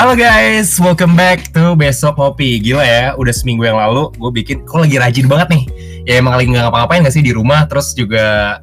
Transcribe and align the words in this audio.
Halo 0.00 0.16
guys, 0.16 0.80
welcome 0.80 1.12
back 1.12 1.52
to 1.52 1.76
Besok 1.76 2.16
Ngopi. 2.16 2.56
Gila 2.56 2.80
ya, 2.80 3.12
udah 3.20 3.36
seminggu 3.36 3.68
yang 3.68 3.76
lalu 3.76 4.08
gue 4.16 4.32
bikin, 4.32 4.64
kok 4.64 4.80
lagi 4.80 4.96
rajin 4.96 5.28
banget 5.28 5.52
nih. 5.52 5.62
Ya 6.08 6.24
emang 6.24 6.40
lagi 6.40 6.48
nggak 6.48 6.72
ngapa-ngapain 6.72 7.04
gak 7.04 7.12
sih 7.12 7.20
di 7.20 7.36
rumah, 7.36 7.68
terus 7.68 7.92
juga 7.92 8.56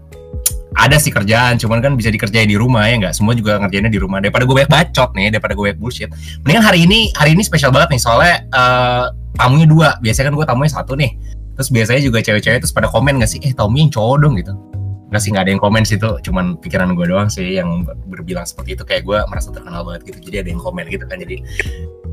ada 0.73 0.97
sih 0.97 1.13
kerjaan, 1.13 1.61
cuman 1.61 1.77
kan 1.77 1.93
bisa 1.93 2.09
dikerjain 2.09 2.49
di 2.49 2.57
rumah 2.57 2.89
ya 2.89 2.97
nggak. 2.97 3.13
Semua 3.13 3.37
juga 3.37 3.61
ngerjainnya 3.61 3.93
di 3.93 4.01
rumah. 4.01 4.17
Daripada 4.17 4.49
gue 4.49 4.55
banyak 4.57 4.71
bacot 4.73 5.13
nih, 5.13 5.29
daripada 5.29 5.53
gue 5.53 5.63
banyak 5.69 5.77
bullshit. 5.77 6.09
Mendingan 6.41 6.65
hari 6.65 6.89
ini, 6.89 7.13
hari 7.13 7.37
ini 7.37 7.45
spesial 7.45 7.69
banget 7.69 7.93
nih, 7.93 8.01
soalnya 8.01 8.41
uh, 8.57 9.05
tamunya 9.37 9.69
dua. 9.69 9.93
Biasanya 10.01 10.33
kan 10.33 10.41
gue 10.41 10.45
tamunya 10.49 10.71
satu 10.73 10.97
nih. 10.97 11.13
Terus 11.53 11.69
biasanya 11.69 12.01
juga 12.01 12.17
cewek-cewek 12.25 12.65
terus 12.65 12.73
pada 12.73 12.89
komen 12.89 13.21
gak 13.21 13.29
sih, 13.29 13.37
eh 13.45 13.53
tamunya 13.53 13.85
yang 13.85 13.93
cowok 13.93 14.15
dong 14.25 14.41
gitu. 14.41 14.57
Nggak 15.07 15.21
sih, 15.23 15.29
nggak 15.31 15.43
ada 15.47 15.51
yang 15.55 15.61
komen 15.63 15.83
sih 15.87 15.95
itu, 15.95 16.09
cuman 16.27 16.59
pikiran 16.59 16.91
gue 16.91 17.05
doang 17.07 17.31
sih 17.31 17.55
yang 17.55 17.87
berbilang 18.11 18.43
seperti 18.43 18.75
itu. 18.75 18.83
Kayak 18.83 19.03
gue 19.07 19.17
merasa 19.31 19.49
terkenal 19.55 19.87
banget 19.87 20.11
gitu, 20.11 20.19
jadi 20.31 20.43
ada 20.43 20.49
yang 20.51 20.61
komen 20.61 20.85
gitu 20.91 21.05
kan. 21.07 21.17
Jadi 21.19 21.35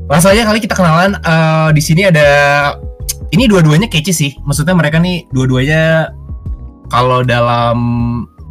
langsung 0.07 0.31
aja 0.31 0.43
kali 0.47 0.59
kita 0.63 0.75
kenalan. 0.79 1.19
Eh, 1.19 1.69
di 1.75 1.81
sini 1.83 2.07
ada, 2.07 2.27
ini 3.35 3.51
dua-duanya 3.51 3.91
kece 3.91 4.13
sih. 4.15 4.31
Maksudnya 4.47 4.75
mereka 4.77 4.97
nih 5.01 5.27
dua-duanya 5.35 6.15
kalau 6.87 7.25
dalam 7.25 7.77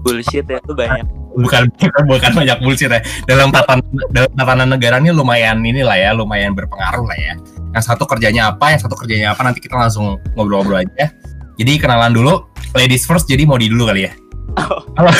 bullshit 0.05 0.45
ya 0.45 0.61
tuh 0.69 0.77
banyak 0.77 1.07
bukan 1.35 1.67
bukan 2.07 2.31
banyak 2.37 2.59
bullshit 2.63 2.91
ya 2.93 3.01
dalam 3.27 3.51
tatanan 3.51 3.83
dalam 4.15 4.31
tatanan 4.37 4.69
negara 4.71 5.01
ini 5.03 5.11
lumayan 5.11 5.59
inilah 5.65 5.97
ya 5.99 6.11
lumayan 6.15 6.55
berpengaruh 6.55 7.05
lah 7.09 7.19
ya 7.19 7.35
yang 7.75 7.83
satu 7.83 8.07
kerjanya 8.07 8.55
apa 8.55 8.71
yang 8.77 8.81
satu 8.81 8.95
kerjanya 8.95 9.35
apa 9.35 9.43
nanti 9.43 9.59
kita 9.59 9.75
langsung 9.75 10.21
ngobrol-ngobrol 10.39 10.87
aja 10.87 11.11
jadi 11.59 11.73
kenalan 11.81 12.15
dulu 12.15 12.47
ladies 12.79 13.03
first 13.03 13.27
jadi 13.27 13.43
mau 13.49 13.59
di 13.59 13.67
dulu 13.67 13.91
kali 13.91 14.07
ya 14.07 14.13
halo 14.55 15.11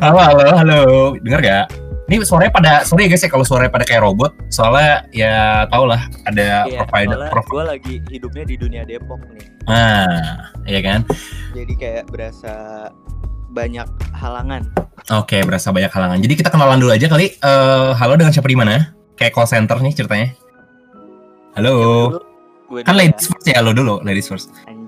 halo 0.00 0.18
halo 0.20 0.44
halo 0.54 0.78
dengar 1.20 1.40
gak 1.40 1.64
ini 2.08 2.20
suaranya 2.22 2.52
pada 2.52 2.72
sorry 2.84 3.08
ya 3.08 3.12
guys 3.12 3.24
ya 3.24 3.30
kalau 3.30 3.44
suaranya 3.44 3.72
pada 3.72 3.84
kayak 3.84 4.02
robot 4.02 4.32
soalnya 4.48 5.06
ya 5.10 5.32
tau 5.68 5.84
lah 5.84 6.00
ada 6.24 6.66
Iya, 6.66 6.84
provider 6.84 7.18
prov- 7.28 7.48
gue 7.48 7.64
lagi 7.64 7.94
hidupnya 8.08 8.44
di 8.44 8.56
dunia 8.56 8.82
Depok 8.84 9.20
nih 9.32 9.44
ah 9.66 10.48
ya 10.64 10.80
kan 10.80 11.00
jadi 11.52 11.72
kayak 11.74 12.04
berasa 12.08 12.54
banyak 13.50 13.86
halangan 14.14 14.64
Oke, 15.10 15.42
berasa 15.42 15.74
banyak 15.74 15.90
halangan. 15.90 16.22
Jadi 16.22 16.38
kita 16.38 16.46
kenalan 16.46 16.78
dulu 16.78 16.94
aja 16.94 17.10
kali. 17.10 17.34
Eh, 17.34 17.90
halo 17.90 18.14
dengan 18.14 18.30
siapa 18.30 18.46
di 18.46 18.54
mana? 18.54 18.94
Kayak 19.18 19.34
call 19.34 19.50
center 19.50 19.74
nih 19.76 19.90
ceritanya. 19.90 20.30
Halo. 21.58 21.74
Dulu 22.06 22.18
gue 22.70 22.80
Kan 22.86 22.94
ladies 22.94 23.26
first 23.26 23.42
ya, 23.44 23.58
lo 23.58 23.74
dulu, 23.74 23.98
ladies 24.00 24.30
first. 24.30 24.54
ya, 24.54 24.70
anjir 24.70 24.81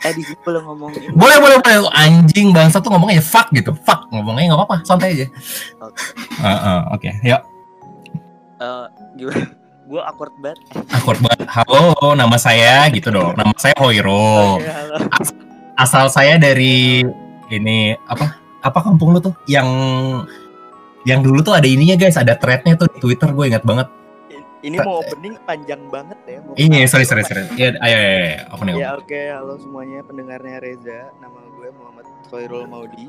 eh 0.00 0.12
di 0.16 0.22
sini 0.24 0.40
belum 0.40 0.62
ngomongin 0.64 1.12
Boleh, 1.12 1.36
boleh, 1.38 1.56
boleh. 1.60 1.92
Anjing 1.92 2.56
bangsa 2.56 2.80
tuh 2.80 2.88
ngomongnya 2.88 3.20
fuck 3.20 3.52
gitu. 3.52 3.76
Fuck 3.84 4.08
ngomongnya 4.08 4.52
nggak 4.52 4.60
apa-apa, 4.64 4.76
santai 4.88 5.12
aja. 5.12 5.26
Oke. 5.80 6.00
Heeh, 6.40 6.80
Oke, 6.96 7.10
yuk. 7.20 7.42
Eh, 8.60 8.86
gimana 9.16 9.44
gue 9.90 9.98
awkward 9.98 10.34
banget 10.38 10.58
Akur 10.94 11.18
banget. 11.18 11.50
Halo, 11.50 12.14
nama 12.14 12.36
saya 12.38 12.86
gitu 12.94 13.10
dong. 13.10 13.34
Nama 13.34 13.50
saya 13.58 13.74
Hoiro. 13.82 14.62
Halo. 14.62 14.96
Asal 15.74 16.06
saya 16.12 16.38
dari 16.38 17.02
ini 17.50 17.98
apa? 18.06 18.38
Apa 18.62 18.78
kampung 18.86 19.16
lu 19.16 19.18
tuh? 19.18 19.34
Yang 19.50 19.68
yang 21.08 21.24
dulu 21.24 21.42
tuh 21.42 21.56
ada 21.56 21.66
ininya 21.66 21.98
guys, 21.98 22.14
ada 22.20 22.36
threadnya 22.38 22.78
tuh 22.78 22.86
di 22.92 23.02
Twitter. 23.02 23.34
Gue 23.34 23.50
ingat 23.50 23.66
banget. 23.66 23.88
Ini 24.60 24.76
mau 24.80 25.00
opening 25.00 25.34
panjang 25.48 25.80
banget 25.88 26.18
ya 26.28 26.38
mau 26.44 26.52
Ini, 26.52 26.84
kenalan 26.84 26.88
sorry, 26.88 27.04
sorry, 27.08 27.22
sorry. 27.24 27.44
Ya, 27.56 27.72
ayo. 27.80 27.98
Apa 28.52 28.62
nih? 28.68 28.72
Ya 28.76 28.88
oke, 28.96 29.22
halo 29.32 29.54
semuanya 29.56 30.04
pendengarnya 30.04 30.60
Reza. 30.60 31.08
Nama 31.18 31.38
gue 31.56 31.68
Muhammad 31.76 32.06
Khairul 32.28 32.68
Maudi. 32.68 33.08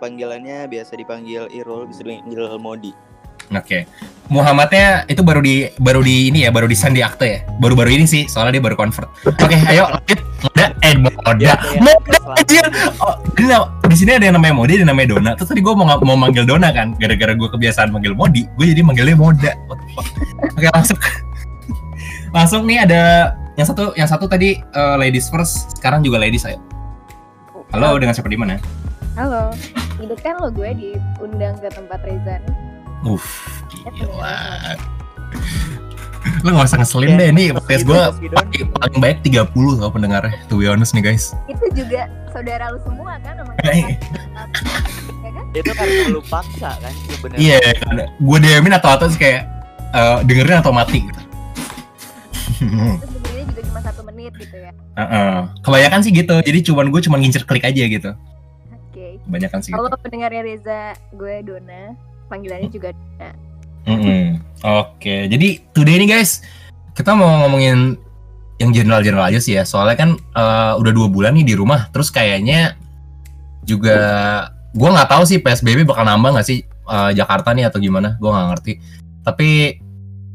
Panggilannya 0.00 0.64
biasa 0.68 0.96
dipanggil 0.96 1.52
Irul, 1.52 1.84
bisa 1.88 2.00
dipanggil 2.00 2.56
Modi. 2.56 2.92
Oke. 3.50 3.84
Muhammadnya 4.30 5.04
itu 5.10 5.26
baru 5.26 5.42
di 5.42 5.66
baru 5.82 6.06
di 6.06 6.30
ini 6.30 6.46
ya, 6.46 6.54
baru 6.54 6.70
di 6.70 6.76
sandi 6.78 7.02
akte 7.02 7.26
ya. 7.26 7.40
Baru-baru 7.58 7.90
ini 7.98 8.06
sih, 8.06 8.30
soalnya 8.30 8.56
dia 8.56 8.64
baru 8.64 8.78
convert. 8.78 9.10
Oke, 9.26 9.58
ayo 9.68 9.90
lanjut. 9.90 10.20
Moda 10.40 10.66
eh 10.80 10.94
Moda. 10.96 11.34
Ya, 11.42 11.54
ya, 11.58 11.80
Moda 11.82 12.16
anjir. 12.38 12.64
Oh, 13.02 13.14
nama- 13.36 13.79
di 13.90 13.96
sini 13.98 14.14
ada 14.14 14.24
yang 14.30 14.38
namanya 14.38 14.54
Modi, 14.54 14.78
ada 14.78 14.86
yang 14.86 14.90
namanya 14.94 15.08
Dona. 15.10 15.30
Terus 15.34 15.48
tadi 15.50 15.60
gue 15.66 15.74
mau 15.74 15.86
mau 16.06 16.14
manggil 16.14 16.46
Dona 16.46 16.70
kan, 16.70 16.94
gara-gara 16.94 17.34
gue 17.34 17.48
kebiasaan 17.50 17.90
manggil 17.90 18.14
Modi, 18.14 18.46
gue 18.54 18.64
jadi 18.70 18.86
manggilnya 18.86 19.18
Moda. 19.18 19.52
Oke, 20.54 20.70
langsung. 20.70 20.98
langsung 22.36 22.62
nih 22.62 22.86
ada 22.86 23.34
yang 23.58 23.66
satu 23.66 23.90
yang 23.98 24.06
satu 24.06 24.30
tadi 24.30 24.62
eh, 24.62 24.96
ladies 24.96 25.26
first, 25.26 25.74
sekarang 25.74 26.06
juga 26.06 26.22
ladies 26.22 26.46
ayo. 26.46 26.62
Halo, 27.74 27.98
dengan 27.98 28.14
siapa 28.14 28.30
di 28.30 28.38
mana? 28.38 28.62
Halo, 29.18 29.50
itu 29.98 30.14
kan 30.22 30.38
lo 30.38 30.54
gue 30.54 30.70
diundang 30.70 31.58
ke 31.58 31.66
tempat 31.74 31.98
Reza 32.06 32.38
nih. 32.46 32.56
Uff, 33.02 33.26
gila. 33.70 34.78
Lu 36.44 36.54
gak 36.54 36.66
usah 36.70 36.78
ngeselin 36.80 37.18
deh, 37.18 37.28
ini 37.32 37.52
podcast 37.52 37.84
gue 37.84 38.00
paling, 38.32 38.64
paling 38.72 38.98
baik 39.00 39.18
30 39.24 39.52
tau 39.52 39.90
pendengarnya, 39.90 40.34
to 40.48 40.56
be 40.56 40.66
honest 40.66 40.92
nih 40.96 41.04
guys. 41.04 41.34
Itu 41.50 41.66
juga 41.74 42.08
saudara 42.30 42.70
lu 42.70 42.78
semua 42.86 43.18
kan 43.20 43.34
sama 43.36 43.52
Eh. 43.66 43.98
ya 45.26 45.30
kan? 45.34 45.44
Itu 45.52 45.70
karena 45.74 46.08
lu 46.08 46.20
paksa 46.24 46.70
kan 46.78 46.92
sebenarnya. 47.10 47.40
Iya, 47.42 47.58
gue 48.16 48.38
DM-in 48.40 48.74
atau 48.74 48.90
atau 48.94 49.06
kayak 49.12 49.42
eh, 49.92 50.18
dengerin 50.24 50.62
atau 50.62 50.72
mati 50.72 51.04
gitu. 51.04 51.22
Terus 52.60 53.08
sebenarnya 53.08 53.44
juga 53.50 53.62
cuma 53.72 53.80
satu 53.82 54.00
menit 54.06 54.32
gitu 54.36 54.56
ya. 54.56 54.72
Heeh. 54.96 55.36
Kebanyakan 55.64 56.00
sih 56.04 56.12
gitu, 56.14 56.34
jadi 56.40 56.58
cuman 56.64 56.86
gue 56.92 57.00
cuman 57.04 57.18
ngincer 57.20 57.44
klik 57.44 57.64
aja 57.66 57.84
gitu. 57.84 58.10
Oke. 58.90 59.18
Kebanyakan 59.26 59.58
sih 59.60 59.70
gitu. 59.74 59.80
Halo 59.80 59.96
pendengarnya 60.00 60.42
Reza, 60.44 60.82
gue 61.12 61.34
Dona. 61.44 61.96
Panggilannya 62.30 62.70
juga 62.70 62.94
Dona. 62.94 63.30
Oke, 64.60 65.24
jadi 65.24 65.56
today 65.72 65.96
ini 65.96 66.06
guys, 66.06 66.44
kita 66.92 67.16
mau 67.16 67.48
ngomongin 67.48 67.96
yang 68.60 68.70
general-general 68.76 69.32
aja 69.32 69.40
sih 69.40 69.56
ya. 69.56 69.64
Soalnya 69.64 69.96
kan 69.96 70.10
eh, 70.16 70.72
udah 70.76 70.92
dua 70.92 71.08
bulan 71.08 71.32
nih 71.32 71.48
di 71.48 71.54
rumah, 71.56 71.88
terus 71.88 72.12
kayaknya 72.12 72.76
juga 73.64 73.96
gue 74.76 74.88
nggak 74.88 75.08
tahu 75.08 75.22
sih 75.24 75.40
PSBB 75.40 75.88
bakal 75.88 76.04
nambah 76.04 76.36
nggak 76.36 76.46
sih 76.46 76.60
eh, 76.68 77.10
Jakarta 77.16 77.56
nih 77.56 77.72
atau 77.72 77.80
gimana? 77.80 78.20
Gue 78.20 78.28
nggak 78.28 78.48
ngerti. 78.52 78.72
Tapi 79.24 79.48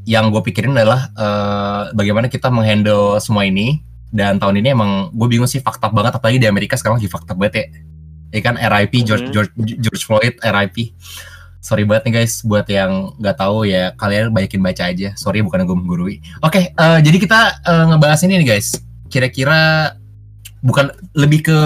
yang 0.10 0.34
gue 0.34 0.42
pikirin 0.42 0.74
adalah 0.74 1.14
eh, 1.14 1.84
bagaimana 1.94 2.26
kita 2.26 2.50
menghandle 2.50 3.22
semua 3.22 3.46
ini. 3.46 3.86
Dan 4.16 4.40
tahun 4.40 4.64
ini 4.64 4.72
emang 4.72 5.12
gue 5.12 5.28
bingung 5.28 5.50
sih 5.50 5.60
fakta 5.60 5.92
banget, 5.92 6.16
apalagi 6.16 6.40
di 6.40 6.48
Amerika 6.48 6.80
sekarang 6.80 6.98
lagi 6.98 7.12
fakta 7.12 7.36
banget 7.38 7.54
ya. 7.54 7.66
Ya 8.32 8.42
kan 8.42 8.56
RIP 8.58 9.06
George 9.06 9.30
Mhm. 9.30 9.34
George 9.36 9.52
George 9.78 10.04
Floyd 10.08 10.36
RIP 10.42 10.96
sorry 11.66 11.82
banget 11.82 12.06
nih 12.06 12.14
guys 12.22 12.46
buat 12.46 12.70
yang 12.70 13.18
nggak 13.18 13.42
tahu 13.42 13.66
ya 13.66 13.90
kalian 13.98 14.30
banyakin 14.30 14.62
baca 14.62 14.84
aja. 14.94 15.18
Sorry 15.18 15.42
bukan 15.42 15.66
gue 15.66 15.74
menggurui. 15.74 16.22
Oke 16.46 16.70
eh, 16.70 17.00
jadi 17.02 17.18
kita 17.18 17.40
eh, 17.66 17.86
ngebahas 17.90 18.22
ini 18.30 18.46
nih 18.46 18.48
guys. 18.54 18.78
Kira-kira 19.10 19.90
bukan 20.62 20.94
lebih 21.18 21.50
ke 21.50 21.60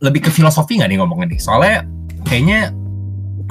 lebih 0.00 0.24
ke 0.24 0.30
filosofi 0.32 0.80
nggak 0.80 0.88
nih 0.88 0.98
ngomongin 1.04 1.36
nih? 1.36 1.40
Soalnya 1.44 1.84
kayaknya 2.24 2.72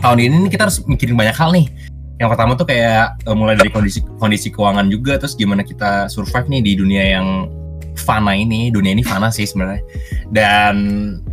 tahun 0.02 0.18
ini 0.26 0.50
kita 0.50 0.66
harus 0.66 0.82
mikirin 0.90 1.14
banyak 1.14 1.38
hal 1.38 1.54
nih. 1.54 1.70
Yang 2.18 2.30
pertama 2.34 2.52
tuh 2.58 2.66
kayak 2.66 3.22
eh, 3.30 3.36
mulai 3.38 3.54
dari 3.54 3.70
kondisi 3.70 4.02
kondisi 4.18 4.50
keuangan 4.50 4.90
juga 4.90 5.22
terus 5.22 5.38
gimana 5.38 5.62
kita 5.62 6.10
survive 6.10 6.50
nih 6.50 6.62
di 6.66 6.74
dunia 6.74 7.04
yang 7.22 7.54
fana 8.02 8.34
ini. 8.34 8.74
Dunia 8.74 8.98
ini 8.98 9.06
fana 9.06 9.30
sih 9.30 9.46
sebenarnya. 9.46 9.86
Dan 10.34 10.74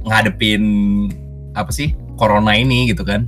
ngadepin 0.05 0.63
apa 1.57 1.73
sih 1.73 1.97
corona 2.21 2.53
ini 2.53 2.93
gitu 2.93 3.03
kan 3.03 3.25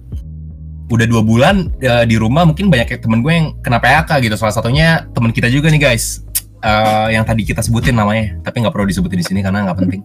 udah 0.93 1.07
dua 1.09 1.25
bulan 1.25 1.73
eh, 1.81 2.05
di 2.05 2.21
rumah 2.21 2.45
mungkin 2.45 2.69
banyak 2.69 3.01
temen 3.01 3.25
gue 3.25 3.33
yang 3.33 3.47
kena 3.65 3.81
PHK 3.81 4.29
gitu. 4.29 4.37
Salah 4.37 4.53
satunya 4.53 5.09
temen 5.17 5.33
kita 5.33 5.49
juga 5.49 5.73
nih 5.73 5.81
guys. 5.81 6.21
Eh, 6.63 7.17
yang 7.17 7.25
tadi 7.25 7.43
kita 7.43 7.65
sebutin 7.65 7.97
namanya 7.97 8.39
tapi 8.45 8.63
nggak 8.63 8.71
perlu 8.71 8.87
disebutin 8.87 9.19
di 9.19 9.27
sini 9.27 9.41
karena 9.41 9.65
nggak 9.65 9.79
penting. 9.81 10.05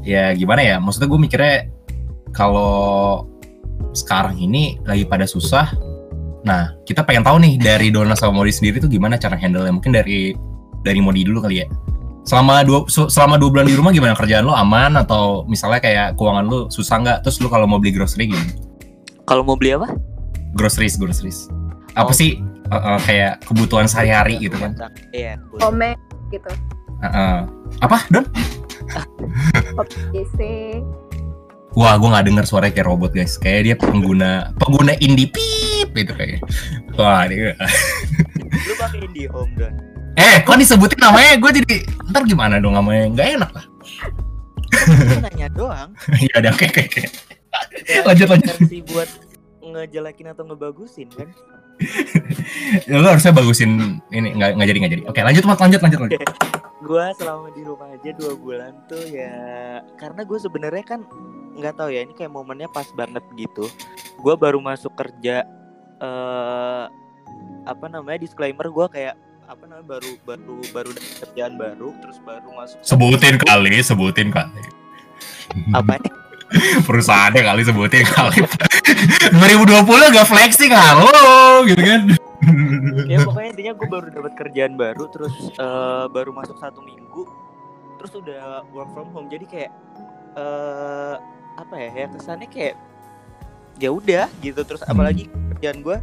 Ya 0.00 0.32
gimana 0.32 0.64
ya? 0.64 0.76
Maksudnya 0.80 1.12
gue 1.12 1.20
mikirnya 1.20 1.54
kalau 2.32 3.28
sekarang 3.92 4.40
ini 4.40 4.80
lagi 4.86 5.02
pada 5.04 5.26
susah 5.26 5.66
nah 6.40 6.72
kita 6.88 7.04
pengen 7.04 7.20
tahu 7.20 7.36
nih 7.36 7.60
dari 7.60 7.92
Dona 7.92 8.16
sama 8.16 8.40
Modi 8.40 8.48
sendiri 8.48 8.80
tuh 8.80 8.88
gimana 8.88 9.20
cara 9.20 9.36
handle 9.36 9.60
nya 9.60 9.76
mungkin 9.76 9.92
dari 9.92 10.32
dari 10.80 10.96
Modi 11.04 11.28
dulu 11.28 11.44
kali 11.44 11.60
ya. 11.60 11.68
Selama 12.24 12.64
dua 12.64 12.88
selama 12.88 13.36
dua 13.36 13.52
bulan 13.52 13.66
di 13.68 13.76
rumah 13.76 13.92
gimana? 13.92 14.16
Kerjaan 14.16 14.48
lo 14.48 14.56
aman 14.56 14.96
atau 14.96 15.44
misalnya 15.44 15.84
kayak 15.84 16.16
keuangan 16.16 16.44
lo 16.48 16.72
susah 16.72 16.96
nggak? 17.04 17.18
Terus 17.28 17.36
lo 17.44 17.52
kalau 17.52 17.68
mau 17.68 17.76
beli 17.76 17.92
grocery 17.92 18.32
gimana 18.32 18.69
Kalau 19.30 19.46
mau 19.46 19.54
beli 19.54 19.72
apa? 19.72 19.86
groceries 20.50 20.98
groceries 20.98 21.46
apa 21.94 22.10
Oh. 22.10 22.14
sih 22.14 22.42
uh, 22.66 22.74
uh, 22.74 22.98
kayak 22.98 23.38
kebutuhan 23.46 23.86
sehari-hari 23.86 24.34
gitu 24.40 24.58
kan 24.58 24.74
Iya. 25.10 25.38
Komen 25.56 25.94
gitu. 26.28 26.50
Uh, 26.98 27.06
uh. 27.06 27.36
apa 27.78 28.02
don 28.10 28.26
PC. 30.10 30.38
wah 31.72 31.94
gue 31.94 32.08
nggak 32.10 32.26
dengar 32.26 32.44
suaranya 32.44 32.74
kayak 32.74 32.88
robot 32.90 33.14
guys 33.14 33.38
kayak 33.38 33.60
dia 33.62 33.74
pengguna 33.78 34.50
pengguna 34.58 34.98
indie 34.98 35.30
pip 35.30 35.94
itu 35.94 36.10
kayak 36.10 36.42
wah 36.94 37.22
dia 37.24 37.54
Lu 38.50 38.74
pakai 38.74 39.06
IndiHome 39.06 39.54
Don. 39.54 39.72
eh 40.18 40.42
kok 40.42 40.58
disebutin 40.58 40.98
namanya 40.98 41.38
gue 41.38 41.50
jadi 41.62 41.76
ntar 42.10 42.26
gimana 42.26 42.58
dong 42.58 42.74
namanya 42.74 43.06
nggak 43.14 43.28
enak 43.38 43.50
lah 43.54 43.66
nanya 45.20 45.46
doang. 45.50 45.90
ya 46.26 46.34
udah 46.36 46.50
oke 46.50 46.66
oke 46.66 46.82
oke 46.84 47.02
lanjut 48.08 48.28
lanjut 48.28 48.54
Versi 48.56 48.78
buat 48.86 49.08
ngejelekin 49.60 50.26
atau 50.30 50.44
ngebagusin 50.46 51.08
kan 51.14 51.30
Ya, 52.84 53.00
lu 53.00 53.08
harusnya 53.08 53.32
bagusin 53.32 53.96
ini 54.12 54.36
nggak 54.36 54.52
nggak 54.52 54.68
jadi 54.68 54.78
nggak 54.84 54.92
jadi. 54.92 55.02
Oke 55.08 55.20
lanjut 55.24 55.44
mat 55.48 55.58
lanjut 55.64 55.80
lanjut 55.80 56.00
lanjut. 56.04 56.20
gue 56.80 57.04
selama 57.16 57.48
di 57.56 57.62
rumah 57.64 57.88
aja 57.88 58.10
dua 58.16 58.32
bulan 58.36 58.72
tuh 58.84 59.00
ya 59.08 59.32
karena 59.96 60.20
gue 60.24 60.38
sebenarnya 60.40 60.84
kan 60.84 61.00
nggak 61.56 61.76
tahu 61.76 61.88
ya 61.88 62.04
ini 62.04 62.12
kayak 62.12 62.32
momennya 62.32 62.68
pas 62.68 62.84
banget 62.92 63.24
gitu 63.32 63.64
gue 64.20 64.34
baru 64.36 64.60
masuk 64.60 64.92
kerja 64.92 65.44
eh 66.00 66.84
apa 67.64 67.86
namanya 67.88 68.24
disclaimer 68.24 68.68
gue 68.68 68.86
kayak 68.92 69.16
apa 69.44 69.64
namanya 69.64 69.86
baru 70.00 70.12
baru 70.24 70.56
baru 70.72 70.90
kerjaan 71.20 71.56
baru 71.56 71.96
terus 72.04 72.20
baru 72.20 72.48
masuk 72.60 72.76
Sebutin 72.84 73.36
kali, 73.40 73.80
sebutin 73.80 74.28
kali. 74.28 74.62
apa 75.72 75.96
nih 75.96 76.12
Perusahaannya 76.82 77.42
kali 77.42 77.62
sebutin 77.62 78.04
kali. 78.04 78.42
2020 79.32 79.86
gak 80.10 80.26
flexing 80.26 80.72
halo 80.72 81.12
gitu 81.64 81.78
kan. 81.78 82.02
ya 83.04 83.20
pokoknya 83.20 83.48
intinya 83.52 83.72
gue 83.74 83.84
baru 83.86 84.06
dapat 84.10 84.32
kerjaan 84.34 84.72
baru 84.74 85.04
terus 85.08 85.30
eh, 85.52 86.04
baru 86.08 86.32
masuk 86.32 86.56
satu 86.56 86.80
minggu 86.80 87.28
terus 87.96 88.16
udah 88.16 88.64
work 88.70 88.88
from 88.90 89.12
home 89.12 89.28
jadi 89.28 89.44
kayak 89.44 89.70
eh 90.32 91.14
apa 91.54 91.74
ya 91.76 91.90
ya 91.94 92.06
kesannya 92.08 92.48
kayak 92.48 92.80
ya 93.76 93.92
udah 93.92 94.24
gitu 94.40 94.64
terus 94.64 94.80
Hmm. 94.80 94.96
apalagi 94.96 95.28
kerjaan 95.52 95.84
gue 95.84 95.96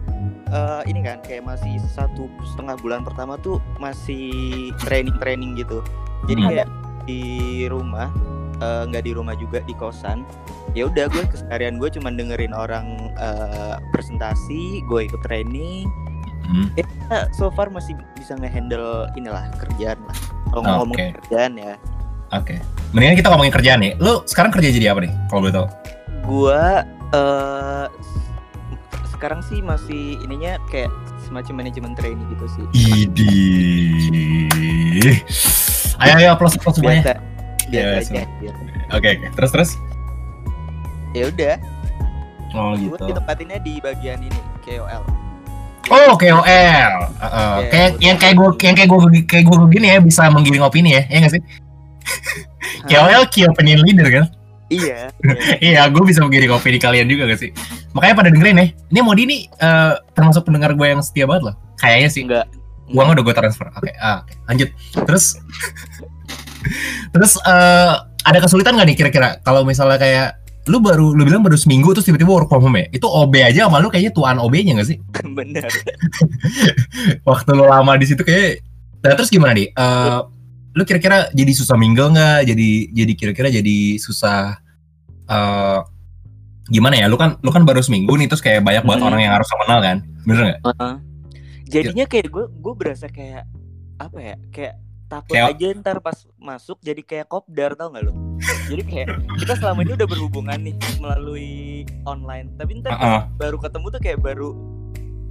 eh 0.47 0.81
ini 0.85 0.99
kan 1.01 1.17
kayak 1.21 1.41
masih 1.43 1.73
satu 1.89 2.29
setengah 2.45 2.77
bulan 2.77 3.01
pertama 3.01 3.33
tuh 3.37 3.57
masih 3.77 4.29
training 4.79 5.17
training 5.17 5.57
gitu 5.57 5.81
jadi 6.23 6.37
Hmm. 6.39 6.49
kayak 6.53 6.67
di 7.03 7.21
rumah 7.65 8.13
eh, 8.57 8.83
nggak 8.85 9.03
di 9.03 9.11
rumah 9.11 9.33
juga 9.33 9.59
di 9.61 9.73
kosan 9.73 10.21
ya 10.71 10.85
udah 10.85 11.07
gue 11.07 11.23
keseharian 11.27 11.77
gue 11.77 11.89
cuman 11.89 12.13
dengerin 12.13 12.51
orang 12.51 12.85
eh, 13.13 13.75
presentasi 13.89 14.81
gue 14.83 15.05
ikut 15.05 15.21
training 15.21 15.85
Hmm, 16.47 16.71
ya, 16.79 16.87
so 17.35 17.51
far 17.51 17.67
masih 17.67 17.91
bisa 18.15 18.31
ngehandle 18.31 19.11
inilah 19.13 19.51
kerjaan 19.59 19.99
lah. 19.99 20.15
Kalau 20.47 20.63
Oke. 20.63 20.71
ngomong 20.79 20.97
kerjaan 21.19 21.51
ya, 21.59 21.75
Oke. 22.31 22.55
Mendingan 22.91 23.19
kita 23.19 23.27
ngomongin 23.27 23.51
kerjaan 23.51 23.79
nih. 23.83 23.99
Lu 23.99 24.23
sekarang 24.23 24.55
kerja 24.55 24.71
jadi 24.71 24.95
apa 24.95 25.03
nih? 25.03 25.11
Kalau 25.27 25.43
boleh 25.43 25.51
tahu. 25.51 25.67
gua 26.23 26.87
eh 27.11 27.85
s- 27.99 28.31
sekarang 29.11 29.43
sih 29.43 29.59
masih 29.59 30.23
ininya 30.23 30.55
kayak 30.67 30.87
semacam 31.19 31.67
manajemen 31.67 31.91
training 31.99 32.23
gitu 32.31 32.47
sih. 32.47 32.63
Idi. 32.71 34.47
Ayo 35.99 36.13
ayo 36.15 36.27
applause 36.31 36.55
applause 36.55 36.79
semuanya. 36.79 37.03
Biasa, 37.03 37.13
biasa 37.67 37.77
Ya, 37.77 37.93
aja. 37.93 38.05
semua. 38.05 38.23
anjir. 38.23 38.53
Oke 38.91 39.07
oke. 39.13 39.27
Terus 39.35 39.51
terus. 39.51 39.69
Ya 41.15 41.23
udah, 41.27 41.55
Oh 42.53 42.73
gitu. 42.75 43.03
ditempatinnya 43.03 43.59
di 43.59 43.79
bagian 43.83 44.19
ini 44.21 44.39
KOL. 44.63 45.03
Oh 45.87 46.13
KOL. 46.15 46.43
Uh, 46.43 47.23
uh, 47.23 47.57
kayak 47.71 47.99
yang 47.99 48.15
kayak 48.19 48.35
gue 48.35 48.49
yang 48.63 48.75
kayak 48.75 48.89
gue 48.91 48.99
kayak 49.27 49.43
gue 49.47 49.57
begini 49.67 49.85
ya 49.95 49.99
bisa 49.99 50.27
menggiring 50.27 50.63
opini 50.63 50.95
ya, 50.95 51.03
ya 51.07 51.17
nggak 51.23 51.33
sih? 51.39 51.43
KOL 52.87 53.23
key 53.31 53.43
opinion 53.47 53.83
leader 53.83 54.07
kan? 54.07 54.25
Iya. 54.67 55.11
iya, 55.63 55.79
iya. 55.79 55.81
gue 55.87 56.03
bisa 56.03 56.19
menggiring 56.19 56.51
opini 56.51 56.75
kalian 56.75 57.07
juga 57.07 57.23
gak 57.31 57.39
sih? 57.39 57.51
Makanya 57.95 58.15
pada 58.19 58.29
dengerin 58.31 58.59
ya. 58.59 58.67
Ini 58.91 58.99
Modi 58.99 59.23
ini 59.23 59.37
eh, 59.47 59.93
termasuk 60.11 60.43
pendengar 60.43 60.75
gue 60.75 60.87
yang 60.87 60.99
setia 60.99 61.23
banget 61.23 61.51
loh. 61.51 61.55
Kayaknya 61.79 62.09
sih. 62.11 62.23
Enggak. 62.27 62.51
Uangnya 62.91 63.19
udah 63.19 63.23
gue 63.31 63.35
transfer. 63.35 63.67
Oke, 63.75 63.91
ah, 63.99 64.23
oke. 64.23 64.31
lanjut. 64.47 64.69
Terus, 65.07 65.25
terus 67.11 67.37
eh, 67.41 67.93
ada 68.27 68.39
kesulitan 68.39 68.75
gak 68.75 68.87
nih 68.87 68.97
kira-kira 68.97 69.39
kalau 69.41 69.63
misalnya 69.63 69.95
kayak 69.95 70.29
lu 70.67 70.83
baru 70.83 71.15
lu 71.15 71.23
bilang 71.23 71.39
baru 71.39 71.55
seminggu 71.55 71.95
terus 71.95 72.03
tiba-tiba 72.03 72.27
work 72.27 72.51
from 72.51 72.59
home 72.59 72.75
ya? 72.75 72.91
Itu 72.91 73.07
OB 73.07 73.39
aja 73.39 73.71
sama 73.71 73.79
lu 73.79 73.87
kayaknya 73.87 74.11
tuan 74.11 74.35
OB-nya 74.35 74.75
gak 74.75 74.89
sih? 74.91 74.99
Bener. 75.37 75.63
Waktu 77.27 77.49
lu 77.55 77.65
lama 77.65 77.95
di 77.95 78.03
situ 78.03 78.19
kayak. 78.23 78.59
Nah, 78.99 79.15
terus 79.15 79.31
gimana 79.31 79.55
nih? 79.55 79.71
Eh, 79.71 80.19
lu 80.75 80.83
kira-kira 80.83 81.31
jadi 81.31 81.51
susah 81.55 81.79
mingle 81.79 82.11
nggak? 82.11 82.51
Jadi 82.51 82.69
jadi 82.91 83.13
kira-kira 83.15 83.47
jadi 83.47 83.77
susah 83.97 84.59
eh 85.27 85.79
gimana 86.67 86.99
ya? 86.99 87.07
Lu 87.07 87.15
kan 87.15 87.39
lu 87.39 87.49
kan 87.49 87.63
baru 87.63 87.79
seminggu 87.79 88.11
nih 88.19 88.27
terus 88.27 88.43
kayak 88.43 88.59
banyak 88.59 88.83
banget 88.83 89.01
Hmm. 89.01 89.09
orang 89.09 89.21
yang 89.23 89.33
harus 89.39 89.47
kenal 89.47 89.79
kan? 89.79 89.97
Bener 90.27 90.43
nggak? 90.51 90.59
Heeh. 90.67 90.93
Jadinya 91.67 92.05
kayak 92.05 92.27
gue 92.27 92.45
gue 92.51 92.73
berasa 92.75 93.07
kayak 93.07 93.47
apa 94.03 94.19
ya? 94.19 94.35
Kayak 94.51 94.75
takut 95.07 95.33
Kayak- 95.33 95.55
aja 95.55 95.67
ntar 95.79 95.97
pas 96.03 96.17
masuk 96.37 96.77
jadi 96.83 97.01
kayak 97.01 97.27
kopdar 97.31 97.73
tau 97.79 97.89
gak 97.91 98.03
lo? 98.07 98.13
Jadi 98.67 98.83
kayak 98.83 99.07
kita 99.39 99.53
selama 99.55 99.87
ini 99.87 99.95
udah 99.95 100.07
berhubungan 100.07 100.59
nih 100.59 100.75
melalui 100.99 101.83
online, 102.03 102.51
tapi 102.59 102.83
ntar 102.83 102.93
Heeh. 102.93 103.21
baru 103.39 103.57
ketemu 103.57 103.85
tuh 103.89 104.01
kayak 104.03 104.19
baru 104.19 104.49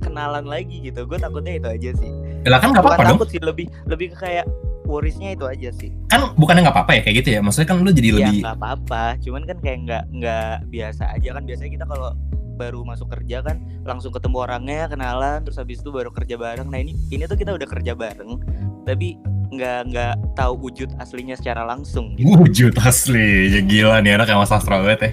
kenalan 0.00 0.44
lagi 0.48 0.80
gitu. 0.80 1.04
Gue 1.04 1.20
takutnya 1.20 1.60
itu 1.60 1.68
aja 1.68 1.90
sih. 2.00 2.10
Lah 2.48 2.58
kan 2.58 2.72
nggak 2.72 2.84
apa-apa 2.84 3.02
dong. 3.04 3.10
takut 3.20 3.28
sih, 3.28 3.40
lebih 3.40 3.66
lebih 3.84 4.16
ke 4.16 4.24
kayak 4.24 4.46
worriesnya 4.86 5.34
itu 5.34 5.44
aja 5.44 5.68
sih. 5.76 5.90
Kan 6.08 6.32
bukannya 6.38 6.64
nggak 6.64 6.76
apa-apa 6.76 6.92
ya 6.96 7.00
kayak 7.04 7.16
gitu 7.24 7.28
ya? 7.36 7.40
Maksudnya 7.42 7.68
kan 7.68 7.76
lu 7.82 7.90
jadi 7.92 8.08
Ya 8.08 8.14
lebih 8.16 8.40
nggak 8.42 8.56
apa-apa, 8.56 9.04
cuman 9.20 9.42
kan 9.44 9.58
kayak 9.60 9.78
nggak 9.84 10.04
nggak 10.14 10.54
biasa 10.70 11.02
aja 11.12 11.28
kan 11.36 11.42
biasanya 11.44 11.70
kita 11.74 11.84
kalau 11.84 12.10
baru 12.56 12.82
masuk 12.82 13.12
kerja 13.12 13.44
kan 13.44 13.60
langsung 13.84 14.10
ketemu 14.10 14.36
orangnya 14.48 14.88
kenalan 14.88 15.44
terus 15.44 15.60
habis 15.60 15.84
itu 15.84 15.92
baru 15.92 16.08
kerja 16.10 16.40
bareng 16.40 16.66
nah 16.72 16.80
ini 16.80 16.96
ini 17.12 17.28
tuh 17.28 17.36
kita 17.36 17.52
udah 17.54 17.68
kerja 17.68 17.92
bareng 17.92 18.40
tapi 18.88 19.20
nggak 19.46 19.80
nggak 19.94 20.14
tahu 20.34 20.58
wujud 20.68 20.90
aslinya 20.98 21.38
secara 21.38 21.62
langsung 21.62 22.18
gitu. 22.18 22.34
wujud 22.34 22.74
asli. 22.82 23.54
Ya 23.54 23.60
gila 23.62 24.02
nih 24.02 24.18
anak 24.18 24.30
emang 24.30 24.48
sastra 24.48 24.82
banget 24.82 25.00
ya. 25.00 25.10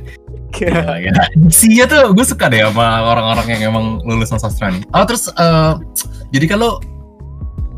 Gila, 0.54 0.94
gila. 0.98 1.24
Diksinya 1.45 1.86
tuh 1.86 2.01
gue 2.18 2.25
suka 2.25 2.50
deh 2.50 2.66
sama 2.66 3.01
orang-orang 3.13 3.45
yang 3.57 3.74
emang 3.74 4.01
lulusan 4.01 4.42
sastra 4.42 4.74
nih. 4.74 4.81
Oh 4.94 5.06
terus 5.06 5.30
eh, 5.30 5.74
jadi 6.34 6.57
lu 6.57 6.81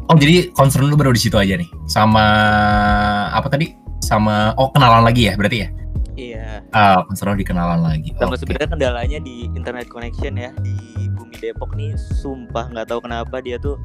Oh 0.05 0.13
jadi 0.13 0.53
concern 0.53 0.85
lu 0.85 0.93
baru 0.93 1.09
di 1.09 1.17
situ 1.17 1.33
aja 1.33 1.57
nih 1.57 1.65
sama 1.89 2.21
apa 3.33 3.49
tadi 3.49 3.73
sama 4.05 4.53
oh 4.53 4.69
kenalan 4.69 5.01
lagi 5.01 5.25
ya 5.25 5.33
berarti 5.33 5.65
ya 5.65 5.69
iya 6.75 6.99
ah 6.99 7.07
concern 7.07 7.33
lu 7.33 7.39
di 7.39 7.47
kenalan 7.47 7.79
lagi. 7.79 8.11
Sama 8.19 8.35
Oke. 8.35 8.43
sebenarnya 8.43 8.69
kendalanya 8.75 9.19
di 9.23 9.47
internet 9.55 9.87
connection 9.87 10.35
ya 10.35 10.51
di 10.59 10.75
bumi 11.15 11.39
Depok 11.39 11.71
nih. 11.79 11.95
Sumpah 11.95 12.67
nggak 12.67 12.91
tahu 12.91 13.07
kenapa 13.07 13.39
dia 13.39 13.55
tuh 13.55 13.79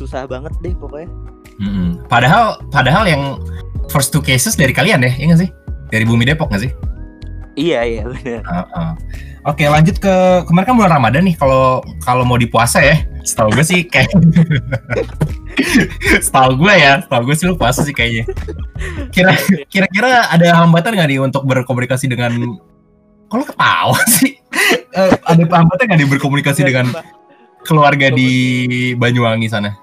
susah 0.00 0.24
banget 0.24 0.56
deh 0.64 0.72
pokoknya. 0.74 1.12
Mm-mm. 1.54 2.02
padahal 2.10 2.58
padahal 2.74 3.06
yang 3.06 3.38
first 3.86 4.10
two 4.10 4.18
cases 4.18 4.58
dari 4.58 4.74
kalian 4.74 5.06
ya 5.06 5.12
iya 5.14 5.24
nggak 5.30 5.40
sih? 5.46 5.50
Dari 5.92 6.02
bumi 6.02 6.26
Depok 6.26 6.50
nggak 6.50 6.66
sih? 6.66 6.72
Iya 7.54 7.86
iya 7.86 8.02
benar 8.02 8.42
Heeh. 8.42 8.90
Oke 9.46 9.68
lanjut 9.68 10.00
ke 10.02 10.14
kemarin 10.48 10.66
kan 10.66 10.74
bulan 10.74 10.92
Ramadan 10.98 11.22
nih. 11.28 11.36
Kalau 11.38 11.84
kalau 12.02 12.26
mau 12.26 12.34
di 12.34 12.50
puasa 12.50 12.82
ya 12.82 13.06
setahu 13.22 13.54
gue 13.54 13.62
sih 13.62 13.80
kayak 13.86 14.10
setahu 16.20 16.58
gue 16.60 16.74
ya 16.74 17.02
setahu 17.02 17.22
gue 17.30 17.36
sih 17.36 17.46
lu 17.48 17.54
puasa 17.58 17.80
sih 17.82 17.94
kayaknya. 17.94 18.24
Kira 19.14 19.34
kira-kira 19.70 20.28
ada 20.30 20.62
hambatan 20.62 20.98
nggak 20.98 21.08
nih 21.10 21.20
untuk 21.22 21.42
berkomunikasi 21.46 22.10
dengan 22.10 22.58
kalau 23.30 23.44
ketawa 23.46 23.98
sih? 24.18 24.38
Eh, 24.94 25.12
ada 25.26 25.42
hambatan 25.42 25.84
nggak 25.90 25.98
nih 25.98 26.08
berkomunikasi 26.18 26.60
dengan 26.66 26.90
keluarga 27.64 28.12
di 28.12 28.30
Banyuwangi 28.94 29.48
sana? 29.50 29.74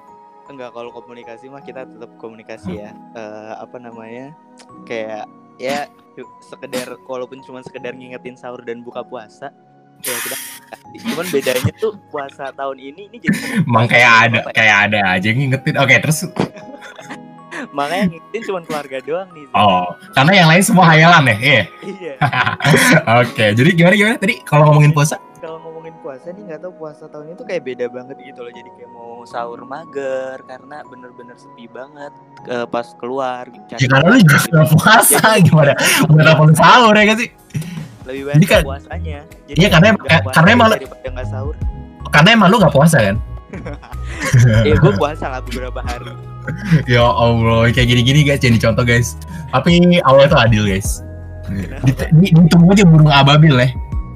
Enggak 0.52 0.76
kalau 0.76 0.92
komunikasi 0.92 1.48
mah 1.48 1.64
kita 1.64 1.88
tetap 1.88 2.12
komunikasi 2.20 2.84
ya. 2.84 2.92
Eh, 3.16 3.54
apa 3.60 3.78
namanya 3.80 4.36
kayak 4.88 5.28
ya 5.62 5.88
sekedar 6.50 6.98
walaupun 7.08 7.40
cuma 7.46 7.62
sekedar 7.62 7.94
ngingetin 7.96 8.36
sahur 8.36 8.60
dan 8.66 8.84
buka 8.84 9.06
puasa 9.06 9.54
ya 10.02 10.18
kita 10.18 10.38
cuman 10.92 11.26
bedanya 11.32 11.72
tuh 11.80 11.94
puasa 12.12 12.52
tahun 12.52 12.78
ini 12.80 13.02
ini 13.08 13.18
jadi 13.24 13.38
emang 13.64 13.88
kayak 13.88 14.12
ada 14.28 14.40
ya? 14.44 14.52
kayak 14.52 14.78
ada 14.90 15.00
aja 15.16 15.30
ngingetin. 15.32 15.76
Oke 15.80 15.96
terus? 16.04 16.20
Makanya 17.78 18.06
ngingetin 18.12 18.42
cuma 18.52 18.60
keluarga 18.66 18.98
doang 19.04 19.30
nih 19.32 19.46
oh 19.56 19.96
karena 20.18 20.32
yang 20.44 20.48
lain 20.52 20.64
semua 20.64 20.86
hayalan 20.92 21.24
ya? 21.32 21.36
Iya. 21.38 21.64
Iya. 21.86 22.14
Oke 23.24 23.46
jadi 23.56 23.70
gimana 23.72 23.96
gimana? 23.96 24.16
Tadi 24.20 24.36
kalau 24.44 24.68
ngomongin 24.72 24.92
puasa? 24.92 25.16
Kalau 25.42 25.58
ngomongin 25.64 25.96
puasa 26.06 26.30
nih 26.36 26.44
nggak 26.52 26.60
tahu 26.62 26.74
puasa 26.78 27.04
tahun 27.10 27.34
ini 27.34 27.36
tuh 27.40 27.48
kayak 27.50 27.64
beda 27.66 27.86
banget 27.90 28.18
gitu 28.22 28.40
loh. 28.46 28.54
Jadi 28.54 28.70
kayak 28.78 28.92
mau 28.92 29.24
sahur 29.26 29.62
mager 29.66 30.38
karena 30.46 30.84
bener-bener 30.86 31.38
sepi 31.40 31.66
banget 31.72 32.12
eh, 32.50 32.68
pas 32.68 32.88
keluar 32.98 33.50
Ya 33.70 33.88
karena 33.90 34.12
lu 34.12 34.20
juga 34.22 34.64
puasa 34.70 35.22
gimana? 35.42 35.74
Buat 36.10 36.28
apa 36.28 36.44
sahur 36.58 36.96
ya 36.98 37.16
sih? 37.18 37.30
Lebih 38.08 38.24
banyak 38.28 38.48
kan- 38.48 38.64
puasanya 38.66 39.20
jadi 39.46 39.58
Iya, 39.58 39.68
karena- 39.70 39.94
nggak 39.94 40.22
puasa 40.22 40.36
karena 40.36 40.50
emang- 40.52 40.72
nggak 41.12 41.28
sahur 41.28 41.56
Karena 42.12 42.30
emang 42.36 42.48
lu 42.52 42.60
gak 42.60 42.76
puasa 42.76 42.98
kan? 43.00 43.16
ya 44.68 44.76
gue 44.76 44.94
puasa 44.96 45.26
lah 45.28 45.40
beberapa 45.42 45.80
hari 45.80 46.12
ya 46.92 47.06
Allah, 47.06 47.70
kayak 47.70 47.88
gini-gini 47.88 48.26
guys, 48.26 48.42
jadi 48.42 48.58
contoh 48.58 48.82
guys. 48.82 49.14
Tapi 49.54 50.02
Allah 50.02 50.26
itu 50.26 50.34
adil 50.34 50.64
guys. 50.66 51.06
Di, 51.48 51.94
di, 52.18 52.28
ditunggu 52.34 52.74
aja 52.74 52.82
burung 52.84 53.14
ababil 53.14 53.54
ya. 53.54 53.70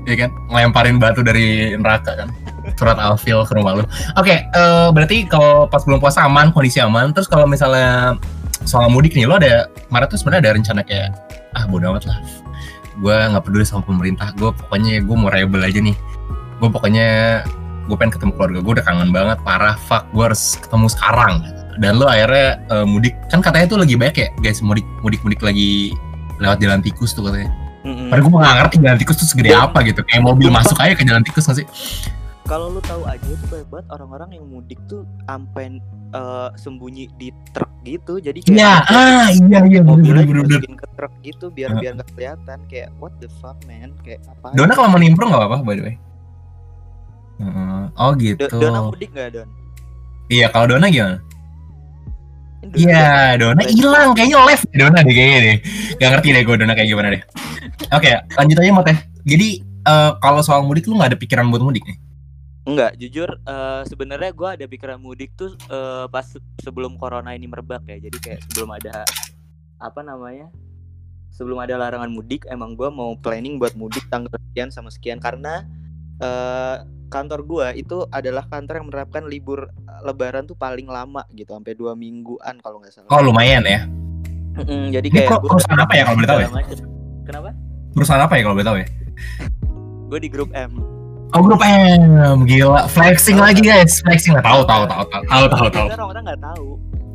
Ya 0.05 0.15
kan? 0.25 0.29
Ngelemparin 0.49 0.97
batu 0.97 1.21
dari 1.21 1.77
neraka 1.77 2.17
kan. 2.17 2.33
Surat 2.73 2.97
Al-Fil 2.97 3.45
ke 3.45 3.53
rumah 3.53 3.77
lu. 3.77 3.85
Oke, 4.17 4.41
eh, 4.41 4.87
berarti 4.89 5.29
kalau 5.29 5.69
pas 5.69 5.85
belum 5.85 6.01
puasa 6.01 6.25
aman, 6.25 6.49
kondisi 6.49 6.81
aman. 6.81 7.13
Terus 7.13 7.29
kalau 7.29 7.45
misalnya 7.45 8.17
soal 8.65 8.89
mudik 8.89 9.13
nih, 9.13 9.29
lo 9.29 9.37
ada 9.37 9.69
Maret 9.87 10.09
tuh 10.09 10.17
sebenarnya 10.17 10.49
ada 10.49 10.51
rencana 10.57 10.81
kayak 10.81 11.13
ah 11.53 11.69
bodo 11.69 11.93
amat 11.93 12.09
lah. 12.09 12.17
Gue 12.99 13.15
nggak 13.15 13.43
peduli 13.43 13.65
sama 13.67 13.83
pemerintah. 13.83 14.31
Gue 14.35 14.51
pokoknya 14.55 15.03
gue 15.03 15.15
mau 15.15 15.29
rebel 15.29 15.61
aja 15.63 15.79
nih. 15.79 15.97
gue 16.55 16.69
pokoknya 16.71 17.43
gue 17.85 17.95
pengen 17.99 18.15
ketemu 18.15 18.31
keluarga 18.33 18.59
gue 18.63 18.73
udah 18.79 18.85
kangen 18.87 19.09
banget 19.11 19.37
parah 19.45 19.75
fuck 19.75 20.07
gue 20.09 20.23
harus 20.23 20.55
ketemu 20.57 20.87
sekarang 20.89 21.33
dan 21.77 21.99
lo 21.99 22.07
akhirnya 22.07 22.63
eh, 22.71 22.85
mudik 22.87 23.13
kan 23.29 23.43
katanya 23.43 23.75
tuh 23.75 23.79
lagi 23.83 23.93
banyak 23.99 24.15
ya 24.17 24.27
guys 24.39 24.63
mudik 24.63 24.87
mudik 25.03 25.21
mudik 25.21 25.43
lagi 25.43 25.93
lewat 26.39 26.57
jalan 26.63 26.79
tikus 26.79 27.11
tuh 27.11 27.27
katanya 27.27 27.51
Mm-mm. 27.85 28.09
padahal 28.09 28.23
gue 28.25 28.39
gak 28.41 28.55
ngerti 28.57 28.75
jalan 28.81 28.97
tikus 28.97 29.15
tuh 29.19 29.27
segede 29.29 29.51
apa 29.53 29.77
gitu 29.85 30.01
kayak 30.01 30.23
mobil 30.25 30.49
masuk 30.49 30.79
aja 30.81 30.95
ke 30.97 31.03
jalan 31.05 31.21
tikus 31.21 31.45
gak 31.45 31.59
sih 31.61 31.67
Kalau 32.45 32.69
lu 32.69 32.79
tahu 32.79 33.01
aja 33.03 33.25
tuh 33.25 33.47
banyak 33.49 33.67
banget 33.67 33.87
orang-orang 33.89 34.29
yang 34.37 34.45
mudik 34.45 34.77
tuh 34.85 35.01
sampai 35.25 35.81
eh, 36.13 36.49
sembunyi 36.55 37.09
di 37.17 37.33
truk 37.51 37.67
gitu. 37.81 38.17
Jadi 38.17 38.39
kayak 38.41 38.53
iya 38.53 38.73
ah 38.85 39.27
iya 39.29 39.59
iya 39.65 39.81
mobilnya 39.81 40.23
bener 40.23 40.45
bener 40.45 40.61
ke 40.77 40.87
truk 40.93 41.13
gitu 41.21 41.45
biar 41.49 41.73
Ah. 41.73 41.81
biar 41.81 41.91
nggak 41.97 42.09
kelihatan 42.13 42.59
kayak 42.65 42.89
what 42.97 43.13
the 43.17 43.29
fuck 43.37 43.57
man 43.65 43.93
kayak 44.01 44.21
apa 44.25 44.53
Dona 44.53 44.73
kalau 44.73 44.89
mau 44.89 44.97
nimbrung 44.97 45.29
gak 45.29 45.41
apa-apa 45.41 45.61
by 45.61 45.75
the 45.75 45.83
way 45.83 45.95
Heeh. 47.35 47.81
oh 47.93 48.11
gitu 48.15 48.45
Dona 48.47 48.79
mudik 48.85 49.09
nggak 49.11 49.29
Don? 49.35 49.49
iya 50.29 50.47
kalau 50.49 50.71
Dona 50.71 50.87
gimana 50.87 51.17
Iya, 52.73 53.37
Dona 53.37 53.61
hilang 53.61 54.17
kayaknya 54.17 54.41
left 54.41 54.65
Dona 54.73 55.05
deh 55.05 55.13
kayaknya 55.13 55.39
deh. 55.39 55.57
Gak 56.01 56.09
ngerti 56.17 56.27
deh 56.33 56.41
gue 56.41 56.55
Dona 56.57 56.73
kayak 56.73 56.89
gimana 56.89 57.07
deh. 57.13 57.21
Oke, 57.93 58.09
lanjut 58.33 58.57
aja 58.57 58.71
Mot 58.73 58.87
ya. 58.89 58.97
Jadi 59.21 59.47
eh, 59.61 60.11
kalau 60.17 60.41
soal 60.41 60.65
mudik 60.65 60.89
lu 60.89 60.97
gak 60.97 61.13
ada 61.13 61.17
pikiran 61.19 61.45
buat 61.53 61.61
mudik 61.61 61.85
nih? 61.85 61.93
Enggak, 62.65 62.97
jujur 62.97 63.29
eh, 63.45 63.81
sebenarnya 63.85 64.33
gue 64.33 64.49
ada 64.57 64.65
pikiran 64.65 64.97
mudik 64.97 65.37
tuh 65.37 65.53
eh, 65.69 66.05
pas 66.09 66.25
se- 66.25 66.41
sebelum 66.65 66.97
corona 66.97 67.37
ini 67.37 67.45
merebak 67.45 67.85
ya. 67.85 68.01
Jadi 68.01 68.17
kayak 68.17 68.41
sebelum 68.49 68.73
ada 68.73 69.05
apa 69.77 70.01
namanya? 70.01 70.49
Sebelum 71.29 71.61
ada 71.61 71.77
larangan 71.77 72.09
mudik, 72.09 72.49
emang 72.49 72.73
gue 72.73 72.89
mau 72.89 73.13
planning 73.21 73.61
buat 73.61 73.77
mudik 73.77 74.09
tanggal 74.09 74.33
sekian 74.49 74.73
sama 74.73 74.89
sekian 74.89 75.21
karena 75.21 75.61
eh, 76.17 76.81
kantor 77.13 77.45
gue 77.45 77.85
itu 77.85 78.01
adalah 78.09 78.49
kantor 78.49 78.81
yang 78.81 78.87
menerapkan 78.89 79.23
libur 79.29 79.69
Lebaran 80.01 80.45
tuh 80.45 80.57
paling 80.57 80.89
lama 80.89 81.21
gitu, 81.33 81.53
sampai 81.53 81.73
dua 81.77 81.93
mingguan 81.93 82.61
kalau 82.65 82.81
nggak 82.81 82.93
salah. 82.93 83.09
Oh 83.13 83.21
lumayan 83.21 83.61
ya. 83.65 83.85
Mm-mm, 84.55 84.93
jadi 84.93 85.07
Ini 85.11 85.17
kayak 85.17 85.29
gua 85.37 85.51
perusahaan 85.53 85.81
apa 85.81 85.93
ya 85.97 86.03
kalau 86.05 86.17
boleh 86.17 86.29
tahu 86.29 86.39
ya? 86.39 86.49
Kenapa? 87.25 87.49
Perusahaan 87.93 88.23
apa 88.25 88.33
ya 88.37 88.41
kalau 88.41 88.55
boleh 88.55 88.67
tahu 88.67 88.77
ya? 88.81 88.87
Gue 90.09 90.19
di 90.21 90.29
grup 90.29 90.49
M. 90.53 90.94
Oh 91.35 91.43
grup 91.43 91.59
M, 91.67 92.47
gila. 92.47 92.87
Flexing 92.87 93.35
lagi 93.35 93.59
guys, 93.59 93.99
flexing 93.99 94.39
nggak 94.39 94.47
tahu 94.47 94.63
tahu 94.63 94.83
tahu 94.87 95.03
tahu 95.11 95.23
tahu 95.27 95.45
tahu 95.51 95.67
tahu. 95.67 95.87
Orang-orang 95.91 96.23
nggak 96.23 96.39
tahu. 96.39 96.65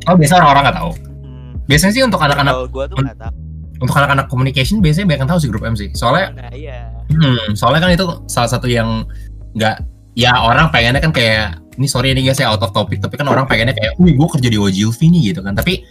Oh 0.05 0.13
biasa 0.13 0.33
orang-orang 0.37 0.63
nggak 0.69 0.77
tahu. 0.77 0.91
Mm. 1.25 1.51
Biasanya 1.65 1.93
sih 1.97 2.03
untuk 2.05 2.21
anak-anak 2.21 2.53
gue 2.69 2.85
tuh 2.85 2.97
nggak 3.01 3.17
tahu. 3.17 3.33
untuk 3.81 3.97
anak-anak 3.97 4.29
communication 4.29 4.77
biasanya 4.77 5.09
banyak 5.09 5.21
yang 5.25 5.31
tahu 5.33 5.39
sih 5.41 5.49
grup 5.49 5.65
M 5.65 5.73
sih. 5.73 5.89
Soalnya 5.97 6.37
Nah, 6.37 6.53
iya. 6.53 6.93
Hmm, 7.09 7.57
soalnya 7.57 7.81
kan 7.81 7.91
itu 7.97 8.05
salah 8.29 8.49
satu 8.53 8.69
yang 8.69 9.09
nggak 9.57 9.81
ya 10.13 10.37
orang 10.37 10.69
pengennya 10.69 11.01
kan 11.01 11.09
kayak 11.09 11.57
ini 11.81 11.89
sorry 11.89 12.13
ini 12.13 12.21
guys 12.21 12.37
saya 12.37 12.53
out 12.53 12.61
of 12.61 12.69
topic 12.77 13.01
tapi 13.01 13.17
kan 13.17 13.25
orang 13.25 13.49
pengennya 13.49 13.73
kayak 13.73 13.97
wih 13.97 14.13
gue 14.13 14.27
kerja 14.37 14.47
di 14.53 14.57
OGLV 14.61 14.99
nih 15.01 15.21
gitu 15.33 15.41
kan 15.41 15.57
tapi 15.57 15.81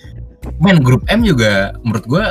men 0.63 0.87
grup 0.87 1.03
M 1.11 1.27
juga 1.27 1.75
menurut 1.83 2.07
gue 2.07 2.25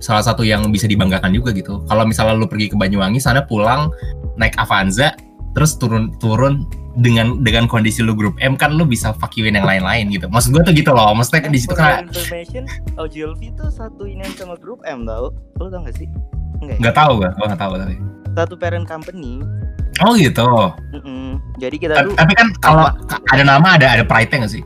salah 0.00 0.24
satu 0.24 0.48
yang 0.48 0.64
bisa 0.72 0.88
dibanggakan 0.88 1.28
juga 1.34 1.52
gitu 1.52 1.84
kalau 1.86 2.08
misalnya 2.08 2.34
lu 2.40 2.48
pergi 2.48 2.72
ke 2.72 2.76
Banyuwangi 2.80 3.20
sana 3.20 3.44
pulang 3.44 3.92
naik 4.40 4.56
Avanza 4.56 5.12
terus 5.56 5.80
turun 5.80 6.12
turun 6.20 6.68
dengan 7.00 7.40
dengan 7.40 7.64
kondisi 7.64 8.04
lu 8.04 8.12
grup 8.12 8.36
M 8.44 8.60
kan 8.60 8.76
lu 8.76 8.84
bisa 8.84 9.16
fuck 9.16 9.32
you-in 9.40 9.56
yang 9.56 9.64
lain-lain 9.64 10.12
gitu 10.12 10.28
maksud 10.28 10.52
gue 10.52 10.60
tuh 10.60 10.76
gitu 10.76 10.92
loh 10.92 11.16
maksudnya 11.16 11.48
kan 11.48 11.52
di 11.56 11.60
situ 11.64 11.72
kan 11.72 12.04
information, 12.12 12.68
OGLV 13.00 13.40
tuh 13.56 13.72
satu 13.72 14.04
ini 14.04 14.20
sama 14.36 14.60
grup 14.60 14.84
M 14.84 15.08
tau 15.08 15.32
Lo 15.56 15.72
tau 15.72 15.80
gak 15.80 15.96
sih? 15.96 16.04
Enggak 16.60 16.76
ya? 16.76 16.80
nggak 16.84 16.96
tahu 17.00 17.12
gue 17.24 17.30
gue 17.32 17.46
nggak 17.48 17.62
tahu 17.64 17.72
tapi 17.80 17.96
Satu 18.36 18.54
parent 18.60 18.84
company 18.84 19.40
oh 20.04 20.12
gitu 20.12 20.44
Mm-mm. 20.92 21.40
Jadi 21.56 21.76
kita 21.80 22.04
tapi, 22.04 22.12
tuh 22.12 22.16
tapi 22.20 22.32
kan 22.36 22.48
kalau 22.60 22.92
ada 23.32 23.42
nama 23.44 23.80
ada 23.80 23.96
ada 23.96 24.04
pride-nya 24.04 24.44
nggak 24.44 24.52
sih 24.60 24.64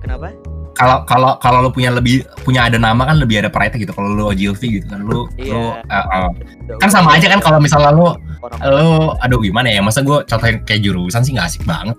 Kenapa? 0.00 0.32
Kalau 0.78 1.02
kalau 1.10 1.30
kalau 1.42 1.58
lu 1.66 1.70
punya 1.74 1.90
lebih 1.90 2.22
punya 2.46 2.70
ada 2.70 2.78
nama 2.78 3.02
kan 3.02 3.18
lebih 3.18 3.42
ada 3.42 3.50
pride 3.50 3.74
gitu. 3.82 3.90
Kalau 3.90 4.14
lu 4.14 4.30
OGLV 4.30 4.62
gitu 4.62 4.86
kan 4.86 5.02
lu 5.02 5.26
Iya. 5.34 5.50
lu 5.50 5.62
uh, 5.74 6.06
uh, 6.06 6.30
kan 6.78 6.86
sama 6.86 7.18
aja 7.18 7.26
kan 7.26 7.42
kalau 7.42 7.58
misalnya 7.58 7.90
lu 7.90 8.14
lu 8.62 9.10
aduh 9.18 9.42
gimana 9.42 9.74
ya 9.74 9.82
masa 9.82 10.06
gue 10.06 10.22
contohin 10.22 10.62
kayak 10.62 10.86
jurusan 10.86 11.26
sih 11.26 11.34
nggak 11.34 11.50
asik 11.50 11.66
banget. 11.66 11.98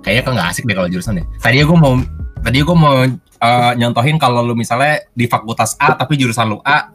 Kayaknya 0.00 0.22
kan 0.24 0.32
nggak 0.40 0.48
asik 0.56 0.64
deh 0.64 0.72
kalau 0.72 0.88
jurusan 0.88 1.20
deh. 1.20 1.26
Tadi 1.36 1.60
gue 1.60 1.76
mau 1.76 2.00
tadi 2.40 2.58
gue 2.64 2.76
mau 2.80 2.96
uh, 3.04 3.72
nyontohin 3.76 4.16
kalau 4.16 4.40
lu 4.40 4.56
misalnya 4.56 5.04
di 5.12 5.28
fakultas 5.28 5.76
A 5.76 5.92
tapi 5.92 6.16
jurusan 6.16 6.48
lu 6.48 6.64
A 6.64 6.88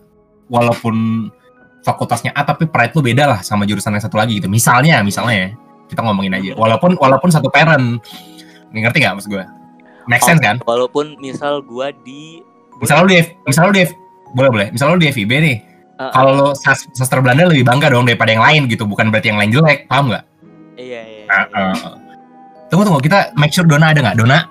walaupun 0.49 1.29
fakultasnya 1.85 2.33
A 2.33 2.41
tapi 2.41 2.65
pride 2.65 2.97
lu 2.97 3.05
beda 3.05 3.29
lah 3.29 3.39
sama 3.45 3.69
jurusan 3.69 3.93
yang 3.93 4.01
satu 4.01 4.17
lagi 4.17 4.41
gitu. 4.41 4.49
Misalnya 4.49 5.05
misalnya 5.05 5.35
ya 5.37 5.49
kita 5.93 6.01
ngomongin 6.01 6.33
aja. 6.33 6.57
Walaupun 6.57 6.97
walaupun 6.97 7.29
satu 7.29 7.53
parent. 7.53 8.01
Ngerti 8.73 9.05
nggak 9.05 9.21
maksud 9.21 9.29
gue 9.29 9.45
make 10.07 10.23
sense 10.23 10.39
kan? 10.39 10.59
Walaupun 10.63 11.17
misal 11.19 11.63
gua 11.63 11.91
di 12.03 12.39
misal 12.81 13.05
lu 13.05 13.13
di 13.13 13.21
misal 13.45 13.69
lu 13.69 13.73
di 13.75 13.83
boleh 14.33 14.49
boleh. 14.49 14.67
Misal 14.73 14.95
lu 14.95 14.99
di 14.99 15.09
FIB 15.11 15.31
nih 15.39 15.57
Uh, 15.93 16.09
kalau 16.09 16.31
lu 16.33 16.47
sas- 16.57 16.89
sastra 16.97 17.21
Belanda 17.21 17.45
lebih 17.45 17.69
bangga 17.69 17.93
dong 17.93 18.09
daripada 18.09 18.33
yang 18.33 18.41
lain 18.41 18.65
gitu 18.65 18.81
bukan 18.81 19.13
berarti 19.13 19.29
yang 19.29 19.37
lain 19.37 19.53
jelek 19.53 19.85
paham 19.85 20.09
nggak? 20.09 20.25
Iya 20.73 21.01
iya 21.05 21.23
iya. 21.29 21.45
ah. 21.53 21.93
tunggu 22.73 22.89
tunggu 22.89 22.97
kita 22.97 23.29
make 23.37 23.53
sure 23.53 23.61
Dona 23.61 23.93
ada 23.93 24.01
nggak? 24.01 24.17
Dona? 24.17 24.49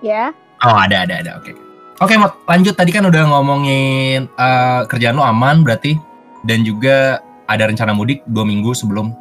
Ya, 0.00 0.32
oh 0.64 0.76
ada 0.80 1.04
ada 1.04 1.20
ada. 1.20 1.30
Oke. 1.36 1.52
Oke 2.00 2.16
Mot 2.16 2.32
lanjut. 2.48 2.72
Tadi 2.72 2.88
kan 2.88 3.04
udah 3.04 3.20
ngomongin 3.28 4.32
eh, 4.32 4.80
kerjaan 4.88 5.20
lu 5.20 5.22
aman 5.22 5.60
berarti 5.60 5.92
dan 6.48 6.64
juga 6.64 7.20
ada 7.52 7.68
rencana 7.68 7.92
mudik 7.92 8.24
dua 8.24 8.48
minggu 8.48 8.72
sebelum 8.72 9.12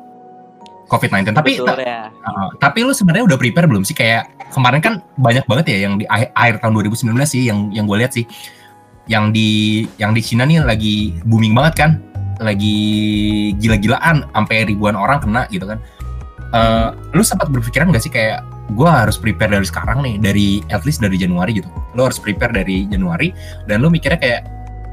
COVID-19 0.91 1.31
tapi 1.31 1.55
Betul 1.55 1.87
ya. 1.87 2.11
ah, 2.27 2.51
tapi 2.59 2.83
lu 2.83 2.91
sebenarnya 2.91 3.23
udah 3.31 3.37
prepare 3.39 3.63
belum 3.63 3.87
sih? 3.87 3.95
Kayak 3.95 4.27
kemarin 4.51 4.83
kan 4.83 4.93
banyak 5.15 5.47
banget 5.47 5.65
ya 5.71 5.87
yang 5.87 5.95
di 5.95 6.03
akhir, 6.11 6.35
akhir 6.35 6.55
tahun 6.59 6.73
2019 6.91 7.15
sih 7.23 7.47
yang 7.47 7.71
yang 7.71 7.87
gue 7.87 7.97
lihat 8.03 8.11
sih. 8.11 8.27
Yang 9.07 9.25
di 9.31 9.49
yang 9.95 10.11
di 10.11 10.21
Cina 10.21 10.43
nih 10.43 10.59
lagi 10.67 11.15
booming 11.23 11.55
banget 11.55 11.73
kan? 11.79 11.91
Lagi 12.43 12.75
gila-gilaan 13.55 14.27
sampai 14.35 14.67
ribuan 14.67 14.99
orang 14.99 15.23
kena 15.23 15.47
gitu 15.47 15.63
kan. 15.63 15.79
Eh, 16.51 16.87
lu 17.15 17.23
sempat 17.23 17.47
berpikiran 17.47 17.95
gak 17.95 18.03
sih 18.03 18.11
kayak 18.11 18.43
gue 18.75 18.87
harus 18.87 19.15
prepare 19.15 19.55
dari 19.55 19.63
sekarang 19.63 20.03
nih 20.03 20.15
dari 20.19 20.47
at 20.75 20.83
least 20.83 20.99
dari 20.99 21.15
Januari 21.15 21.55
gitu. 21.55 21.71
Lu 21.95 22.03
harus 22.03 22.19
prepare 22.19 22.51
dari 22.51 22.83
Januari 22.91 23.31
dan 23.71 23.79
lu 23.79 23.87
mikirnya 23.87 24.19
kayak 24.19 24.41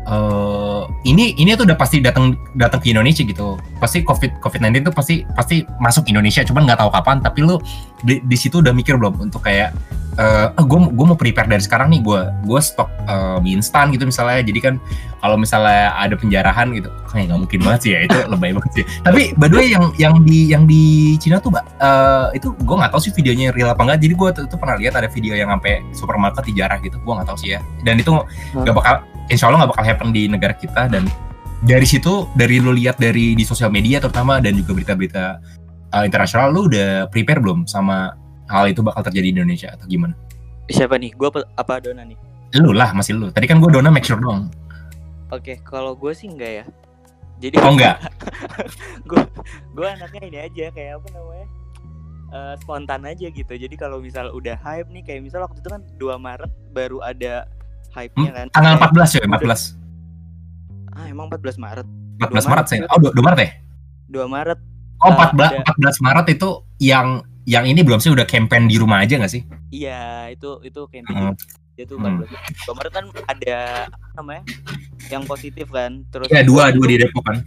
eh 0.08 0.82
ini 1.04 1.36
ini 1.36 1.52
tuh 1.52 1.68
udah 1.68 1.76
pasti 1.76 2.00
datang 2.00 2.32
datang 2.56 2.80
ke 2.80 2.88
Indonesia 2.96 3.20
gitu. 3.20 3.60
Pasti 3.76 4.00
covid 4.00 4.40
covid 4.40 4.64
19 4.64 4.88
tuh 4.88 4.94
pasti 4.96 5.20
pasti 5.36 5.68
masuk 5.84 6.08
Indonesia 6.08 6.40
cuman 6.48 6.64
nggak 6.64 6.80
tahu 6.80 6.90
kapan. 6.90 7.20
Tapi 7.20 7.44
lu 7.44 7.60
di, 8.00 8.24
di 8.24 8.36
situ 8.40 8.64
udah 8.64 8.72
mikir 8.72 8.96
belum? 8.96 9.20
Untuk 9.20 9.44
kayak 9.44 9.76
eh 10.18 10.48
gue 10.50 10.78
gue 10.90 11.06
mau 11.06 11.14
prepare 11.14 11.52
dari 11.52 11.60
sekarang 11.60 11.92
nih. 11.92 12.00
Gue 12.00 12.24
gue 12.24 12.60
stok 12.60 12.88
eh, 13.04 13.36
mie 13.44 13.60
instan 13.60 13.92
gitu 13.92 14.08
misalnya. 14.08 14.40
Jadi 14.40 14.60
kan 14.64 14.74
kalau 15.20 15.36
misalnya 15.36 15.92
ada 15.92 16.16
penjarahan 16.16 16.72
gitu 16.72 16.88
kayak 17.12 17.28
nggak 17.28 17.40
mungkin 17.44 17.60
banget 17.68 17.80
sih 17.84 17.90
ya. 17.92 18.00
Itu 18.08 18.16
lebay 18.32 18.56
banget 18.56 18.72
sih. 18.80 18.84
Tapi 19.04 19.36
by 19.36 19.48
yang 19.60 19.92
yang 20.00 20.14
di 20.24 20.48
yang 20.48 20.64
di 20.64 21.14
Cina 21.20 21.36
tuh 21.36 21.52
mbak 21.52 21.68
eh, 21.84 22.40
itu 22.40 22.56
gue 22.56 22.76
nggak 22.80 22.96
tahu 22.96 23.00
sih 23.04 23.12
videonya 23.12 23.52
real 23.52 23.76
apa 23.76 23.84
enggak 23.84 24.00
jadi 24.08 24.14
gue 24.16 24.28
tuh, 24.40 24.44
tuh 24.48 24.56
pernah 24.56 24.80
lihat 24.80 24.96
ada 24.96 25.12
video 25.12 25.36
yang 25.36 25.52
sampai 25.52 25.84
supermarket 25.92 26.48
dijarah 26.48 26.80
gitu. 26.80 26.96
Gue 26.96 27.12
nggak 27.12 27.28
tahu 27.28 27.38
sih 27.44 27.52
ya. 27.52 27.60
Dan 27.84 28.00
itu 28.00 28.16
nggak 28.56 28.72
bakal 28.72 29.04
insya 29.28 29.48
Allah 29.48 29.64
nggak 29.64 29.72
bakal 29.76 29.84
happen 29.84 30.08
di 30.12 30.28
negara 30.28 30.52
kita 30.56 30.88
dan 30.88 31.04
dari 31.64 31.84
situ 31.84 32.28
dari 32.38 32.62
lu 32.62 32.72
lihat 32.74 32.96
dari 33.00 33.34
di 33.34 33.44
sosial 33.44 33.72
media 33.72 33.98
terutama 33.98 34.38
dan 34.38 34.54
juga 34.54 34.76
berita-berita 34.76 35.24
uh, 35.94 36.04
internasional 36.04 36.54
lu 36.54 36.70
udah 36.70 37.10
prepare 37.10 37.40
belum 37.42 37.66
sama 37.66 38.14
hal 38.48 38.70
itu 38.70 38.80
bakal 38.80 39.04
terjadi 39.04 39.30
di 39.30 39.34
Indonesia 39.40 39.68
atau 39.74 39.84
gimana? 39.84 40.14
Siapa 40.68 40.96
nih? 41.00 41.12
Gua 41.16 41.28
apa, 41.32 41.40
apa 41.56 41.80
Dona 41.80 42.04
nih? 42.04 42.16
Lu 42.60 42.72
lah 42.72 42.92
masih 42.96 43.16
lu. 43.16 43.28
Tadi 43.28 43.44
kan 43.44 43.60
gue 43.60 43.68
Dona 43.68 43.92
make 43.92 44.08
sure 44.08 44.20
dong. 44.20 44.48
Oke, 45.28 45.60
kalau 45.60 45.92
gue 45.92 46.12
sih 46.16 46.28
enggak 46.28 46.64
ya. 46.64 46.64
Jadi 47.40 47.60
Oh 47.60 47.76
enggak. 47.76 48.08
gue 49.04 49.20
gue 49.76 49.86
anaknya 49.86 50.22
ini 50.28 50.38
aja 50.48 50.64
kayak 50.72 51.00
apa 51.00 51.08
namanya 51.12 51.48
Eh, 52.28 52.54
spontan 52.60 53.08
aja 53.08 53.32
gitu 53.32 53.56
jadi 53.56 53.72
kalau 53.80 54.04
misal 54.04 54.28
udah 54.36 54.52
hype 54.60 54.92
nih 54.92 55.00
kayak 55.00 55.24
misal 55.24 55.48
waktu 55.48 55.64
itu 55.64 55.68
kan 55.72 55.80
2 55.96 56.12
Maret 56.20 56.52
baru 56.76 57.00
ada 57.00 57.48
hype-nya 57.90 58.30
kan 58.32 58.46
Tanggal 58.50 58.74
Kayak, 58.76 58.92
14 58.92 59.14
ya, 59.14 59.22
14. 59.24 59.76
ah 60.92 61.06
emang 61.06 61.26
14 61.28 61.56
Maret 61.56 61.86
14 62.18 62.34
Maret 62.34 62.46
Maret 62.46 62.66
saya. 62.66 62.80
Oh, 62.88 62.98
2 62.98 63.14
Maret 63.16 63.40
ya? 63.40 63.50
2 64.10 64.26
Maret 64.26 64.58
Oh, 64.98 65.14
Ah, 65.14 65.30
14 65.30 65.62
14 65.62 66.02
Maret 66.02 66.26
itu 66.28 66.48
yang 66.80 67.22
yang 67.44 67.64
ini 67.64 67.80
belum 67.80 67.96
sih 67.96 68.10
udah 68.10 68.24
campaign 68.24 68.66
di 68.66 68.76
rumah 68.76 69.00
aja 69.00 69.14
gak 69.16 69.30
sih? 69.30 69.46
iya 69.68 70.26
itu 70.28 70.58
itu 70.60 70.80
campaign 70.84 71.30
Hmm. 71.30 71.34
dia 71.72 71.84
tuh 71.84 71.96
Hmm. 71.96 72.18
14 72.18 72.34
2 72.66 72.74
Maret 72.74 72.92
kan 72.92 73.04
ada 73.26 73.56
apa 73.86 74.12
namanya 74.16 74.42
yang 75.06 75.22
positif 75.22 75.68
kan 75.68 76.02
terus 76.08 76.26
Iya, 76.26 76.42
dua 76.42 76.68
dua 76.68 76.86
di 76.86 76.98
Depok 76.98 77.22
kan. 77.22 77.38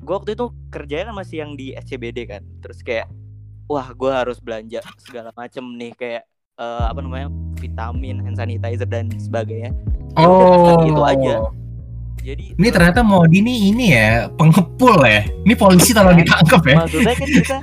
gue 0.00 0.14
waktu 0.14 0.34
itu 0.34 0.44
kerjanya 0.68 1.08
kan 1.08 1.16
masih 1.16 1.36
yang 1.38 1.52
di 1.54 1.72
SCBD 1.72 2.18
kan 2.26 2.42
terus 2.58 2.80
kayak 2.80 3.08
wah 3.64 3.88
gue 3.88 4.10
harus 4.10 4.36
belanja 4.38 4.82
segala 4.98 5.30
macem 5.32 5.62
nih 5.72 5.94
kayak 5.94 6.24
eh, 6.60 6.84
apa 6.86 7.00
namanya 7.00 7.28
vitamin 7.56 8.20
hand 8.20 8.36
sanitizer 8.36 8.84
dan 8.84 9.08
sebagainya 9.16 9.72
Ya 10.12 10.26
Oh. 10.26 10.74
gitu 10.82 11.02
aja. 11.02 11.34
Jadi 12.20 12.52
Ini 12.52 12.68
ternyata 12.68 13.00
mau 13.00 13.24
ini 13.24 13.72
ini 13.72 13.94
ya 13.94 14.28
pengepul 14.28 15.00
ya. 15.02 15.24
Ini 15.40 15.54
polisi 15.54 15.96
tolong 15.96 16.12
Kan? 16.12 16.20
ditangkap 16.20 16.62
ya. 16.62 16.76
maksudnya 16.76 17.14
kan 17.14 17.28
kita 17.30 17.56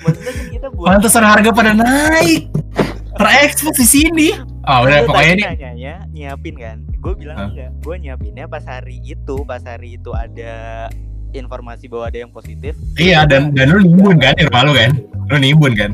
maksudnya 0.00 0.32
kan 0.32 0.46
kita 0.48 0.66
buat 0.70 0.86
Pantesan 0.88 1.24
harga 1.26 1.50
pada 1.50 1.72
naik. 1.74 2.48
Terekspos 3.12 3.76
di 3.76 3.84
sini. 3.84 4.28
Ah 4.62 4.80
udah 4.80 5.02
Lu 5.02 5.06
pokoknya 5.06 5.32
ini 5.34 5.44
nanyanya 5.44 5.94
nyiapin 6.08 6.54
kan 6.54 6.76
gue 6.94 7.12
bilang 7.16 7.36
Hah? 7.36 7.48
enggak 7.48 7.70
gue 7.80 7.94
nyiapinnya 7.98 8.44
pas 8.46 8.60
hari 8.62 9.00
itu 9.02 9.36
pas 9.42 9.60
hari 9.60 9.96
itu 9.96 10.12
ada 10.12 10.86
informasi 11.32 11.88
bahwa 11.88 12.04
ada 12.06 12.18
yang 12.18 12.28
positif 12.30 12.76
iya 12.94 13.24
dan 13.24 13.50
dan 13.50 13.72
lu 13.72 13.80
nimbun 13.82 14.16
kan 14.16 14.32
di 14.32 14.44
rumah 14.44 14.62
lu 14.62 14.72
kan. 14.72 14.90
Lu 15.26 15.36
nimbun 15.36 15.72
kan. 15.74 15.90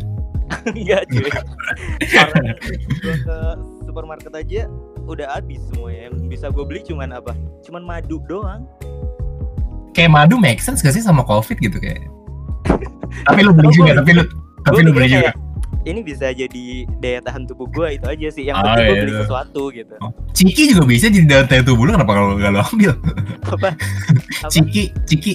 Enggak 0.68 1.02
cuy 1.08 1.30
gue 2.96 3.14
ke 3.18 3.36
supermarket 3.82 4.32
aja 4.32 4.62
udah 5.04 5.26
habis 5.30 5.62
semuanya 5.70 6.08
yang 6.08 6.26
bisa 6.26 6.46
gue 6.48 6.62
beli 6.62 6.82
cuman 6.82 7.12
apa 7.12 7.32
cuman 7.62 7.82
madu 7.82 8.18
doang 8.24 8.66
Kayak 9.90 10.12
madu 10.12 10.36
make 10.36 10.60
sense 10.60 10.80
gak 10.80 10.92
sih 10.92 11.00
sama 11.00 11.24
covid 11.24 11.56
gitu 11.56 11.80
kayak. 11.80 12.04
tapi 13.26 13.40
lu 13.40 13.50
beli 13.50 13.72
juga, 13.72 13.96
tapi 13.96 14.12
lu 14.12 14.28
tapi 14.60 14.84
lu 14.84 14.92
beli 14.92 15.08
juga. 15.08 15.32
kayak, 15.32 15.36
ini 15.86 16.00
bisa 16.04 16.26
jadi 16.30 16.64
daya 17.00 17.24
tahan 17.24 17.48
tubuh 17.48 17.64
gue 17.66 17.96
itu 17.96 18.04
aja 18.04 18.28
sih 18.28 18.44
yang 18.44 18.60
Ah, 18.60 18.76
penting 18.76 18.82
gue 18.82 18.92
iya, 18.92 19.00
beli 19.00 19.12
iya. 19.14 19.20
sesuatu 19.24 19.62
gitu 19.72 19.94
Oh. 19.98 20.12
Ciki 20.30 20.62
juga 20.68 20.84
bisa 20.84 21.08
jadi 21.08 21.24
dalam 21.24 21.46
tahu 21.48 21.62
tubuh 21.64 21.88
lu 21.88 21.96
kenapa 21.96 22.12
kalau 22.12 22.36
gak 22.36 22.50
lu 22.50 22.60
ambil? 22.60 22.92
apa 23.40 23.68
apa 23.72 24.50
Ciki, 24.52 24.92
ciki, 25.08 25.32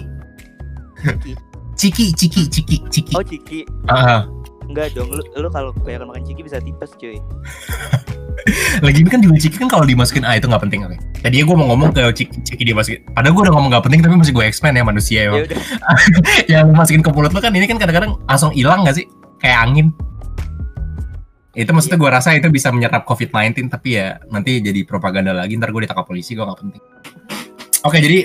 ciki 1.01 1.33
ciki, 1.73 2.05
ciki, 2.13 2.41
ciki, 2.45 2.77
ciki. 2.85 3.13
oh 3.17 3.23
ciki 3.25 3.59
Ah, 3.89 4.29
enggak 4.71 4.95
dong 4.95 5.11
lu, 5.11 5.23
lu 5.35 5.47
kalau 5.51 5.75
kebanyakan 5.75 6.07
makan 6.15 6.23
ciki 6.23 6.41
bisa 6.47 6.57
tipes 6.63 6.91
cuy 6.95 7.19
lagi 8.85 9.05
kan 9.05 9.19
juga 9.21 9.37
ciki 9.37 9.57
kan 9.61 9.69
kalau 9.69 9.85
dimasukin 9.85 10.23
ah 10.25 10.33
itu 10.37 10.49
nggak 10.49 10.63
penting 10.63 10.81
oke. 10.85 10.97
Tadi 11.21 11.45
gue 11.45 11.55
mau 11.55 11.67
ngomong 11.73 11.93
ke 11.93 12.01
ciki, 12.15 12.37
ciki 12.41 12.63
dimasukin. 12.73 13.01
Padahal 13.13 13.33
gue 13.37 13.43
udah 13.49 13.53
ngomong 13.53 13.69
nggak 13.69 13.83
penting 13.85 13.99
tapi 14.01 14.15
masih 14.17 14.33
gue 14.33 14.45
expand 14.45 14.73
ya 14.73 14.83
manusia 14.85 15.19
ya 15.29 15.31
udah 15.45 15.59
Yang 16.51 16.63
lu 16.65 16.73
masukin 16.73 17.01
ke 17.05 17.09
mulut 17.13 17.31
lu 17.35 17.39
kan 17.43 17.53
ini 17.53 17.65
kan 17.69 17.77
kadang-kadang 17.77 18.17
langsung 18.25 18.51
hilang 18.55 18.87
gak 18.87 18.97
sih? 18.97 19.05
Kayak 19.37 19.59
angin. 19.69 19.87
Itu 21.51 21.75
maksudnya 21.75 21.99
gue 21.99 22.09
rasa 22.09 22.33
itu 22.33 22.47
bisa 22.47 22.71
menyerap 22.71 23.03
COVID-19 23.03 23.67
tapi 23.67 23.99
ya 23.99 24.17
nanti 24.31 24.63
jadi 24.63 24.87
propaganda 24.87 25.35
lagi 25.35 25.59
ntar 25.59 25.75
gue 25.75 25.83
ditangkap 25.83 26.07
polisi 26.07 26.33
gue 26.33 26.45
nggak 26.45 26.59
penting. 26.63 26.81
Oke 27.85 27.97
jadi 27.99 28.19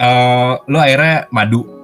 eh 0.00 0.52
lu 0.66 0.78
akhirnya 0.80 1.28
madu. 1.30 1.81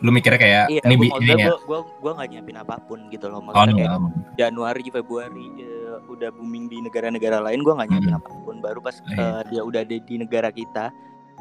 Lu 0.00 0.10
mikirnya 0.10 0.36
kayak 0.36 0.64
iya 0.68 0.80
ini 0.82 0.94
maksudnya 0.98 1.20
ini 1.30 1.42
ya. 1.42 1.48
gue 1.48 1.58
gua, 1.64 1.80
gua 1.98 2.12
gak 2.16 2.28
nyiapin 2.28 2.56
apa 2.56 2.74
pun 2.80 2.98
gitu 3.08 3.26
loh 3.26 3.38
Oh, 3.38 3.44
maksudnya 3.46 3.74
kayak 3.76 3.90
enggak. 3.92 4.12
Januari 4.34 4.84
Februari 4.86 5.46
eh, 5.58 5.96
udah 6.06 6.28
booming 6.30 6.64
di 6.66 6.78
negara-negara 6.80 7.38
lain 7.38 7.60
gue 7.60 7.72
gak 7.74 7.88
nyiapin 7.88 8.08
Hmm. 8.08 8.18
apa 8.18 8.30
pun 8.40 8.56
baru 8.58 8.78
pas 8.78 8.96
Iya. 9.04 9.20
eh, 9.20 9.42
dia 9.48 9.60
udah 9.62 9.80
ada 9.80 9.96
di 9.96 10.14
negara 10.16 10.48
kita 10.50 10.88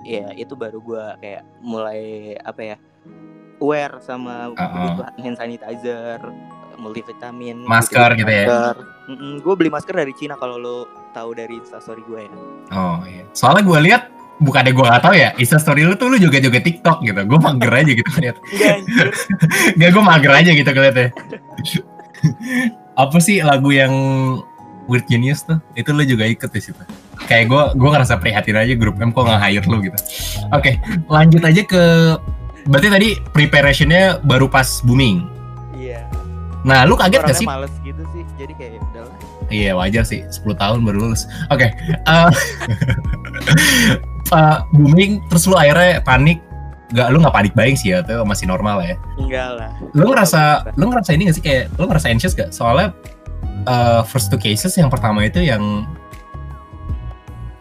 ya 0.01 0.31
itu 0.33 0.53
baru 0.53 0.79
gue 0.79 1.03
kayak 1.17 1.43
mulai 1.59 2.01
apa 2.37 2.61
ya 2.61 2.75
aware 3.57 3.99
sama 3.99 4.47
Uh-uh. 4.49 4.55
kebutuhan 4.55 5.13
hand 5.17 5.37
sanitizer 5.37 6.19
multivitamin 6.75 7.57
Masker 7.61 8.15
gitu 8.15 8.31
ya? 8.31 8.71
gue 9.37 9.53
beli 9.53 9.67
masker 9.67 9.91
dari 9.93 10.13
Cina 10.13 10.35
kalau 10.35 10.55
lo 10.55 10.77
tahu 11.11 11.33
dari 11.33 11.57
instastory 11.57 11.99
gue 12.01 12.21
ya 12.21 12.31
Oh 12.71 13.03
iya. 13.03 13.27
Soalnya 13.31 13.63
gue 13.65 13.79
lihat 13.81 14.03
bukannya 14.39 14.71
gue 14.71 14.85
gak 14.87 15.03
tahu 15.03 15.15
ya, 15.15 15.29
Insta 15.35 15.59
story 15.59 15.83
lu 15.83 15.95
tuh 15.95 16.07
lu 16.07 16.17
juga 16.17 16.39
juga 16.39 16.59
TikTok 16.59 17.03
gitu. 17.03 17.19
Gue 17.27 17.39
mager 17.39 17.71
aja 17.71 17.91
gitu 17.91 18.09
ngeliat. 18.15 18.37
enggak 18.39 18.71
anjir 18.79 19.07
Gak 19.79 19.89
gue 19.93 20.03
mager 20.03 20.31
aja 20.33 20.51
gitu 20.55 20.69
ngeliatnya. 20.69 21.07
Apa 22.95 23.17
sih 23.19 23.39
lagu 23.39 23.71
yang 23.71 23.93
Weird 24.89 25.05
Genius 25.05 25.45
tuh? 25.45 25.61
Itu 25.77 25.93
lu 25.93 26.03
juga 26.03 26.25
ikut 26.25 26.49
di 26.49 26.59
situ. 26.59 26.81
Kayak 27.29 27.45
gue 27.51 27.63
gue 27.77 27.89
ngerasa 27.93 28.17
prihatin 28.17 28.57
aja 28.57 28.73
grup 28.73 28.97
M 28.97 29.13
kok 29.13 29.23
nggak 29.23 29.39
hire 29.39 29.65
lu 29.69 29.83
gitu. 29.85 29.99
Oke, 30.49 30.81
lanjut 31.07 31.43
aja 31.45 31.61
ke 31.61 31.83
berarti 32.67 32.87
tadi 32.91 33.09
preparationnya 33.31 34.19
baru 34.25 34.49
pas 34.49 34.81
booming. 34.83 35.23
iya 35.75 36.03
Nah, 36.59 36.83
lu 36.83 36.99
kaget 36.99 37.23
gak 37.23 37.37
sih? 37.39 37.47
males 37.47 37.71
gitu 37.87 38.03
sih 38.11 38.19
jadi 38.35 38.51
kayak 38.59 38.71
ya 38.75 38.81
udahlah 38.91 39.15
Iya 39.49 39.71
wajar 39.73 40.03
sih, 40.05 40.21
10 40.27 40.59
tahun 40.59 40.83
baru 40.85 41.07
lulus. 41.09 41.25
Oke, 41.49 41.71
eh, 41.87 42.29
eh, 44.29 44.57
booming 44.71 45.21
terus 45.27 45.45
lu 45.45 45.55
akhirnya 45.55 45.99
panik. 46.01 46.39
Gak, 46.89 47.13
lu 47.13 47.21
nggak 47.21 47.35
panik 47.35 47.53
buying 47.53 47.77
sih 47.77 47.93
ya, 47.93 48.01
itu 48.01 48.17
masih 48.25 48.49
normal 48.49 48.81
ya. 48.81 48.97
enggak 49.15 49.49
lah 49.53 49.69
Lu 49.93 50.09
ngerasa, 50.09 50.73
lu 50.73 50.89
ngerasa 50.89 51.13
ini 51.13 51.29
gak 51.29 51.37
sih 51.37 51.45
kayak, 51.45 51.69
lu 51.77 51.85
ngerasa 51.85 52.09
anxious 52.09 52.33
gak? 52.33 52.49
Soalnya 52.49 52.97
eh, 53.63 54.01
first 54.03 54.29
two 54.29 54.41
cases 54.41 54.73
yang 54.73 54.89
pertama 54.89 55.21
itu 55.21 55.37
yang 55.37 55.85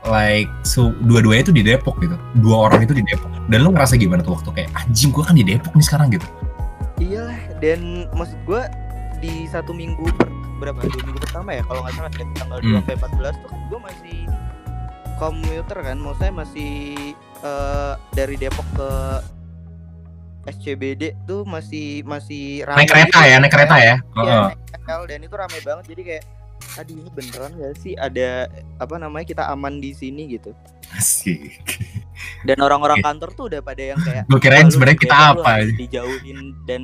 like 0.08 0.48
su- 0.64 0.96
dua-duanya 1.04 1.44
itu 1.44 1.52
di 1.52 1.60
Depok 1.60 2.00
gitu, 2.00 2.16
dua 2.40 2.70
orang 2.70 2.88
itu 2.88 2.96
di 2.96 3.04
Depok. 3.04 3.28
Dan 3.46 3.60
lu 3.60 3.70
ngerasa 3.70 3.96
gimana 3.96 4.24
tuh 4.24 4.32
waktu 4.32 4.48
kayak 4.54 4.70
anjing 4.74 5.12
gua 5.12 5.28
kan 5.28 5.36
di 5.36 5.44
Depok 5.44 5.72
nih 5.72 5.84
sekarang 5.84 6.08
gitu. 6.08 6.24
Iyalah, 6.96 7.36
dan 7.60 8.08
maksud 8.12 8.38
gua 8.42 8.64
di 9.18 9.44
satu 9.44 9.70
minggu 9.70 10.08
per, 10.16 10.24
berapa 10.58 10.80
dua 10.80 11.02
minggu 11.04 11.20
pertama 11.20 11.52
ya 11.52 11.62
kalau 11.62 11.84
nggak 11.84 11.94
salah 11.94 12.10
dari 12.10 12.24
tanggal 12.32 12.58
Hmm. 12.58 12.80
2 12.80 12.80
sampai 12.80 12.96
14 12.96 13.34
tuh 13.38 13.50
gua 13.68 13.80
masih 13.84 14.16
komuter 15.18 15.78
kan, 15.82 15.98
maksudnya 15.98 16.32
masih 16.32 16.72
eh, 17.42 17.92
dari 18.14 18.34
Depok 18.38 18.66
ke 18.74 18.90
SCBD 20.48 21.12
tuh 21.28 21.44
masih 21.44 22.00
masih 22.08 22.64
ramai 22.64 22.86
Naik 22.86 22.90
kereta 22.90 23.18
gitu. 23.20 23.28
ya, 23.28 23.36
naik 23.36 23.52
kereta 23.52 23.76
ya. 23.76 23.84
Iya, 23.84 23.94
Heeh. 24.16 24.48
naik 24.88 25.02
dan 25.04 25.20
itu 25.20 25.34
ramai 25.36 25.60
banget 25.60 25.84
jadi 25.92 26.02
kayak 26.06 26.24
aduh 26.78 26.94
ini 26.94 27.10
beneran 27.10 27.52
gak 27.58 27.74
sih 27.80 27.94
ada 27.94 28.46
apa 28.78 28.94
namanya 28.98 29.26
kita 29.26 29.44
aman 29.46 29.78
di 29.78 29.94
sini 29.94 30.30
gitu 30.30 30.54
Asik. 30.94 31.58
dan 32.48 32.58
orang-orang 32.58 32.98
kantor 33.02 33.30
tuh 33.34 33.44
udah 33.50 33.60
pada 33.62 33.82
yang 33.82 33.98
kayak 34.00 34.24
Gue 34.26 34.40
kirain 34.40 34.62
"Wah, 34.62 34.70
lu 34.70 34.74
sebenarnya 34.74 34.98
kita 34.98 35.16
apa? 35.34 35.52
dijauhin 35.74 36.38
dan 36.66 36.82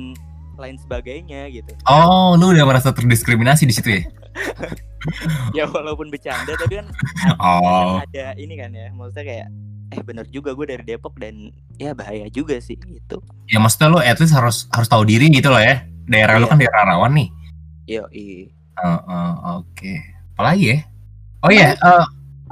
lain 0.57 0.77
sebagainya 0.77 1.47
gitu 1.49 1.71
Oh, 1.83 2.33
lu 2.33 2.51
udah 2.51 2.63
merasa 2.63 2.89
terdiskriminasi 2.89 3.63
di 3.63 3.73
situ 3.73 3.89
ya? 3.91 4.01
ya 5.57 5.63
walaupun 5.65 6.07
bercanda 6.07 6.55
tapi 6.55 6.79
kan 6.79 6.87
Oh, 7.43 7.99
ada 7.99 8.33
ini 8.35 8.55
kan 8.55 8.71
ya 8.71 8.89
maksudnya 8.91 9.23
kayak 9.23 9.47
eh 9.87 10.01
bener 10.01 10.25
juga 10.27 10.51
gue 10.51 10.65
dari 10.67 10.83
Depok 10.83 11.13
dan 11.15 11.49
ya 11.75 11.93
bahaya 11.93 12.25
juga 12.27 12.57
sih 12.57 12.73
gitu 12.75 13.21
ya 13.45 13.57
maksudnya 13.57 13.87
lu 13.87 13.99
at 13.99 14.17
least 14.17 14.33
harus 14.33 14.65
harus 14.69 14.87
tahu 14.87 15.03
diri 15.03 15.29
gitu 15.29 15.47
loh 15.47 15.59
ya. 15.59 15.85
Daerah 16.05 16.37
lu 16.37 16.45
Iya. 16.45 16.51
kan 16.51 16.57
daerah 16.59 16.83
rawan 16.87 17.11
nih. 17.13 17.29
yo 17.87 18.03
i 18.11 18.49
Oh, 18.75 18.99
oh, 18.99 19.31
oke. 19.57 19.93
Apalagi 20.33 20.65
ya? 20.67 20.79
Oh 21.39 21.47
iya, 21.47 21.73
eh, 21.73 22.05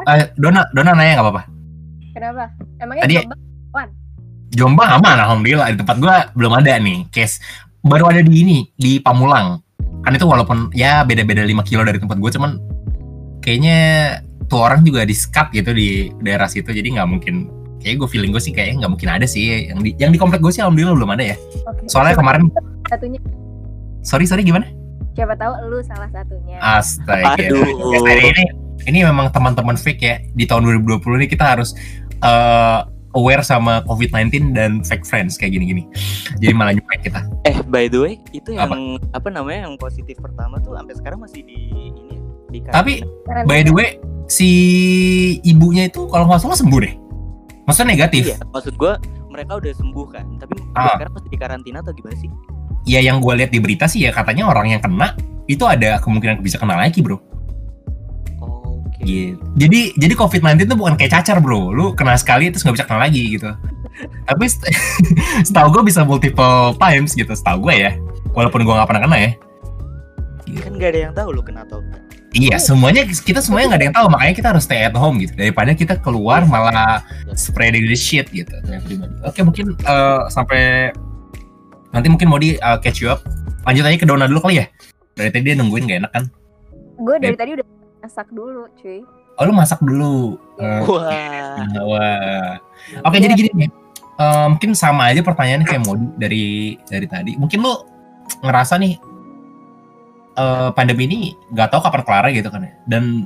eh, 0.07 0.25
Dona, 0.33 0.63
Dona 0.71 0.95
nanya 0.95 1.19
nggak 1.19 1.25
apa-apa. 1.25 1.43
Kenapa? 2.15 2.43
Emangnya 2.79 3.03
Tadi- 3.03 3.17
Jombang 3.19 3.89
Jombang 4.49 4.89
aman, 4.93 5.17
alhamdulillah. 5.19 5.67
Di 5.67 5.77
tempat 5.77 5.97
gua 5.99 6.15
belum 6.31 6.53
ada 6.55 6.79
nih 6.79 7.09
case. 7.09 7.43
Baru 7.83 8.07
ada 8.07 8.23
di 8.23 8.31
ini, 8.43 8.57
di 8.79 8.97
Pamulang. 9.03 9.59
Kan 10.03 10.15
itu 10.15 10.23
walaupun 10.27 10.71
ya 10.71 11.03
beda-beda 11.03 11.43
5 11.43 11.63
kilo 11.67 11.83
dari 11.83 11.99
tempat 11.99 12.19
gua, 12.19 12.31
cuman 12.31 12.59
kayaknya 13.43 13.77
tuh 14.47 14.63
orang 14.63 14.83
juga 14.83 15.03
di 15.03 15.15
skat 15.15 15.51
gitu 15.51 15.75
di 15.75 16.11
daerah 16.23 16.47
situ, 16.47 16.71
jadi 16.71 16.99
nggak 16.99 17.09
mungkin. 17.09 17.51
Kayak 17.83 17.99
gue 17.99 18.09
feeling 18.15 18.31
gue 18.31 18.39
sih 18.39 18.55
kayaknya 18.55 18.87
nggak 18.87 18.93
mungkin 18.95 19.09
ada 19.11 19.27
sih. 19.27 19.67
Yang 19.67 19.79
di, 19.83 19.89
yang 19.99 20.11
di 20.15 20.19
komplek 20.19 20.39
gue 20.39 20.55
sih 20.55 20.63
alhamdulillah 20.63 20.95
belum 20.95 21.11
ada 21.19 21.23
ya. 21.31 21.37
Oke. 21.67 21.83
Soalnya 21.91 22.15
Siapa 22.15 22.23
kemarin, 22.23 22.41
satunya 22.87 23.19
sorry 23.99 24.23
sorry 24.23 24.43
gimana? 24.47 24.67
siapa 25.13 25.35
tahu 25.37 25.53
lu 25.67 25.77
salah 25.83 26.09
satunya. 26.09 26.57
Astaga. 26.63 27.37
Aduh. 27.37 28.07
Hari 28.07 28.23
ini 28.33 28.43
ini 28.87 28.99
memang 29.03 29.29
teman-teman 29.35 29.75
fake 29.75 30.01
ya. 30.01 30.15
Di 30.31 30.47
tahun 30.47 30.63
2020 30.81 31.19
ini 31.19 31.27
kita 31.27 31.45
harus 31.53 31.75
eh, 32.23 32.79
aware 33.13 33.41
sama 33.41 33.81
COVID-19 33.83 34.51
dan 34.51 34.81
fake 34.81 35.03
friends 35.03 35.35
kayak 35.35 35.53
gini-gini. 35.53 35.85
Jadi 36.35 36.51
malah 36.51 36.73
nyumpain 36.73 36.99
kita. 36.99 37.21
eh 37.43 37.57
by 37.63 37.85
the 37.85 37.99
way 37.99 38.13
itu 38.31 38.51
yang 38.51 38.67
Apa? 38.67 38.75
apa, 39.13 39.27
namanya 39.29 39.65
yang 39.65 39.75
positif 39.75 40.17
pertama 40.17 40.57
tuh 40.59 40.73
sampai 40.73 40.93
sekarang 40.93 41.19
masih 41.19 41.41
di 41.41 41.57
ini 41.83 42.15
di 42.47 42.59
Tapi 42.63 43.01
by 43.43 43.61
the 43.61 43.71
way, 43.71 43.97
si 44.25 44.49
ibunya 45.41 45.85
itu 45.85 46.05
kalau 46.05 46.25
nggak 46.25 46.39
salah 46.39 46.55
sembuh 46.55 46.79
deh. 46.79 46.93
Maksudnya 47.63 47.89
negatif. 47.91 48.23
iya 48.27 48.37
maksud 48.45 48.75
gue 48.75 48.93
mereka 49.27 49.55
udah 49.55 49.71
sembuh 49.71 50.07
kan 50.09 50.25
tapi 50.37 50.59
Ah. 50.73 50.93
sekarang 50.93 51.13
masih 51.15 51.29
di 51.29 51.37
karantina 51.37 51.79
atau 51.79 51.89
gimana 51.89 52.13
sih 52.13 52.29
Ya 52.83 52.99
yang 52.99 53.17
gue 53.17 53.33
lihat 53.33 53.49
di 53.49 53.57
berita 53.57 53.87
sih 53.87 54.03
ya 54.03 54.11
katanya 54.11 54.45
orang 54.45 54.67
yang 54.69 54.81
kena 54.83 55.15
itu 55.45 55.63
ada 55.63 55.95
kemungkinan 55.97 56.39
bisa 56.39 56.59
kena 56.59 56.75
lagi 56.75 56.99
bro. 56.99 57.15
Gitu. 59.03 59.39
Jadi 59.59 59.79
jadi 59.99 60.13
COVID-19 60.15 60.65
itu 60.65 60.75
bukan 60.75 60.95
kayak 60.95 61.11
cacar 61.21 61.37
bro. 61.43 61.69
Lu 61.75 61.91
kena 61.93 62.15
sekali 62.15 62.49
terus 62.49 62.63
nggak 62.63 62.75
bisa 62.79 62.85
kena 62.87 62.99
lagi 63.05 63.23
gitu. 63.37 63.51
Tapi 64.25 64.43
set- 64.49 64.71
setahu 65.47 65.67
gue 65.79 65.83
bisa 65.91 66.01
multiple 66.07 66.73
times 66.79 67.13
gitu. 67.13 67.29
Setahu 67.29 67.69
gue 67.69 67.75
ya. 67.87 67.91
Walaupun 68.33 68.63
gue 68.63 68.73
nggak 68.73 68.89
pernah 68.89 69.03
kena 69.05 69.17
ya. 69.19 69.31
kan 70.53 70.75
gak 70.77 70.93
ada 70.93 70.99
yang 71.09 71.13
tahu 71.17 71.33
lu 71.33 71.41
kena 71.41 71.65
atau 71.65 71.81
enggak 71.81 72.03
Iya, 72.33 72.57
semuanya 72.61 73.05
kita 73.05 73.41
semuanya 73.41 73.73
nggak 73.73 73.79
ada 73.79 73.85
yang 73.85 73.95
tahu. 73.95 74.07
Makanya 74.09 74.33
kita 74.33 74.47
harus 74.53 74.63
stay 74.65 74.85
at 74.85 74.93
home 74.97 75.21
gitu. 75.21 75.33
Daripada 75.37 75.71
kita 75.77 75.97
keluar 76.01 76.45
malah 76.49 77.01
spreading 77.37 77.85
the 77.85 77.97
shit 77.97 78.25
gitu. 78.33 78.53
Oke 79.25 79.45
mungkin 79.45 79.77
eh, 79.77 80.21
sampai 80.33 80.93
nanti 81.93 82.07
mungkin 82.09 82.27
mau 82.29 82.41
di 82.41 82.57
eh, 82.57 82.77
catch 82.81 83.05
you 83.05 83.13
up. 83.13 83.21
Lanjut 83.69 83.85
aja 83.85 83.97
ke 83.97 84.05
Dona 84.05 84.25
dulu 84.25 84.49
kali 84.49 84.61
ya. 84.61 84.65
Dari 85.13 85.29
tadi 85.29 85.43
dia 85.45 85.55
nungguin 85.57 85.85
gak 85.89 85.99
enak 86.05 86.11
kan? 86.13 86.25
gue 87.03 87.15
dari 87.17 87.35
tadi 87.35 87.51
udah 87.57 87.65
masak 88.03 88.27
dulu, 88.35 88.67
cuy. 88.75 88.99
Oh 89.39 89.43
lu 89.47 89.53
masak 89.55 89.79
dulu. 89.79 90.35
Eh, 90.59 90.81
Wah. 90.83 91.63
Wah. 91.89 92.53
Oke, 93.07 93.17
jadi 93.23 93.33
gini 93.33 93.49
nih. 93.55 93.69
Eh, 94.19 94.45
mungkin 94.51 94.75
sama 94.75 95.09
aja 95.09 95.23
pertanyaannya 95.23 95.65
kayak 95.65 95.83
Modi 95.87 96.05
dari 96.19 96.45
dari 96.83 97.07
tadi. 97.07 97.39
Mungkin 97.39 97.63
lu 97.63 97.73
ngerasa 98.43 98.75
nih 98.77 98.93
eh 100.33 100.69
pandemi 100.73 101.05
ini 101.05 101.19
nggak 101.53 101.69
tahu 101.71 101.81
kapan 101.87 102.01
kelar 102.03 102.25
gitu 102.35 102.49
kan 102.51 102.67
ya. 102.67 102.73
Dan 102.85 103.25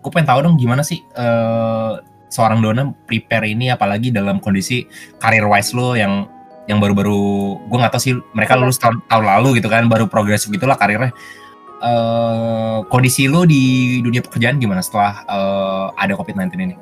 gue 0.00 0.10
pengen 0.14 0.28
tahu 0.30 0.38
dong 0.46 0.56
gimana 0.56 0.86
sih 0.86 1.02
eh 1.02 1.92
seorang 2.30 2.62
Dona 2.62 2.90
prepare 3.04 3.50
ini 3.50 3.68
apalagi 3.70 4.14
dalam 4.14 4.38
kondisi 4.38 4.86
karir 5.18 5.44
wise 5.46 5.74
lo 5.76 5.94
yang 5.98 6.26
yang 6.64 6.80
baru-baru 6.80 7.20
gue 7.68 7.78
nggak 7.78 7.92
tahu 7.92 8.02
sih 8.02 8.14
mereka 8.32 8.56
lulus 8.56 8.80
tahun, 8.80 9.04
tahun 9.06 9.24
lalu 9.24 9.60
gitu 9.60 9.68
kan 9.68 9.84
baru 9.86 10.08
progresif 10.08 10.48
gitulah 10.48 10.80
karirnya 10.80 11.12
eh 11.84 12.78
kondisi 12.88 13.28
lo 13.28 13.44
di 13.44 14.00
dunia 14.00 14.24
pekerjaan 14.24 14.56
gimana 14.56 14.80
setelah 14.80 15.20
eh, 15.28 15.86
ada 16.00 16.12
COVID-19 16.16 16.56
ini? 16.56 16.76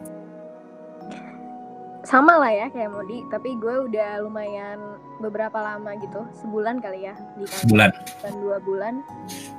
sama 2.03 2.35
lah 2.37 2.53
ya 2.53 2.67
kayak 2.69 2.93
Modi 2.93 3.25
tapi 3.31 3.57
gue 3.57 3.89
udah 3.89 4.21
lumayan 4.27 5.01
beberapa 5.23 5.55
lama 5.55 5.97
gitu 5.97 6.27
sebulan 6.45 6.83
kali 6.83 7.09
ya 7.09 7.15
di 7.39 7.47
kantor 7.47 7.69
Bulan. 7.73 7.91
dan 8.21 8.33
dua 8.43 8.57
bulan 8.61 8.95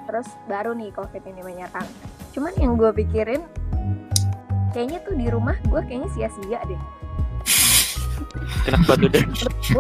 terus 0.06 0.28
baru 0.46 0.76
nih 0.76 0.92
covid 0.94 1.24
ini 1.24 1.42
menyerang 1.42 1.88
cuman 2.36 2.54
yang 2.60 2.76
gue 2.76 2.92
pikirin 2.94 3.42
kayaknya 4.76 5.00
tuh 5.02 5.16
di 5.18 5.32
rumah 5.34 5.56
gue 5.66 5.82
kayaknya 5.88 6.10
sia-sia 6.14 6.62
deh 6.68 6.82
Kenapa 8.64 8.96
tuh 8.96 9.10
deh? 9.12 9.24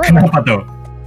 Kenapa 0.04 0.38
tuh? 0.44 0.62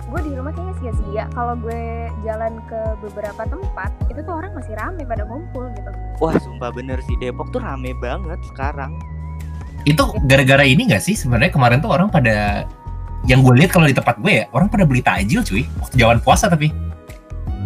Gue 0.07 0.21
di 0.23 0.33
rumah 0.39 0.55
kayaknya 0.55 0.75
sia-sia. 0.79 1.25
Kalau 1.35 1.59
gue 1.59 1.83
jalan 2.23 2.63
ke 2.71 2.81
beberapa 3.03 3.43
tempat 3.43 3.91
itu 4.07 4.23
tuh 4.23 4.35
orang 4.35 4.55
masih 4.55 4.75
rame 4.79 5.03
pada 5.03 5.27
ngumpul 5.27 5.67
gitu. 5.75 5.91
Wah, 6.23 6.35
sumpah 6.39 6.71
bener 6.71 7.03
sih. 7.03 7.19
Depok 7.19 7.51
tuh 7.51 7.59
rame 7.59 7.91
banget 7.99 8.39
sekarang. 8.47 8.95
Itu 9.83 10.15
gara-gara 10.27 10.63
ini 10.63 10.87
gak 10.87 11.03
sih? 11.03 11.15
Sebenarnya 11.15 11.51
kemarin 11.51 11.79
tuh 11.83 11.91
orang 11.91 12.07
pada 12.11 12.67
yang 13.27 13.43
gue 13.43 13.55
lihat 13.59 13.75
kalau 13.75 13.87
di 13.87 13.95
tempat 13.95 14.19
gue 14.23 14.43
ya 14.43 14.45
orang 14.55 14.71
pada 14.71 14.87
beli 14.87 15.03
takjil 15.03 15.43
cuy. 15.43 15.67
Waktu 15.83 15.95
jalan 15.99 16.19
puasa 16.23 16.47
tapi. 16.47 16.71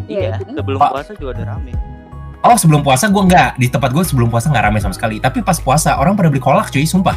Iya, 0.08 0.40
Iya, 0.40 0.56
sebelum 0.58 0.80
puasa 0.80 1.12
juga 1.14 1.30
udah 1.38 1.46
rame. 1.54 1.72
oh 2.40 2.56
sebelum 2.56 2.80
puasa 2.80 3.12
gue 3.12 3.20
nggak 3.20 3.60
di 3.60 3.68
tempat 3.68 3.92
gue 3.92 4.00
sebelum 4.00 4.32
puasa 4.32 4.48
nggak 4.48 4.64
ramai 4.64 4.80
sama 4.80 4.96
sekali. 4.96 5.20
Tapi 5.20 5.44
pas 5.44 5.60
puasa 5.60 6.00
orang 6.00 6.16
pada 6.16 6.32
beli 6.32 6.40
kolak 6.40 6.72
cuy 6.72 6.88
sumpah 6.88 7.14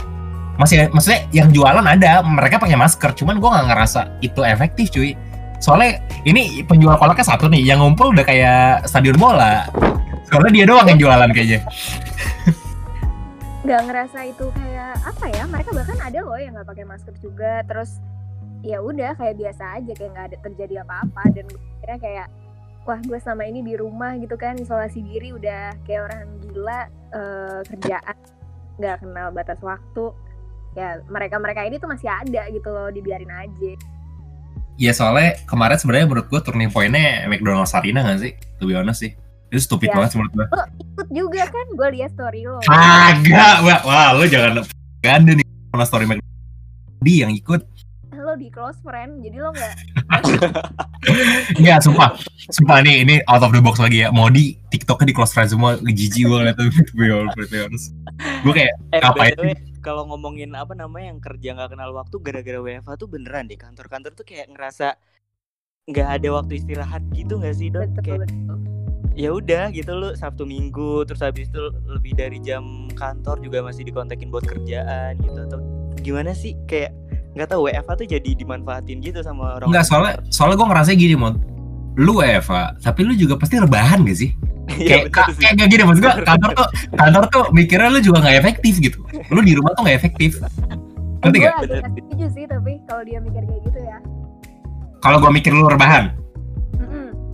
masih 0.54 0.86
maksudnya 0.94 1.26
yang 1.34 1.50
jualan 1.50 1.82
ada 1.82 2.22
mereka 2.22 2.62
pakai 2.62 2.78
masker 2.78 3.18
cuman 3.18 3.42
gue 3.42 3.50
nggak 3.50 3.68
ngerasa 3.74 4.02
itu 4.22 4.42
efektif 4.46 4.94
cuy. 4.94 5.18
Soalnya 5.64 6.04
ini 6.28 6.62
penjual 6.68 7.00
kolaknya 7.00 7.24
satu 7.24 7.48
nih 7.48 7.64
yang 7.64 7.80
ngumpul 7.80 8.12
udah 8.12 8.26
kayak 8.28 8.84
stadion 8.86 9.16
bola. 9.16 9.66
Soalnya 10.28 10.52
dia 10.52 10.66
doang 10.68 10.88
yang 10.92 11.00
jualan 11.00 11.30
kayaknya. 11.32 11.64
Nggak 13.64 13.82
ngerasa 13.88 14.20
itu 14.28 14.46
kayak 14.52 15.00
apa 15.08 15.26
ya 15.32 15.44
mereka 15.48 15.72
bahkan 15.72 15.96
ada 16.04 16.20
loh 16.20 16.36
yang 16.36 16.52
nggak 16.52 16.68
pakai 16.68 16.84
masker 16.84 17.16
juga. 17.24 17.64
Terus 17.64 18.04
ya 18.60 18.84
udah 18.84 19.16
kayak 19.16 19.40
biasa 19.40 19.64
aja 19.80 19.92
kayak 19.96 20.12
nggak 20.12 20.28
ada 20.36 20.38
terjadi 20.44 20.74
apa-apa. 20.84 21.24
Dan 21.32 21.48
kira 21.80 21.96
kayak 21.96 22.28
wah 22.84 23.00
gue 23.00 23.20
selama 23.24 23.44
ini 23.48 23.64
di 23.64 23.74
rumah 23.80 24.20
gitu 24.20 24.36
kan 24.36 24.60
isolasi 24.60 25.00
diri 25.00 25.32
udah 25.32 25.72
kayak 25.88 26.12
orang 26.12 26.28
gila 26.44 26.80
eh, 27.16 27.60
kerjaan 27.72 28.18
nggak 28.84 29.00
kenal 29.00 29.32
batas 29.32 29.60
waktu 29.64 30.12
ya 30.74 31.02
mereka 31.06 31.38
mereka 31.38 31.62
ini 31.62 31.78
tuh 31.78 31.86
masih 31.86 32.08
ada 32.08 32.46
gitu 32.48 32.68
loh 32.68 32.90
dibiarin 32.90 33.30
aja 33.30 33.74
Ya 34.74 34.90
soalnya 34.90 35.38
kemarin 35.46 35.78
sebenarnya 35.78 36.08
menurut 36.08 36.28
gue 36.28 36.42
turning 36.42 36.68
pointnya 36.68 37.30
McDonald's 37.30 37.78
Arena 37.78 38.02
gak 38.02 38.18
sih? 38.20 38.34
To 38.58 38.66
be 38.66 38.74
honest 38.74 39.00
sih. 39.00 39.14
Itu 39.48 39.62
stupid 39.64 39.88
Ya. 39.88 39.96
banget 39.96 40.10
sih 40.10 40.18
menurut 40.18 40.34
gue. 40.34 40.46
lo 40.50 40.64
ikut 40.66 41.08
juga 41.14 41.42
kan 41.46 41.66
gue 41.70 41.90
lihat 41.94 42.10
story 42.10 42.42
lo 42.42 42.58
Agak, 42.66 43.56
wah, 43.62 43.80
wah 43.86 44.08
lu 44.14 44.26
jangan 44.26 44.66
ganda 45.00 45.38
nih 45.38 45.46
sama 45.70 45.86
story 45.86 46.06
McDonald's. 46.08 46.42
Di 47.00 47.14
yang 47.22 47.30
ikut. 47.32 47.62
lo 48.16 48.34
di 48.34 48.50
close 48.50 48.82
friend 48.82 49.22
jadi 49.22 49.38
lo 49.38 49.52
nggak 49.52 49.74
Enggak, 51.54 51.80
sumpah. 51.86 52.10
Sumpah 52.48 52.78
nih, 52.82 53.04
ini 53.04 53.16
out 53.26 53.42
of 53.42 53.52
the 53.52 53.60
box 53.60 53.78
lagi 53.78 54.02
ya. 54.02 54.10
Mau 54.10 54.26
di 54.26 54.58
TikToknya 54.70 55.06
di 55.06 55.14
close 55.14 55.34
friend 55.34 55.50
semua. 55.50 55.78
Jijik 55.78 56.24
gue 56.24 56.34
ngeliat 56.34 56.56
tuh. 56.56 56.66
Gue 58.42 58.54
kayak, 58.54 58.74
Eh, 58.90 59.00
Ngapain? 59.00 59.34
Kalau 59.84 60.08
ngomongin 60.08 60.56
apa 60.56 60.72
namanya 60.74 61.12
yang 61.12 61.20
kerja 61.20 61.54
nggak 61.60 61.76
kenal 61.76 61.92
waktu 61.92 62.16
gara-gara 62.24 62.60
WFH 62.64 62.92
tuh 62.96 63.10
beneran 63.12 63.52
deh 63.52 63.60
kantor-kantor 63.60 64.16
tuh 64.16 64.24
kayak 64.24 64.48
ngerasa 64.56 64.96
nggak 65.92 66.08
ada 66.08 66.28
waktu 66.40 66.64
istirahat 66.64 67.04
gitu 67.12 67.36
nggak 67.36 67.56
sih 67.60 67.68
dok? 67.68 67.92
Kayak 68.00 68.32
ya 69.14 69.30
udah 69.30 69.70
gitu 69.76 69.92
lu 69.94 70.10
Sabtu 70.16 70.48
Minggu 70.48 71.06
terus 71.06 71.22
habis 71.22 71.52
itu 71.52 71.62
lebih 71.86 72.18
dari 72.18 72.42
jam 72.42 72.90
kantor 72.98 73.44
juga 73.44 73.62
masih 73.62 73.86
dikontekin 73.86 74.34
buat 74.34 74.48
kerjaan 74.48 75.22
gitu 75.22 75.38
atau 75.52 75.60
gimana 76.02 76.34
sih 76.34 76.58
kayak 76.66 76.96
nggak 77.38 77.50
tahu 77.50 77.70
WFH 77.70 77.92
tuh 77.94 78.08
jadi 78.10 78.30
dimanfaatin 78.34 79.02
gitu 79.02 79.22
sama 79.22 79.58
orang 79.58 79.70
enggak 79.70 79.86
soalnya, 79.86 80.16
soalnya 80.30 80.58
gue 80.58 80.68
ngerasa 80.70 80.90
gini, 80.94 81.16
Mon. 81.18 81.53
Lu 81.94 82.26
Eva, 82.26 82.74
tapi 82.82 83.06
lu 83.06 83.14
juga 83.14 83.38
pasti 83.38 83.62
rebahan 83.62 84.06
gak 84.06 84.18
sih? 84.18 84.32
Iya, 84.64 85.12
kayak 85.12 85.36
sih. 85.36 85.44
kayak 85.44 85.54
gak 85.60 85.70
gini 85.76 85.84
maksud 85.84 86.02
gue 86.08 86.14
kantor 86.32 86.52
tuh 86.56 86.68
kantor 86.96 87.24
tuh 87.28 87.44
mikirnya 87.52 87.92
lu 87.92 88.00
juga 88.00 88.24
nggak 88.24 88.38
efektif 88.40 88.80
gitu. 88.80 89.04
Lu 89.28 89.44
di 89.44 89.60
rumah 89.60 89.76
tuh 89.76 89.84
nggak 89.84 89.98
efektif. 90.00 90.40
Ngerti 91.20 91.38
gak 91.44 91.54
sih. 91.60 91.84
setuju 91.84 92.26
sih 92.32 92.46
tapi 92.48 92.80
kalau 92.88 93.04
dia 93.04 93.20
mikir 93.20 93.44
kayak 93.44 93.62
gitu 93.68 93.80
ya. 93.84 94.00
Kalau 95.04 95.20
gue 95.20 95.32
mikir 95.36 95.52
lu 95.52 95.68
rebahan? 95.68 96.16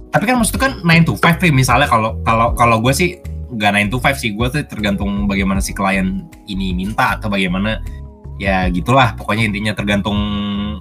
Tapi 0.10 0.24
kan 0.26 0.41
maksudnya 0.41 0.62
kan 0.65 0.74
9 0.82 1.06
to 1.06 1.13
5 1.13 1.38
nih 1.45 1.54
misalnya 1.54 1.86
kalau 1.86 2.17
kalau 2.26 2.58
kalau 2.58 2.82
gue 2.82 2.93
sih 2.93 3.22
nggak 3.54 3.93
9 3.93 3.93
to 3.93 3.98
5 4.02 4.17
sih. 4.17 4.34
Gue 4.34 4.50
tuh 4.50 4.65
tergantung 4.65 5.30
bagaimana 5.30 5.62
si 5.62 5.78
klien 5.78 6.26
ini 6.50 6.74
minta 6.74 7.17
atau 7.17 7.30
bagaimana 7.30 7.78
ya 8.41 8.65
gitulah. 8.74 9.13
Pokoknya 9.13 9.45
intinya 9.45 9.78
tergantung 9.78 10.17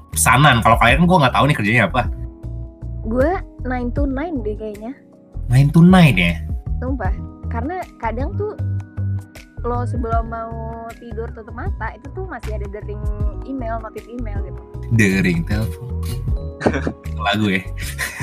pesanan. 0.09 0.65
Kalau 0.65 0.81
klien 0.81 1.05
gue 1.05 1.19
nggak 1.21 1.35
tahu 1.37 1.45
nih 1.45 1.57
kerjanya 1.61 1.83
apa. 1.93 2.09
Gue 3.05 3.33
9 3.65 3.97
to 3.97 4.03
9 4.07 4.45
deh 4.47 4.57
kayaknya. 4.59 4.93
9 5.51 5.75
to 5.75 5.81
9 5.83 6.15
ya? 6.15 6.35
Sumpah 6.79 7.15
karena 7.49 7.81
kadang 7.99 8.37
tuh 8.37 8.55
lo 9.67 9.83
sebelum 9.83 10.31
mau 10.31 10.87
tidur 11.03 11.27
tutup 11.35 11.51
mata 11.51 11.91
itu 11.91 12.07
tuh 12.15 12.25
masih 12.31 12.55
ada 12.55 12.67
dering 12.71 13.03
email 13.43 13.83
notif 13.83 14.07
email 14.07 14.39
gitu. 14.47 14.61
Dering 14.95 15.43
telepon. 15.43 15.99
Lagu 17.27 17.51
ya. 17.51 17.63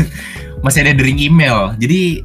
Masih 0.66 0.88
ada 0.88 0.96
dering 0.96 1.20
email. 1.20 1.76
Jadi 1.76 2.24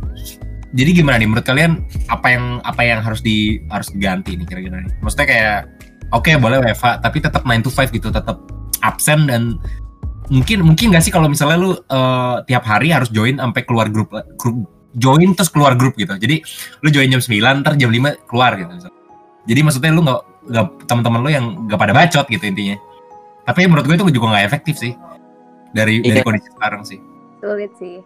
jadi 0.70 0.90
gimana 1.02 1.18
nih? 1.18 1.26
Menurut 1.26 1.46
kalian 1.46 1.82
apa 2.06 2.30
yang 2.30 2.62
apa 2.62 2.82
yang 2.86 3.02
harus 3.02 3.18
di 3.20 3.58
harus 3.66 3.90
diganti 3.90 4.38
nih 4.38 4.46
kira-kira 4.46 4.78
nih? 4.86 4.94
Maksudnya 5.02 5.26
kayak 5.26 5.58
oke 6.14 6.30
boleh 6.38 6.62
WFA 6.62 7.02
tapi 7.02 7.18
tetap 7.18 7.42
9 7.42 7.66
to 7.66 7.70
5 7.74 7.90
gitu 7.90 8.08
tetap 8.14 8.38
absen 8.86 9.26
dan 9.26 9.58
mungkin 10.30 10.58
mungkin 10.62 10.94
gak 10.94 11.02
sih 11.02 11.10
kalau 11.10 11.26
misalnya 11.26 11.58
lu 11.58 11.70
eh, 11.74 12.36
tiap 12.46 12.64
hari 12.64 12.90
harus 12.90 13.10
join 13.10 13.36
sampai 13.36 13.62
keluar 13.62 13.90
grup, 13.90 14.10
grup 14.38 14.56
join 14.92 15.30
terus 15.34 15.50
keluar 15.50 15.74
grup 15.74 15.94
gitu. 15.94 16.14
Jadi 16.14 16.42
lu 16.80 16.88
join 16.88 17.06
jam 17.06 17.18
9 17.18 17.62
ntar 17.62 17.74
jam 17.74 17.90
5 17.90 18.26
keluar 18.26 18.54
gitu. 18.56 18.70
Misalnya. 18.70 18.98
jadi 19.40 19.60
maksudnya 19.64 19.90
lu 19.90 20.02
nggak 20.04 20.20
nggak 20.46 20.66
teman-teman 20.84 21.20
lu 21.20 21.30
yang 21.30 21.44
nggak 21.66 21.78
pada 21.78 21.92
bacot 21.92 22.26
gitu 22.26 22.44
intinya. 22.44 22.76
Tapi 23.42 23.66
menurut 23.66 23.84
gue 23.84 23.96
itu 23.96 24.06
juga 24.12 24.26
nggak 24.30 24.46
efektif 24.46 24.76
sih. 24.76 24.92
Dari 25.70 26.02
dari 26.02 26.18
Iya. 26.18 26.26
kondisi 26.26 26.48
sekarang 26.50 26.82
sih. 26.82 26.98
Sulit 27.40 27.72
sih. 27.76 27.98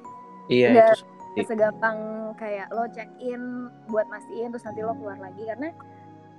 Iya 0.47 0.69
Nggak- 0.73 0.93
itu 0.95 1.03
Nggak 1.35 1.47
segampang 1.51 1.99
kayak 2.39 2.67
lo 2.71 2.87
check 2.93 3.11
in 3.19 3.43
buat 3.89 4.07
mastiin 4.07 4.53
terus 4.53 4.63
nanti 4.63 4.81
lo 4.81 4.95
keluar 4.95 5.19
lagi. 5.19 5.43
Karena 5.43 5.69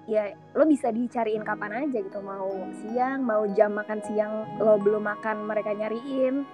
ya 0.05 0.33
lo 0.53 0.69
bisa 0.69 0.93
dicariin 0.93 1.41
kapan 1.41 1.89
aja 1.89 1.97
gitu 1.97 2.21
mau 2.21 2.49
siang 2.83 3.25
mau 3.25 3.45
jam 3.57 3.73
makan 3.73 3.99
siang 4.05 4.45
lo 4.61 4.77
belum 4.77 5.01
makan 5.01 5.49
mereka 5.49 5.73
nyariin 5.73 6.45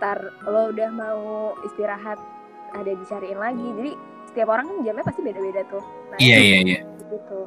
ntar 0.00 0.18
lo 0.48 0.72
udah 0.72 0.90
mau 0.90 1.52
istirahat 1.68 2.16
ada 2.72 2.92
dicariin 2.96 3.36
lagi 3.36 3.66
jadi 3.76 3.92
setiap 4.32 4.48
orang 4.52 4.68
kan 4.68 4.76
jamnya 4.84 5.04
pasti 5.04 5.20
beda-beda 5.24 5.62
tuh 5.68 5.84
nah, 6.12 6.18
iya 6.20 6.38
iya 6.40 6.58
iya 6.64 6.80
gitu 7.10 7.46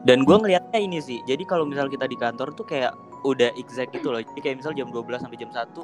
Dan 0.00 0.24
gue 0.24 0.32
ngelihatnya 0.32 0.80
ini 0.80 0.96
sih. 0.96 1.20
Jadi 1.28 1.44
kalau 1.44 1.68
misal 1.68 1.84
kita 1.92 2.08
di 2.08 2.16
kantor 2.16 2.56
tuh 2.56 2.64
kayak 2.64 2.96
udah 3.20 3.52
exact 3.60 3.92
gitu 3.92 4.08
loh. 4.08 4.24
Jadi 4.24 4.40
kayak 4.40 4.56
misal 4.64 4.72
jam 4.72 4.88
12 4.88 5.20
sampai 5.20 5.36
jam 5.36 5.52
1 5.52 5.76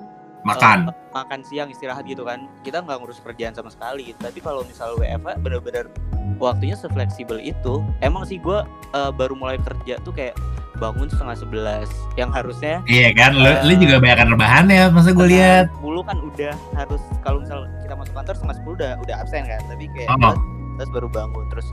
makan 0.47 0.89
eh, 0.89 0.95
makan 1.13 1.41
siang 1.45 1.69
istirahat 1.69 2.09
gitu 2.09 2.25
kan. 2.25 2.49
Kita 2.65 2.81
nggak 2.81 2.97
ngurus 2.97 3.21
kerjaan 3.21 3.53
sama 3.53 3.69
sekali. 3.69 4.09
gitu. 4.09 4.19
Tapi 4.25 4.41
kalau 4.41 4.65
misal 4.65 4.97
WFH 4.97 5.37
bener-bener 5.45 5.93
waktunya 6.39 6.75
sefleksibel 6.75 7.39
itu. 7.39 7.81
Emang 8.01 8.25
sih 8.25 8.37
gue 8.37 8.59
eh, 8.93 9.11
baru 9.13 9.35
mulai 9.35 9.57
kerja 9.59 9.99
tuh 10.01 10.11
kayak 10.11 10.37
bangun 10.77 11.09
setengah 11.09 11.33
sebelas 11.35 11.89
yang 12.15 12.29
harusnya 12.29 12.85
iya 12.85 13.09
kan 13.11 13.33
lu, 13.33 13.49
lu 13.65 13.81
juga 13.81 13.97
banyak 13.97 14.29
rebahan 14.29 14.69
ya 14.69 14.93
masa 14.93 15.09
gue 15.09 15.25
lihat 15.25 15.73
10 15.81 16.05
kan 16.05 16.21
udah 16.21 16.53
harus 16.77 17.01
kalau 17.25 17.41
misal 17.41 17.65
kita 17.81 17.97
masuk 17.97 18.13
kantor 18.13 18.35
setengah 18.37 18.57
10 18.61 18.77
udah 18.77 18.91
udah 19.01 19.15
absen 19.17 19.49
kan 19.49 19.61
tapi 19.65 19.89
kayak 19.97 20.13
Oh. 20.13 20.37
kita- 20.37 20.41
terus 20.77 20.91
baru 20.93 21.09
bangun 21.09 21.45
terus 21.49 21.67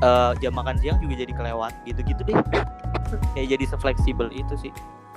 eh, 0.00 0.32
jam 0.40 0.56
makan 0.56 0.80
siang 0.80 0.96
juga 0.98 1.20
jadi 1.20 1.32
kelewat 1.36 1.72
gitu-gitu 1.84 2.22
deh 2.24 2.36
kayak 3.36 3.48
jadi 3.52 3.64
sefleksibel 3.68 4.32
itu 4.32 4.54
sih 4.56 4.72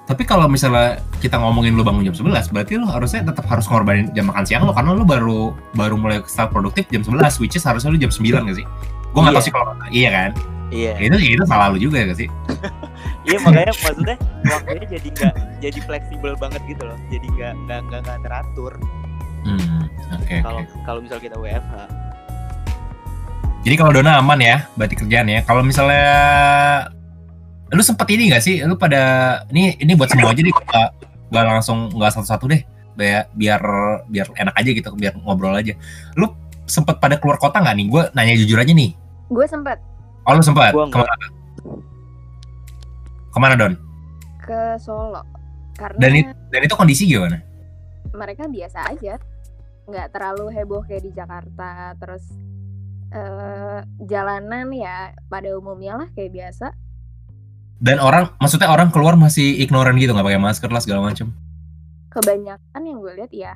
tapi 0.07 0.23
kalau 0.23 0.47
misalnya 0.47 1.03
kita 1.19 1.35
ngomongin 1.35 1.75
lu 1.75 1.83
bangun 1.83 2.07
jam 2.07 2.15
11 2.15 2.55
berarti 2.55 2.79
lu 2.79 2.87
harusnya 2.87 3.27
tetap 3.27 3.43
harus 3.45 3.67
ngorbanin 3.67 4.07
jam 4.15 4.31
makan 4.31 4.47
siang 4.47 4.63
lu 4.63 4.71
karena 4.71 4.95
lu 4.95 5.03
baru 5.03 5.39
baru 5.75 5.99
mulai 5.99 6.23
start 6.25 6.55
produktif 6.55 6.87
jam 6.87 7.03
11 7.03 7.43
which 7.43 7.59
is 7.59 7.63
harusnya 7.67 7.91
lu 7.91 7.99
jam 7.99 8.07
9 8.07 8.23
gak 8.47 8.55
sih 8.55 8.65
gue 9.11 9.19
nggak 9.19 9.35
tahu 9.35 9.43
Iya. 9.43 9.45
sih 9.45 9.53
kalau 9.53 9.71
iya 9.91 10.09
kan 10.09 10.31
Iya. 10.67 10.93
itu 10.99 11.15
itu 11.39 11.43
salah 11.47 11.71
lu 11.71 11.79
juga 11.79 12.07
gak 12.07 12.17
sih 12.19 12.27
Iya 13.27 13.37
makanya 13.43 13.75
maksudnya 13.75 14.15
waktunya 14.47 14.85
jadi 14.87 15.07
nggak 15.11 15.33
jadi 15.59 15.79
fleksibel 15.83 16.31
banget 16.39 16.61
gitu 16.63 16.83
loh. 16.87 16.95
Jadi 17.11 17.27
nggak 17.27 17.53
nggak 17.67 17.79
nggak 17.91 18.17
teratur 18.23 18.73
hmm 19.43 19.83
oke 20.15 20.35
kalau 20.39 20.59
oke 20.63 20.75
kalau 20.87 20.99
misal 21.03 21.19
kita 21.19 21.35
WFH. 21.35 21.75
jadi 23.63 23.75
kalau 23.75 23.91
Dona 23.91 24.19
aman 24.19 24.39
ya 24.39 24.63
berarti 24.75 24.95
kerjaan 24.95 25.27
ya 25.27 25.39
kalau 25.43 25.59
misalnya 25.63 26.07
lu 27.71 27.83
sempet 27.83 28.07
ini 28.15 28.31
gak 28.31 28.43
sih? 28.43 28.63
Lu 28.63 28.79
pada 28.79 29.01
ini 29.51 29.75
ini 29.79 29.91
buat 29.97 30.07
semua 30.07 30.31
aja 30.31 30.39
deh 30.39 30.53
gak, 30.53 30.89
gak 31.31 31.43
langsung 31.43 31.91
nggak 31.91 32.11
satu-satu 32.15 32.45
deh. 32.47 32.61
Biar 32.97 33.29
biar 33.35 33.61
biar 34.07 34.27
enak 34.33 34.55
aja 34.55 34.69
gitu 34.71 34.89
biar 34.95 35.13
ngobrol 35.19 35.53
aja. 35.53 35.75
Lu 36.15 36.31
sempet 36.67 36.99
pada 37.03 37.19
keluar 37.19 37.37
kota 37.37 37.59
nggak 37.59 37.75
nih? 37.75 37.87
Gue 37.91 38.03
nanya 38.15 38.33
jujur 38.39 38.57
aja 38.59 38.71
nih. 38.71 38.95
Gue 39.27 39.45
sempet. 39.45 39.77
Oh 40.27 40.33
lu 40.35 40.43
sempet? 40.43 40.71
Gua 40.71 40.87
enggak. 40.87 41.03
ke 41.03 41.07
mana? 41.07 41.27
Ke 43.31 43.37
mana 43.39 43.53
Don? 43.59 43.73
Ke 44.43 44.59
Solo. 44.79 45.23
Karena 45.77 45.99
dan 45.99 46.11
itu 46.15 46.31
dan 46.49 46.61
itu 46.63 46.75
kondisi 46.75 47.03
gimana? 47.05 47.43
Mereka 48.15 48.47
biasa 48.49 48.95
aja. 48.95 49.19
Nggak 49.87 50.07
terlalu 50.15 50.51
heboh 50.55 50.81
kayak 50.87 51.03
di 51.05 51.11
Jakarta. 51.13 51.93
Terus 51.99 52.23
eh, 53.11 53.79
jalanan 54.07 54.67
ya 54.73 55.13
pada 55.27 55.53
umumnya 55.53 56.01
lah 56.01 56.07
kayak 56.15 56.31
biasa 56.33 56.86
dan 57.77 58.01
orang 58.01 58.33
maksudnya 58.41 58.69
orang 58.69 58.89
keluar 58.89 59.13
masih 59.13 59.61
ignoran 59.61 59.97
gitu 60.01 60.13
nggak 60.13 60.25
pakai 60.25 60.41
masker 60.41 60.69
lah 60.69 60.81
segala 60.81 61.05
macem 61.05 61.29
kebanyakan 62.09 62.81
yang 62.81 62.97
gue 62.97 63.13
lihat 63.21 63.31
ya 63.33 63.53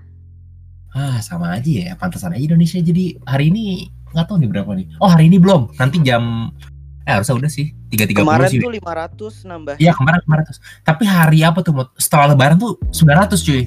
ah 0.93 1.17
sama 1.23 1.55
aja 1.57 1.91
ya 1.91 1.93
pantesan 1.97 2.35
aja 2.35 2.53
Indonesia 2.53 2.77
jadi 2.77 3.17
hari 3.25 3.49
ini 3.49 3.89
nggak 4.11 4.25
tahu 4.27 4.43
nih 4.43 4.49
berapa 4.51 4.71
nih 4.75 4.87
oh 4.99 5.09
hari 5.09 5.31
ini 5.31 5.41
belum 5.41 5.73
nanti 5.79 6.03
jam 6.03 6.53
eh 7.01 7.13
harusnya 7.17 7.35
udah 7.41 7.49
sih 7.49 7.73
tiga 7.89 8.05
tiga 8.05 8.21
Kemarin 8.21 8.45
sih 8.47 8.61
tuh 8.61 8.73
500 8.77 9.49
nambah. 9.49 9.75
Iya 9.81 9.91
kemarin 9.97 10.21
500 10.21 10.85
Tapi 10.85 11.03
hari 11.09 11.39
apa 11.41 11.59
tuh? 11.65 11.73
Setelah 11.97 12.37
lebaran 12.37 12.61
tuh 12.61 12.77
900 12.93 13.41
cuy 13.41 13.61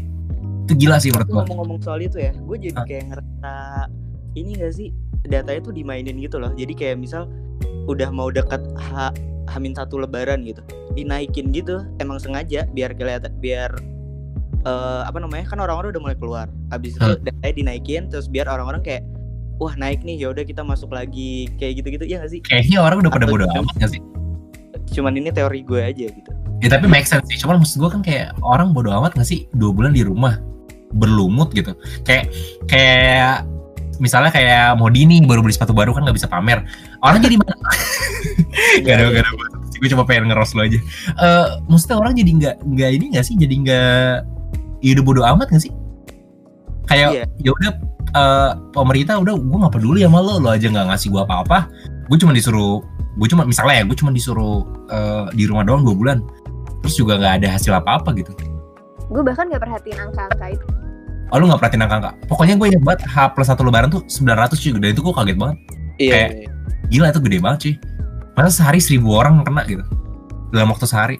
Itu 0.64 0.72
gila 0.78 0.96
sih 1.02 1.10
menurut 1.10 1.28
gua 1.28 1.42
ngomong-ngomong 1.44 1.78
soal 1.82 2.00
itu 2.00 2.16
ya, 2.22 2.32
gue 2.32 2.56
jadi 2.56 2.78
Hah? 2.78 2.86
kayak 2.86 3.04
ngerasa 3.10 3.52
ini 4.38 4.50
gak 4.56 4.72
sih 4.72 4.88
datanya 5.28 5.60
tuh 5.60 5.74
dimainin 5.76 6.16
gitu 6.16 6.40
loh. 6.40 6.54
Jadi 6.56 6.72
kayak 6.72 6.96
misal 7.02 7.28
udah 7.84 8.08
mau 8.08 8.32
dekat 8.32 8.64
H 8.78 9.12
Hamin 9.46 9.72
satu 9.72 9.96
Lebaran 9.96 10.42
gitu, 10.42 10.64
dinaikin 10.92 11.50
gitu, 11.50 11.84
emang 11.98 12.16
sengaja 12.16 12.64
biar 12.70 12.92
kelihatan 12.92 13.32
biar 13.38 13.70
eh, 14.62 15.02
apa 15.04 15.20
namanya 15.20 15.44
kan 15.44 15.60
orang-orang 15.60 15.92
udah 15.92 16.02
mulai 16.02 16.16
keluar. 16.16 16.46
Abis 16.70 16.96
itu 16.96 17.04
Hmm. 17.04 17.20
datanya 17.20 17.54
dinaikin, 17.54 18.08
terus 18.08 18.26
biar 18.26 18.48
orang-orang 18.48 18.80
kayak 18.80 19.04
wah 19.60 19.76
naik 19.76 20.00
nih 20.00 20.16
ya 20.18 20.32
udah 20.32 20.40
kita 20.40 20.64
masuk 20.64 20.88
lagi 20.88 21.52
kayak 21.56 21.84
gitu-gitu 21.84 22.08
ya 22.08 22.18
gak 22.18 22.32
sih? 22.32 22.40
Kayaknya 22.40 22.80
orang 22.80 23.04
udah 23.04 23.12
pada 23.12 23.24
Atau 23.28 23.34
bodo 23.36 23.44
cuman- 23.44 23.60
amat 23.62 23.74
gak 23.78 23.90
sih? 23.92 24.00
Cuman 24.90 25.12
ini 25.14 25.28
teori 25.28 25.60
gue 25.62 25.80
aja 25.80 26.06
gitu. 26.08 26.30
Ya 26.62 26.68
tapi 26.70 26.86
make 26.86 27.04
sense 27.04 27.26
sih 27.28 27.36
Cuman 27.36 27.60
maksud 27.60 27.76
gua 27.76 27.90
kan 27.92 28.00
kayak 28.00 28.32
Orang 28.40 28.72
bodo 28.72 28.88
amat 28.88 29.12
gak 29.12 29.26
sih 29.26 29.44
Dua 29.52 29.68
bulan 29.68 29.92
di 29.92 30.00
rumah 30.00 30.38
Berlumut 30.94 31.50
gitu 31.50 31.74
Kayak 32.06 32.30
Kayak 32.64 33.44
Misalnya 33.98 34.30
kayak 34.30 34.78
Modi 34.78 35.04
nih 35.04 35.20
Baru 35.26 35.42
beli 35.42 35.52
sepatu 35.52 35.74
baru 35.76 35.92
kan 35.92 36.06
gak 36.06 36.16
bisa 36.16 36.30
pamer 36.30 36.64
Orang 37.02 37.20
jadi 37.20 37.36
Gak 38.80 38.84
Iya, 38.84 38.94
ada, 38.96 39.04
gak 39.10 39.22
ada. 39.22 39.30
Gue 39.74 39.88
cuma 39.90 40.04
pengen 40.04 40.28
ngeros 40.28 40.52
lo 40.52 40.62
aja. 40.62 40.78
Eh, 41.10 41.46
Maksudnya 41.66 41.96
orang 41.98 42.12
jadi 42.14 42.30
gak, 42.34 42.56
nggak 42.62 42.90
ini 42.92 43.04
gak 43.12 43.24
sih? 43.24 43.34
Jadi 43.34 43.54
gak 43.62 44.14
Ya 44.80 44.90
udah 44.92 45.04
bodo 45.04 45.20
amat 45.24 45.48
gak 45.48 45.62
sih? 45.62 45.72
Kayak 46.84 47.10
Iya. 47.10 47.24
ya 47.40 47.50
udah 47.52 47.70
eh, 48.14 48.50
pemerintah 48.70 49.16
udah 49.16 49.34
gue 49.34 49.58
nggak 49.58 49.74
peduli 49.74 50.04
sama 50.04 50.20
lo 50.20 50.38
lo 50.38 50.48
aja 50.48 50.68
nggak 50.68 50.86
ngasih 50.88 51.08
gue 51.08 51.20
apa-apa. 51.20 51.66
Gue 52.06 52.16
cuma 52.16 52.30
disuruh 52.30 52.84
gue 53.14 53.28
cuma 53.28 53.42
misalnya 53.42 53.80
ya 53.80 53.84
gue 53.84 53.96
cuma 53.96 54.10
disuruh 54.10 54.62
eh, 54.88 55.24
di 55.32 55.44
rumah 55.44 55.64
doang 55.64 55.82
dua 55.82 55.94
bulan. 55.94 56.18
Terus 56.80 56.94
juga 56.94 57.16
nggak 57.16 57.34
ada 57.40 57.48
hasil 57.56 57.72
apa-apa 57.72 58.12
gitu. 58.14 58.30
Gue 59.04 59.20
bahkan 59.20 59.48
gak 59.48 59.60
perhatiin 59.60 59.98
angka-angka 59.98 60.46
itu. 60.52 60.66
Oh 61.32 61.40
lu 61.40 61.48
nggak 61.48 61.56
perhatiin 61.58 61.82
angka 61.82 61.96
angka 61.98 62.10
pokoknya 62.28 62.54
gue 62.54 62.66
ingat 62.68 62.82
banget 62.84 63.00
H 63.08 63.16
plus 63.32 63.48
satu 63.48 63.64
lebaran 63.64 63.88
tuh 63.88 64.04
900 64.06 64.54
cuy 64.54 64.70
dan 64.76 64.90
itu 64.92 65.00
gue 65.00 65.14
kaget 65.16 65.36
banget. 65.40 65.56
Iya. 65.96 66.12
Kayak- 66.12 66.32
iya. 66.36 66.48
gila 66.84 67.06
itu 67.08 67.20
gede 67.24 67.38
banget 67.40 67.58
cuy 67.58 67.74
masa 68.34 68.50
sehari 68.62 68.82
seribu 68.82 69.14
orang 69.14 69.42
kena 69.42 69.62
gitu 69.64 69.84
dalam 70.50 70.70
waktu 70.70 70.86
sehari 70.86 71.16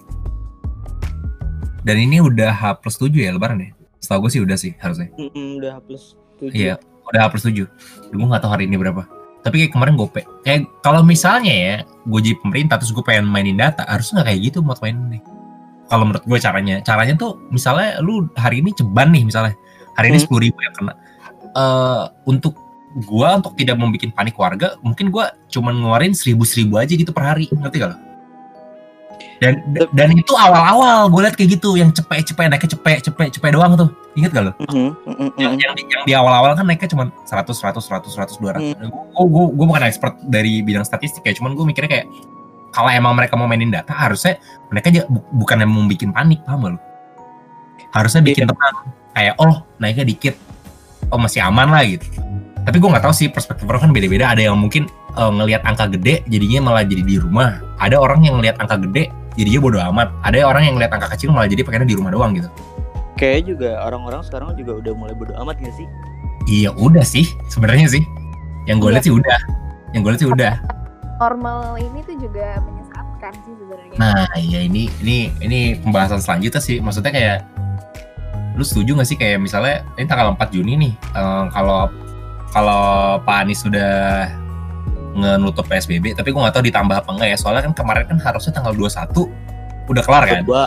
dan 1.85 1.97
ini 2.01 2.19
udah 2.21 2.51
H 2.51 2.81
plus 2.81 2.97
7 2.97 3.13
ya 3.13 3.31
lebaran 3.35 3.61
ya 3.61 3.71
setahu 4.01 4.27
gue 4.29 4.31
sih 4.33 4.41
udah 4.45 4.57
sih 4.57 4.73
harusnya 4.81 5.09
Mm-mm, 5.17 5.61
udah 5.61 5.81
plus 5.85 6.17
tujuh. 6.37 6.53
Iya, 6.53 6.75
udah 7.09 7.21
H 7.25 7.27
plus 7.33 7.45
7. 7.47 7.65
Gue 8.13 8.27
gak 8.27 8.43
tahu 8.43 8.53
hari 8.53 8.65
ini 8.69 8.77
berapa. 8.77 9.07
Tapi 9.41 9.65
kayak 9.65 9.73
kemarin 9.77 9.95
gue 9.97 10.09
kayak 10.45 10.69
kalau 10.81 11.01
misalnya 11.05 11.53
ya, 11.53 11.75
gue 11.85 12.21
jadi 12.21 12.37
pemerintah 12.41 12.77
terus 12.81 12.93
gue 12.93 13.05
pengen 13.05 13.29
mainin 13.29 13.57
data, 13.57 13.85
harusnya 13.85 14.21
nggak 14.21 14.29
kayak 14.33 14.41
gitu 14.49 14.59
mau 14.65 14.77
main 14.81 14.97
nih. 15.13 15.23
Kalau 15.89 16.05
menurut 16.09 16.25
gue 16.25 16.39
caranya, 16.41 16.81
caranya 16.81 17.15
tuh 17.17 17.37
misalnya 17.53 18.01
lu 18.01 18.29
hari 18.41 18.65
ini 18.65 18.73
ceban 18.73 19.13
nih 19.13 19.25
misalnya, 19.29 19.53
hari 19.97 20.13
ini 20.13 20.17
Hmm. 20.21 20.25
sepuluh 20.25 20.43
ribu 20.49 20.59
yang 20.65 20.75
kena. 20.77 20.93
Eh 21.55 22.03
untuk 22.25 22.57
gue 22.95 23.29
untuk 23.29 23.59
tidak 23.59 23.75
membuat 23.75 24.15
panik 24.15 24.39
warga, 24.39 24.79
mungkin 24.79 25.11
gue 25.11 25.25
cuman 25.51 25.75
ngeluarin 25.83 26.15
seribu 26.15 26.47
seribu 26.47 26.79
aja 26.79 26.95
gitu 26.95 27.11
per 27.11 27.27
hari, 27.27 27.51
ngerti 27.51 27.83
gak 27.83 27.91
lo? 27.91 27.99
Dan 29.43 29.59
dan 29.91 30.15
itu 30.15 30.31
awal-awal 30.39 31.11
gue 31.11 31.21
liat 31.27 31.35
kayak 31.35 31.59
gitu, 31.59 31.75
yang 31.75 31.91
cepet-cepet 31.91 32.47
naiknya 32.47 32.71
cepet 32.79 33.03
cepet 33.11 33.35
cepet 33.35 33.51
doang 33.51 33.75
tuh, 33.75 33.91
inget 34.15 34.31
gak 34.31 34.47
lo? 34.47 34.53
Mhm, 34.71 34.95
mhm, 35.11 35.29
yang, 35.43 35.53
mhm. 35.59 35.63
yang, 35.63 35.73
di, 35.75 35.83
yang 35.91 36.03
di 36.07 36.13
awal-awal 36.15 36.55
kan 36.55 36.65
naiknya 36.71 36.87
cuma 36.95 37.11
100, 37.27 37.51
100, 37.51 37.83
100, 37.83 38.15
100, 38.15 38.39
200. 38.39 38.79
Gue 38.79 39.27
gue 39.27 39.45
gue 39.59 39.67
bukan 39.67 39.83
expert 39.83 40.15
dari 40.31 40.63
bidang 40.63 40.87
statistik 40.87 41.27
ya, 41.27 41.35
cuman 41.35 41.59
gue 41.59 41.67
mikirnya 41.67 41.91
kayak 41.91 42.07
kalau 42.71 42.91
emang 42.91 43.15
mereka 43.19 43.35
mau 43.35 43.47
mainin 43.51 43.71
data 43.71 43.91
harusnya 43.95 44.39
mereka 44.71 44.91
aja 44.91 45.03
bu- 45.07 45.27
bukan 45.35 45.63
yang 45.63 45.71
mau 45.71 45.83
bikin 45.87 46.11
panik, 46.15 46.39
paham 46.47 46.63
gak 46.63 46.73
lu? 46.75 46.81
Harusnya 47.91 48.23
bikin 48.23 48.47
Iya. 48.47 48.51
tenang, 48.55 48.77
kayak 49.15 49.35
oh 49.39 49.55
naiknya 49.79 50.07
dikit, 50.07 50.35
oh 51.11 51.19
masih 51.19 51.43
aman 51.43 51.71
lah 51.75 51.83
gitu. 51.87 52.07
Tapi 52.65 52.77
gue 52.81 52.89
nggak 52.89 53.05
tahu 53.05 53.15
sih 53.15 53.29
perspektif 53.29 53.69
orang 53.69 53.89
kan 53.89 53.91
beda-beda. 53.93 54.33
Ada 54.33 54.49
yang 54.49 54.57
mungkin 54.57 54.89
eh, 55.15 55.33
ngelihat 55.37 55.63
angka 55.69 55.93
gede 55.93 56.25
jadinya 56.27 56.73
malah 56.73 56.83
jadi 56.85 57.05
di 57.05 57.17
rumah. 57.21 57.61
Ada 57.77 58.01
orang 58.01 58.25
yang 58.25 58.41
ngelihat 58.41 58.57
angka 58.57 58.81
gede 58.89 59.13
jadinya 59.37 59.61
bodo 59.61 59.79
amat. 59.93 60.09
Ada 60.25 60.49
orang 60.49 60.63
yang 60.65 60.75
ngelihat 60.81 60.93
angka 60.97 61.13
kecil 61.13 61.31
malah 61.31 61.47
jadi 61.47 61.61
pengennya 61.61 61.89
di 61.93 61.97
rumah 61.97 62.11
doang 62.11 62.33
gitu. 62.33 62.49
Kayaknya 63.15 63.45
juga 63.47 63.71
orang-orang 63.87 64.21
sekarang 64.27 64.49
juga 64.59 64.73
udah 64.81 64.93
mulai 64.97 65.15
bodo 65.15 65.33
amat 65.45 65.61
gak 65.61 65.75
sih? 65.77 65.87
Iya 66.51 66.71
udah 66.75 67.05
sih 67.05 67.29
sebenarnya 67.53 67.87
sih. 67.87 68.03
Yang 68.65 68.77
gue 68.81 68.91
lihat 68.97 69.05
sih 69.05 69.15
udah. 69.15 69.41
Yang 69.93 70.01
gue 70.01 70.11
lihat 70.11 70.23
sih 70.25 70.31
udah. 70.33 70.55
normal 71.15 71.79
ini 71.79 72.03
tuh 72.03 72.19
juga 72.19 72.59
menyesatkan 72.59 73.33
sih 73.47 73.55
sebenarnya 73.55 73.97
Nah 74.03 74.27
iya 74.35 74.67
ini 74.67 74.91
ini 74.99 75.31
ini 75.39 75.79
pembahasan 75.79 76.19
selanjutnya 76.19 76.59
sih. 76.59 76.83
Maksudnya 76.83 77.15
kayak 77.15 77.39
lu 78.59 78.67
setuju 78.67 78.99
gak 78.99 79.09
sih 79.09 79.19
kayak 79.19 79.39
misalnya 79.39 79.87
ini 79.95 80.07
tanggal 80.11 80.35
4 80.35 80.55
Juni 80.55 80.75
nih 80.75 80.93
eh, 80.95 81.45
kalau 81.55 81.87
kalau 82.55 83.19
Pak 83.27 83.37
Anies 83.43 83.67
sudah 83.67 84.31
ngenutup 85.15 85.67
PSBB 85.67 86.15
tapi 86.15 86.31
gue 86.31 86.41
gak 86.41 86.55
tahu 86.55 86.65
ditambah 86.71 87.03
apa 87.03 87.11
enggak 87.11 87.29
ya 87.35 87.37
soalnya 87.39 87.63
kan 87.71 87.75
kemarin 87.75 88.05
kan 88.07 88.19
harusnya 88.23 88.55
tanggal 88.55 88.75
21 88.75 89.91
udah 89.91 90.03
kelar 90.03 90.25
kan 90.27 90.43
Kedua, 90.43 90.63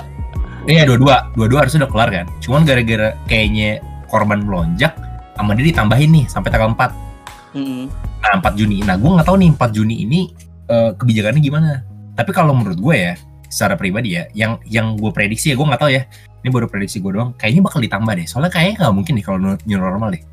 iya 0.67 0.83
dua-dua 0.83 1.31
dua-dua 1.35 1.67
harusnya 1.67 1.87
udah 1.87 1.91
kelar 1.91 2.09
kan 2.11 2.25
cuman 2.43 2.61
gara-gara 2.67 3.15
kayaknya 3.27 3.79
korban 4.07 4.43
melonjak 4.43 4.95
sama 5.35 5.55
dia 5.55 5.71
ditambahin 5.71 6.09
nih 6.11 6.25
sampai 6.27 6.49
tanggal 6.51 6.75
4 6.75 7.55
mm-mm. 7.55 8.07
Nah 8.27 8.43
4 8.43 8.59
Juni. 8.59 8.83
Nah 8.83 8.99
gue 8.99 9.07
nggak 9.07 9.27
tahu 9.27 9.37
nih 9.39 9.49
4 9.55 9.75
Juni 9.75 9.95
ini 10.03 10.19
eh, 10.67 10.91
kebijakannya 10.97 11.41
gimana. 11.41 11.71
Tapi 12.17 12.31
kalau 12.33 12.51
menurut 12.51 12.79
gue 12.81 12.95
ya, 12.97 13.13
secara 13.47 13.77
pribadi 13.77 14.17
ya, 14.17 14.27
yang 14.33 14.57
yang 14.67 14.97
gue 14.97 15.11
prediksi 15.13 15.53
ya 15.53 15.55
gue 15.55 15.63
nggak 15.63 15.81
tahu 15.81 15.91
ya. 15.93 16.03
Ini 16.43 16.49
baru 16.49 16.67
prediksi 16.67 16.99
gue 16.99 17.11
doang. 17.13 17.31
Kayaknya 17.37 17.61
bakal 17.63 17.79
ditambah 17.79 18.13
deh. 18.17 18.27
Soalnya 18.27 18.51
kayaknya 18.51 18.75
nggak 18.83 18.93
mungkin 18.93 19.13
nih 19.15 19.25
kalau 19.25 19.39
new 19.39 19.79
normal 19.79 20.09
deh. 20.11 20.23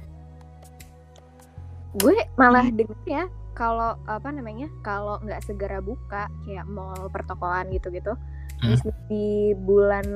Gue 1.96 2.16
malah 2.34 2.66
denger 2.68 2.98
ya 3.06 3.24
kalau 3.54 3.94
apa 4.04 4.28
namanya 4.28 4.66
kalau 4.82 5.22
nggak 5.22 5.38
segera 5.40 5.78
buka 5.78 6.26
kayak 6.42 6.66
mall 6.66 7.08
pertokoan 7.08 7.70
gitu-gitu 7.70 8.14
Hmm. 8.54 8.70
di, 8.70 8.90
di 9.10 9.26
bulan 9.58 10.06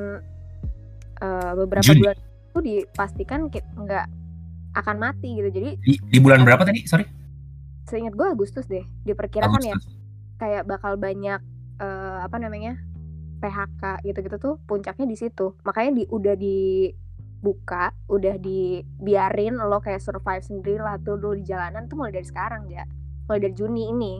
eh, 1.18 1.52
beberapa 1.52 1.84
Juni. 1.84 2.00
bulan 2.00 2.16
itu 2.16 2.58
dipastikan 2.62 3.50
nggak 3.50 4.06
akan 4.74 4.96
mati 4.96 5.36
gitu 5.36 5.50
jadi 5.50 5.70
Di, 5.76 5.92
di 5.98 6.18
bulan 6.18 6.42
berapa 6.42 6.62
tadi? 6.62 6.86
Sorry. 6.86 7.04
seingat 7.84 8.14
gue 8.14 8.24
Agustus 8.24 8.64
deh 8.64 8.84
diperkirakan 9.02 9.58
ya 9.60 9.74
kayak 10.36 10.64
bakal 10.64 10.94
banyak 10.94 11.40
eh, 11.78 12.18
apa 12.20 12.36
namanya 12.36 12.78
PHK 13.38 13.82
gitu-gitu 14.04 14.36
tuh 14.38 14.54
puncaknya 14.64 15.04
di 15.04 15.16
situ 15.16 15.58
makanya 15.62 15.90
di 15.96 16.04
udah 16.06 16.34
dibuka 17.38 17.94
udah 18.10 18.34
dibiarin 18.42 19.54
lo 19.54 19.78
kayak 19.78 20.02
survive 20.02 20.42
sendiri 20.42 20.82
lah 20.82 20.98
tuh 20.98 21.14
dulu 21.14 21.38
di 21.38 21.46
jalanan 21.46 21.86
tuh 21.86 21.94
mulai 21.94 22.10
dari 22.10 22.26
sekarang 22.26 22.66
ya 22.66 22.82
mulai 23.30 23.40
dari 23.46 23.54
Juni 23.54 23.84
ini 23.94 24.14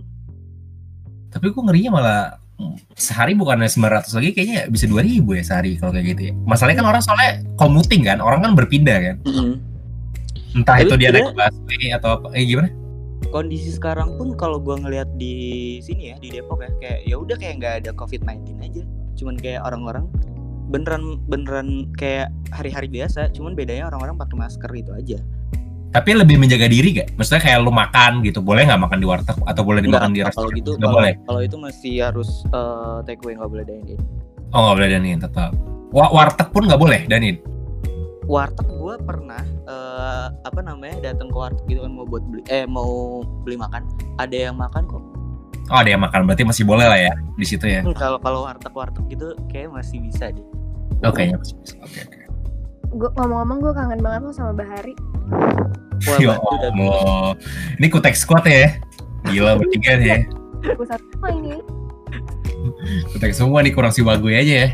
Tapi 1.28 1.52
gue 1.52 1.61
ngerinya 1.61 1.90
malah 1.92 2.20
mm, 2.57 2.96
sehari 2.96 3.37
bukannya 3.37 3.68
900 3.68 4.16
lagi 4.16 4.31
kayaknya 4.33 4.64
bisa 4.72 4.88
2000 4.88 5.28
ya 5.28 5.42
sehari 5.44 5.76
kalau 5.76 5.92
kayak 5.92 6.16
gitu 6.16 6.22
ya. 6.24 6.35
Masalahnya 6.48 6.81
kan 6.81 6.88
orang 6.88 7.02
soalnya 7.04 7.44
commuting 7.61 8.00
kan, 8.00 8.16
orang 8.24 8.40
kan 8.40 8.57
berpindah 8.57 8.96
kan. 8.96 9.16
Mm-mm. 9.28 9.61
Entah 10.57 10.81
Tapi 10.81 10.88
itu 10.88 10.96
dia 10.96 11.12
naik 11.12 11.37
busway 11.37 11.92
atau 11.92 12.16
apa. 12.16 12.33
Eh 12.33 12.48
gimana? 12.48 12.72
kondisi 13.28 13.74
sekarang 13.74 14.16
pun 14.16 14.33
kalau 14.35 14.57
gua 14.57 14.81
ngelihat 14.81 15.09
di 15.20 15.78
sini 15.85 16.14
ya 16.14 16.16
di 16.18 16.33
Depok 16.33 16.64
ya 16.64 16.70
kayak 16.81 16.98
ya 17.04 17.16
udah 17.20 17.37
kayak 17.37 17.54
nggak 17.61 17.74
ada 17.85 17.90
COVID-19 17.92 18.57
aja 18.62 18.83
cuman 19.18 19.35
kayak 19.37 19.61
orang-orang 19.66 20.09
beneran 20.68 21.02
beneran 21.24 21.68
kayak 21.94 22.28
hari-hari 22.48 22.87
biasa 22.87 23.33
cuman 23.33 23.52
bedanya 23.52 23.88
orang-orang 23.88 24.16
pakai 24.16 24.37
masker 24.38 24.70
itu 24.72 24.92
aja 24.92 25.18
Tapi 25.88 26.12
lebih 26.12 26.37
menjaga 26.37 26.68
diri 26.68 26.92
gak? 26.94 27.16
Maksudnya 27.16 27.40
kayak 27.40 27.59
lu 27.59 27.72
makan 27.72 28.20
gitu, 28.20 28.44
boleh 28.44 28.61
nggak 28.62 28.76
makan 28.78 28.98
di 28.98 29.09
warteg 29.09 29.40
atau 29.40 29.62
boleh 29.64 29.81
dimakan 29.81 30.12
di 30.12 30.20
restoran? 30.20 30.37
kalau 30.44 30.50
gitu 30.52 30.70
Nggak 30.70 30.85
kalau 30.85 30.98
boleh. 31.00 31.14
kalau 31.24 31.40
itu 31.40 31.57
masih 31.57 31.92
harus 31.98 32.28
eh, 32.46 32.96
take 33.02 33.20
away 33.22 33.33
nggak 33.35 33.48
boleh 33.48 33.64
dine 33.64 33.85
in 33.88 34.00
Oh 34.48 34.61
nggak 34.62 34.76
boleh 34.76 34.90
danin 34.90 35.16
tetap. 35.18 35.50
Wa- 35.88 36.12
warteg 36.12 36.48
pun 36.48 36.62
nggak 36.64 36.76
boleh 36.76 37.00
danin. 37.07 37.40
warteg 38.24 38.68
gue 38.68 38.94
pernah 39.00 39.40
eh, 39.64 40.26
apa 40.38 40.61
namanya 40.61 40.96
datang 41.02 41.26
ke 41.26 41.38
warteg 41.38 41.64
gitu 41.66 41.81
kan 41.81 41.90
mau 41.90 42.04
buat 42.04 42.20
beli 42.22 42.42
eh 42.46 42.64
mau 42.64 42.90
beli 43.42 43.57
makan 43.57 43.88
ada 44.16 44.37
yang 44.37 44.57
makan 44.57 44.85
kok 44.85 45.00
Oh 45.68 45.76
ada 45.76 45.88
yang 45.90 46.00
makan, 46.00 46.24
berarti 46.24 46.44
masih 46.44 46.64
boleh 46.64 46.85
lah 46.85 46.96
ya 46.98 47.12
di 47.35 47.44
situ 47.44 47.64
ya. 47.64 47.81
Hmm, 47.81 47.92
kalau 47.92 48.16
kalau 48.18 48.44
warteg 48.44 48.72
warteg 48.72 49.04
gitu 49.09 49.33
kayak 49.48 49.68
masih 49.70 50.00
bisa 50.00 50.28
deh 50.28 50.44
Oke 51.07 51.31
ya 51.31 51.37
masih 51.39 51.55
bisa. 51.63 51.75
Oke 51.85 52.01
oke. 52.03 52.19
Gue 52.89 53.11
ngomong-ngomong 53.21 53.59
gue 53.63 53.73
kangen 53.77 54.01
banget 54.03 54.21
loh 54.27 54.35
sama 54.35 54.53
Bahari. 54.57 54.95
Wah, 56.09 56.19
Ya 56.19 56.35
Allah. 56.39 57.37
Ini 57.79 57.87
kutek 57.93 58.17
squad 58.19 58.49
ya. 58.49 58.75
Gila 59.29 59.61
bertiga 59.61 59.99
ya. 60.01 60.19
Gue 60.65 60.87
satu 60.89 61.05
oh, 61.23 61.31
ini. 61.31 61.61
Kutek 63.15 63.33
semua 63.37 63.63
nih 63.63 63.71
kurang 63.77 63.93
si 63.95 64.03
Wagui 64.03 64.35
aja 64.35 64.67
ya. 64.67 64.69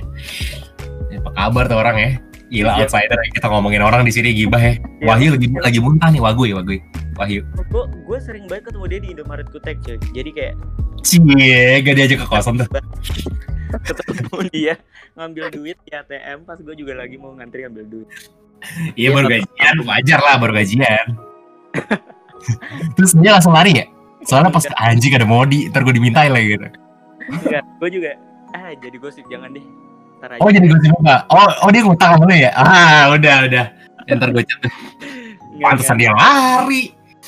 Ya, 1.12 1.18
Apa 1.20 1.30
kabar 1.36 1.64
tuh 1.68 1.78
orang 1.80 1.96
ya? 1.98 2.10
Gila 2.48 2.70
Iya. 2.78 2.86
outsider 2.86 3.18
kita 3.34 3.46
ngomongin 3.50 3.82
orang 3.82 4.06
di 4.06 4.12
sini 4.14 4.30
gibah 4.32 4.62
ya. 4.62 4.78
Iya. 4.78 5.06
Wahyu 5.10 5.28
lagi 5.36 5.46
lagi 5.60 5.78
muntah 5.82 6.08
nih 6.08 6.22
Wagui 6.22 6.54
Wagui. 6.54 6.78
Wahyu. 7.14 7.46
gue 7.70 7.84
gue 8.10 8.18
sering 8.18 8.50
banget 8.50 8.74
ketemu 8.74 8.84
dia 8.90 8.98
di 8.98 9.08
Indomaret 9.14 9.46
Kutek 9.46 9.78
cuy 9.86 9.98
jadi 10.10 10.30
kayak 10.34 10.54
Cie, 11.04 11.84
gak 11.84 11.94
diajak 12.00 12.18
ke 12.24 12.26
kosan 12.26 12.58
tuh. 12.58 12.66
Ketemu 13.82 14.38
dia 14.52 14.74
ngambil 15.14 15.44
duit 15.50 15.76
di 15.82 15.90
ATM 15.94 16.46
pas 16.46 16.58
gue 16.58 16.74
juga 16.76 16.92
lagi 16.94 17.16
mau 17.18 17.34
ngantri 17.34 17.66
ngambil 17.66 17.84
duit 17.88 18.08
Iya 18.96 18.96
Iya, 18.96 19.08
baru 19.12 19.26
gajian, 19.28 19.76
wajar 19.84 20.20
lah 20.24 20.34
baru 20.40 20.52
gajian. 20.56 21.06
Terus 22.96 23.12
dia 23.18 23.36
langsung 23.36 23.52
lari 23.52 23.76
ya? 23.76 23.86
Soalnya 24.24 24.48
pas 24.48 24.64
anjing 24.80 25.12
ada 25.12 25.28
Modi, 25.28 25.68
ntar 25.68 25.84
gue 25.84 25.92
dimintain 25.92 26.32
lagi 26.32 26.56
gitu. 26.56 26.68
enggak 27.24 27.64
gue 27.80 27.88
juga 27.88 28.10
ah 28.52 28.72
jadi 28.76 28.96
gosip 29.00 29.24
jangan 29.32 29.52
deh 29.52 29.64
Ntar 30.20 30.28
aja. 30.36 30.40
Oh 30.40 30.48
jadi 30.48 30.64
gue 30.64 30.80
juga. 30.80 31.24
Oh, 31.28 31.48
oh 31.64 31.68
dia 31.72 31.82
ngutang 31.84 32.16
sama 32.16 32.24
lu 32.24 32.36
ya? 32.36 32.50
Ah 32.56 33.12
udah 33.12 33.36
udah. 33.48 33.66
Ya, 34.08 34.12
Ntar 34.16 34.28
gue 34.32 34.42
chat. 34.44 34.60
Enggak, 34.64 35.64
Pantesan 35.64 35.96
dia 36.00 36.10
lari. 36.16 36.82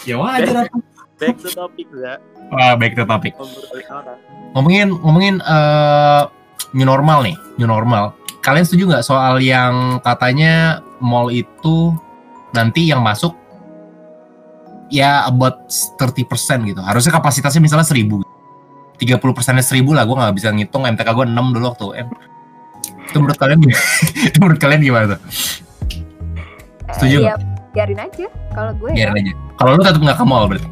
Ya 0.09 0.17
wajar 0.17 0.69
aku. 0.69 0.81
back 1.17 1.37
to 1.41 1.49
topic 1.49 1.89
ya 1.97 2.21
Wah, 2.53 2.77
baik 2.77 2.93
to 2.93 3.03
orang 3.09 3.33
Ngomongin 4.53 4.89
ngomongin 5.01 5.35
eh 5.41 6.23
new 6.77 6.85
normal 6.85 7.25
nih, 7.25 7.37
new 7.57 7.65
normal. 7.65 8.13
Kalian 8.45 8.69
setuju 8.69 8.85
nggak 8.93 9.05
soal 9.05 9.41
yang 9.41 9.99
katanya 10.05 10.85
mall 11.01 11.33
itu 11.33 11.97
nanti 12.53 12.93
yang 12.93 13.01
masuk 13.01 13.33
ya 14.93 15.25
about 15.25 15.67
30% 15.99 16.29
gitu. 16.69 16.81
Harusnya 16.85 17.17
kapasitasnya 17.17 17.65
misalnya 17.65 17.89
1000. 17.89 18.23
30 18.97 19.21
persennya 19.37 19.65
1000 19.65 19.85
lah, 19.93 20.05
gue 20.09 20.17
nggak 20.17 20.35
bisa 20.37 20.49
ngitung 20.53 20.89
MTK 20.89 21.09
gue 21.11 21.27
6 21.29 21.55
dulu 21.57 21.65
waktu 21.69 21.87
M. 22.07 22.09
Itu 23.09 23.17
menurut 23.21 23.39
kalian 23.41 23.59
gimana? 23.61 23.83
itu 24.29 24.37
menurut 24.41 24.61
kalian 24.61 24.81
gimana 24.81 25.05
tuh? 25.17 25.21
Setuju 26.97 27.19
ya, 27.29 27.37
biarin 27.77 28.01
aja. 28.01 28.27
Kalau 28.57 28.73
gue 28.79 28.89
ya, 28.97 29.11
Biarin 29.11 29.17
aja. 29.21 29.33
Kalau 29.61 29.71
lu 29.77 29.83
tetap 29.85 30.01
nggak 30.01 30.19
ke 30.21 30.25
mall 30.29 30.45
berarti? 30.49 30.69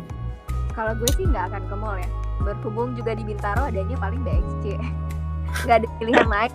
kalau 0.74 0.90
gue 0.98 1.06
sih 1.14 1.24
nggak 1.30 1.54
akan 1.54 1.62
ke 1.70 1.76
mall 1.78 1.96
ya. 1.96 2.10
Berhubung 2.42 2.98
juga 2.98 3.14
di 3.14 3.22
Bintaro 3.22 3.70
adanya 3.70 3.96
paling 3.96 4.20
BXC. 4.26 4.64
Nggak 5.62 5.76
ada 5.84 5.88
pilihan 6.02 6.28
lain. 6.28 6.52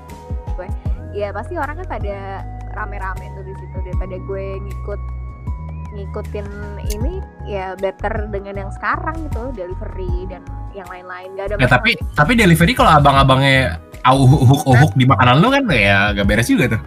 Gue, 0.60 0.68
ya 1.16 1.32
pasti 1.32 1.56
orang 1.56 1.80
kan 1.80 1.88
pada 1.88 2.44
rame-rame 2.76 3.26
tuh 3.34 3.44
di 3.48 3.54
situ 3.58 3.78
daripada 3.88 4.16
gue 4.20 4.46
ngikut 4.62 5.02
ngikutin 5.90 6.48
ini 6.94 7.18
ya 7.50 7.74
better 7.74 8.30
dengan 8.30 8.62
yang 8.62 8.72
sekarang 8.78 9.26
gitu 9.26 9.50
delivery 9.58 10.30
dan 10.30 10.46
yang 10.78 10.86
lain-lain 10.86 11.34
nggak 11.34 11.46
ada 11.50 11.56
Ya, 11.58 11.70
tapi 11.70 11.98
tapi 12.14 12.38
delivery 12.38 12.78
kalau 12.78 13.02
abang-abangnya 13.02 13.82
uhuk 14.06 14.64
uhuk 14.70 14.92
di 14.94 15.10
makanan 15.10 15.42
lu 15.42 15.50
kan 15.50 15.66
ya 15.74 16.14
gak 16.14 16.28
beres 16.30 16.48
juga 16.48 16.78
tuh. 16.78 16.82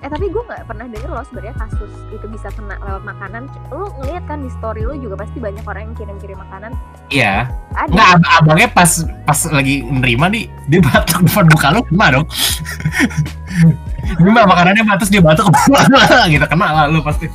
Eh 0.00 0.08
tapi 0.08 0.32
gue 0.32 0.40
nggak 0.40 0.64
pernah 0.64 0.88
denger 0.88 1.10
loh 1.12 1.24
sebenarnya 1.28 1.54
kasus 1.60 1.92
itu 2.08 2.24
bisa 2.32 2.48
kena 2.56 2.72
lewat 2.80 3.04
makanan. 3.04 3.42
Lu 3.68 3.84
ngeliat 4.00 4.24
kan 4.24 4.40
di 4.40 4.48
story 4.56 4.88
lu 4.88 4.96
juga 4.96 5.20
pasti 5.20 5.36
banyak 5.36 5.60
orang 5.60 5.92
yang 5.92 5.94
kirim-kirim 5.94 6.40
makanan. 6.40 6.72
Iya. 7.12 7.52
Ada. 7.76 7.92
Nggak 7.92 8.08
ab- 8.16 8.30
abangnya 8.40 8.68
pas 8.72 8.90
pas 9.28 9.40
lagi 9.52 9.84
nerima 9.84 10.32
nih 10.32 10.48
dia 10.72 10.80
batuk 10.80 11.20
depan 11.28 11.44
muka 11.52 11.68
lu 11.76 11.80
kena 11.84 12.06
dong. 12.16 12.26
Ini 14.00 14.30
mah 14.32 14.44
makanannya 14.48 14.84
batas 14.88 15.12
dia 15.12 15.20
batuk 15.20 15.52
gitu 16.32 16.46
kena 16.48 16.66
lah 16.72 16.84
lu 16.88 17.04
pasti. 17.04 17.28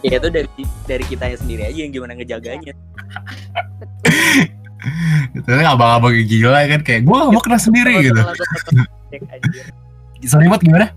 ya 0.00 0.18
itu 0.18 0.28
dari 0.32 0.48
dari 0.88 1.04
kita 1.06 1.24
sendiri 1.38 1.62
aja 1.68 1.78
yang 1.86 1.92
gimana 1.94 2.12
ngejaganya 2.18 2.74
Itu 5.36 5.44
kan 5.46 5.66
abang-abang 5.68 6.16
gila 6.24 6.64
kan 6.66 6.80
kayak 6.80 7.04
gua 7.04 7.28
gak 7.28 7.32
mau 7.36 7.42
kena 7.44 7.58
sendiri 7.60 8.00
gitu. 8.00 8.16
Anjir. 9.12 9.64
Sorry 10.24 10.48
Mot 10.48 10.64
gimana? 10.64 10.88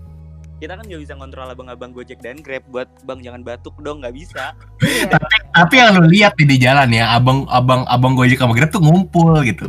Kita 0.54 0.74
kan 0.74 0.84
nggak 0.84 1.02
bisa 1.02 1.14
kontrol 1.14 1.46
abang-abang 1.46 1.90
Gojek 1.90 2.18
dan 2.18 2.38
Grab 2.38 2.62
buat 2.68 2.86
bang 3.04 3.20
jangan 3.20 3.42
batuk 3.42 3.74
dong 3.80 4.00
nggak 4.00 4.14
bisa 4.14 4.54
Iya. 4.80 5.10
Tapi 5.52 5.74
yang 5.76 5.98
lu 5.98 6.06
lihat 6.06 6.34
di 6.34 6.56
jalan 6.56 6.88
ya 6.88 7.12
abang 7.12 7.44
abang 7.48 7.82
abang 7.86 8.14
Gojek 8.14 8.38
sama 8.38 8.54
Grab 8.54 8.70
tuh 8.70 8.80
ngumpul 8.80 9.34
gitu. 9.42 9.68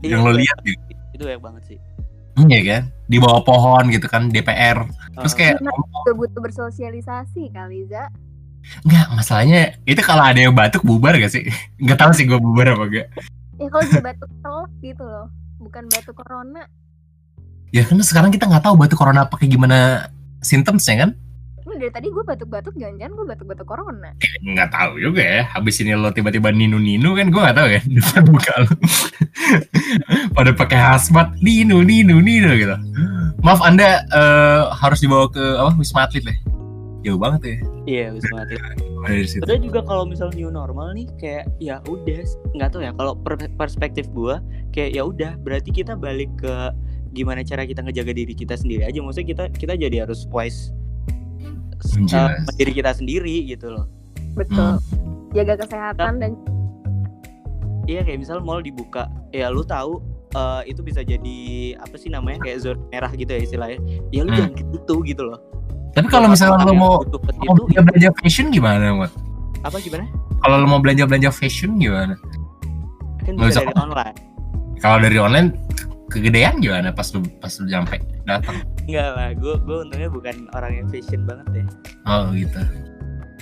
Yang 0.00 0.20
lu 0.22 0.30
Iya, 0.32 0.40
lihat 0.40 0.58
gitu. 0.62 0.82
itu 1.12 1.22
banyak 1.24 1.42
banget 1.42 1.62
sih 1.66 1.78
Iya 2.36 2.60
kan? 2.62 2.82
Di 3.08 3.16
bawah 3.16 3.40
pohon 3.40 3.84
gitu 3.88 4.06
kan 4.06 4.28
DPR. 4.28 4.84
Terus 5.16 5.32
Ah. 5.32 5.36
kayak 5.36 5.54
Juga 5.58 6.12
butuh 6.12 6.40
bersosialisasi 6.44 7.48
kali 7.48 7.88
Za. 7.88 8.12
Enggak, 8.84 9.06
masalahnya 9.14 9.60
itu 9.86 10.02
kalau 10.02 10.20
ada 10.20 10.36
yang 10.36 10.52
batuk 10.52 10.82
bubar 10.82 11.16
gak 11.16 11.32
sih? 11.32 11.48
Enggak 11.78 11.96
tahu 11.96 12.12
sih 12.12 12.26
gue 12.26 12.36
bubar 12.36 12.76
apa 12.76 12.84
enggak. 12.84 13.06
Ya 13.56 13.66
kalau 13.72 13.84
dia 13.88 14.02
batuk 14.04 14.30
telak 14.42 14.70
gitu 14.82 15.04
loh. 15.06 15.26
Bukan 15.56 15.88
batuk 15.88 16.12
corona. 16.12 16.62
Ya 17.74 17.82
kan 17.82 17.98
sekarang 18.00 18.30
kita 18.30 18.46
nggak 18.46 18.64
tahu 18.64 18.74
batuk 18.78 18.98
corona 18.98 19.26
apa 19.26 19.34
kayak 19.36 19.52
gimana 19.58 20.08
simptomsnya 20.40 21.06
kan? 21.06 21.10
Ini 21.66 21.82
dari 21.82 21.92
tadi 21.92 22.08
gue 22.08 22.24
batuk-batuk 22.24 22.78
jangan-jangan 22.78 23.12
gue 23.18 23.26
batuk-batuk 23.26 23.66
corona. 23.66 24.10
Nggak 24.40 24.70
tahu 24.70 25.02
juga 25.02 25.22
ya. 25.22 25.42
Habis 25.50 25.82
ini 25.82 25.92
lo 25.98 26.08
tiba-tiba 26.14 26.54
ninu-ninu 26.54 27.18
kan 27.18 27.26
gue 27.28 27.40
nggak 27.42 27.56
tahu 27.58 27.68
ya 27.68 27.80
depan 27.98 28.22
muka 28.30 28.54
lo. 28.64 28.70
Pada 30.36 30.50
pakai 30.54 30.78
hazmat 30.78 31.34
ninu 31.42 31.82
ninu 31.82 32.22
ninu 32.22 32.54
gitu. 32.54 32.76
Maaf 33.42 33.60
Anda 33.60 34.06
eh, 34.08 34.62
harus 34.72 35.02
dibawa 35.02 35.26
ke 35.28 35.42
apa 35.42 35.74
Wisma 35.76 36.06
Atlet 36.06 36.24
deh. 36.24 36.38
Jauh 37.06 37.22
banget 37.22 37.40
ya. 37.46 37.56
iya 37.86 38.04
wisma 38.10 38.42
atlet 38.42 38.58
situ. 39.30 39.38
Udah 39.46 39.58
juga 39.62 39.80
kalau 39.86 40.02
misal 40.10 40.34
new 40.34 40.50
normal 40.50 40.90
nih 40.90 41.06
kayak 41.22 41.46
ya 41.62 41.78
udah 41.86 42.18
nggak 42.58 42.68
tahu 42.74 42.82
ya 42.82 42.90
kalau 42.98 43.14
per- 43.14 43.52
perspektif 43.54 44.10
gua 44.10 44.42
kayak 44.74 44.98
ya 44.98 45.06
udah 45.06 45.38
berarti 45.46 45.70
kita 45.70 45.94
balik 45.94 46.26
ke 46.34 46.74
gimana 47.16 47.40
cara 47.40 47.64
kita 47.64 47.80
ngejaga 47.80 48.12
diri 48.12 48.36
kita 48.36 48.54
sendiri 48.60 48.84
aja. 48.84 49.00
Maksudnya 49.00 49.28
kita 49.32 49.44
kita 49.56 49.72
jadi 49.80 50.04
harus 50.04 50.28
wise 50.28 50.76
uh, 52.12 52.36
sama 52.36 52.52
diri 52.60 52.72
kita 52.76 52.92
sendiri 52.92 53.48
gitu 53.48 53.72
loh. 53.72 53.88
Betul. 54.36 54.76
Jaga 55.32 55.64
kesehatan 55.64 56.20
dan 56.20 56.36
iya 57.88 58.04
kayak 58.04 58.20
misal 58.20 58.44
mall 58.44 58.60
dibuka 58.60 59.08
ya 59.32 59.48
lu 59.48 59.64
tahu 59.64 60.04
uh, 60.36 60.60
itu 60.68 60.84
bisa 60.84 61.00
jadi 61.00 61.38
apa 61.80 61.96
sih 61.96 62.12
namanya 62.12 62.44
kayak 62.44 62.60
zona 62.60 62.80
merah 62.92 63.12
gitu 63.16 63.32
ya 63.32 63.40
istilahnya. 63.40 63.80
Ya 64.12 64.20
lu 64.22 64.30
Hmm. 64.30 64.38
jangan 64.38 64.52
gitu 64.60 64.94
gitu 65.08 65.22
loh. 65.24 65.40
Tapi 65.96 66.12
kalau 66.12 66.28
misalnya 66.28 66.60
lo 66.68 66.76
mau 66.76 67.00
butuh 67.00 67.20
ke 67.24 67.32
mau 67.40 67.56
situ, 67.56 67.62
belanja 67.72 67.80
belanja 67.88 68.10
fashion 68.20 68.46
gimana, 68.52 68.92
Mat? 68.92 69.12
apa 69.64 69.80
gimana? 69.80 70.04
Kalau 70.44 70.56
lo 70.60 70.66
mau 70.68 70.80
belanja 70.84 71.08
belanja 71.08 71.32
fashion 71.32 71.80
gimana? 71.80 72.20
kan 73.26 73.34
bisa 73.42 73.64
dari 73.66 73.74
online. 73.74 74.16
Kalau 74.78 74.98
dari 75.02 75.18
online 75.18 75.48
kegedean 76.12 76.62
gimana 76.62 76.94
pas 76.94 77.06
lu 77.14 77.22
pas 77.42 77.50
lu 77.58 77.66
nyampe 77.66 77.98
datang? 78.24 78.62
enggak 78.86 79.10
lah 79.18 79.30
gue 79.34 79.54
gue 79.58 79.76
untungnya 79.86 80.10
bukan 80.10 80.46
orang 80.54 80.72
yang 80.78 80.86
fashion 80.86 81.26
banget 81.26 81.46
ya 81.62 81.66
Oh 82.06 82.30
gitu. 82.32 82.62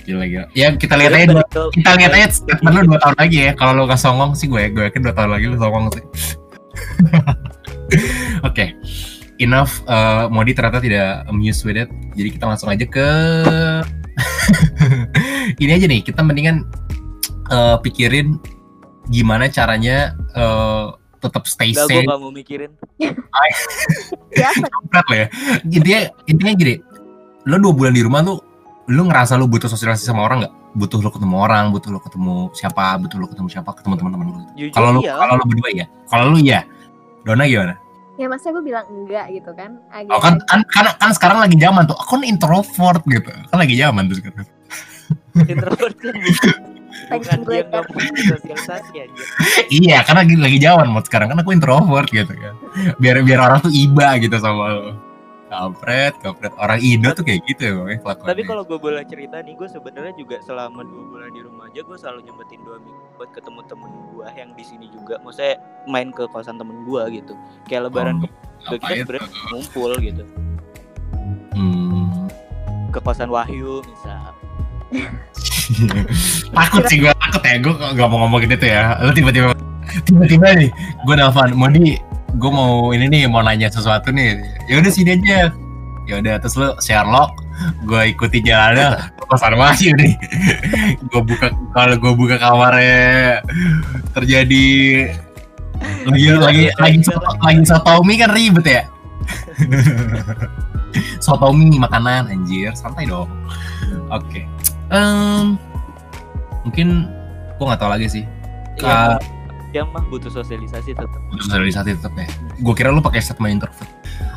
Gila 0.05 0.25
gila. 0.25 0.45
Ya 0.57 0.73
kita 0.73 0.97
lihat 0.97 1.13
aja 1.13 1.25
dua, 1.33 1.45
kita 1.73 1.89
lihat 1.97 2.11
aja 2.13 2.27
statement 2.33 2.73
lu 2.73 2.81
dua 2.93 2.99
tahun 3.01 3.15
lagi 3.17 3.37
ya. 3.49 3.51
Kalau 3.53 3.71
lu 3.77 3.83
gak 3.85 4.01
songong 4.01 4.33
sih 4.33 4.49
gue 4.49 4.73
gue 4.73 4.83
yakin 4.89 5.01
dua 5.05 5.13
tahun 5.13 5.29
lagi 5.33 5.45
lu 5.49 5.57
songong 5.57 5.85
sih. 5.93 6.03
Oke. 8.49 8.73
Enough 9.37 9.83
eh, 9.85 10.25
Modi 10.33 10.57
ternyata 10.57 10.81
tidak 10.81 11.25
amused 11.29 11.61
with 11.65 11.77
it. 11.77 11.89
Jadi 12.17 12.29
kita 12.37 12.45
langsung 12.49 12.69
aja 12.73 12.85
ke 12.85 13.09
ini 15.63 15.71
aja 15.73 15.85
nih. 15.85 16.01
Kita 16.01 16.21
mendingan 16.25 16.65
eh, 17.53 17.77
pikirin 17.85 18.37
gimana 19.13 19.45
caranya 19.49 20.17
eh, 20.33 20.85
tetap 21.25 21.43
stay 21.49 21.73
Enggak, 21.73 21.85
gue 21.89 21.99
safe. 22.01 22.07
gak 22.07 22.19
mau 22.21 22.31
mikirin 22.31 22.71
biasa 24.35 24.65
berat 24.89 25.05
lah 25.09 25.17
ya. 25.17 25.27
Intinya 25.65 25.99
intinya 26.29 26.53
gini, 26.53 26.75
lo 27.49 27.55
dua 27.57 27.73
bulan 27.73 27.93
di 27.97 28.01
rumah 28.05 28.21
tuh, 28.21 28.37
lo 28.93 29.01
ngerasa 29.09 29.35
lo 29.35 29.49
butuh 29.49 29.69
sosialisasi 29.69 30.05
sama 30.05 30.23
orang 30.25 30.45
nggak? 30.45 30.55
butuh 30.75 30.99
lu 30.99 31.07
ketemu 31.07 31.35
orang, 31.39 31.71
butuh 31.71 31.87
lu 31.87 32.03
ketemu 32.03 32.51
siapa, 32.51 32.99
butuh 32.99 33.15
lu 33.15 33.31
ketemu 33.31 33.47
siapa, 33.47 33.71
ketemu 33.71 33.95
teman-teman 33.95 34.25
lu. 34.27 34.43
Jujur 34.59 34.75
Kalau 34.75 34.89
lu 34.91 35.01
iya. 35.07 35.15
kalau 35.15 35.33
lu 35.39 35.43
berdua 35.47 35.69
ya, 35.71 35.85
kalau 36.11 36.25
lu 36.35 36.37
iya. 36.43 36.61
Dona 37.25 37.47
gimana? 37.47 37.75
ya 38.15 38.31
maksudnya 38.31 38.55
gue 38.55 38.65
bilang 38.71 38.85
enggak 38.87 39.27
gitu 39.27 39.51
kan 39.59 39.75
agak 39.91 40.15
Oh 40.15 40.23
kan 40.23 40.39
kan 40.47 40.63
kan, 40.71 40.87
kan 40.95 41.11
sekarang 41.11 41.43
lagi 41.43 41.59
zaman 41.59 41.83
tuh. 41.83 41.97
Aku 41.99 42.15
kan 42.19 42.23
introvert 42.23 43.03
gitu. 43.11 43.27
Kan 43.27 43.57
lagi 43.59 43.75
zaman 43.75 44.07
tuh 44.07 44.15
sekarang. 44.23 44.47
introvert 45.51 45.95
kan 45.99 46.15
bukan 47.09 47.39
dia 47.45 47.63
nggak 47.65 47.83
mau 47.89 48.01
sosialisasi 48.35 48.95
aja. 49.05 49.23
iya, 49.69 49.97
karena 50.05 50.21
lagi 50.25 50.35
lagi 50.37 50.57
zaman 50.61 50.87
mod 50.91 51.05
sekarang 51.05 51.31
kan 51.33 51.39
aku 51.41 51.51
introvert 51.53 52.09
gitu 52.09 52.33
kan. 52.33 52.53
Biar 52.97 53.21
biar 53.21 53.39
orang 53.41 53.59
tuh 53.61 53.73
iba 53.73 54.17
gitu 54.19 54.35
sama 54.41 54.63
lu. 54.73 54.93
Kampret, 55.45 56.17
kampret. 56.19 56.51
Orang 56.57 56.81
Indo 56.83 57.13
tuh 57.15 57.23
kayak 57.23 57.45
gitu 57.47 57.69
ya, 57.69 57.73
kelakuannya. 58.01 58.27
Tapi 58.33 58.41
kalau 58.43 58.67
gue 58.67 58.75
boleh 58.81 59.05
cerita 59.07 59.39
nih, 59.39 59.55
gue 59.55 59.69
sebenarnya 59.69 60.11
juga 60.17 60.41
selama 60.43 60.83
dua 60.83 61.03
bulan 61.05 61.29
di 61.31 61.41
rumah 61.45 61.69
aja, 61.71 61.79
gue 61.85 61.95
selalu 61.95 62.19
nyempetin 62.27 62.59
dua 62.65 62.77
minggu 62.81 63.03
buat 63.15 63.29
ketemu 63.31 63.61
temen 63.69 63.91
gue 64.11 64.27
yang 64.35 64.51
di 64.57 64.63
sini 64.65 64.85
juga. 64.91 65.15
Maksudnya 65.23 65.55
main 65.87 66.09
ke 66.11 66.27
kosan 66.33 66.59
temen 66.59 66.83
gue 66.83 67.01
gitu. 67.21 67.33
Kayak 67.69 67.87
lebaran 67.87 68.25
Oh, 68.65 68.73
ke 68.73 68.81
kita 68.81 69.05
sebenarnya 69.05 69.29
ngumpul 69.53 69.91
gitu. 70.01 70.23
Hmm. 71.53 72.25
Ke 72.89 72.99
kosan 72.99 73.29
Wahyu 73.29 73.85
misal. 73.85 74.33
takut 76.51 76.83
sih 76.87 76.97
gue 77.01 77.11
takut 77.11 77.41
ya. 77.43 77.55
Gue 77.59 77.73
gak 77.73 78.07
mau 78.07 78.25
ngomong 78.25 78.43
gitu 78.45 78.65
ya. 78.65 78.97
Lu 79.01 79.11
tiba-tiba 79.11 79.51
tiba-tiba 80.03 80.47
nih 80.59 80.69
gue 81.07 81.13
nelfon 81.15 81.55
Modi 81.55 81.95
gue 82.35 82.51
mau 82.51 82.91
ini 82.91 83.07
nih 83.07 83.21
mau 83.31 83.41
nanya 83.41 83.71
sesuatu 83.71 84.11
nih. 84.11 84.41
Ya 84.67 84.81
udah 84.83 84.91
sini 84.91 85.15
aja. 85.15 85.51
Ya 86.05 86.21
udah 86.21 86.37
terus 86.37 86.53
lu 86.53 86.69
Sherlock 86.77 87.33
gue 87.87 88.01
ikuti 88.13 88.43
jalannya. 88.43 89.09
Kosan 89.25 89.55
masih 89.57 89.95
nih. 89.97 90.13
Gue 91.09 91.23
buka 91.23 91.49
kalau 91.73 91.95
gue 91.97 92.13
buka 92.13 92.35
kamarnya 92.37 93.41
terjadi 94.13 94.67
lagi 96.05 96.19
Gila, 96.29 96.45
lagi 96.45 96.61
gila, 96.69 96.77
lagi 96.83 96.97
gila. 96.99 97.07
soto- 97.09 97.37
lagi 97.41 97.61
sotomi 97.65 98.13
kan 98.21 98.29
ribet 98.35 98.65
ya. 98.67 98.83
Sotomi 101.25 101.75
makanan 101.75 102.29
anjir 102.29 102.71
santai 102.77 103.07
dong. 103.09 103.31
Oke 104.11 104.45
Em, 104.87 105.57
mungkin 106.61 107.09
gue 107.51 107.65
nggak 107.65 107.79
tahu 107.79 107.89
lagi 107.89 108.07
sih 108.07 108.23
Iya, 108.75 109.15
Ka- 109.15 109.21
dia 109.71 109.83
mah 109.83 110.03
butuh 110.05 110.29
sosialisasi 110.29 110.93
tetap. 110.93 111.19
butuh 111.29 111.45
sosialisasi 111.47 111.95
tetap 111.95 112.13
ya 112.13 112.27
gue 112.55 112.73
kira 112.73 112.89
lu 112.89 112.99
pakai 112.99 113.19
statement 113.19 113.55
introvert 113.55 113.89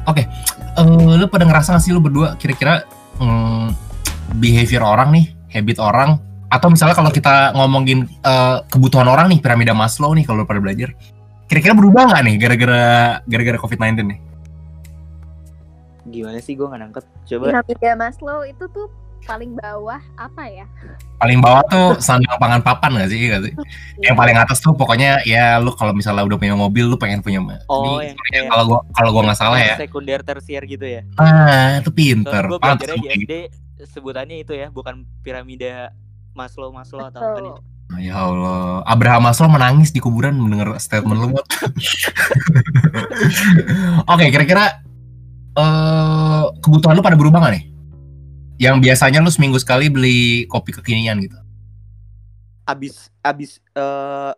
oke 0.04 0.18
eh, 0.18 0.86
lu 1.14 1.26
pada 1.26 1.44
ngerasa 1.44 1.74
gak 1.74 1.82
sih 1.82 1.90
lu 1.90 1.98
berdua 1.98 2.34
kira-kira 2.34 2.82
hmm, 3.16 3.70
behavior 4.36 4.82
orang 4.82 5.10
nih 5.10 5.26
habit 5.48 5.78
orang 5.78 6.18
atau 6.48 6.68
misalnya 6.68 6.94
kalau 6.94 7.10
kita 7.10 7.52
ngomongin 7.52 8.06
eh, 8.18 8.56
kebutuhan 8.66 9.06
orang 9.06 9.28
nih 9.28 9.38
piramida 9.38 9.70
Maslow 9.72 10.10
nih 10.10 10.22
kalau 10.22 10.42
lu 10.42 10.46
pada 10.46 10.58
belajar 10.58 10.90
kira-kira 11.44 11.72
berubah 11.72 12.08
nggak 12.08 12.22
nih 12.24 12.34
gara-gara 12.36 12.82
gara-gara 13.22 13.58
COVID-19 13.58 13.86
nih 14.06 14.18
Gimana 16.08 16.40
sih 16.40 16.56
gue 16.56 16.64
nggak 16.64 16.80
nangkep? 16.80 17.04
Coba. 17.26 17.44
piramida 17.60 17.92
Maslow 17.94 18.40
itu 18.42 18.64
tuh 18.70 18.88
paling 19.26 19.52
bawah 19.54 20.00
apa 20.14 20.42
ya 20.46 20.66
paling 21.18 21.42
bawah 21.42 21.62
tuh 21.66 21.88
sandang 21.98 22.38
pangan 22.38 22.62
papan 22.62 22.94
gak 22.94 23.10
sih, 23.10 23.26
Nggak 23.26 23.42
sih? 23.50 23.52
yang 24.06 24.14
paling 24.14 24.38
atas 24.38 24.62
tuh 24.62 24.70
pokoknya 24.72 25.18
ya 25.26 25.58
lu 25.58 25.74
kalau 25.74 25.90
misalnya 25.90 26.22
udah 26.22 26.38
punya 26.38 26.54
mobil 26.54 26.86
lu 26.86 26.94
pengen 26.94 27.18
punya 27.20 27.42
Oh, 27.66 27.98
ini 27.98 28.14
yang 28.30 28.46
kalau 28.46 28.64
gua 28.64 28.80
kalau 28.94 29.10
gua 29.10 29.22
nggak 29.26 29.38
salah 29.38 29.58
ya 29.58 29.74
Sekunder 29.74 30.22
tersier 30.22 30.62
gitu 30.62 30.86
ya. 30.86 31.02
ah 31.18 31.82
itu 31.82 31.90
pinter 31.90 32.46
di 32.46 32.50
gua 32.54 32.78
kayak 32.78 33.18
SD 33.18 33.32
sebutannya 33.88 34.42
itu 34.42 34.54
ya, 34.54 34.70
bukan 34.70 35.06
piramida 35.22 35.90
Maslow 36.34 36.70
Maslow 36.70 37.06
atau 37.06 37.18
apa 37.20 37.38
nih? 37.40 37.50
Gitu. 37.50 37.62
ya 38.04 38.14
Allah 38.20 38.84
Abraham 38.84 39.26
Maslow 39.26 39.48
menangis 39.48 39.90
di 39.90 39.98
kuburan 39.98 40.38
mendengar 40.38 40.78
statement 40.78 41.18
lu 41.18 41.28
Mot. 41.34 41.46
oke 44.06 44.24
kira-kira 44.28 44.82
eh 45.54 46.42
kebutuhan 46.60 46.94
lu 46.94 47.02
pada 47.02 47.18
berubah 47.18 47.42
gak 47.42 47.52
nih 47.58 47.64
yang 48.58 48.82
biasanya 48.82 49.22
lu 49.22 49.30
seminggu 49.30 49.58
sekali 49.62 49.86
beli 49.86 50.44
kopi 50.50 50.74
kekinian 50.74 51.22
gitu. 51.22 51.38
Abis 52.66 53.08
abis 53.22 53.62
eh 53.78 54.32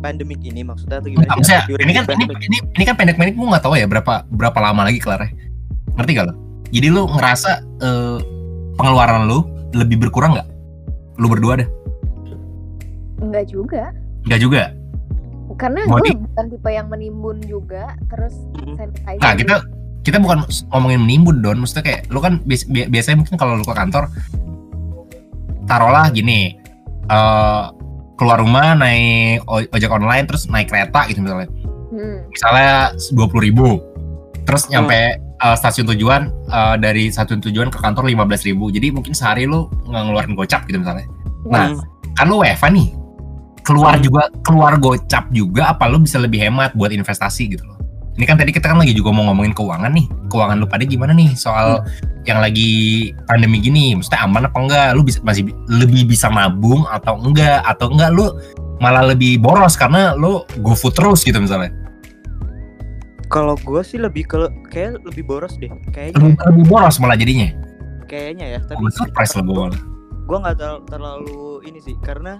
pandemik 0.00 0.40
ini 0.42 0.64
maksudnya 0.64 0.98
atau 0.98 1.12
gimana? 1.12 1.36
Maksudnya, 1.36 1.62
ini 1.76 1.92
kan 1.92 2.04
ini, 2.16 2.24
ini 2.50 2.56
ini 2.64 2.84
kan 2.88 2.96
pendek-pendek 2.96 3.36
gue 3.36 3.46
nggak 3.46 3.62
tahu 3.62 3.76
ya 3.76 3.84
berapa 3.84 4.24
berapa 4.32 4.58
lama 4.58 4.88
lagi 4.88 4.96
kelar 4.96 5.28
ngerti 6.00 6.16
gak 6.16 6.32
lo 6.32 6.34
jadi 6.70 6.86
lu 6.88 7.04
ngerasa 7.10 7.60
eh, 7.82 8.18
pengeluaran 8.78 9.26
lu 9.26 9.44
lebih 9.74 10.00
berkurang 10.06 10.38
nggak? 10.38 10.48
Lu 11.18 11.26
berdua 11.28 11.58
deh. 11.60 11.68
Enggak 13.20 13.50
juga. 13.50 13.92
Nggak 14.26 14.40
juga? 14.40 14.62
Karena 15.58 15.82
gue 15.84 16.14
bukan 16.14 16.44
tipe 16.46 16.70
yang 16.70 16.86
menimbun 16.88 17.42
juga 17.42 17.98
terus 18.06 18.32
Mm. 18.54 18.78
sanitizer 18.78 19.18
nah 19.18 19.32
kita 19.34 19.56
kita 20.00 20.16
bukan 20.16 20.44
ngomongin 20.72 21.00
menimbun 21.04 21.36
don. 21.40 21.60
Maksudnya 21.60 21.84
kayak 21.84 22.00
lu 22.08 22.18
kan 22.18 22.40
bias- 22.44 22.64
bi- 22.64 22.88
biasanya 22.88 23.20
mungkin 23.20 23.36
kalau 23.36 23.56
lu 23.56 23.64
ke 23.64 23.74
kantor 23.74 24.08
taruhlah 25.64 26.10
gini 26.10 26.56
eh 27.06 27.62
keluar 28.16 28.36
rumah 28.36 28.76
naik 28.76 29.40
ojek 29.48 29.88
online 29.88 30.28
terus 30.28 30.44
naik 30.46 30.68
kereta 30.68 31.08
gitu 31.08 31.24
misalnya. 31.24 31.48
Hmm. 31.90 32.22
misalnya 32.30 32.94
dua 33.16 33.26
puluh 33.26 33.42
ribu. 33.42 33.68
Terus 34.46 34.68
nyampe 34.68 35.18
uh, 35.42 35.56
stasiun 35.56 35.90
tujuan 35.94 36.30
uh, 36.48 36.76
dari 36.78 37.10
stasiun 37.10 37.42
tujuan 37.42 37.66
ke 37.66 37.78
kantor 37.80 38.06
lima 38.06 38.22
belas 38.22 38.46
ribu. 38.46 38.70
Jadi 38.70 38.94
mungkin 38.94 39.10
sehari 39.10 39.48
lu 39.48 39.66
nggak 39.88 40.02
ngeluarin 40.06 40.34
gocap 40.34 40.64
gitu 40.68 40.78
misalnya. 40.78 41.06
Nah, 41.48 41.72
Hmm. 41.74 41.82
kan 42.14 42.28
lu 42.28 42.40
WFA 42.40 42.68
nih. 42.70 42.94
Keluar 43.66 43.98
Hmm. 43.98 44.04
juga 44.04 44.22
keluar 44.40 44.72
gocap 44.76 45.28
juga 45.34 45.72
apa 45.72 45.88
lu 45.88 45.98
bisa 46.00 46.16
lebih 46.20 46.40
hemat 46.40 46.72
buat 46.78 46.92
investasi 46.92 47.56
gitu 47.56 47.64
loh 47.66 47.76
ini 48.20 48.28
kan 48.28 48.36
tadi 48.36 48.52
kita 48.52 48.68
kan 48.68 48.76
lagi 48.76 48.92
juga 48.92 49.16
mau 49.16 49.24
ngomongin 49.32 49.56
keuangan 49.56 49.88
nih. 49.96 50.04
Keuangan 50.28 50.60
lu 50.60 50.68
pada 50.68 50.84
gimana 50.84 51.16
nih? 51.16 51.32
Soal 51.32 51.80
yang 52.28 52.36
lagi 52.36 53.10
pandemi 53.24 53.64
gini 53.64 53.96
maksudnya 53.96 54.28
aman 54.28 54.44
apa 54.44 54.58
enggak? 54.60 54.88
Lu 54.92 55.00
bisa 55.00 55.24
masih 55.24 55.48
bi- 55.48 55.56
lebih 55.72 56.04
bisa 56.04 56.28
nabung 56.28 56.84
atau 56.92 57.16
enggak? 57.16 57.64
Atau 57.64 57.88
enggak 57.96 58.12
lu 58.12 58.28
malah 58.76 59.08
lebih 59.08 59.40
boros 59.40 59.72
karena 59.72 60.12
lu 60.12 60.44
go 60.60 60.76
food 60.76 60.92
terus 60.92 61.24
gitu 61.24 61.40
misalnya? 61.40 61.72
Kalau 63.32 63.56
gue 63.56 63.80
sih 63.80 63.96
lebih 63.96 64.28
ke 64.28 64.36
kayak 64.68 65.00
lebih 65.06 65.24
boros 65.24 65.56
deh, 65.56 65.70
lebih, 65.70 65.88
kayaknya, 65.96 66.36
lebih 66.50 66.64
boros 66.68 67.00
malah 67.00 67.16
jadinya? 67.16 67.48
Kayaknya 68.04 68.58
ya. 68.58 68.60
Tapi 68.68 68.84
Gue 68.84 68.92
surprise 68.92 69.32
lah 69.32 69.44
gue 69.48 69.64
gue 70.30 70.38
nggak 70.38 70.56
terlalu, 70.60 70.80
terlalu 70.86 71.42
ini 71.66 71.80
sih 71.80 71.96
karena 72.04 72.36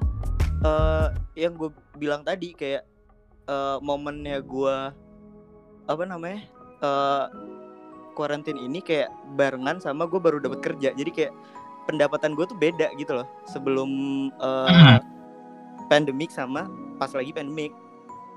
eh 0.61 1.09
yang 1.41 1.57
gue 1.57 1.73
bilang 1.97 2.21
tadi 2.21 2.53
kayak 2.53 2.85
eh 3.49 3.77
momennya 3.81 4.45
gue 4.45 4.77
apa 5.87 6.03
namanya 6.03 6.41
eh 6.81 7.25
karantin 8.13 8.57
ini 8.57 8.81
kayak 8.81 9.09
barengan 9.35 9.79
sama 9.79 10.05
gue 10.05 10.19
baru 10.19 10.37
dapat 10.39 10.61
kerja. 10.61 10.93
Jadi 10.93 11.11
kayak 11.11 11.33
pendapatan 11.87 12.35
gue 12.35 12.45
tuh 12.45 12.55
beda 12.55 12.93
gitu 12.95 13.15
loh 13.15 13.27
sebelum 13.47 13.89
eh 14.35 14.69
Hmm. 14.69 14.99
pandemik 15.89 16.29
sama 16.29 16.69
pas 16.97 17.11
lagi 17.11 17.31
pandemik 17.31 17.73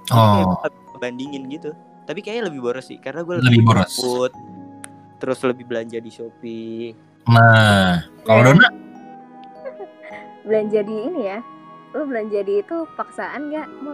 kayak 0.06 0.48
Oh, 0.48 0.64
bandingin 0.98 1.46
gitu. 1.48 1.76
Tapi 2.04 2.20
kayaknya 2.20 2.48
lebih 2.48 2.62
boros 2.62 2.86
sih 2.86 2.98
karena 2.98 3.24
gue 3.24 3.40
Lebih 3.40 3.64
boros. 3.64 3.94
food 3.94 4.32
terus 5.18 5.40
lebih 5.42 5.64
belanja 5.64 5.98
di 5.98 6.12
shopee. 6.12 6.92
Nah 7.26 8.04
kalau 8.24 8.44
Ya. 8.44 8.48
Dona? 8.52 8.70
Belanja 10.44 10.80
di 10.82 10.96
ini 11.02 11.22
ya 11.26 11.40
lu 11.94 12.04
belanja 12.04 12.42
di 12.42 12.58
itu 12.58 12.90
paksaan 12.92 13.48
nggak 13.48 13.68
mau 13.80 13.94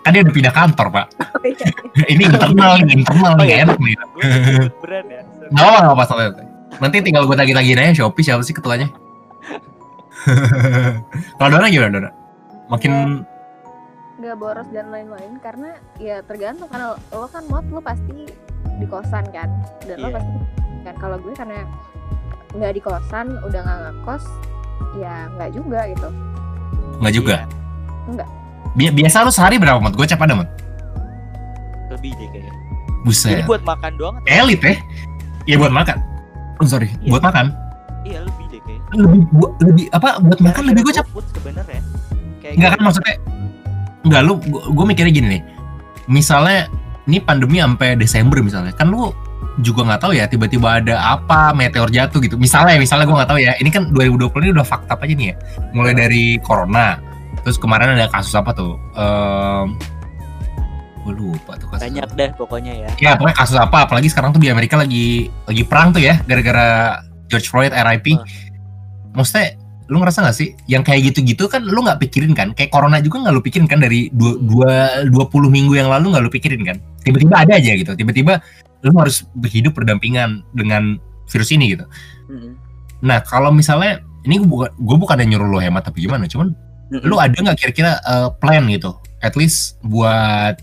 kan 0.00 0.10
dia 0.10 0.22
udah 0.22 0.34
pindah 0.34 0.54
kantor 0.54 0.86
pak. 0.88 1.06
oh, 1.36 1.42
iya. 1.44 1.66
ini 2.12 2.22
internal, 2.24 2.72
ini 2.78 2.92
internal 2.98 3.32
Oh, 3.32 3.42
nih 3.42 3.48
iya. 3.48 3.56
enak 3.64 3.76
nih. 3.76 3.94
brand 4.78 5.08
ya. 5.08 5.22
Nggak 5.48 5.66
apa 5.66 5.78
nggak 5.80 5.94
apa 5.94 6.04
santai. 6.04 6.46
Nanti 6.80 6.96
tinggal 7.02 7.28
gue 7.28 7.36
tagih-tagihin 7.36 7.78
aja 7.78 7.92
Shopee 7.98 8.24
siapa 8.24 8.40
sih 8.40 8.54
ketuanya. 8.54 8.88
kalau 11.38 11.48
Dona 11.50 11.68
gimana 11.68 11.90
Dona? 11.90 12.10
Makin 12.68 12.92
nggak 14.20 14.36
boros 14.36 14.68
dan 14.68 14.92
lain-lain 14.92 15.40
karena 15.40 15.80
ya 15.96 16.20
tergantung 16.20 16.68
karena 16.68 16.92
lo 17.08 17.24
kan 17.24 17.40
mod 17.48 17.64
lo 17.72 17.80
pasti 17.80 18.28
di 18.76 18.84
kosan 18.84 19.24
kan 19.32 19.48
dan 19.82 19.96
lo 19.96 20.12
Iya. 20.12 20.16
pasti 20.20 20.36
kan 20.80 20.94
kalau 21.00 21.16
gue 21.16 21.32
karena 21.32 21.64
nggak 22.52 22.72
di 22.76 22.80
kosan 22.80 23.40
udah 23.40 23.60
nggak 23.60 23.80
ngekos 23.80 24.24
ya 24.96 25.24
nggak 25.34 25.50
juga 25.52 25.80
gitu 25.88 26.08
nggak 27.00 27.14
juga. 27.16 27.36
Iya, 27.38 27.48
Enggak. 28.06 28.28
Bi- 28.72 28.92
biasa 28.92 29.22
lu 29.22 29.30
sehari 29.30 29.56
berapa 29.56 29.78
mat? 29.78 29.92
Gue 29.92 30.04
cap 30.04 30.20
ada 30.20 30.34
mat. 30.34 30.48
lebih 31.90 32.14
deh 32.14 32.28
kayaknya 32.30 32.54
Buset. 33.02 33.34
Ini 33.34 33.42
buat 33.44 33.62
makan 33.62 33.90
doang 33.98 34.14
atau? 34.16 34.28
Elit 34.30 34.60
ya? 34.60 34.74
Iya 35.44 35.56
buat 35.58 35.72
makan. 35.72 35.98
Oh, 36.56 36.68
sorry, 36.68 36.92
Iya. 37.00 37.10
buat 37.10 37.22
makan. 37.24 37.46
Iya 38.04 38.18
lebih 38.22 38.44
deh 38.46 38.60
kayaknya. 38.62 38.88
Lebih 38.94 39.20
bu- 39.32 39.54
lebih 39.58 39.84
apa? 39.90 40.08
Buat 40.20 40.38
makan 40.38 40.62
lebih 40.66 40.80
gue 40.84 40.94
cap. 40.94 41.06
GoFood 41.08 41.26
sebenarnya. 41.32 41.80
Kayak 42.38 42.52
Enggak 42.54 42.70
kan 42.70 42.76
gitu. 42.76 42.86
maksudnya 42.86 43.14
Enggak 44.00 44.22
lu 44.22 44.32
gue 44.70 44.84
mikirnya 44.86 45.12
gini 45.12 45.28
nih. 45.28 45.42
Misalnya 46.06 46.70
ini 47.04 47.18
pandemi 47.18 47.58
sampai 47.58 47.98
Desember 47.98 48.38
misalnya. 48.38 48.72
Kan 48.72 48.88
lu 48.88 49.10
juga 49.60 49.82
nggak 49.84 50.00
tahu 50.00 50.12
ya 50.14 50.24
tiba-tiba 50.24 50.80
ada 50.80 50.96
apa 51.18 51.52
meteor 51.52 51.90
jatuh 51.90 52.16
gitu 52.22 52.38
misalnya 52.38 52.80
misalnya 52.80 53.04
gue 53.04 53.12
nggak 53.12 53.28
tahu 53.28 53.40
ya 53.40 53.52
ini 53.60 53.68
kan 53.68 53.92
2020 53.92 54.40
ini 54.40 54.52
udah 54.54 54.64
fakta 54.64 54.94
aja 54.96 55.10
nih 55.12 55.26
ya 55.26 55.36
mulai 55.74 55.92
dari 55.92 56.38
corona 56.40 56.96
terus 57.42 57.56
kemarin 57.56 57.96
ada 57.96 58.06
kasus 58.08 58.32
apa 58.34 58.50
tuh? 58.52 58.76
Um, 58.94 59.76
gue 61.00 61.14
lupa 61.16 61.56
tuh 61.56 61.66
kasus 61.72 61.88
banyak 61.88 62.04
apa. 62.04 62.14
deh 62.16 62.30
pokoknya 62.36 62.72
ya. 62.76 62.88
Ya 63.00 63.10
pokoknya 63.16 63.36
kasus 63.36 63.56
apa 63.56 63.88
apalagi 63.88 64.08
sekarang 64.12 64.36
tuh 64.36 64.40
di 64.42 64.52
Amerika 64.52 64.76
lagi 64.76 65.32
lagi 65.48 65.62
perang 65.64 65.96
tuh 65.96 66.02
ya 66.04 66.20
gara-gara 66.28 67.00
George 67.32 67.48
Floyd 67.48 67.72
RIP 67.72 68.06
Oh. 68.16 68.24
maksudnya 69.16 69.56
lu 69.90 69.98
ngerasa 69.98 70.22
gak 70.22 70.36
sih? 70.38 70.54
Yang 70.70 70.82
kayak 70.86 71.00
gitu-gitu 71.10 71.50
kan 71.50 71.66
lu 71.66 71.82
nggak 71.82 71.98
pikirin 71.98 72.30
kan? 72.30 72.54
Kayak 72.54 72.70
corona 72.70 73.02
juga 73.02 73.26
nggak 73.26 73.34
lu 73.34 73.42
pikirin 73.42 73.66
kan? 73.66 73.82
Dari 73.82 74.06
dua, 74.14 74.38
dua, 74.38 74.70
20 75.10 75.50
minggu 75.50 75.74
yang 75.74 75.90
lalu 75.90 76.14
nggak 76.14 76.22
lu 76.22 76.30
pikirin 76.30 76.62
kan? 76.62 76.78
Tiba-tiba 77.02 77.34
ada 77.34 77.58
aja 77.58 77.74
gitu. 77.74 77.90
Tiba-tiba 77.98 78.38
lu 78.86 78.94
harus 78.94 79.26
berhidup 79.34 79.74
berdampingan 79.74 80.46
dengan 80.54 80.94
virus 81.26 81.50
ini 81.50 81.74
gitu. 81.74 81.84
Mm-mm. 82.30 82.54
nah 83.02 83.18
kalau 83.24 83.50
misalnya 83.50 83.98
ini 84.22 84.38
gue 84.38 84.46
bukan 84.46 84.70
gue 84.76 84.96
bukan 85.00 85.24
nyuruh 85.26 85.48
lu 85.48 85.58
hemat 85.58 85.82
tapi 85.90 86.06
gimana? 86.06 86.30
Cuman 86.30 86.54
Lu 86.90 87.22
ada 87.22 87.32
nggak 87.32 87.58
kira-kira 87.58 88.02
uh, 88.02 88.34
plan 88.34 88.66
gitu? 88.66 88.98
At 89.22 89.38
least 89.38 89.78
buat 89.86 90.58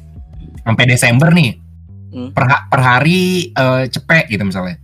sampai 0.67 0.83
Desember 0.85 1.31
nih. 1.31 1.63
Hmm. 2.07 2.31
per, 2.31 2.47
per 2.71 2.79
hari 2.79 3.51
uh, 3.51 3.83
cepet 3.83 4.31
gitu 4.31 4.43
misalnya. 4.47 4.79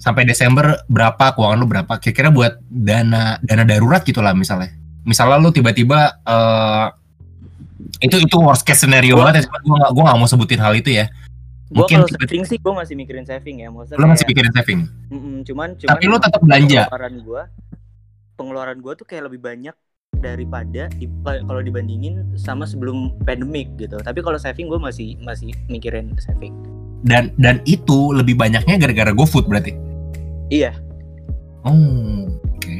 Sampai 0.00 0.24
Desember 0.24 0.80
berapa 0.88 1.36
keuangan 1.36 1.58
lu 1.60 1.68
berapa? 1.68 2.00
Kira-kira 2.00 2.32
buat 2.32 2.60
dana 2.68 3.36
dana 3.44 3.64
darurat 3.64 4.00
gitu 4.04 4.24
lah 4.24 4.32
misalnya. 4.32 4.72
Misalnya 5.04 5.36
lu 5.36 5.52
tiba-tiba 5.52 6.16
uh, 6.24 6.88
itu 8.00 8.16
itu 8.24 8.36
worst 8.40 8.64
case 8.64 8.84
scenario 8.84 9.16
Gua- 9.16 9.28
banget 9.28 9.44
ya. 9.44 9.52
Gue 9.52 9.76
gak, 9.80 9.90
gua 9.92 10.02
nggak 10.08 10.18
mau 10.20 10.28
sebutin 10.28 10.60
hal 10.64 10.72
itu 10.76 10.96
ya. 10.96 11.12
Gue 11.68 11.84
mungkin 11.84 12.04
kalau 12.04 12.08
saving 12.12 12.44
sih 12.48 12.56
gue 12.60 12.72
masih 12.72 12.94
mikirin 12.96 13.24
saving 13.28 13.56
ya. 13.64 13.68
Maksudnya 13.68 14.00
lu 14.00 14.06
masih 14.08 14.24
kayak, 14.24 14.30
pikirin 14.32 14.52
saving? 14.52 14.80
Mm-mm, 15.12 15.36
cuman 15.44 15.68
cuman 15.76 15.90
tapi 15.92 16.04
lu 16.08 16.16
tetap 16.20 16.40
belanja? 16.40 16.82
pengeluaran 16.88 17.14
gue 17.20 17.42
pengeluaran 18.34 18.78
gue 18.80 18.92
tuh 18.96 19.06
kayak 19.06 19.22
lebih 19.28 19.40
banyak 19.44 19.76
daripada 20.24 20.88
di, 20.96 21.06
kalau 21.24 21.60
dibandingin 21.60 22.24
sama 22.40 22.64
sebelum 22.64 23.12
pandemic 23.28 23.68
gitu. 23.76 24.00
Tapi 24.00 24.24
kalau 24.24 24.40
saving 24.40 24.72
gue 24.72 24.80
masih 24.80 25.20
masih 25.20 25.52
mikirin 25.68 26.16
saving. 26.16 26.56
dan 27.04 27.28
dan 27.36 27.60
itu 27.68 28.16
lebih 28.16 28.32
banyaknya 28.32 28.80
gara-gara 28.80 29.12
GoFood 29.12 29.44
berarti 29.44 29.76
Iya. 30.52 30.72
Oh, 31.64 32.28
oke. 32.28 32.74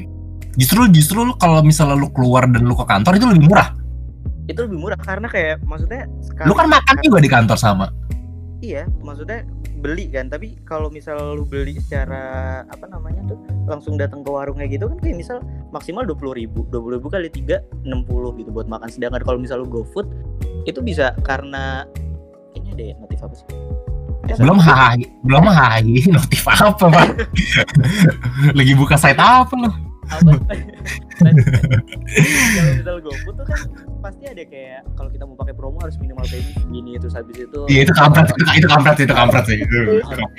Justru 0.61 0.87
justru 0.93 1.21
kalau 1.41 1.65
misalnya 1.65 1.97
lu 1.97 2.13
keluar 2.13 2.45
dan 2.49 2.63
lu 2.69 2.77
ke 2.77 2.85
kantor 2.85 3.17
itu 3.17 3.27
lebih 3.27 3.49
murah. 3.49 3.73
Itu 4.45 4.69
lebih 4.69 4.79
murah 4.79 5.01
karena 5.01 5.27
kayak 5.27 5.65
maksudnya 5.65 6.05
sekali 6.21 6.49
Lu 6.53 6.55
kan 6.55 6.69
makan 6.69 6.97
juga 7.01 7.19
di 7.25 7.31
kantor 7.33 7.57
sama. 7.57 7.87
Iya, 8.61 8.85
maksudnya 9.01 9.45
beli 9.85 10.09
kan. 10.09 10.33
Tapi 10.33 10.57
kalau 10.65 10.89
misal 10.89 11.37
lu 11.37 11.45
beli 11.45 11.77
secara 11.77 12.65
apa 12.73 12.89
namanya 12.89 13.21
tuh 13.29 13.37
langsung 13.69 14.01
datang 14.01 14.25
ke 14.25 14.31
warungnya 14.33 14.65
gitu 14.65 14.89
kan 14.89 14.97
kayak 15.05 15.21
misal 15.21 15.45
maksimal 15.69 16.09
dua 16.09 16.17
puluh 16.17 16.33
ribu, 16.33 16.65
dua 16.73 16.81
puluh 16.81 16.97
ribu 16.97 17.13
kali 17.13 17.29
tiga 17.29 17.61
enam 17.85 18.01
puluh 18.09 18.33
gitu 18.41 18.49
buat 18.49 18.65
makan. 18.65 18.89
Sedangkan 18.89 19.21
kalau 19.21 19.37
misal 19.37 19.61
lu 19.61 19.69
GoFood 19.69 20.09
itu 20.65 20.81
bisa 20.81 21.13
karena 21.29 21.85
ini 22.57 22.73
ada 22.73 22.85
ya, 22.89 22.95
notif 22.97 23.21
apa 23.21 23.35
sih? 23.37 23.49
Belum 24.41 24.57
hai, 24.57 25.05
belum 25.21 25.45
hai, 25.53 26.01
notif 26.09 26.49
apa, 26.49 26.89
Pak? 26.89 27.29
Lagi 28.57 28.73
buka 28.73 28.97
site 28.97 29.21
apa 29.21 29.53
lu? 29.53 29.69
Apa 30.11 30.31
kalau 32.55 32.73
misal 32.77 32.97
GoFood 33.01 33.35
tuh 33.41 33.47
kan 33.47 33.61
pasti 34.05 34.25
ada 34.29 34.45
kayak 34.45 34.81
kalau 34.99 35.09
kita 35.09 35.25
mau 35.25 35.37
pakai 35.39 35.55
promo 35.57 35.79
harus 35.81 35.97
minimal 35.97 36.27
payment 36.29 36.55
segini 36.61 36.93
terus 37.01 37.15
habis 37.17 37.37
itu 37.39 37.61
Iya, 37.71 37.81
itu 37.89 37.93
kampret, 37.97 38.29
itu, 38.29 38.45
itu 38.61 38.69
kampret, 38.69 38.97
itu 39.01 39.15
kampret 39.15 39.45
sih. 39.49 39.59
Itu. 39.65 39.81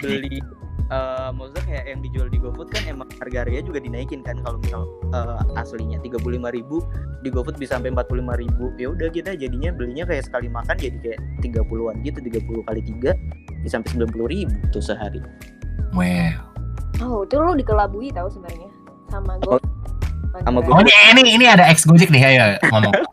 beli 0.01 0.38
eh 0.86 1.30
maksudnya 1.34 1.66
kayak 1.66 1.86
yang 1.89 1.99
dijual 2.05 2.28
di 2.30 2.38
GoFood 2.38 2.70
kan 2.70 2.86
emang 2.86 3.09
harga 3.18 3.38
harganya 3.41 3.66
juga 3.66 3.82
dinaikin 3.82 4.22
kan 4.22 4.38
kalau 4.45 4.61
misal 4.61 4.86
eh, 5.18 5.57
aslinya 5.57 5.97
tiga 6.05 6.22
puluh 6.22 6.38
ribu 6.38 6.86
di 7.26 7.34
GoFood 7.34 7.57
bisa 7.57 7.82
sampai 7.82 7.89
empat 7.89 8.05
puluh 8.05 8.22
ribu 8.38 8.70
ya 8.78 8.93
udah 8.93 9.09
kita 9.09 9.34
jadinya 9.34 9.74
belinya 9.74 10.05
kayak 10.05 10.30
sekali 10.30 10.45
makan 10.45 10.78
jadi 10.78 10.97
kayak 11.01 11.20
30-an 11.41 12.05
gitu 12.05 12.20
30 12.22 12.70
kali 12.70 12.82
tiga 12.86 13.11
bisa 13.66 13.82
sampai 13.82 13.89
sembilan 13.97 14.09
puluh 14.13 14.28
ribu 14.30 14.53
tuh 14.70 14.84
sehari 14.86 15.22
Wow. 15.95 16.51
Oh, 16.99 17.24
itu 17.24 17.36
lu 17.39 17.55
dikelabui 17.55 18.11
tahu 18.11 18.28
sebenarnya 18.28 18.74
sama 19.16 19.34
Oh, 19.47 19.57
gue. 19.57 19.59
sama 20.43 20.59
Oh 20.68 20.80
ini 20.84 20.91
ini 21.16 21.32
ini 21.39 21.45
ada 21.47 21.63
ex 21.72 21.88
Gojek 21.88 22.11
nih, 22.11 22.24
ayo 22.36 22.59
ngomong. 22.72 22.93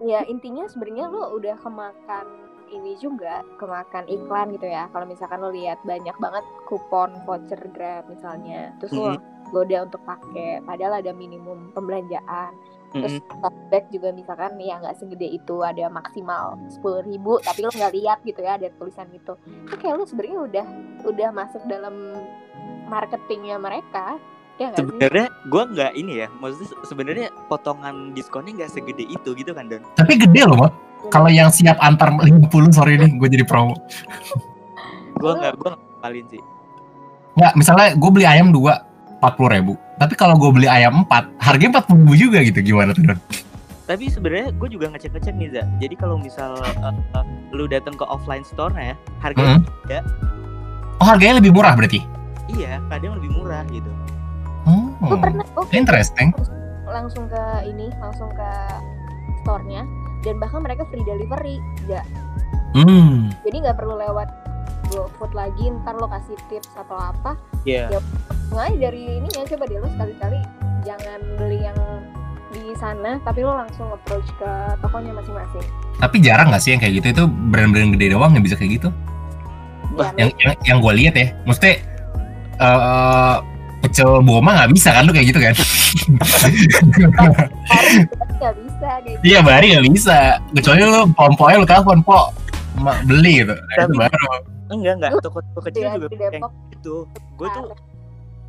Ya 0.00 0.24
intinya 0.24 0.64
sebenarnya 0.64 1.12
lu 1.12 1.36
udah 1.36 1.60
kemakan 1.60 2.26
ini 2.70 2.96
juga 3.02 3.42
kemakan 3.58 4.06
iklan 4.06 4.54
gitu 4.56 4.70
ya. 4.70 4.86
Kalau 4.94 5.04
misalkan 5.04 5.42
lu 5.42 5.50
lihat 5.52 5.82
banyak 5.82 6.16
banget 6.16 6.44
kupon 6.70 7.10
voucher 7.26 7.60
Grab 7.74 8.06
misalnya, 8.08 8.72
terus 8.78 8.94
lu 8.94 9.18
goda 9.50 9.84
untuk 9.84 10.00
pakai, 10.06 10.62
padahal 10.62 11.02
ada 11.02 11.10
minimum 11.12 11.74
pembelanjaan. 11.74 12.54
Terus 12.90 13.22
cashback 13.22 13.84
juga 13.88 14.10
misalkan 14.10 14.58
ya 14.58 14.76
nggak 14.76 14.98
segede 14.98 15.30
itu 15.30 15.62
ada 15.62 15.86
maksimal 15.86 16.58
sepuluh 16.66 17.00
ribu 17.00 17.38
tapi 17.38 17.62
lo 17.62 17.70
nggak 17.70 17.94
lihat 17.94 18.18
gitu 18.20 18.40
ya 18.40 18.58
ada 18.58 18.66
tulisan 18.74 19.06
gitu 19.10 19.38
itu 19.46 19.74
kayak 19.76 19.94
lu 19.94 20.04
sebenarnya 20.04 20.38
udah 20.42 20.66
udah 21.06 21.28
masuk 21.30 21.62
dalam 21.64 22.18
marketingnya 22.86 23.56
mereka 23.56 24.18
ya 24.58 24.74
sebenarnya 24.74 25.30
gue 25.46 25.62
nggak 25.70 25.92
ini 25.94 26.12
ya 26.18 26.28
maksudnya 26.36 26.68
se- 26.68 26.80
sebenarnya 26.84 27.26
potongan 27.46 28.10
diskonnya 28.10 28.58
nggak 28.58 28.72
segede 28.74 29.06
itu 29.06 29.30
gitu 29.32 29.54
kan 29.54 29.70
Don 29.70 29.86
Tapi 29.94 30.18
gede 30.18 30.42
loh, 30.44 30.58
Mak. 30.58 30.72
Kalau 31.08 31.32
yang 31.32 31.48
siap 31.48 31.80
antar 31.80 32.12
50 32.12 32.50
sorry 32.70 33.00
nih, 33.00 33.08
gue 33.16 33.28
jadi 33.30 33.46
promo. 33.46 33.72
gue 35.16 35.32
nggak 35.32 35.56
gue 35.56 35.68
nggak 35.68 35.80
ngapalin 35.80 36.26
sih 36.28 36.42
Nggak, 37.30 37.52
misalnya 37.56 37.88
gue 37.94 38.10
beli 38.10 38.26
ayam 38.26 38.50
dua, 38.50 38.84
40 39.22 39.54
ribu. 39.54 39.74
Tapi 40.00 40.16
kalau 40.16 40.34
gue 40.34 40.48
beli 40.50 40.64
ayam 40.64 41.04
4, 41.04 41.36
harganya 41.38 41.84
40 41.84 41.92
ribu 42.00 42.14
juga 42.16 42.38
gitu. 42.40 42.58
Gimana 42.64 42.96
tuh, 42.96 43.04
Don? 43.04 43.20
tapi 43.84 44.06
sebenarnya 44.06 44.54
gue 44.54 44.68
juga 44.70 44.86
ngecek 44.86 45.18
ngecek 45.18 45.34
nih 45.34 45.50
za 45.50 45.62
jadi 45.82 45.98
kalau 45.98 46.14
misal 46.14 46.54
eh, 46.62 46.94
eh, 46.94 47.26
lu 47.50 47.66
datang 47.66 47.90
ke 47.90 48.06
offline 48.06 48.46
store 48.46 48.70
ya 48.70 48.94
harganya 49.18 49.66
Oh, 51.02 51.06
harganya 51.10 51.42
lebih 51.42 51.50
murah 51.50 51.74
berarti? 51.74 51.98
iya 52.46 52.78
kadang 52.86 53.18
lebih 53.18 53.34
murah 53.34 53.66
gitu 53.66 53.90
Oh, 54.62 54.94
gue 54.94 55.18
pernah 55.18 55.42
oh, 55.58 55.66
interesting. 55.74 56.30
langsung 56.86 57.26
ke 57.26 57.42
ini 57.66 57.90
langsung 57.98 58.30
ke 58.30 58.50
store-nya 59.42 59.82
dan 60.22 60.38
bahkan 60.38 60.62
mereka 60.62 60.86
free 60.86 61.02
delivery 61.02 61.58
nggak 61.90 62.06
Hmm. 62.78 63.34
jadi 63.42 63.56
nggak 63.66 63.74
perlu 63.74 63.98
lewat 63.98 64.30
GoFood 64.90 65.32
lagi 65.32 65.64
ntar 65.80 65.94
lo 65.94 66.06
kasih 66.06 66.36
tips 66.46 66.70
atau 66.76 66.96
apa 66.96 67.38
Iya. 67.62 67.88
nggak 68.50 68.68
dari 68.78 69.02
ini 69.16 69.28
ya 69.30 69.44
coba 69.46 69.64
deh 69.64 69.78
lo 69.78 69.88
sekali-kali 69.88 70.38
jangan 70.82 71.18
beli 71.36 71.58
yang 71.60 71.78
di 72.50 72.74
sana 72.74 73.22
tapi 73.22 73.40
lo 73.40 73.54
langsung 73.54 73.86
approach 73.88 74.26
ke 74.34 74.50
tokonya 74.80 75.14
masing-masing 75.14 75.62
Tapi 75.96 76.16
jarang 76.18 76.48
gak 76.48 76.58
sih 76.58 76.72
yang 76.72 76.80
kayak 76.80 76.94
gitu? 76.96 77.06
Itu 77.12 77.24
brand-brand 77.28 77.92
gede 77.92 78.10
doang 78.10 78.32
yang 78.32 78.40
bisa 78.40 78.56
kayak 78.56 78.80
gitu. 78.80 78.88
Bah, 79.92 80.08
ya, 80.16 80.24
Yang 80.24 80.30
yang, 80.40 80.54
yang 80.64 80.78
gue 80.80 80.92
lihat 80.96 81.14
ya, 81.14 81.26
maksudnya 81.44 81.74
eh 82.56 83.36
pecel 83.80 84.20
boma 84.20 84.50
nggak 84.56 84.72
bisa 84.72 84.88
kan 84.90 85.04
lu 85.04 85.12
kayak 85.12 85.28
gitu 85.28 85.40
kan? 85.40 85.52
nggak 88.32 88.54
bisa 88.56 88.88
kayak 88.96 89.02
gitu 89.04 89.20
Iya 89.22 89.38
bari 89.40 89.66
nggak 89.72 89.86
bisa. 89.86 90.18
Kecuali 90.52 90.80
lu 90.82 91.00
pomponya 91.12 91.56
lu 91.58 91.68
telepon 91.68 92.00
po 92.00 92.32
beli 93.04 93.44
gitu. 93.44 93.52
Nah, 93.52 93.74
itu 93.76 93.84
Tapi- 93.86 93.98
baru. 94.00 94.24
Enggak 94.70 94.94
enggak. 95.02 95.12
Toko-toko 95.22 95.60
kecil 95.68 95.86
juga 95.98 96.08
kayak 96.10 96.42
gitu. 96.74 96.96
Gue 97.36 97.48
tuh 97.50 97.64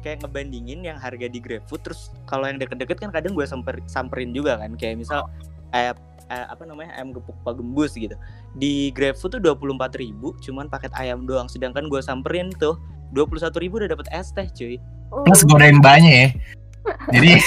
kayak 0.02 0.26
ngebandingin 0.26 0.82
yang 0.82 0.98
harga 0.98 1.30
di 1.30 1.38
GrabFood 1.38 1.82
terus 1.86 2.10
kalau 2.26 2.50
yang 2.50 2.58
deket-deket 2.58 2.98
kan 2.98 3.14
kadang 3.14 3.38
gue 3.38 3.46
samper 3.46 3.78
samperin 3.86 4.32
juga 4.32 4.58
kan. 4.58 4.74
Kayak 4.78 5.06
misal 5.06 5.28
ayam 5.74 5.96
eh, 6.32 6.46
apa 6.48 6.64
namanya 6.64 6.96
ayam 6.98 7.12
gepuk 7.12 7.36
pak 7.44 7.58
gembus 7.58 7.94
gitu. 7.98 8.16
Di 8.58 8.90
GrabFood 8.94 9.38
tuh 9.38 9.42
dua 9.42 9.54
puluh 9.58 9.78
ribu 9.98 10.38
cuman 10.42 10.70
paket 10.72 10.94
ayam 10.98 11.26
doang. 11.26 11.50
Sedangkan 11.50 11.90
gue 11.90 12.00
samperin 12.00 12.54
tuh 12.56 12.78
dua 13.12 13.28
puluh 13.28 13.42
satu 13.44 13.60
ribu 13.60 13.82
udah 13.82 13.92
dapet 13.92 14.08
es 14.14 14.32
teh 14.32 14.48
cuy. 14.52 14.76
Oh, 15.12 15.28
Plus 15.28 15.44
godain 15.44 15.84
banyak 15.84 16.14
ya. 16.14 16.28
Jadi 17.14 17.32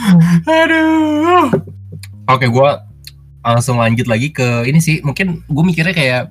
Aduh. 0.62 1.50
Oke, 2.30 2.46
gua 2.46 2.86
langsung 3.40 3.80
lanjut 3.80 4.06
lagi 4.06 4.30
ke 4.30 4.68
ini 4.68 4.78
sih. 4.78 5.00
Mungkin 5.02 5.44
gue 5.48 5.64
mikirnya 5.64 5.94
kayak 5.96 6.22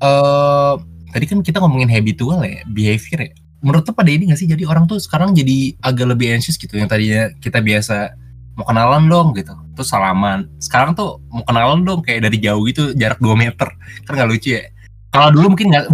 eh 0.00 0.74
tadi 1.10 1.24
kan 1.26 1.38
kita 1.42 1.58
ngomongin 1.60 1.90
habitual 1.90 2.40
ya, 2.46 2.62
behavior 2.70 3.30
ya. 3.30 3.32
Menurut 3.60 3.84
tuh 3.84 3.92
pada 3.92 4.08
ini 4.08 4.32
gak 4.32 4.40
sih? 4.40 4.48
Jadi 4.48 4.64
orang 4.64 4.88
tuh 4.88 4.96
sekarang 4.96 5.36
jadi 5.36 5.76
agak 5.84 6.16
lebih 6.16 6.32
anxious 6.32 6.56
gitu. 6.56 6.80
Yang 6.80 6.88
tadinya 6.96 7.22
kita 7.44 7.60
biasa 7.60 8.16
mau 8.56 8.64
kenalan 8.64 9.04
dong 9.12 9.36
gitu. 9.36 9.52
Terus 9.76 9.88
salaman. 9.92 10.48
Sekarang 10.56 10.96
tuh 10.96 11.20
mau 11.28 11.44
kenalan 11.44 11.84
dong 11.84 12.00
kayak 12.00 12.24
dari 12.24 12.40
jauh 12.40 12.64
gitu, 12.64 12.96
jarak 12.96 13.20
2 13.20 13.36
meter. 13.36 13.68
Kan 14.08 14.16
gak 14.16 14.30
lucu 14.32 14.56
ya. 14.56 14.64
Kalau 15.10 15.34
dulu 15.34 15.58
mungkin 15.58 15.74
nggak 15.74 15.84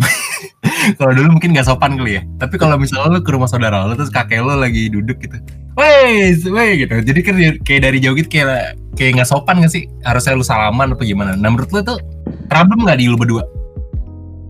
kalau 1.00 1.12
dulu 1.16 1.40
mungkin 1.40 1.56
nggak 1.56 1.66
sopan 1.66 1.96
kali 1.96 2.20
ya. 2.20 2.22
Tapi 2.36 2.54
kalau 2.60 2.76
misalnya 2.76 3.16
lu 3.16 3.20
ke 3.24 3.32
rumah 3.32 3.48
saudara 3.48 3.88
lu 3.88 3.96
terus 3.96 4.12
kakek 4.12 4.44
lu 4.44 4.54
lagi 4.60 4.92
duduk 4.92 5.16
gitu. 5.24 5.40
Weh, 5.74 6.36
weh 6.36 6.70
gitu. 6.84 6.94
Jadi 7.00 7.20
kan 7.24 7.34
dia- 7.40 7.58
kayak 7.64 7.80
dari 7.88 7.98
jauh 7.98 8.12
gitu 8.12 8.28
kayak 8.28 8.76
kayak 8.94 9.16
nggak 9.16 9.28
sopan 9.28 9.64
gak 9.64 9.72
sih? 9.72 9.88
Harusnya 10.04 10.36
lu 10.36 10.44
salaman 10.44 10.92
apa 10.92 11.02
gimana? 11.02 11.32
Nah 11.32 11.48
menurut 11.48 11.72
lu 11.72 11.80
tuh 11.80 11.98
problem 12.52 12.84
nggak 12.84 13.00
di 13.00 13.08
lu 13.08 13.16
berdua 13.16 13.55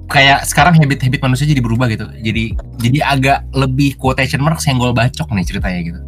kayak 0.07 0.47
sekarang 0.47 0.75
habit-habit 0.79 1.21
manusia 1.23 1.47
jadi 1.47 1.63
berubah 1.63 1.91
gitu. 1.91 2.07
Jadi 2.23 2.55
jadi 2.79 2.99
agak 3.03 3.39
lebih 3.55 3.99
quotation 3.99 4.43
marks 4.43 4.67
yang 4.71 4.79
gue 4.79 4.91
bacok 4.95 5.29
nih 5.35 5.45
ceritanya 5.47 5.81
gitu. 5.83 6.01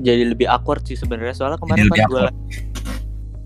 Jadi 0.00 0.22
lebih 0.32 0.46
awkward 0.48 0.84
sih 0.88 0.96
sebenarnya. 0.96 1.36
Soalnya 1.36 1.58
kemarin 1.60 1.88
pas 1.92 2.00
gue 2.08 2.24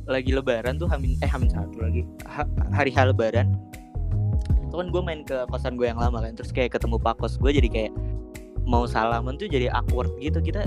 lagi 0.05 0.31
lebaran 0.37 0.77
tuh 0.77 0.87
hamin 0.87 1.17
eh 1.25 1.31
hamin 1.31 1.51
satu 1.51 1.81
lagi. 1.81 2.07
Ha- 2.29 2.51
hari 2.71 2.95
H 2.95 3.11
lebaran. 3.11 3.57
Itu 4.71 4.75
kan 4.79 4.87
gue 4.91 5.03
main 5.03 5.21
ke 5.27 5.49
kosan 5.51 5.75
gue 5.75 5.91
yang 5.91 5.99
lama 5.99 6.23
kan. 6.23 6.33
Terus 6.39 6.55
kayak 6.55 6.79
ketemu 6.79 7.03
pak 7.03 7.19
kos 7.19 7.41
gue 7.41 7.51
jadi 7.51 7.69
kayak 7.71 7.93
mau 8.65 8.89
salaman 8.89 9.37
tuh 9.37 9.49
jadi 9.49 9.69
awkward 9.73 10.11
gitu. 10.21 10.41
Kita 10.41 10.65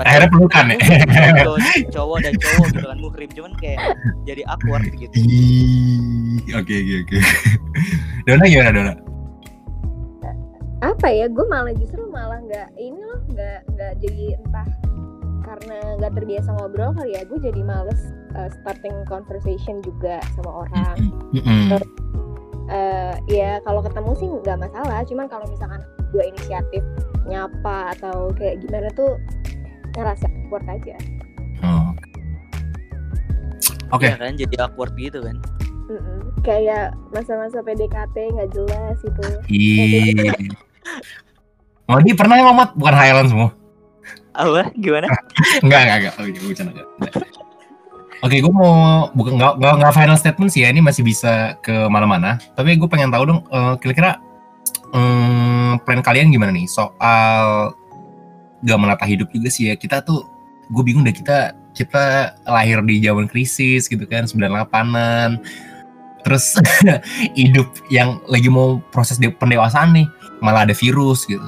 akhirnya 0.00 0.28
pelukan 0.32 0.64
ya. 0.72 0.78
cowok, 1.44 1.58
cowok 1.92 2.18
dan 2.24 2.34
cowok 2.40 2.66
gitu 2.72 2.86
kan 2.88 2.98
muhrim 2.98 3.30
cuman 3.32 3.52
kayak 3.60 3.78
jadi 4.24 4.42
awkward 4.48 4.88
gitu. 4.96 5.16
Oke 6.56 6.74
oke 6.74 6.94
oke. 7.04 7.18
Dona 8.26 8.44
gimana 8.48 8.70
Dona? 8.72 8.94
Apa 10.84 11.08
ya 11.08 11.26
gue 11.28 11.46
malah 11.48 11.72
justru 11.76 12.04
malah 12.12 12.40
nggak 12.44 12.68
ini 12.76 13.00
loh 13.00 13.20
nggak 13.32 13.58
nggak 13.72 13.92
jadi 14.04 14.36
entah 14.36 14.68
karena 15.44 15.76
nggak 16.00 16.12
terbiasa 16.16 16.48
ngobrol 16.56 16.92
kali 16.96 17.16
ya 17.16 17.22
gue 17.28 17.38
jadi 17.40 17.60
males 17.60 18.00
uh, 18.36 18.48
starting 18.60 18.96
conversation 19.08 19.80
juga 19.84 20.20
sama 20.36 20.68
orang. 20.68 20.96
Mm-mm. 21.32 21.80
Eh, 22.64 23.14
ya 23.28 23.60
kalau 23.60 23.84
ketemu 23.84 24.12
sih 24.16 24.28
nggak 24.40 24.56
masalah. 24.56 25.04
Cuman 25.04 25.26
kalau 25.28 25.44
misalkan 25.52 25.84
gue 26.14 26.24
inisiatif 26.24 26.82
nyapa 27.24 27.90
atau 27.92 28.30
kayak 28.32 28.62
gimana 28.62 28.86
tuh 28.94 29.18
ngerasa 29.92 30.26
awkward 30.30 30.66
aja 30.70 30.94
Oh. 31.60 31.90
Oke. 33.90 34.06
ya 34.06 34.16
kan 34.16 34.34
jadi 34.34 34.54
awkward 34.60 34.92
gitu 34.94 35.18
kan 35.18 35.36
Mm-mm. 35.86 36.20
kayak 36.40 36.92
masa-masa 37.08 37.60
PDKT 37.60 38.16
nggak 38.30 38.50
jelas 38.50 38.96
itu 39.00 39.24
Ih. 39.48 40.36
Oh, 41.84 42.00
ini 42.00 42.12
pernah 42.12 42.36
ya 42.36 42.44
Mamat? 42.46 42.72
Bukan 42.74 42.94
Highland 42.94 43.28
semua. 43.28 43.50
apa 44.32 44.72
gimana 44.74 45.06
Enggak, 45.64 45.80
enggak, 45.84 45.96
enggak. 46.00 46.14
Oh, 46.16 46.24
iya, 46.24 46.34
gue 46.34 46.48
bercanda, 46.48 46.70
enggak. 46.72 46.88
Oke, 48.20 48.36
gue 48.40 48.50
mau 48.50 48.72
bukan 49.12 49.32
nggak 49.36 49.52
nggak 49.60 49.74
nggak 49.78 49.92
final 49.94 50.16
statement 50.16 50.50
sih 50.50 50.64
ya. 50.64 50.72
Ini 50.72 50.80
masih 50.80 51.04
bisa 51.04 51.32
ke 51.60 51.86
mana-mana. 51.86 52.40
Tapi 52.52 52.74
gue 52.74 52.88
pengen 52.88 53.12
tahu 53.12 53.24
dong, 53.24 53.40
eh, 53.46 53.74
kira-kira 53.78 54.16
em, 54.94 55.76
plan 55.82 56.00
kalian 56.00 56.30
gimana 56.30 56.54
nih 56.54 56.70
soal 56.70 57.74
gak 58.64 58.78
menata 58.80 59.04
hidup 59.04 59.28
juga 59.34 59.50
sih 59.52 59.68
ya. 59.68 59.74
Kita 59.76 60.00
tuh, 60.00 60.24
gue 60.72 60.82
bingung 60.86 61.04
deh 61.04 61.12
kita 61.12 61.52
kita 61.74 62.32
lahir 62.46 62.80
di 62.86 63.02
zaman 63.02 63.26
krisis 63.26 63.90
gitu 63.90 64.06
kan, 64.06 64.24
98-an. 64.24 65.42
Terus 66.24 66.56
hidup 67.40 67.68
yang 67.92 68.22
lagi 68.30 68.48
mau 68.48 68.80
proses 68.94 69.20
de- 69.20 69.34
pendewasaan 69.34 69.92
nih, 69.92 70.06
malah 70.40 70.64
ada 70.64 70.72
virus 70.72 71.26
gitu. 71.28 71.44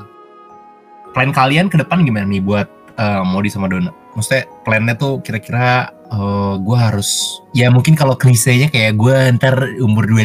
Plan 1.17 1.33
kalian 1.33 1.73
ke 1.73 1.81
depan 1.81 2.05
gimana 2.05 2.29
nih 2.29 2.45
buat 2.45 2.69
eh, 3.01 3.23
Modi 3.25 3.49
sama 3.49 3.73
Dona? 3.73 3.89
Maksudnya 4.13 4.45
plannya 4.69 4.93
tuh 4.99 5.25
kira-kira 5.25 5.96
eh 6.07 6.55
gue 6.63 6.79
harus 6.79 7.43
ya 7.51 7.67
mungkin 7.67 7.99
kalau 7.99 8.15
klisenya 8.15 8.71
kayak 8.71 8.95
gue 8.95 9.17
ntar 9.39 9.59
umur 9.83 10.07
25 10.07 10.23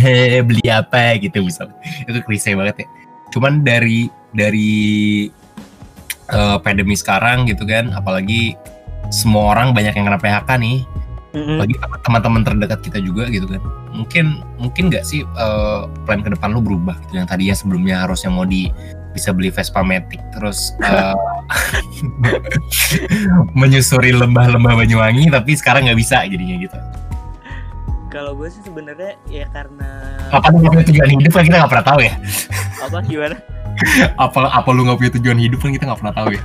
eh, 0.00 0.40
beli 0.48 0.66
apa 0.72 1.20
gitu 1.20 1.44
misalnya 1.44 1.76
itu 2.08 2.20
klise 2.24 2.56
banget 2.56 2.84
ya. 2.84 2.88
Cuman 3.36 3.60
dari 3.60 4.08
dari 4.32 4.72
eh, 6.32 6.58
pandemi 6.64 6.96
sekarang 6.96 7.44
gitu 7.46 7.68
kan 7.68 7.92
apalagi 7.92 8.56
semua 9.12 9.52
orang 9.52 9.76
banyak 9.76 9.92
yang 9.92 10.08
kena 10.08 10.20
PHK 10.20 10.50
nih. 10.56 10.78
Bagi 11.30 11.78
teman-teman 12.02 12.42
terdekat 12.42 12.82
kita 12.82 12.98
juga 12.98 13.30
gitu 13.30 13.46
kan. 13.46 13.62
Mungkin 13.94 14.42
mungkin 14.58 14.90
nggak 14.90 15.04
sih 15.04 15.22
eh, 15.22 15.82
plan 16.08 16.24
ke 16.24 16.32
depan 16.32 16.56
lu 16.56 16.64
berubah 16.64 16.96
gitu 17.06 17.20
yang 17.20 17.28
tadinya 17.28 17.54
sebelumnya 17.54 18.08
harusnya 18.08 18.32
mau 18.32 18.48
di 18.48 18.72
bisa 19.10 19.34
beli 19.34 19.50
Vespa 19.50 19.82
Matic 19.82 20.22
terus 20.34 20.74
eh, 20.82 21.14
menyusuri 23.58 24.14
lembah-lembah 24.14 24.78
Banyuwangi 24.78 25.30
tapi 25.30 25.58
sekarang 25.58 25.90
nggak 25.90 25.98
bisa 25.98 26.22
jadinya 26.26 26.56
gitu. 26.58 26.78
Kalau 28.10 28.34
gue 28.34 28.50
sih 28.50 28.62
sebenarnya 28.66 29.14
ya 29.30 29.46
karena 29.54 29.86
apa 30.34 30.50
lu 30.50 30.62
nggak 30.62 30.72
punya 30.74 30.86
tujuan 30.90 31.10
hidup 31.14 31.30
kan 31.30 31.42
kita 31.46 31.56
nggak 31.62 31.70
pernah 31.70 31.86
tahu 31.86 32.00
ya? 32.02 32.14
Apa 32.82 32.96
gimana? 33.06 33.36
Apa 34.18 34.38
apa 34.50 34.68
lu 34.74 34.80
nggak 34.86 34.98
punya 34.98 35.12
tujuan 35.18 35.38
hidup 35.38 35.58
kan 35.62 35.70
kita 35.74 35.84
nggak 35.86 36.00
pernah 36.02 36.14
tahu 36.14 36.28
ya? 36.34 36.42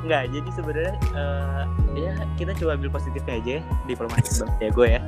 Enggak, 0.00 0.22
jadi 0.34 0.48
sebenarnya 0.58 0.94
eh, 1.14 1.62
ya 1.94 2.12
kita 2.34 2.50
coba 2.58 2.74
ambil 2.74 2.90
positifnya 2.90 3.34
aja 3.38 3.50
ya, 3.58 3.62
diplomatik 3.86 4.32
banget 4.42 4.58
ya 4.58 4.70
gue 4.74 4.88
ya. 4.90 5.00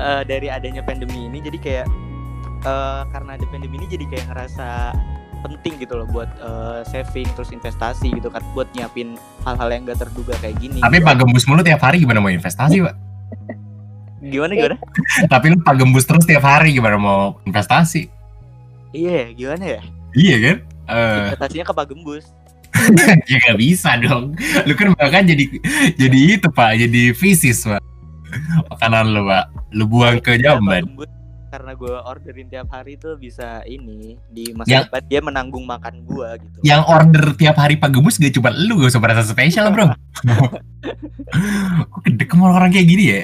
Eh, 0.00 0.22
dari 0.26 0.48
adanya 0.50 0.82
pandemi 0.82 1.30
ini 1.30 1.38
jadi 1.38 1.58
kayak 1.62 1.86
eh, 2.62 3.02
karena 3.10 3.30
ada 3.36 3.46
pandemi 3.50 3.76
ini 3.82 3.86
jadi 3.90 4.04
kayak 4.08 4.26
ngerasa 4.32 4.68
penting 5.42 5.74
gitu 5.82 5.98
loh 5.98 6.06
buat 6.06 6.30
eh, 6.38 6.80
saving 6.86 7.26
terus 7.34 7.50
investasi 7.50 8.14
gitu 8.14 8.30
kan 8.30 8.42
buat 8.54 8.70
nyiapin 8.78 9.18
hal-hal 9.42 9.68
yang 9.74 9.82
gak 9.86 9.98
terduga 10.06 10.38
kayak 10.38 10.56
gini. 10.62 10.78
tapi 10.78 11.02
Pak 11.02 11.18
Gembus 11.18 11.44
mulu 11.50 11.66
tiap 11.66 11.82
hari 11.82 12.02
gimana 12.02 12.22
mau 12.22 12.30
investasi 12.30 12.78
Pak? 12.82 12.94
Gimana 14.22 14.52
gimana? 14.54 14.76
tapi 15.32 15.50
lu 15.50 15.58
Pak 15.58 15.74
Gembus 15.82 16.06
terus 16.06 16.24
tiap 16.24 16.46
hari 16.46 16.78
gimana 16.78 16.94
mau 16.94 17.42
investasi? 17.42 18.06
Iya, 18.92 19.32
gimana 19.34 19.64
ya? 19.66 19.80
iya 20.12 20.36
kan? 20.38 20.56
Eh, 20.92 21.18
Investasinya 21.32 21.64
ke 21.66 21.74
Pak 21.74 21.86
Gembus. 21.90 22.24
ya 23.30 23.36
nggak 23.36 23.58
bisa 23.60 23.90
dong. 24.00 24.32
Lu 24.64 24.72
kan 24.76 24.96
bahkan 24.96 25.28
jadi 25.28 25.44
jadi 25.96 26.18
itu 26.40 26.48
pak 26.48 26.72
jadi 26.80 27.12
fisis 27.12 27.68
pak. 27.68 27.82
Makanan 28.72 29.12
lu 29.12 29.22
pak. 29.28 29.44
Lu 29.76 29.84
buang 29.88 30.18
ke 30.20 30.36
Iya, 30.36 30.56
Pak 30.56 30.60
jamban. 30.60 30.82
Gembus 30.88 31.10
karena 31.52 31.76
gue 31.76 31.92
orderin 31.92 32.48
tiap 32.48 32.72
hari 32.72 32.96
tuh 32.96 33.20
bisa 33.20 33.60
ini 33.68 34.16
di 34.32 34.56
masa 34.56 34.72
Yang- 34.72 34.84
depan 34.88 35.02
dia 35.04 35.20
menanggung 35.20 35.68
makan 35.68 36.00
gue 36.00 36.28
gitu. 36.40 36.58
yang 36.64 36.80
order 36.88 37.36
tiap 37.36 37.60
hari 37.60 37.76
pak 37.76 37.92
gemus 37.92 38.16
gak 38.16 38.32
cuma 38.32 38.48
lu 38.48 38.80
gak 38.80 38.88
usah 38.88 39.02
merasa 39.04 39.20
spesial 39.20 39.68
bro. 39.68 39.92
Kok 41.92 42.00
gede 42.08 42.24
sama 42.24 42.56
orang 42.56 42.72
kayak 42.72 42.88
gini 42.88 43.04
ya? 43.12 43.20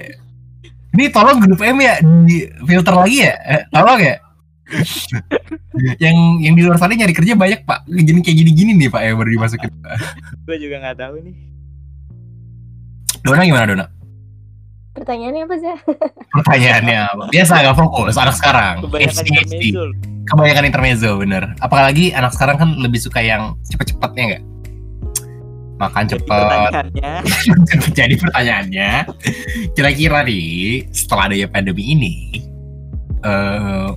Ini 0.93 1.09
tolong 1.09 1.41
grup 1.41 1.65
M 1.65 1.81
ya 1.81 2.05
di 2.29 2.45
filter 2.69 2.93
lagi 2.93 3.25
ya? 3.25 3.33
Eh, 3.49 3.63
tolong 3.73 4.01
ya? 4.05 4.17
Yang 6.05 6.17
yang 6.45 6.55
di 6.59 6.63
luar 6.69 6.77
sana 6.77 6.93
nyari 6.93 7.17
kerja 7.17 7.33
banyak 7.33 7.65
pak. 7.65 7.89
Jadi 7.89 8.21
kayak 8.21 8.37
gini-gini 8.45 8.77
nih 8.77 8.93
pak 8.93 9.01
ya 9.01 9.17
baru 9.17 9.33
dimasukin. 9.33 9.73
Gue 10.45 10.57
juga 10.61 10.85
nggak 10.85 11.01
tahu 11.01 11.17
nih. 11.25 11.37
Dona 13.25 13.49
gimana 13.49 13.65
Dona 13.65 13.87
pertanyaannya 14.99 15.43
apa 15.47 15.55
sih 15.59 15.75
pertanyaannya 16.37 16.99
apa? 17.15 17.25
biasa 17.31 17.53
gak 17.65 17.77
fokus 17.79 18.15
anak 18.19 18.37
sekarang. 18.37 18.75
Kebanyakan 18.85 19.15
ADHD. 19.23 19.33
intermezzo. 19.33 19.83
kebanyakan 20.29 20.65
intermezzo 20.69 21.11
bener. 21.17 21.43
Apalagi 21.65 22.13
anak 22.13 22.33
sekarang 22.37 22.57
kan 22.61 22.69
lebih 22.77 23.01
suka 23.01 23.23
yang 23.25 23.57
cepet-cepetnya 23.71 24.25
nggak? 24.35 24.43
Makan 25.79 26.05
Jadi 26.05 26.13
cepet. 26.19 26.43
pertanyaannya. 26.43 27.13
Jadi 27.99 28.15
pertanyaannya 28.19 28.91
kira-kira 29.73 30.19
nih 30.27 30.47
setelah 30.91 31.31
adanya 31.33 31.49
pandemi 31.49 31.85
ini 31.95 32.15
eh 33.23 33.89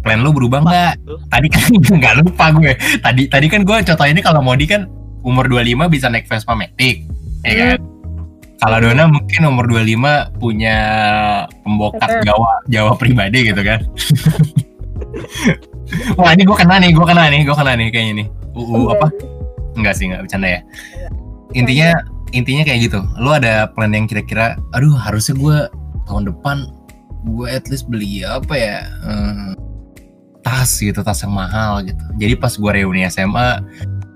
plan 0.00 0.22
lu 0.24 0.32
berubah 0.32 0.64
nggak? 0.64 0.94
Tadi 1.28 1.48
kan 1.52 1.68
nggak 2.00 2.14
lupa 2.24 2.46
gue. 2.56 2.72
Tadi 3.04 3.22
tadi 3.28 3.46
kan 3.50 3.66
gue 3.66 3.76
contohnya 3.84 4.12
ini 4.16 4.22
kalau 4.24 4.40
Modi 4.40 4.64
kan 4.64 4.88
umur 5.20 5.44
25 5.44 5.92
bisa 5.92 6.06
naik 6.08 6.24
Vespa 6.24 6.56
Matic 6.56 7.04
ya 7.44 7.76
kan 7.76 7.78
kalau 8.60 8.78
Dona 8.84 9.08
mungkin 9.08 9.40
umur 9.48 9.64
25 9.66 10.36
punya 10.36 10.76
pembokat. 11.64 12.20
Jawa 12.28 12.60
Jawa 12.68 12.92
pribadi 13.00 13.48
gitu 13.48 13.62
kan 13.64 13.80
Wah 16.20 16.30
ini 16.34 16.46
gue 16.46 16.54
kena 16.54 16.78
nih, 16.78 16.94
gue 16.94 17.02
kena 17.02 17.26
nih, 17.32 17.42
gue 17.42 17.56
kena 17.56 17.72
nih 17.74 17.88
kayaknya 17.90 18.14
nih. 18.22 18.26
UU 18.54 18.94
apa? 18.94 19.10
Enggak 19.74 19.94
sih, 19.98 20.06
enggak 20.06 20.22
bercanda 20.26 20.48
ya. 20.48 20.60
Intinya 21.54 21.90
intinya 22.30 22.62
kayak 22.62 22.80
gitu. 22.86 23.00
Lu 23.18 23.34
ada 23.34 23.66
plan 23.74 23.90
yang 23.90 24.06
kira-kira, 24.06 24.54
aduh 24.70 24.94
harusnya 24.94 25.34
gue 25.34 25.56
tahun 26.06 26.30
depan 26.30 26.70
gue 27.26 27.46
at 27.50 27.66
least 27.68 27.90
beli 27.90 28.22
apa 28.22 28.54
ya? 28.54 28.86
eh, 28.86 29.50
tas 30.40 30.70
gitu, 30.78 31.02
tas 31.02 31.20
yang 31.26 31.34
mahal 31.34 31.82
gitu. 31.84 32.04
Jadi 32.22 32.34
pas 32.38 32.54
gue 32.54 32.70
reuni 32.70 33.04
SMA, 33.10 33.60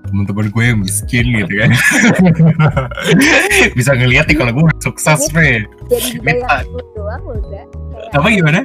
teman-teman 0.05 0.47
gue 0.47 0.63
yang 0.63 0.79
miskin 0.79 1.25
gitu 1.33 1.53
kan. 1.59 1.69
Bisa 3.77 3.91
ngeliat 3.93 4.25
nih 4.25 4.37
kalau 4.37 4.51
gue 4.53 4.63
sukses, 4.79 5.19
jadi 5.29 5.61
dibayar 6.15 6.63
doang 6.93 7.21
lo 7.21 7.33
enggak 7.37 7.65
kayak 8.11 8.19
Apa 8.21 8.27
gimana? 8.29 8.61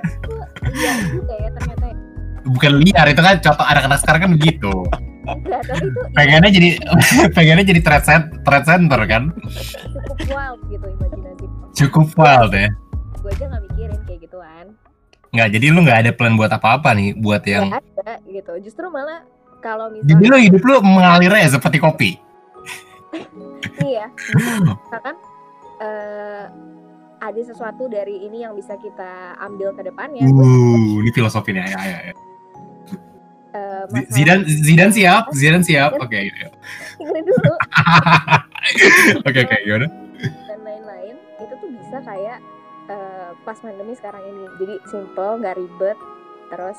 iya 0.71 0.93
juga 1.09 1.35
ya 1.35 1.49
ternyata 1.57 1.87
ya. 1.89 1.97
Bukan 2.41 2.73
liar, 2.81 3.07
itu 3.09 3.21
kan 3.21 3.37
contoh 3.39 3.67
anak-anak 3.67 3.99
sekarang 4.01 4.21
kan 4.25 4.31
begitu. 4.33 4.73
enggak 5.29 5.63
tapi 5.69 5.85
itu 5.87 6.01
pengennya 6.17 6.51
jadi 6.51 6.71
pengennya 7.37 7.65
jadi 7.67 7.81
trend 7.85 8.05
center, 8.05 8.37
trend 8.43 8.65
center 8.67 9.01
kan 9.07 9.23
cukup 9.31 10.19
wild 10.33 10.61
gitu 10.67 10.87
imajinasi 10.91 11.45
cukup 11.77 12.07
wild 12.19 12.51
ya 12.51 12.69
gue 13.21 13.31
aja 13.31 13.45
nggak 13.47 13.63
mikirin 13.69 14.01
kayak 14.09 14.21
gituan 14.25 14.67
nggak 15.31 15.49
jadi 15.55 15.67
lu 15.71 15.81
nggak 15.87 15.99
ada 16.03 16.11
plan 16.17 16.35
buat 16.35 16.51
apa-apa 16.51 16.97
nih 16.97 17.15
buat 17.15 17.43
yang 17.47 17.69
nggak 17.71 17.85
ada 18.01 18.13
gitu 18.27 18.53
justru 18.65 18.91
malah 18.91 19.23
kalau 19.61 19.93
jadi 19.93 20.05
misalnya 20.05 20.29
lu 20.29 20.39
hidup 20.41 20.63
lu 20.65 20.75
mengalir 20.83 21.33
ya 21.33 21.49
seperti 21.49 21.79
kopi 21.79 22.11
iya 23.85 24.09
misalkan 24.67 25.17
eh 25.81 26.45
ada 27.21 27.41
sesuatu 27.45 27.85
dari 27.87 28.25
ini 28.25 28.43
yang 28.43 28.57
bisa 28.57 28.81
kita 28.81 29.37
ambil 29.45 29.77
ke 29.77 29.85
depannya. 29.85 30.25
Uh, 30.25 31.05
ini 31.05 31.13
filosofi 31.13 31.53
nih. 31.53 31.69
Ya, 31.69 31.81
ya, 31.85 31.99
ya. 32.11 32.15
masalah- 33.93 34.09
Zidan 34.09 34.39
Zidan 34.49 34.91
siap, 34.91 35.25
Zidan 35.37 35.61
siap. 35.61 36.01
Oke, 36.01 36.17
dengerin 36.97 37.25
dulu 37.29 37.53
Oke, 39.29 39.39
oke, 39.45 39.57
gimana? 39.67 39.89
dan 40.21 40.61
lain-lain 40.65 41.17
itu 41.41 41.55
tuh 41.61 41.69
bisa 41.73 41.99
kayak 42.05 42.39
eh, 42.89 43.29
pas 43.45 43.59
pandemi 43.61 43.93
sekarang 43.97 44.23
ini. 44.25 44.45
Jadi 44.57 44.75
simple, 44.89 45.31
nggak 45.45 45.57
ribet, 45.61 45.99
terus 46.49 46.79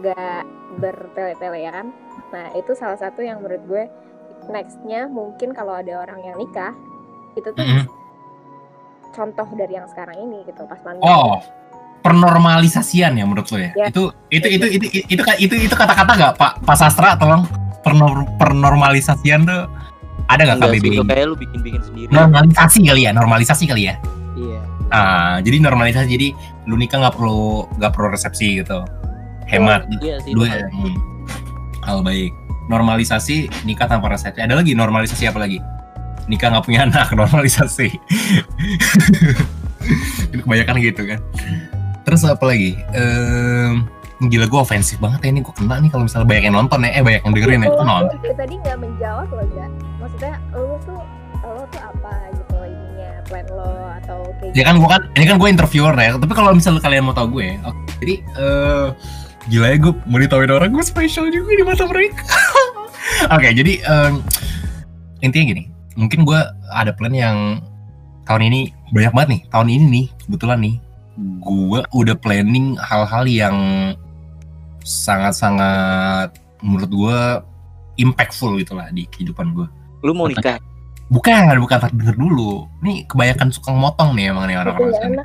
nggak 0.00 0.42
bertele-tele 0.78 1.58
ya 1.64 1.72
kan. 1.72 1.86
Nah 2.32 2.46
itu 2.54 2.72
salah 2.76 2.98
satu 3.00 3.20
yang 3.24 3.40
menurut 3.40 3.62
gue 3.66 3.84
nextnya 4.52 5.10
mungkin 5.10 5.50
kalau 5.56 5.80
ada 5.80 6.06
orang 6.06 6.22
yang 6.22 6.36
nikah 6.38 6.72
itu 7.36 7.48
tuh 7.52 7.60
Mm-mm. 7.60 7.84
contoh 9.12 9.48
dari 9.56 9.74
yang 9.76 9.88
sekarang 9.90 10.16
ini 10.20 10.44
gitu 10.46 10.62
pas 10.68 10.80
pandemi. 10.80 11.04
Oh, 11.04 11.42
pernormalisasian 12.04 13.18
ya 13.18 13.24
menurut 13.26 13.48
lo 13.50 13.58
ya? 13.58 13.70
Ya. 13.74 13.86
Itu 13.90 14.14
itu 14.30 14.46
itu 14.46 14.66
itu 14.78 14.86
itu 14.92 14.98
itu 15.10 15.22
itu, 15.42 15.54
itu 15.66 15.74
kata-kata 15.74 16.12
nggak 16.14 16.32
Pak 16.38 16.52
Pak 16.62 16.76
Sastra 16.78 17.18
tolong 17.18 17.44
Pernor, 17.86 18.26
pernormalisasian 18.42 19.46
tuh 19.46 19.70
ada 20.26 20.42
nggak 20.42 20.58
KBBI? 20.58 20.98
itu 20.98 21.04
kayak 21.06 21.26
lu 21.30 21.36
bikin-bikin 21.38 21.82
sendiri. 21.86 22.10
Normalisasi 22.10 22.82
kali 22.82 23.06
ya, 23.06 23.14
normalisasi 23.14 23.64
kali 23.70 23.82
ya. 23.86 23.94
Iya. 24.34 24.60
Ah, 24.90 25.38
jadi 25.38 25.62
normalisasi 25.62 26.10
jadi 26.10 26.28
lu 26.66 26.74
nikah 26.74 26.98
nggak 26.98 27.14
perlu 27.14 27.70
nggak 27.78 27.92
perlu 27.94 28.10
resepsi 28.10 28.58
gitu. 28.58 28.82
Hemat. 29.46 29.86
Iya 30.02 30.16
sih. 30.22 30.32
Dua 30.34 30.46
hal- 30.50 30.70
hmm. 30.70 30.96
hal 31.82 31.98
baik. 32.02 32.32
Normalisasi 32.66 33.46
nikah 33.62 33.86
tanpa 33.86 34.10
resepsi. 34.10 34.42
Ada 34.42 34.58
lagi 34.58 34.74
normalisasi 34.74 35.30
apa 35.30 35.38
lagi? 35.38 35.62
Nikah 36.26 36.50
nggak 36.50 36.64
punya 36.66 36.82
anak, 36.82 37.14
normalisasi. 37.18 37.94
Ini 40.34 40.40
kebanyakan 40.42 40.74
gitu 40.82 41.02
kan. 41.06 41.20
Terus 42.02 42.22
apa 42.26 42.42
lagi? 42.42 42.74
Ehm, 42.90 43.86
gila 44.26 44.50
gue 44.50 44.60
ofensif 44.60 44.98
banget 44.98 45.22
ya 45.22 45.28
ini 45.30 45.40
gue 45.44 45.54
kena 45.54 45.78
nih 45.78 45.90
kalau 45.92 46.08
misalnya 46.08 46.26
banyak 46.26 46.44
yang 46.50 46.56
nonton 46.56 46.78
ya, 46.82 46.90
eh 46.98 47.02
banyak 47.04 47.22
yang 47.22 47.34
dengerin 47.36 47.60
ya, 47.62 47.68
itu 47.70 47.84
nonton. 47.84 48.16
tadi 48.34 48.54
nggak 48.58 48.78
menjawab 48.82 49.28
loh 49.30 49.46
ya. 49.54 49.66
Maksudnya 50.02 50.34
lo 50.50 50.74
tuh 50.82 51.00
lo 51.46 51.62
tuh 51.70 51.80
apa 51.82 52.12
gitu 52.34 52.56
ininya 52.66 53.10
plan 53.30 53.46
lo 53.54 53.70
atau 54.02 54.18
kayak 54.42 54.54
Ya 54.56 54.62
kan 54.66 54.74
gue 54.82 54.88
kan, 54.90 55.02
ini 55.14 55.24
kan 55.30 55.36
gue 55.38 55.48
interviewer 55.50 55.94
ya. 55.94 56.10
Tapi 56.18 56.32
kalau 56.34 56.50
misalnya 56.50 56.82
kalian 56.82 57.06
mau 57.06 57.14
tahu 57.14 57.28
gue, 57.38 57.48
oke. 57.62 57.78
jadi 58.02 58.14
eh 58.34 58.86
gila 59.46 59.66
ya 59.70 59.76
gue 59.78 59.92
mau 60.10 60.18
ditawain 60.18 60.50
orang 60.50 60.74
gue 60.74 60.84
spesial 60.84 61.30
juga 61.30 61.54
di 61.54 61.64
mata 61.64 61.86
mereka. 61.86 62.22
oke, 63.34 63.48
jadi 63.54 63.72
em, 63.86 64.14
intinya 65.22 65.44
gini, 65.54 65.62
mungkin 65.94 66.26
gue 66.26 66.40
ada 66.74 66.90
plan 66.90 67.14
yang 67.14 67.62
tahun 68.26 68.50
ini 68.50 68.60
banyak 68.90 69.12
banget 69.14 69.28
nih. 69.30 69.42
Tahun 69.54 69.68
ini 69.70 69.84
nih, 69.86 70.06
kebetulan 70.26 70.58
nih, 70.62 70.76
gue 71.42 71.80
udah 71.94 72.16
planning 72.18 72.74
hal-hal 72.82 73.24
yang 73.30 73.56
sangat-sangat 74.82 76.34
menurut 76.62 76.90
gue 76.90 77.18
impactful 78.02 78.58
gitu 78.60 78.74
lah 78.74 78.90
di 78.90 79.06
kehidupan 79.08 79.54
gue. 79.54 79.66
Lu 80.02 80.12
mau 80.12 80.26
nikah? 80.26 80.58
Bukan, 81.06 81.62
bukan 81.62 81.78
denger 81.94 82.18
dulu. 82.18 82.66
Nih 82.82 83.06
kebanyakan 83.06 83.54
suka 83.54 83.70
motong 83.70 84.18
nih 84.18 84.34
emang 84.34 84.50
nih 84.50 84.58
orang-orang. 84.58 85.22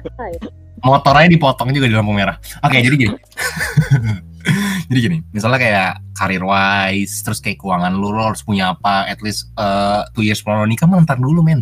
Nggak 0.82 0.90
ya. 0.90 0.98
motornya 0.98 1.30
dipotong 1.30 1.70
juga 1.70 1.86
di 1.88 1.96
lampu 1.96 2.14
merah. 2.14 2.36
Oke, 2.66 2.82
jadi 2.82 2.96
gini. 2.98 3.14
jadi 4.90 5.00
gini, 5.00 5.18
misalnya 5.30 5.62
kayak 5.62 5.92
career 6.18 6.42
wise, 6.42 7.22
terus 7.22 7.38
kayak 7.38 7.62
keuangan 7.62 7.94
lu, 7.94 8.10
lu 8.10 8.22
harus 8.22 8.42
punya 8.42 8.74
apa, 8.74 9.06
at 9.06 9.22
least 9.22 9.54
uh, 9.62 10.02
two 10.18 10.26
years 10.26 10.42
from 10.42 10.58
now 10.58 10.66
nikah 10.66 10.90
mah 10.90 10.98
ntar 11.06 11.22
dulu 11.22 11.46
men. 11.46 11.62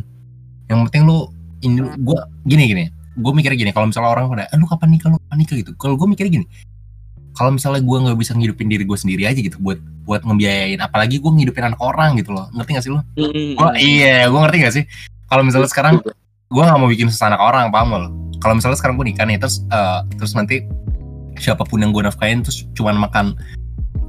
Yang 0.72 0.88
penting 0.90 1.04
lu, 1.04 1.28
ini 1.60 1.84
gue 1.84 2.20
gini 2.48 2.64
gini, 2.72 2.86
gue 3.20 3.32
mikirnya 3.36 3.60
gini, 3.60 3.72
kalau 3.76 3.92
misalnya 3.92 4.10
orang 4.16 4.32
pada, 4.32 4.48
eh, 4.48 4.58
lu 4.58 4.66
kapan 4.66 4.90
nikah, 4.96 5.08
lu 5.12 5.18
kapan 5.20 5.38
nikah 5.44 5.56
gitu. 5.60 5.72
Kalau 5.76 6.00
gue 6.00 6.08
mikirnya 6.08 6.32
gini, 6.40 6.46
kalau 7.36 7.52
misalnya 7.52 7.84
gue 7.84 7.98
nggak 8.08 8.18
bisa 8.18 8.32
ngidupin 8.36 8.68
diri 8.72 8.84
gue 8.88 8.98
sendiri 8.98 9.28
aja 9.28 9.40
gitu, 9.40 9.60
buat 9.60 9.80
buat 10.08 10.24
ngebiayain, 10.24 10.80
apalagi 10.80 11.20
gue 11.20 11.32
ngidupin 11.32 11.68
anak 11.68 11.80
orang 11.84 12.16
gitu 12.18 12.32
loh, 12.32 12.48
ngerti 12.56 12.72
gak 12.74 12.84
sih 12.88 12.92
lu? 12.96 13.00
Gua, 13.54 13.76
iya, 13.78 14.26
gue 14.26 14.40
ngerti 14.40 14.58
gak 14.64 14.74
sih? 14.74 14.84
Kalau 15.30 15.46
misalnya 15.46 15.70
sekarang 15.70 16.02
gue 16.50 16.64
gak 16.66 16.80
mau 16.82 16.90
bikin 16.90 17.14
susah 17.14 17.30
anak 17.30 17.42
orang 17.46 17.70
paham 17.70 17.90
lo 17.94 18.29
kalau 18.40 18.58
misalnya 18.58 18.78
sekarang 18.80 18.96
gue 18.96 19.08
nikah 19.12 19.26
nih 19.28 19.38
terus 19.40 19.64
eh, 19.70 20.00
terus 20.16 20.34
nanti 20.36 20.64
siapa 21.40 21.64
pun 21.64 21.80
yang 21.80 21.96
gue 21.96 22.04
nafkain 22.04 22.44
terus 22.44 22.68
cuman 22.76 23.00
makan 23.00 23.36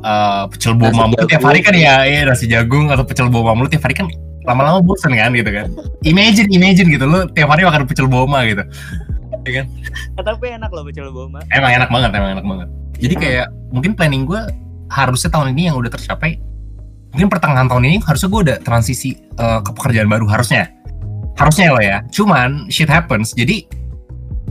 eh, 0.03 0.45
pecel 0.51 0.75
boma 0.75 1.11
mulu 1.11 1.27
tiap 1.27 1.45
hari 1.47 1.61
kan 1.63 1.75
ya? 1.75 2.07
Iya 2.07 2.27
nasi 2.27 2.51
jagung 2.51 2.91
atau 2.91 3.07
pecel 3.07 3.31
boma 3.31 3.55
mulu 3.55 3.71
tiap 3.71 3.87
hari 3.87 3.95
kan 3.95 4.07
lama-lama 4.49 4.81
bosen 4.81 5.13
kan 5.15 5.31
gitu 5.37 5.51
kan? 5.51 5.69
Imagine 6.03 6.49
imagine 6.51 6.89
gitu 6.91 7.05
lo 7.07 7.29
tiap 7.31 7.51
hari 7.53 7.63
makan 7.67 7.87
pecel 7.87 8.09
boma 8.09 8.47
gitu. 8.49 8.65
Eh, 9.49 9.65
tapi 10.21 10.53
enak 10.53 10.69
loh 10.69 10.85
pecel 10.85 11.09
boma. 11.11 11.41
emang 11.55 11.73
enak 11.73 11.89
banget 11.89 12.11
emang 12.13 12.31
enak 12.39 12.47
banget. 12.47 12.69
Jadi 13.01 13.15
kayak 13.17 13.47
mungkin 13.73 13.93
planning 13.97 14.29
gue 14.29 14.41
harusnya 14.91 15.31
tahun 15.33 15.55
ini 15.57 15.71
yang 15.71 15.77
udah 15.79 15.89
tercapai 15.89 16.37
mungkin 17.11 17.27
pertengahan 17.31 17.67
tahun 17.67 17.85
ini 17.91 17.97
harusnya 18.03 18.29
gue 18.31 18.41
udah 18.51 18.57
transisi 18.63 19.19
eh, 19.19 19.61
ke 19.63 19.71
pekerjaan 19.75 20.07
baru 20.07 20.27
harusnya. 20.31 20.71
Harusnya 21.39 21.73
lo 21.73 21.81
ya. 21.81 22.05
Cuman 22.13 22.69
shit 22.69 22.91
happens. 22.91 23.33
Jadi 23.33 23.65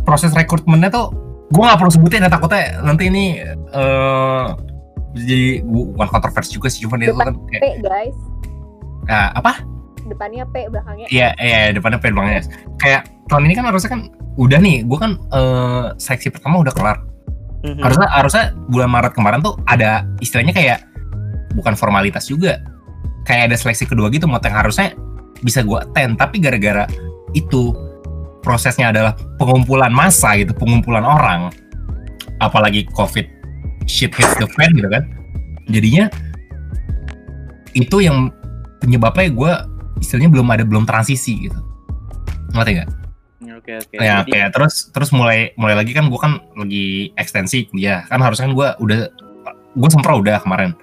proses 0.04 0.32
rekrutmennya 0.32 0.90
tuh 0.90 1.12
gue 1.50 1.64
nggak 1.66 1.80
perlu 1.82 1.92
sebutin 1.92 2.26
ya 2.26 2.30
takutnya 2.30 2.78
nanti 2.86 3.10
ini 3.10 3.42
eh 3.74 4.46
jadi 5.18 5.66
bu- 5.66 5.90
bukan 5.98 6.10
kontroversi 6.14 6.54
juga 6.54 6.70
sih 6.70 6.86
cuman 6.86 7.02
itu 7.02 7.14
kan 7.18 7.34
kayak 7.50 7.62
P 7.62 7.66
guys, 7.82 8.18
ah, 9.10 9.34
apa 9.34 9.66
depannya 10.06 10.46
P 10.50 10.70
belakangnya. 10.70 11.06
Iya, 11.10 11.34
iya 11.38 11.70
depannya 11.70 12.02
pen 12.02 12.18
banget. 12.18 12.50
Kayak 12.82 13.10
tahun 13.30 13.46
ini 13.46 13.54
kan 13.58 13.66
harusnya 13.70 13.90
kan 13.94 14.02
udah 14.42 14.58
nih, 14.58 14.82
gue 14.86 14.98
kan 14.98 15.18
eh, 15.18 15.86
seleksi 15.98 16.34
pertama 16.34 16.62
udah 16.62 16.74
kelar. 16.74 16.98
Mhm. 17.60 17.84
harusnya 17.84 18.08
harusnya 18.08 18.46
bulan 18.72 18.88
Maret 18.88 19.12
kemarin 19.20 19.44
tuh 19.44 19.60
ada 19.68 20.08
istilahnya 20.24 20.56
kayak 20.56 20.80
bukan 21.60 21.76
formalitas 21.76 22.32
juga 22.32 22.64
kayak 23.28 23.52
ada 23.52 23.56
seleksi 23.60 23.84
kedua 23.84 24.08
gitu 24.08 24.32
mau 24.32 24.40
yang 24.40 24.56
harusnya 24.64 24.96
bisa 25.44 25.60
gua 25.68 25.84
attend 25.84 26.16
tapi 26.16 26.40
gara-gara 26.40 26.88
itu 27.36 27.76
prosesnya 28.50 28.90
adalah 28.90 29.14
pengumpulan 29.38 29.94
massa 29.94 30.34
gitu 30.42 30.58
pengumpulan 30.58 31.06
orang 31.06 31.54
apalagi 32.42 32.90
covid 32.98 33.30
shit 33.86 34.10
hits 34.18 34.34
the 34.42 34.50
fan 34.58 34.74
gitu 34.74 34.90
kan 34.90 35.06
jadinya 35.70 36.10
itu 37.78 38.02
yang 38.02 38.34
penyebabnya 38.82 39.30
gue 39.30 39.52
istilahnya 40.02 40.34
belum 40.34 40.50
ada 40.50 40.66
belum 40.66 40.90
transisi 40.90 41.46
gitu 41.46 41.60
ngerti 42.58 42.82
gak? 42.82 42.90
Oke 43.60 43.78
oke. 43.78 43.96
ya 44.02 44.26
Jadi, 44.26 44.32
kayak 44.34 44.50
terus 44.58 44.90
terus 44.90 45.14
mulai 45.14 45.54
mulai 45.54 45.78
lagi 45.78 45.94
kan 45.94 46.10
gue 46.10 46.18
kan 46.18 46.42
lagi 46.58 47.14
ekstensi 47.14 47.70
kuliah 47.70 48.02
kan 48.10 48.18
harusnya 48.18 48.50
kan 48.50 48.56
gue 48.58 48.68
udah 48.82 49.00
gue 49.78 49.90
sempro 49.94 50.18
udah 50.18 50.42
kemarin 50.42 50.74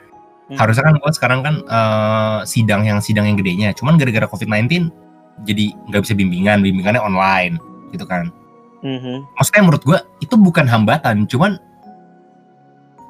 Hmm. 0.46 0.62
harusnya 0.62 0.86
kan 0.86 0.94
gue 0.94 1.10
sekarang 1.10 1.40
kan 1.42 1.54
eh, 1.66 2.38
sidang 2.46 2.86
yang 2.86 3.02
sidang 3.02 3.26
yang 3.26 3.34
gedenya 3.34 3.74
cuman 3.74 3.98
gara-gara 3.98 4.30
covid 4.30 4.46
19 4.46 4.94
jadi 5.44 5.74
nggak 5.92 6.02
bisa 6.06 6.14
bimbingan 6.16 6.64
bimbingannya 6.64 7.02
online 7.02 7.60
gitu 7.92 8.08
kan 8.08 8.32
mhm. 8.80 9.26
maksudnya 9.36 9.62
menurut 9.66 9.82
gue 9.84 9.98
itu 10.24 10.34
bukan 10.38 10.64
hambatan 10.64 11.28
cuman 11.28 11.60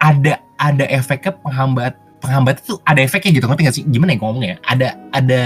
ada 0.03 0.43
ada 0.57 0.85
efeknya 0.89 1.37
penghambat 1.41 1.95
penghambat 2.21 2.65
itu 2.65 2.81
ada 2.89 3.01
efeknya 3.01 3.31
gitu 3.41 3.47
ngerti 3.47 3.63
gak 3.65 3.77
sih 3.77 3.85
gimana 3.87 4.17
ya 4.17 4.19
ngomongnya 4.21 4.49
ya? 4.49 4.59
ada 4.67 4.89
ada 5.13 5.43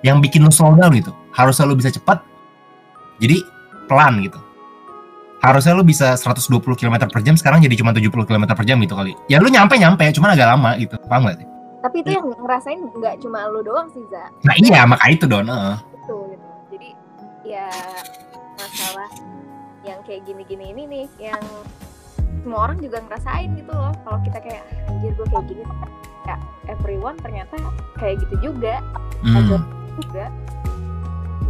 yang 0.00 0.18
bikin 0.18 0.44
lo 0.44 0.52
slow 0.52 0.74
down 0.76 0.92
gitu 0.96 1.12
harusnya 1.36 1.68
lo 1.68 1.76
bisa 1.76 1.92
cepat 1.92 2.20
jadi 3.20 3.40
pelan 3.86 4.24
gitu 4.24 4.40
harusnya 5.40 5.72
lo 5.72 5.84
bisa 5.84 6.16
120 6.16 6.60
km 6.60 6.96
per 7.08 7.20
jam 7.24 7.36
sekarang 7.36 7.64
jadi 7.64 7.74
cuma 7.80 7.96
70 7.96 8.12
km 8.28 8.44
per 8.52 8.64
jam 8.64 8.76
gitu 8.80 8.96
kali 8.96 9.12
ya 9.28 9.40
lo 9.40 9.48
nyampe 9.48 9.76
nyampe 9.76 10.04
cuman 10.12 10.36
agak 10.36 10.48
lama 10.56 10.70
gitu 10.76 10.96
paham 11.08 11.28
gak 11.28 11.40
sih 11.40 11.48
Tapi 11.80 12.04
itu 12.04 12.12
yang 12.12 12.28
ngerasain 12.28 12.76
nggak 12.76 13.24
cuma 13.24 13.48
lu 13.48 13.64
doang 13.64 13.88
sih 13.88 14.04
Za. 14.12 14.28
nah 14.44 14.52
iya 14.60 14.84
maka 14.84 15.08
itu 15.08 15.24
don. 15.24 15.48
Ya 17.50 17.66
masalah 18.54 19.10
yang 19.82 19.98
kayak 20.06 20.22
gini-gini 20.22 20.70
ini 20.70 20.82
nih 20.86 21.06
yang 21.18 21.42
semua 22.46 22.70
orang 22.70 22.78
juga 22.78 23.02
ngerasain 23.02 23.58
gitu 23.58 23.74
loh. 23.74 23.90
Kalau 24.06 24.18
kita 24.22 24.38
kayak 24.38 24.62
anjir 24.86 25.10
gue 25.18 25.26
kayak 25.26 25.44
gini 25.50 25.62
ya 26.30 26.36
everyone 26.70 27.18
ternyata 27.18 27.58
kayak 27.98 28.22
gitu 28.22 28.54
juga. 28.54 28.78
Hmm. 29.26 29.66
Juga. 29.98 30.30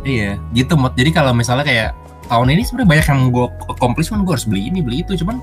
Iya, 0.01 0.41
gitu 0.57 0.81
mod. 0.81 0.97
Jadi 0.97 1.13
kalau 1.13 1.37
misalnya 1.37 1.69
kayak 1.69 1.91
tahun 2.33 2.49
ini 2.57 2.65
sebenarnya 2.65 2.91
banyak 2.97 3.07
yang 3.13 3.21
gue 3.29 3.47
accomplish, 3.69 4.09
gue 4.09 4.25
harus 4.25 4.49
beli 4.49 4.73
ini 4.73 4.81
beli 4.81 5.05
itu. 5.05 5.21
Cuman 5.21 5.37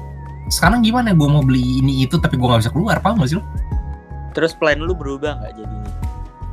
sekarang 0.50 0.82
gimana 0.82 1.14
gue 1.14 1.30
mau 1.30 1.46
beli 1.46 1.62
ini 1.86 2.02
itu 2.02 2.18
tapi 2.18 2.34
gue 2.34 2.48
nggak 2.50 2.66
bisa 2.66 2.74
keluar, 2.74 2.98
paham 2.98 3.22
gak 3.22 3.30
sih 3.30 3.38
lo? 3.38 3.46
Terus 4.34 4.58
plan 4.58 4.82
lu 4.82 4.98
berubah 4.98 5.38
nggak 5.38 5.54
jadinya? 5.54 5.92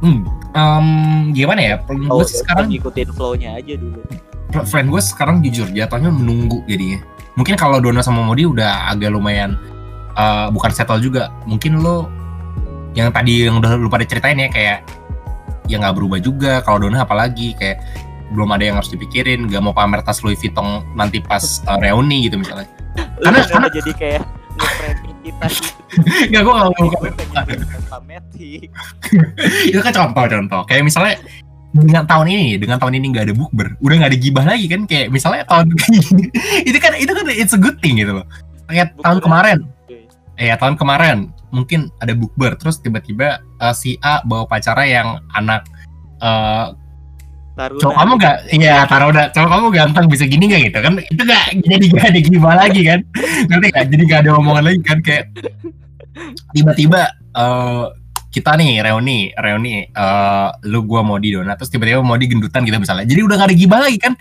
Hmm, 0.02 0.26
em, 0.52 0.86
gimana 1.32 1.60
ya? 1.62 1.74
Plan 1.82 2.06
Oh, 2.10 2.20
gue 2.20 2.26
sih 2.26 2.42
sekarang, 2.42 2.66
ngikutin 2.72 3.08
flow-nya 3.14 3.56
aja 3.58 3.74
dulu. 3.78 4.00
friend 4.66 4.86
gue 4.86 5.02
sekarang 5.02 5.42
jujur 5.42 5.66
jatuhnya 5.70 6.14
menunggu 6.14 6.62
jadinya. 6.70 7.02
Mungkin 7.34 7.58
kalau 7.58 7.82
Dona 7.82 8.06
sama 8.06 8.22
Modi 8.22 8.46
udah 8.46 8.86
agak 8.90 9.10
lumayan 9.10 9.58
eh, 10.14 10.46
bukan 10.54 10.70
settle 10.70 11.02
juga. 11.02 11.34
Mungkin 11.46 11.82
lo 11.82 12.06
yang 12.94 13.10
tadi 13.10 13.50
yang 13.50 13.58
udah 13.58 13.74
lu 13.74 13.90
pada 13.90 14.06
ceritain 14.06 14.38
ya 14.38 14.46
kayak 14.46 14.78
ya 15.66 15.76
nggak 15.82 15.94
berubah 15.98 16.18
juga. 16.22 16.62
Kalau 16.62 16.86
Dona 16.86 17.02
apalagi 17.02 17.58
kayak 17.58 17.82
belum 18.30 18.50
ada 18.50 18.64
yang 18.66 18.76
harus 18.80 18.90
dipikirin 18.90 19.46
gak 19.46 19.62
mau 19.62 19.70
pamer 19.76 20.00
tas 20.02 20.18
Louis 20.24 20.34
Vuitton 20.34 20.82
nanti 20.96 21.20
pas 21.22 21.44
uh, 21.68 21.78
reuni 21.78 22.26
gitu 22.26 22.34
misalnya 22.40 22.66
Karena- 23.22 23.46
kenapa 23.46 23.68
jadi 23.70 23.92
kayak 23.94 24.22
kita 25.24 25.46
gitu. 25.48 25.68
Gak, 26.34 26.40
gue 26.42 26.54
gak 26.54 26.66
mau 26.68 26.74
pametik. 27.88 28.68
itu 29.70 29.80
kan 29.80 29.92
contoh-contoh 29.94 30.62
kayak 30.66 30.82
misalnya 30.84 31.16
dengan 31.74 32.06
tahun 32.06 32.26
ini 32.30 32.46
dengan 32.62 32.78
tahun 32.78 32.98
ini 33.02 33.06
nggak 33.10 33.24
ada 33.30 33.34
bukber 33.34 33.74
udah 33.82 33.94
nggak 33.98 34.10
ada 34.14 34.18
gibah 34.18 34.44
lagi 34.46 34.66
kan? 34.70 34.86
Kayak 34.86 35.10
misalnya 35.10 35.42
tahun 35.46 35.74
itu 36.68 36.78
kan 36.78 36.92
itu 36.98 37.12
kan 37.14 37.24
it's 37.30 37.54
a 37.54 37.60
good 37.60 37.78
thing 37.78 37.98
gitu 37.98 38.22
loh. 38.22 38.26
Kayak 38.68 38.94
tahun 39.00 39.18
kemarin. 39.22 39.58
eh 40.34 40.50
ya, 40.50 40.58
tahun 40.58 40.74
kemarin 40.74 41.30
mungkin 41.54 41.94
ada 42.02 42.10
bukber 42.10 42.58
terus 42.58 42.82
tiba-tiba 42.82 43.38
uh, 43.62 43.70
si 43.70 43.94
A 44.02 44.18
bawa 44.26 44.50
pacara 44.50 44.82
yang 44.82 45.22
anak 45.38 45.62
uh, 46.18 46.74
Taruna. 47.54 47.78
cowok 47.78 47.96
kamu 48.02 48.12
gak 48.18 48.36
iya 48.50 48.82
taruh 48.90 49.14
udah 49.14 49.30
cowok 49.30 49.50
kamu 49.54 49.66
ganteng 49.70 50.06
bisa 50.10 50.26
gini 50.26 50.50
gak 50.50 50.62
gitu 50.74 50.78
kan? 50.82 50.92
Itu 50.98 51.22
gak 51.22 51.44
jadi 51.62 51.86
gak 51.94 52.06
ada 52.10 52.20
gibah 52.20 52.54
lagi 52.58 52.82
kan? 52.82 53.00
Nanti 53.46 53.66
gak 53.70 53.86
jadi 53.94 54.02
gak 54.10 54.20
ada 54.26 54.30
omongan 54.34 54.64
lagi 54.66 54.80
kan? 54.82 54.98
Kayak 55.06 55.24
tiba-tiba 56.50 57.00
eh, 57.14 57.84
kita 58.34 58.58
nih 58.58 58.82
reuni 58.82 59.30
reuni 59.38 59.86
eh, 59.86 60.48
lu 60.66 60.82
gua 60.82 61.06
mau 61.06 61.14
di 61.22 61.30
donat 61.30 61.54
terus 61.54 61.70
tiba-tiba 61.70 62.02
mau 62.02 62.18
di 62.18 62.26
gendutan 62.26 62.66
gitu 62.66 62.74
misalnya 62.74 63.06
jadi 63.06 63.20
udah 63.22 63.36
gak 63.38 63.48
ada 63.54 63.56
gibah 63.56 63.80
lagi 63.86 63.98
kan? 64.02 64.12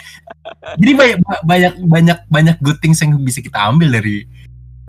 Jadi 0.78 0.92
banyak 0.94 1.18
banyak 1.42 1.74
banyak 1.90 2.20
banyak 2.30 2.58
good 2.62 2.78
things 2.86 3.02
yang 3.02 3.18
bisa 3.18 3.42
kita 3.42 3.58
ambil 3.58 3.90
dari 3.90 4.30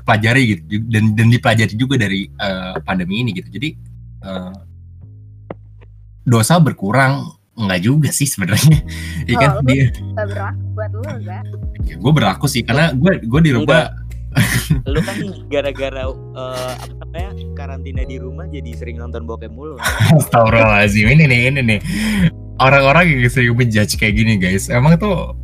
pelajari 0.04 0.42
gitu 0.52 0.84
dan 0.92 1.16
dan 1.16 1.32
dipelajari 1.32 1.74
juga 1.80 1.96
dari 1.96 2.28
eh, 2.28 2.76
pandemi 2.84 3.24
ini 3.24 3.32
gitu. 3.32 3.48
Jadi 3.48 3.72
eh, 4.20 4.52
dosa 6.28 6.60
berkurang 6.60 7.40
enggak 7.54 7.80
juga 7.82 8.10
sih 8.10 8.26
sebenarnya. 8.26 8.78
Iya 9.26 9.36
kan? 9.42 9.50
Oh, 9.50 9.60
lu- 9.62 9.68
dia 9.70 9.84
berlaku 10.14 10.62
buat 10.74 10.90
lu 10.90 11.02
gak? 11.22 11.44
gue 11.84 12.12
berlaku 12.16 12.46
sih 12.48 12.64
karena 12.64 12.96
gue 12.96 13.20
gue 13.22 13.40
dirubah 13.44 13.92
Lu 14.90 14.98
kan 15.04 15.16
gara-gara 15.46 16.10
eh, 16.10 16.72
apa 16.74 16.94
namanya 17.06 17.30
karantina 17.54 18.02
di 18.02 18.18
rumah 18.18 18.50
jadi 18.50 18.74
sering 18.74 18.98
nonton 18.98 19.22
bokep 19.30 19.50
mulu. 19.54 19.78
Astagfirullahaladzim 20.18 21.06
ini 21.06 21.24
nih 21.30 21.40
ini 21.54 21.60
nih. 21.62 21.80
Orang-orang 22.58 23.10
yang 23.10 23.30
sering 23.30 23.54
menjudge 23.54 23.94
kayak 23.98 24.14
gini 24.18 24.34
guys 24.38 24.66
emang 24.70 24.98
tuh 24.98 25.34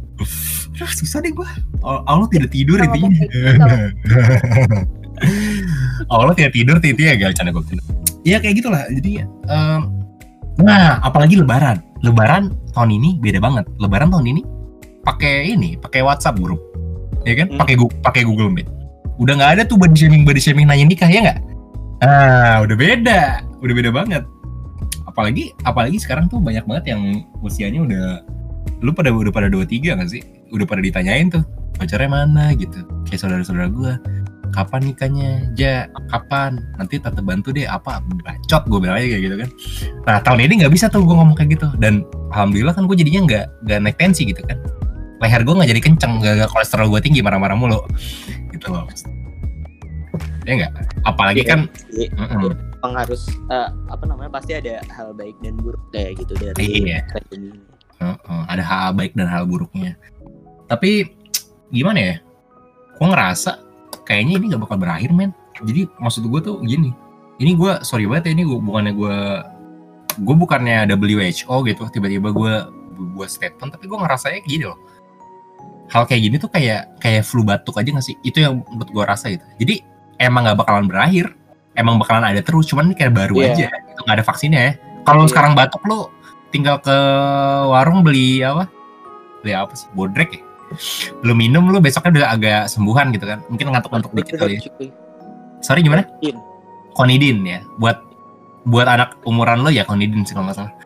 aduh, 0.74 0.90
susah 0.90 1.22
deh 1.22 1.32
gue 1.32 1.48
Allah 1.86 2.26
tidak 2.30 2.50
tidur 2.50 2.78
gitu. 2.82 3.06
Allah 6.12 6.34
tidak 6.34 6.52
tidur 6.56 6.76
intinya 6.80 7.12
gak 7.14 7.36
canda 7.38 7.50
gue 7.54 7.62
ya 8.26 8.36
kayak 8.42 8.58
gitulah. 8.58 8.82
Jadi 8.90 9.22
em, 9.26 9.80
nah 10.60 10.98
apalagi 11.00 11.38
lebaran 11.38 11.78
lebaran 12.00 12.54
tahun 12.72 12.90
ini 12.96 13.20
beda 13.20 13.38
banget. 13.40 13.64
Lebaran 13.76 14.08
tahun 14.10 14.26
ini 14.26 14.42
pakai 15.00 15.56
ini 15.56 15.80
pakai 15.80 16.04
WhatsApp 16.04 16.36
grup 16.40 16.60
ya 17.24 17.36
kan? 17.36 17.48
Hmm. 17.52 17.58
pakai 17.60 17.74
Gu- 17.76 17.96
pakai 18.00 18.22
Google 18.24 18.52
Meet. 18.52 18.68
Udah 19.20 19.36
nggak 19.36 19.50
ada 19.58 19.62
tuh 19.68 19.76
body 19.76 19.96
shaming 19.96 20.24
body 20.24 20.40
shaming 20.40 20.64
nanya 20.68 20.88
nikah 20.88 21.08
ya 21.10 21.20
nggak? 21.24 21.38
Ah 22.00 22.64
udah 22.64 22.76
beda. 22.76 23.20
Udah 23.60 23.74
beda 23.76 23.90
banget. 23.92 24.24
Apalagi 25.04 25.52
apalagi 25.68 26.00
sekarang 26.00 26.30
tuh 26.32 26.40
banyak 26.40 26.64
banget 26.64 26.96
yang 26.96 27.24
usianya 27.44 27.84
udah 27.84 28.04
lu 28.80 28.92
pada 28.96 29.12
udah 29.12 29.32
pada 29.32 29.48
dua 29.52 29.68
tiga 29.68 29.92
nggak 29.96 30.08
sih? 30.08 30.22
Udah 30.52 30.64
pada 30.64 30.80
ditanyain 30.80 31.28
tuh 31.28 31.44
pacarnya 31.76 32.08
mana? 32.08 32.52
gitu. 32.56 32.80
Kayak 33.08 33.20
saudara-saudara 33.24 33.68
gua 33.68 33.92
kapan 34.50 34.80
nikahnya 34.92 35.30
ja 35.54 35.86
kapan 36.10 36.58
nanti 36.76 36.98
tante 36.98 37.22
bantu 37.22 37.54
deh 37.54 37.66
apa 37.66 38.02
bacot 38.22 38.62
gue 38.66 38.78
bilang 38.82 38.96
aja 38.98 39.06
kayak 39.06 39.22
gitu 39.26 39.36
kan 39.38 39.50
nah 40.06 40.16
tahun 40.22 40.38
ini 40.46 40.54
nggak 40.66 40.72
bisa 40.74 40.86
tuh 40.90 41.02
gue 41.06 41.14
ngomong 41.16 41.34
kayak 41.38 41.56
gitu 41.58 41.66
dan 41.78 42.02
alhamdulillah 42.34 42.74
kan 42.74 42.84
gue 42.90 42.96
jadinya 42.98 43.20
nggak 43.26 43.44
nggak 43.66 43.78
naik 43.82 43.96
tensi 43.98 44.26
gitu 44.26 44.42
kan 44.44 44.58
leher 45.20 45.42
gue 45.44 45.54
nggak 45.54 45.70
jadi 45.70 45.80
kenceng 45.84 46.12
gak, 46.24 46.34
gak 46.44 46.50
kolesterol 46.50 46.88
gue 46.90 47.00
tinggi 47.04 47.20
marah-marah 47.20 47.56
mulu 47.56 47.80
gitu 48.50 48.72
loh 48.72 48.84
ya 50.48 50.52
nggak 50.66 50.72
apalagi 51.06 51.42
Iya. 51.44 51.50
kan 51.50 51.60
Iya. 51.92 52.08
mm-mm. 52.16 52.52
Emang 52.80 52.96
harus 52.96 53.28
eh, 53.52 53.68
apa 53.92 54.08
namanya 54.08 54.32
pasti 54.40 54.56
ada 54.56 54.80
hal 54.96 55.12
baik 55.12 55.36
dan 55.44 55.52
buruk 55.60 55.84
kayak 55.92 56.16
gitu 56.16 56.32
dari 56.32 56.88
Iya. 56.88 57.04
ada 58.48 58.64
hal 58.64 58.96
baik 58.96 59.12
dan 59.12 59.28
hal 59.28 59.44
buruknya. 59.44 60.00
Tapi 60.64 61.12
gimana 61.68 62.00
ya? 62.00 62.16
Gue 62.96 63.06
ngerasa 63.12 63.60
kayaknya 64.10 64.42
ini 64.42 64.44
gak 64.50 64.62
bakal 64.66 64.76
berakhir 64.82 65.14
men. 65.14 65.30
Jadi 65.62 65.86
maksud 66.02 66.26
gue 66.26 66.40
tuh 66.42 66.58
gini. 66.66 66.90
Ini 67.38 67.54
gue 67.54 67.86
sorry 67.86 68.10
banget 68.10 68.34
ya 68.34 68.42
ini 68.42 68.42
gue 68.42 68.58
bukannya 68.58 68.92
gue 68.98 69.16
gue 70.18 70.34
bukannya 70.34 70.90
WHO 70.90 71.56
gitu. 71.70 71.82
Tiba-tiba 71.94 72.34
gue 72.34 72.52
buat 73.14 73.30
statement 73.30 73.70
tapi 73.78 73.86
gue 73.86 73.94
ngerasanya 73.94 74.42
gini 74.42 74.66
loh. 74.66 74.74
Hal 75.94 76.10
kayak 76.10 76.22
gini 76.26 76.36
tuh 76.42 76.50
kayak 76.50 76.98
kayak 76.98 77.22
flu 77.22 77.46
batuk 77.46 77.78
aja 77.78 77.94
gak 77.94 78.02
sih? 78.02 78.18
Itu 78.26 78.42
yang 78.42 78.66
menurut 78.66 78.90
gue 78.90 79.04
rasa 79.06 79.30
gitu. 79.30 79.46
Jadi 79.62 79.86
emang 80.18 80.50
gak 80.50 80.58
bakalan 80.58 80.90
berakhir. 80.90 81.30
Emang 81.78 82.02
bakalan 82.02 82.26
ada 82.26 82.42
terus 82.42 82.66
cuman 82.66 82.90
ini 82.90 82.98
kayak 82.98 83.14
baru 83.14 83.38
Iya. 83.46 83.46
aja. 83.54 83.66
Itu 83.94 84.00
gak 84.10 84.16
ada 84.18 84.24
vaksinnya 84.26 84.60
ya. 84.60 84.72
Kalau 85.06 85.22
Iya. 85.22 85.30
sekarang 85.30 85.54
batuk 85.54 85.86
lo 85.86 86.10
tinggal 86.50 86.82
ke 86.82 86.96
warung 87.70 88.02
beli 88.02 88.42
apa? 88.42 88.66
Beli 89.46 89.54
apa 89.54 89.70
sih? 89.78 89.86
Bodrek 89.94 90.34
ya 90.34 90.49
belum 91.20 91.36
minum 91.36 91.66
lu 91.68 91.78
besoknya 91.82 92.22
udah 92.22 92.28
agak 92.34 92.62
sembuhan 92.70 93.10
gitu 93.14 93.26
kan? 93.26 93.38
Mungkin 93.50 93.66
ngantuk-ngantuk 93.70 94.12
dikit 94.14 94.34
kali 94.38 94.58
ya. 94.58 94.60
Sorry 95.60 95.84
gimana? 95.84 96.06
Konidin. 96.06 96.36
konidin 96.94 97.38
ya. 97.46 97.60
Buat 97.76 97.98
buat 98.68 98.86
anak 98.86 99.18
umuran 99.24 99.64
lo 99.64 99.72
ya 99.72 99.84
konidin 99.88 100.22
sih 100.24 100.36
kalau 100.36 100.48
nggak 100.48 100.58
salah. 100.58 100.72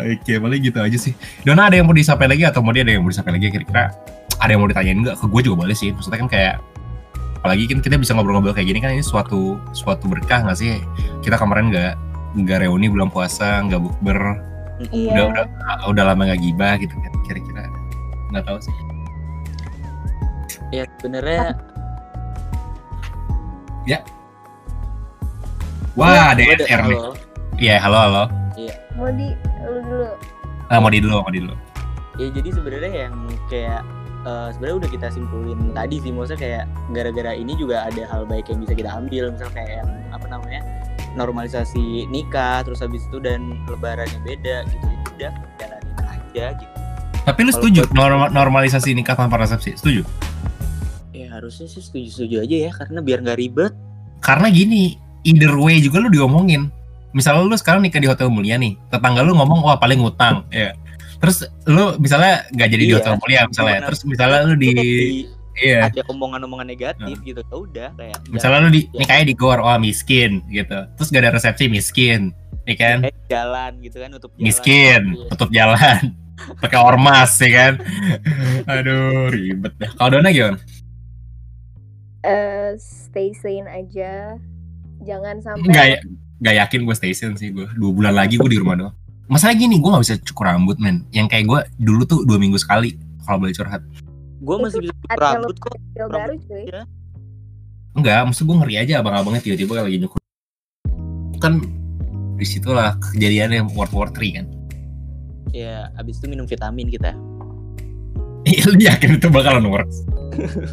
Oke, 0.00 0.36
paling 0.40 0.60
gitu 0.60 0.78
aja 0.80 0.98
sih. 1.00 1.12
Dona 1.44 1.68
ada 1.68 1.76
yang 1.76 1.88
mau 1.88 1.96
disampaikan 1.96 2.32
lagi 2.36 2.44
atau 2.48 2.60
mau 2.60 2.72
dia 2.72 2.84
ada 2.84 2.92
yang 2.96 3.04
mau 3.04 3.12
disampaikan 3.12 3.36
lagi? 3.40 3.52
Kira-kira 3.52 3.92
ada 4.40 4.50
yang 4.50 4.60
mau 4.60 4.68
ditanyain 4.68 4.98
nggak? 5.00 5.16
Ke 5.20 5.26
gue 5.28 5.40
juga 5.44 5.56
boleh 5.66 5.76
sih. 5.76 5.92
Maksudnya 5.92 6.20
kan 6.24 6.28
kayak 6.28 6.54
apalagi 7.40 7.64
kan 7.72 7.80
kita 7.80 7.96
bisa 7.96 8.12
ngobrol-ngobrol 8.12 8.52
kayak 8.52 8.68
gini 8.68 8.80
kan 8.84 8.92
ini 8.92 9.04
suatu 9.04 9.56
suatu 9.72 10.04
berkah 10.08 10.44
nggak 10.44 10.58
sih? 10.58 10.80
Kita 11.24 11.40
kemarin 11.40 11.72
nggak 11.72 11.92
nggak 12.44 12.58
reuni 12.64 12.86
bulan 12.92 13.08
puasa, 13.08 13.64
nggak 13.64 13.80
bukber, 13.80 14.20
Iya. 14.88 15.12
udah 15.12 15.24
udah 15.28 15.44
udah 15.92 16.04
lama 16.08 16.22
nggak 16.24 16.40
gibah 16.40 16.74
gitu 16.80 16.94
kan. 16.96 17.12
Kira-kira 17.28 17.62
nggak 18.32 18.44
tahu 18.48 18.58
sih. 18.64 18.74
Ya 20.72 20.86
sebenarnya 20.96 21.52
Wah, 25.98 26.32
ada 26.32 26.40
ada- 26.40 26.64
SR 26.64 26.80
nih. 26.86 26.96
halo. 26.96 27.12
Iya, 27.60 27.76
halo 27.82 27.98
halo. 27.98 28.24
Mau 28.96 29.10
di 29.12 29.28
lu 29.66 29.78
dulu. 29.84 30.08
Ah, 30.70 30.78
mau 30.78 30.88
di 30.88 30.98
dulu, 31.02 31.20
mau 31.20 31.32
di 31.34 31.40
dulu. 31.42 31.56
Ya 32.16 32.26
jadi 32.30 32.48
sebenarnya 32.54 32.92
yang 33.08 33.14
kayak 33.50 33.82
eh, 34.22 34.48
sebenarnya 34.54 34.76
udah 34.86 34.90
kita 34.92 35.06
simpulin 35.10 35.72
tadi 35.72 35.96
sih 35.98 36.12
maksudnya 36.12 36.40
kayak 36.40 36.64
gara-gara 36.92 37.32
ini 37.32 37.56
juga 37.56 37.88
ada 37.88 38.04
hal 38.06 38.28
baik 38.28 38.52
yang 38.52 38.60
bisa 38.60 38.72
kita 38.76 38.90
ambil 38.92 39.32
misalnya 39.32 39.54
kayak 39.56 39.72
yang 39.80 39.90
apa 40.12 40.26
namanya 40.28 40.60
normalisasi 41.12 42.06
nikah 42.06 42.62
terus 42.62 42.80
habis 42.80 43.02
itu 43.02 43.18
dan 43.18 43.40
lebarannya 43.66 44.18
beda 44.20 44.64
gitu 44.66 44.86
ya 44.86 45.00
udah 45.10 45.32
jalanin 45.56 45.96
aja 46.02 46.46
gitu 46.54 46.74
Tapi 47.20 47.40
lu 47.42 47.52
setuju 47.52 47.80
norma- 47.90 48.28
normalisasi 48.28 48.92
nikah 48.92 49.12
tanpa 49.12 49.36
resepsi? 49.36 49.74
Setuju? 49.74 50.02
ya 51.10 51.28
harusnya 51.30 51.66
sih 51.66 51.78
setuju-setuju 51.78 52.36
aja 52.40 52.56
ya 52.64 52.70
karena 52.72 52.98
biar 53.00 53.18
nggak 53.20 53.38
ribet 53.38 53.72
Karena 54.20 54.48
gini, 54.48 54.96
either 55.22 55.52
way 55.54 55.80
juga 55.80 55.96
lu 55.96 56.08
diomongin. 56.08 56.68
Misalnya 57.10 57.40
lu 57.42 57.56
sekarang 57.56 57.80
nikah 57.80 57.96
di 57.96 58.04
hotel 58.04 58.28
mulia 58.28 58.54
nih, 58.54 58.76
tetangga 58.86 59.20
lu 59.20 59.32
ngomong 59.32 59.60
wah 59.60 59.74
paling 59.74 59.96
ngutang, 59.96 60.44
ya. 60.48 60.76
Terus 61.16 61.44
lu 61.64 61.96
misalnya 61.96 62.44
nggak 62.50 62.68
jadi 62.68 62.84
di 62.84 62.92
Iya. 62.92 62.98
hotel 63.00 63.14
mulia 63.16 63.40
misalnya, 63.44 63.78
terus 63.82 64.04
misalnya 64.04 64.44
lu 64.44 64.54
di, 64.54 64.70
Di- 64.70 65.24
iya, 65.56 65.88
ada 65.88 66.02
omongan-omongan 66.06 66.66
negatif 66.66 67.16
gitu 67.20 67.40
ya 67.40 67.56
udah 67.56 67.88
kayak 67.94 68.18
misalnya 68.28 68.58
lu 68.62 68.70
di 68.70 68.82
Ya. 68.86 68.98
nikahnya 68.98 69.26
di 69.26 69.34
gor, 69.34 69.58
wah 69.58 69.76
miskin 69.76 70.42
gitu. 70.48 70.78
Terus 70.94 71.08
gak 71.08 71.22
ada 71.22 71.32
resepsi 71.34 71.66
miskin, 71.66 72.30
ya 72.64 72.74
kan? 72.74 72.98
kayak 73.02 73.18
jalan 73.26 73.72
gitu 73.80 73.96
kan 73.98 74.10
untuk 74.10 74.30
jalan 74.32 74.44
Miskin, 74.44 75.02
Iya. 75.10 75.28
tutup 75.30 75.50
jalan, 75.50 76.00
pakai 76.62 76.78
ormas, 76.78 77.32
ya 77.36 77.50
kan? 77.50 77.72
Aduh, 78.72 79.28
ribet 79.28 79.72
dah. 79.76 79.90
Kalau 79.94 80.10
Dona 80.12 80.30
gimana? 80.30 80.58
Eh, 82.20 82.76
stay 82.76 83.32
sane 83.32 83.64
aja. 83.66 84.36
Jangan 85.00 85.40
sampai 85.40 85.64
Nggak, 85.64 85.86
ya- 85.88 86.04
nggak 86.38 86.56
yakin 86.60 86.80
gue 86.84 86.94
station 86.94 87.32
sih 87.34 87.48
gue. 87.50 87.64
Dua 87.72 87.90
bulan 87.90 88.12
lagi 88.12 88.36
gue 88.36 88.46
di 88.46 88.60
rumah 88.60 88.76
doang. 88.76 88.94
Masalah 89.24 89.54
gini, 89.54 89.78
gue 89.78 89.88
nggak 89.88 90.04
bisa 90.04 90.16
cukur 90.22 90.44
rambut 90.44 90.76
men. 90.76 91.06
Yang 91.10 91.26
kayak 91.30 91.44
gue 91.46 91.60
dulu 91.80 92.02
tuh 92.04 92.20
dua 92.22 92.36
minggu 92.36 92.58
sekali 92.58 92.92
kalau 93.22 93.40
boleh 93.40 93.54
curhat. 93.54 93.80
Gue 94.40 94.56
masih 94.58 94.78
bisa 94.80 94.94
rambut 95.12 95.56
kok 95.56 95.74
baru 95.94 96.34
cuy. 96.40 96.64
Enggak, 97.92 98.20
maksud 98.24 98.44
gue 98.44 98.56
ngeri 98.56 98.74
aja 98.78 98.94
abang-abangnya 98.98 99.42
tiba-tiba 99.42 99.82
lagi 99.82 99.98
nyukur. 99.98 100.20
Kan 101.36 101.60
di 102.34 102.44
situlah 102.44 102.94
kejadiannya 102.96 103.68
World 103.70 103.92
War 103.92 104.08
3 104.08 104.32
kan. 104.34 104.46
ya 105.50 105.90
abis 105.94 106.16
itu 106.16 106.30
minum 106.30 106.46
vitamin 106.46 106.86
kita 106.86 107.10
Iya, 108.46 108.62
lu 108.66 108.78
yakin 108.78 109.18
itu 109.18 109.28
bakalan 109.28 109.66
works? 109.66 110.06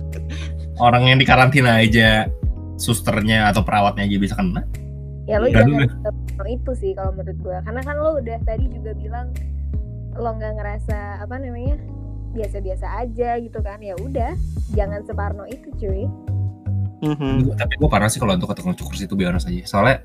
Orang 0.80 1.04
yang 1.04 1.18
di 1.18 1.26
karantina 1.26 1.82
aja, 1.82 2.30
susternya 2.78 3.50
atau 3.50 3.66
perawatnya 3.66 4.06
aja 4.06 4.18
bisa 4.18 4.34
kena. 4.34 4.62
ya 5.26 5.42
lo 5.42 5.50
Ya, 5.50 5.60
jangan 5.60 5.84
lu- 5.84 6.48
itu 6.48 6.72
sih 6.74 6.94
kalau 6.94 7.12
menurut 7.12 7.36
gue 7.36 7.58
karena 7.60 7.82
kan 7.82 7.96
lo 7.98 8.16
udah 8.16 8.38
tadi 8.46 8.70
juga 8.70 8.94
bilang 8.94 9.28
lo 10.14 10.30
nggak 10.32 10.54
ngerasa 10.56 10.98
apa 11.20 11.36
namanya 11.36 11.76
biasa-biasa 12.32 12.86
aja 12.98 13.38
gitu 13.38 13.60
kan 13.60 13.80
ya 13.80 13.96
udah 13.96 14.34
jangan 14.72 15.04
separno 15.04 15.46
itu 15.46 15.70
cuy 15.76 16.06
Mhm. 16.98 17.54
tapi 17.54 17.78
gue 17.78 17.86
parah 17.86 18.10
sih 18.10 18.18
kalau 18.18 18.34
untuk 18.34 18.50
tukang 18.52 18.74
cukur 18.74 18.98
situ 18.98 19.14
biar 19.14 19.38
aja 19.38 19.46
soalnya 19.64 20.02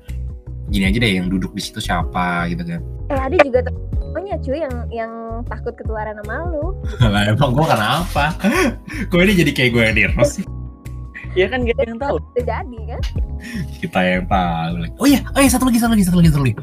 gini 0.69 0.85
aja 0.85 0.97
deh 0.99 1.11
yang 1.11 1.25
duduk 1.25 1.49
di 1.51 1.59
situ 1.59 1.81
siapa 1.81 2.45
gitu 2.47 2.61
kan 2.63 2.81
eh 3.09 3.17
ada 3.19 3.35
juga 3.41 3.59
temennya 3.65 4.37
cuy 4.37 4.57
yang 4.61 4.75
yang 4.89 5.11
takut 5.43 5.73
ketularan 5.73 6.13
sama 6.21 6.53
lu 6.53 6.77
lah 7.13 7.25
emang 7.25 7.49
gue 7.51 7.65
kenapa 7.65 8.25
kok 9.09 9.17
ini 9.17 9.33
jadi 9.35 9.51
kayak 9.51 9.69
gue 9.71 9.83
yang 9.83 9.95
di 9.95 10.05
roast 10.11 10.37
sih 10.37 10.45
Ya 11.33 11.49
kan 11.49 11.65
gak 11.65 11.81
ada 11.81 11.89
yang 11.89 11.97
tahu. 11.97 12.15
udah 12.21 12.43
jadi 12.45 12.77
kan 12.85 13.01
kita 13.81 13.99
yang 14.05 14.29
tahu. 14.29 14.85
Oh 15.01 15.09
iya, 15.09 15.25
oh 15.33 15.41
iya 15.41 15.49
satu 15.49 15.65
lagi, 15.65 15.81
satu 15.81 15.97
lagi, 15.97 16.05
satu 16.05 16.17
lagi, 16.21 16.29
satu 16.29 16.45
lagi. 16.45 16.53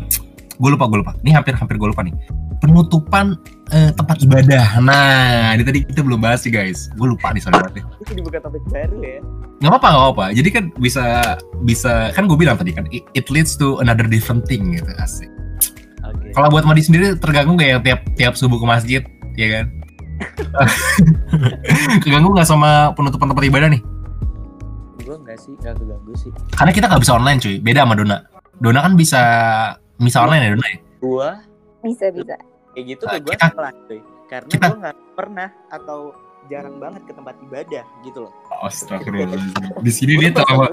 Gue 0.62 0.70
lupa, 0.70 0.86
gue 0.86 1.02
lupa. 1.02 1.10
Ini 1.26 1.34
hampir 1.34 1.58
hampir 1.58 1.74
gue 1.74 1.90
lupa 1.90 2.06
nih. 2.06 2.14
Penutupan 2.60 3.40
eh, 3.72 3.90
tempat 3.96 4.20
ibadah. 4.20 4.76
Nah, 4.84 5.56
ini 5.56 5.64
tadi 5.64 5.78
kita 5.84 6.04
belum 6.04 6.20
bahas 6.20 6.44
sih 6.44 6.52
guys. 6.52 6.92
Gue 6.94 7.16
lupa 7.16 7.32
nih 7.32 7.40
soalnya. 7.40 7.84
Itu 8.00 8.12
dibuka 8.12 8.38
topik 8.44 8.60
baru 8.68 9.00
ya. 9.00 9.20
Nggak 9.60 9.70
apa-apa, 9.76 9.88
nggak 9.88 10.02
apa-apa. 10.04 10.24
Jadi 10.36 10.48
kan 10.52 10.64
bisa 10.76 11.04
bisa 11.64 12.12
kan 12.12 12.28
gue 12.28 12.36
bilang 12.36 12.56
tadi 12.60 12.72
kan 12.72 12.84
it, 12.92 13.04
it 13.16 13.28
leads 13.32 13.56
to 13.56 13.80
another 13.80 14.04
different 14.04 14.44
thing 14.44 14.76
gitu 14.76 14.92
asik. 15.00 15.28
Oke. 16.04 16.32
Kalau 16.36 16.48
buat 16.52 16.64
mandi 16.68 16.84
sendiri 16.84 17.16
terganggu 17.16 17.56
gak 17.56 17.68
yang 17.68 17.82
tiap 17.84 18.00
tiap 18.16 18.32
subuh 18.36 18.60
ke 18.60 18.66
masjid, 18.68 19.02
ya 19.36 19.48
kan? 19.60 19.66
Keganggu 22.04 22.32
nggak 22.36 22.48
sama 22.48 22.92
penutupan 22.92 23.32
tempat 23.32 23.44
ibadah 23.48 23.68
nih? 23.72 23.82
Gue 25.00 25.16
enggak 25.16 25.38
sih, 25.40 25.56
enggak 25.56 25.80
keganggu 25.80 26.12
sih. 26.16 26.30
Karena 26.52 26.72
kita 26.76 26.86
nggak 26.92 27.02
bisa 27.02 27.16
online 27.16 27.38
cuy. 27.40 27.56
Beda 27.60 27.88
sama 27.88 27.94
Dona. 27.96 28.18
Dona 28.60 28.80
kan 28.84 28.92
bisa 28.96 29.22
bisa 29.96 30.18
online 30.24 30.42
ya 30.44 30.50
Dona 30.52 30.66
ya? 30.68 30.78
Gua 31.00 31.30
bisa 31.80 32.12
bisa 32.12 32.36
kayak 32.74 32.86
gitu 32.96 33.02
Nah, 33.06 33.12
tuh 33.16 33.20
gue 33.24 33.34
salah 33.36 33.72
cuy. 33.86 34.00
Karena 34.30 34.52
gue 34.54 34.76
nggak 34.78 34.96
pernah 35.18 35.48
atau 35.74 35.98
jarang 36.48 36.76
banget 36.80 37.02
ke 37.04 37.12
tempat 37.12 37.34
ibadah 37.44 37.84
gitu 38.06 38.18
loh. 38.24 38.32
Astagfirullahaladzim. 38.64 39.52
Di 39.86 39.92
sini 39.92 40.12
dia 40.16 40.30
telah, 40.32 40.70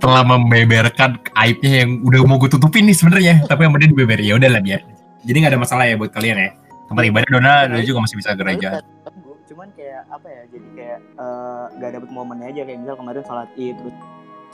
telah 0.00 0.22
membeberkan 0.24 1.20
aibnya 1.36 1.84
yang 1.84 2.00
udah 2.06 2.18
mau 2.24 2.40
gue 2.40 2.48
tutupin 2.48 2.88
nih 2.88 2.96
sebenarnya, 2.96 3.34
tapi 3.44 3.68
yang 3.68 3.74
penting 3.76 3.92
dibeber 3.92 4.20
ya 4.22 4.38
udah 4.38 4.48
lah 4.48 4.62
biar. 4.64 4.80
Jadi 5.24 5.36
nggak 5.40 5.52
ada 5.56 5.60
masalah 5.60 5.84
ya 5.88 5.94
buat 5.98 6.12
kalian 6.12 6.36
ya. 6.38 6.50
Tempat 6.84 7.02
ibadah 7.08 7.28
Dona, 7.32 7.54
Dona 7.68 7.80
juga 7.84 7.98
masih 8.04 8.16
bisa 8.20 8.30
gereja. 8.36 8.68
Nggak 8.78 8.84
keganggu, 8.84 9.32
Cuman 9.48 9.68
kayak 9.76 10.02
apa 10.08 10.28
ya? 10.28 10.42
Jadi 10.52 10.68
kayak 10.76 10.98
eh, 11.00 11.64
nggak 11.80 11.90
dapet 12.00 12.10
momennya 12.12 12.46
aja 12.52 12.60
kayak 12.64 12.78
misal 12.80 12.94
kemarin 12.96 13.22
sholat 13.24 13.48
id 13.56 13.74
terus 13.80 13.96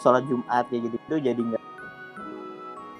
sholat 0.00 0.22
jumat 0.26 0.64
kayak 0.70 0.82
gitu 0.88 0.96
itu 0.96 1.16
jadi 1.30 1.40
nggak. 1.40 1.62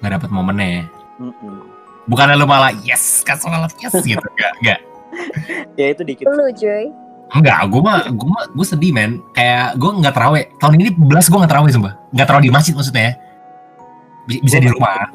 Nggak 0.03 0.11
dapet 0.19 0.29
momennya 0.29 0.67
ya. 0.67 0.83
Mm-mm. 1.21 1.80
Bukannya 2.05 2.35
lu 2.35 2.45
malah 2.45 2.73
yes 2.81 3.21
kan 3.21 3.37
sholat 3.37 3.71
yes 3.77 3.93
gitu. 4.01 4.21
Enggak, 4.21 4.53
enggak. 4.59 4.79
Ya 5.75 5.91
itu 5.91 6.01
dikit. 6.01 6.23
lu 6.23 6.47
cuy 6.51 6.87
Enggak, 7.31 7.63
gue 7.67 7.79
mah, 7.79 8.11
gue 8.11 8.27
mah, 8.27 8.43
gue 8.49 8.65
sedih 8.65 8.91
men. 8.91 9.23
Kayak 9.31 9.75
gue 9.75 9.87
nggak 9.89 10.11
terawih. 10.11 10.43
Tahun 10.57 10.73
ini 10.75 10.91
belas 10.91 11.27
gue 11.27 11.35
nggak 11.35 11.47
terawih 11.49 11.71
sumpah. 11.71 11.93
Nggak 12.11 12.27
terawih 12.27 12.45
di 12.47 12.51
masjid 12.51 12.73
maksudnya 12.75 13.03
ya. 13.03 13.13
Bi- 14.27 14.41
Bisa 14.41 14.57
di 14.59 14.67
rumah. 14.67 15.07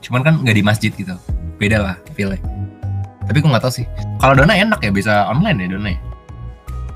Cuman 0.00 0.20
kan 0.22 0.34
nggak 0.40 0.56
di 0.56 0.64
masjid 0.64 0.88
gitu. 0.90 1.12
Beda 1.56 1.78
lah 1.82 1.96
feelnya. 2.12 2.40
Tapi 3.24 3.36
gue 3.38 3.50
nggak 3.50 3.60
tahu 3.60 3.74
sih. 3.74 3.84
Kalau 4.16 4.32
Dona 4.32 4.54
enak 4.54 4.80
ya 4.80 4.88
bisa 4.88 5.12
online 5.26 5.58
ya 5.58 5.68
Dona 5.72 5.90
ya. 5.90 5.98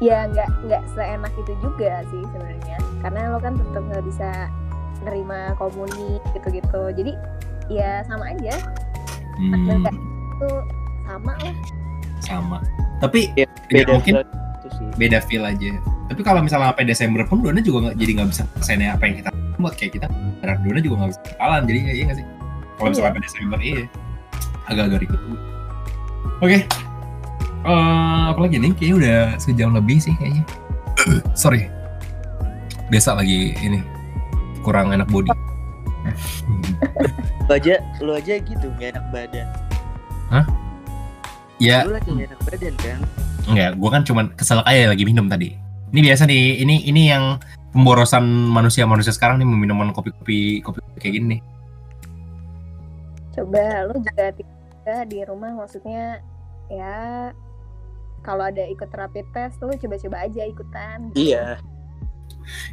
ya 0.00 0.18
nggak 0.32 0.48
nggak 0.64 0.82
seenak 0.96 1.32
itu 1.36 1.52
juga 1.60 2.00
sih 2.08 2.24
sebenarnya 2.24 2.78
karena 3.04 3.20
lo 3.28 3.38
kan 3.38 3.52
tetap 3.52 3.84
nggak 3.84 4.04
bisa 4.08 4.48
nerima 5.00 5.56
komuni 5.56 6.18
gitu-gitu 6.32 6.92
jadi 6.92 7.12
ya 7.68 8.04
sama 8.04 8.30
aja 8.30 8.54
Hmm, 9.40 9.56
itu 9.72 10.50
sama 11.08 11.32
lah 11.40 11.54
sama. 12.20 12.58
Tapi 13.00 13.32
Ya, 13.32 13.48
ya, 13.72 13.80
Beda 13.80 13.96
mungkin 13.96 14.12
itu 14.20 14.68
sih. 14.68 14.84
beda 15.00 15.18
feel 15.24 15.40
aja. 15.40 15.72
Tapi 16.06 16.20
kalau 16.20 16.44
misalnya 16.44 16.68
sampai 16.68 16.84
Desember 16.84 17.24
pun 17.24 17.40
Dona 17.40 17.64
juga 17.64 17.88
nggak 17.88 17.96
jadi 17.96 18.10
nggak 18.20 18.28
bisa 18.28 18.42
kesannya 18.54 18.92
apa 18.92 19.08
yang 19.08 19.16
kita 19.16 19.30
buat 19.56 19.74
kayak 19.74 19.92
kita. 19.96 20.06
Karena 20.38 20.60
Dona 20.60 20.78
juga 20.78 20.94
nggak 21.00 21.10
bisa 21.10 21.20
kenalan 21.32 21.62
jadi 21.64 21.78
iya 21.88 22.04
nggak 22.04 22.18
sih? 22.20 22.26
Kalau 22.76 22.88
misalnya 22.88 22.92
Iya. 22.92 23.00
sampai 23.08 23.20
Desember 23.24 23.58
iya. 23.58 23.82
Agak-agak 24.68 24.98
ribet. 25.00 25.20
Oke. 26.38 26.58
Eh, 27.60 28.22
apalagi 28.28 28.56
nih 28.56 28.72
kayaknya 28.72 28.96
udah 29.00 29.18
sejam 29.36 29.70
lebih 29.72 29.96
sih 29.96 30.12
kayaknya. 30.14 30.44
Sorry. 31.32 31.64
Biasa 32.88 33.16
lagi 33.16 33.56
ini 33.56 33.80
kurang 34.62 34.92
enak 34.94 35.08
body. 35.08 35.30
Lu 37.48 37.52
aja, 37.52 37.82
lu 38.00 38.12
aja 38.14 38.34
gitu 38.40 38.66
nggak 38.78 38.96
enak 38.96 39.04
badan. 39.10 39.46
ya 41.60 41.84
Lu 41.84 41.92
lagi 41.92 42.08
nggak 42.08 42.28
enak 42.32 42.40
badan 42.46 42.74
kan? 42.80 43.00
Enggak, 43.50 43.70
gue 43.76 43.90
kan 43.90 44.02
cuman 44.06 44.24
kesel 44.38 44.60
aja 44.64 44.92
lagi 44.92 45.04
minum 45.04 45.26
tadi. 45.26 45.56
Ini 45.90 46.00
biasa 46.06 46.22
nih, 46.30 46.62
ini 46.62 46.86
ini 46.86 47.10
yang 47.10 47.42
pemborosan 47.74 48.24
manusia-manusia 48.50 49.14
sekarang 49.14 49.38
nih 49.42 49.46
meminum 49.46 49.78
kopi-kopi 49.94 50.62
kopi 50.62 50.78
kayak 50.98 51.14
gini 51.18 51.26
nih. 51.38 51.40
coba 53.30 53.86
lo 53.86 53.94
juga 53.96 54.34
tiba 54.34 54.96
di 55.06 55.18
rumah 55.24 55.54
maksudnya 55.54 56.18
ya 56.68 57.30
kalau 58.20 58.44
ada 58.50 58.66
ikut 58.68 58.90
rapid 58.90 59.24
test 59.32 59.56
lo 59.62 59.72
coba-coba 59.72 60.28
aja 60.28 60.42
ikutan 60.44 61.08
gitu. 61.14 61.32
Iya. 61.32 61.56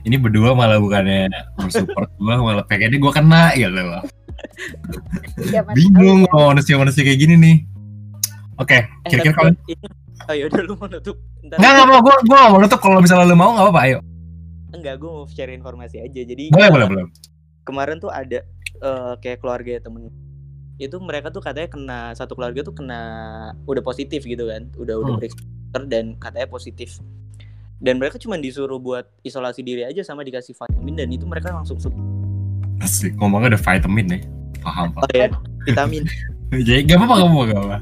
Ini 0.03 0.16
berdua 0.18 0.51
malah 0.51 0.78
bukannya 0.78 1.30
support 1.68 2.10
gue, 2.14 2.34
malah 2.34 2.64
pengennya 2.64 2.97
gue 2.97 3.12
kena 3.12 3.53
ya 3.53 3.68
loh. 3.68 4.01
Tahu 5.38 5.74
Bingung 5.74 6.24
ya. 6.24 6.28
kalau 6.28 6.45
manusia-manusia 6.51 7.01
kayak 7.01 7.20
gini 7.20 7.36
nih. 7.36 7.58
Oke, 8.58 8.78
Eh, 8.78 8.88
kira-kira 9.08 9.34
kalian 9.36 9.55
ini- 9.66 9.78
Oh 10.28 10.34
yaudah 10.34 10.60
lu 10.60 10.74
mau 10.76 10.88
nutup. 10.88 11.16
Ntar 11.39 11.55
Enggak, 11.55 11.72
enggak 11.72 11.88
mau, 11.88 11.99
gue 12.01 12.16
gue 12.22 12.38
mau 12.43 12.60
nutup 12.60 12.80
kalau 12.80 12.97
misalnya 12.99 13.26
lu 13.26 13.36
mau 13.36 13.53
nggak 13.53 13.64
apa-apa, 13.64 13.82
ayo. 13.86 13.99
Enggak, 14.70 14.95
gue 14.97 15.08
mau 15.08 15.24
share 15.26 15.53
informasi 15.53 15.97
aja. 15.99 16.22
Jadi 16.22 16.49
Boleh, 16.49 16.70
boleh, 16.70 16.86
boleh. 16.86 17.03
kemarin 17.64 17.97
tuh 17.97 18.10
ada 18.10 18.41
eh, 18.78 19.14
kayak 19.18 19.39
keluarga 19.39 19.78
temen 19.80 20.10
itu 20.78 20.93
mereka 20.99 21.28
tuh 21.28 21.39
katanya 21.39 21.68
kena 21.68 21.99
satu 22.14 22.32
keluarga 22.32 22.62
tuh 22.62 22.72
kena 22.72 23.01
udah 23.66 23.82
positif 23.82 24.22
gitu 24.22 24.45
kan 24.45 24.70
udah 24.76 24.93
udah 24.95 25.18
Hmm. 25.18 25.86
dan 25.86 26.14
katanya 26.16 26.45
positif 26.45 27.01
dan 27.78 28.02
mereka 28.02 28.18
cuma 28.18 28.38
disuruh 28.38 28.82
buat 28.82 29.06
isolasi 29.22 29.62
diri 29.62 29.86
aja 29.86 30.02
sama 30.02 30.26
dikasih 30.26 30.58
vitamin 30.58 30.94
dan 30.98 31.08
itu 31.14 31.26
mereka 31.30 31.54
langsung 31.54 31.78
Asik, 32.78 33.18
ngomongnya 33.18 33.58
ada 33.58 33.60
vitamin 33.62 34.06
nih. 34.06 34.22
Paham, 34.62 34.94
oh, 34.98 35.02
Pak. 35.02 35.14
ya, 35.14 35.28
vitamin 35.66 36.06
Jadi 36.48 36.88
gak 36.88 37.04
apa-apa, 37.04 37.16
apa-apa, 37.20 37.42
gak 37.44 37.58
apa-apa. 37.60 37.78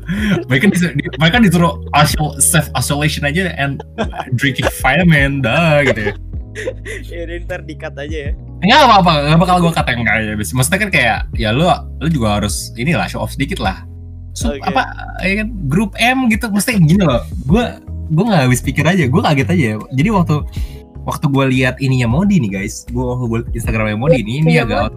Mereka 0.50 0.66
disuruh, 0.74 0.93
di- 0.98 1.18
mereka 1.22 1.38
disuruh 1.38 1.74
iso- 2.02 2.38
self 2.41 2.68
isolation 2.74 3.22
aja 3.30 3.54
and 3.62 3.86
drinking 4.34 4.66
vitamin, 4.82 5.46
dah 5.46 5.86
gitu 5.86 6.10
ya. 6.10 6.14
ya 7.12 7.20
udah 7.28 7.36
ntar 7.46 7.62
dikat 7.68 7.93
aja 8.00 8.32
ya 8.32 8.34
Enggak 8.64 8.80
apa-apa, 8.88 9.12
gak 9.28 9.39
bakal 9.43 9.56
gue 9.62 9.74
kata 9.76 9.91
enggak 9.93 10.16
ya. 10.24 10.34
Maksudnya 10.34 10.80
kan 10.82 10.89
kayak, 10.89 11.20
ya 11.38 11.50
lu, 11.54 11.68
lu 12.02 12.08
juga 12.10 12.41
harus 12.41 12.74
inilah 12.74 13.06
show 13.06 13.22
off 13.22 13.38
sedikit 13.38 13.62
lah. 13.62 13.86
Sup, 14.34 14.58
Oke. 14.58 14.66
apa, 14.66 14.82
ya 15.22 15.46
kan, 15.46 15.48
grup 15.70 15.93
M 16.02 16.26
gitu, 16.34 16.50
mesti 16.50 16.82
gini 16.82 17.06
loh. 17.06 17.22
Gue 17.46 17.64
gue 18.10 18.24
gak 18.26 18.43
habis 18.49 18.62
pikir 18.62 18.86
aja, 18.86 19.03
gue 19.10 19.22
kaget 19.22 19.49
aja. 19.49 19.68
Jadi 19.93 20.10
waktu 20.14 20.36
waktu 21.06 21.26
gue 21.30 21.45
lihat 21.53 21.76
ininya 21.82 22.10
Modi 22.10 22.41
nih 22.41 22.62
guys, 22.62 22.86
gue 22.89 23.01
waktu 23.01 23.26
gue 23.30 23.39
Instagramnya 23.58 23.97
Modi 23.97 24.22
ini, 24.26 24.41
ini 24.41 24.49
Iya, 24.58 24.64
agak 24.66 24.93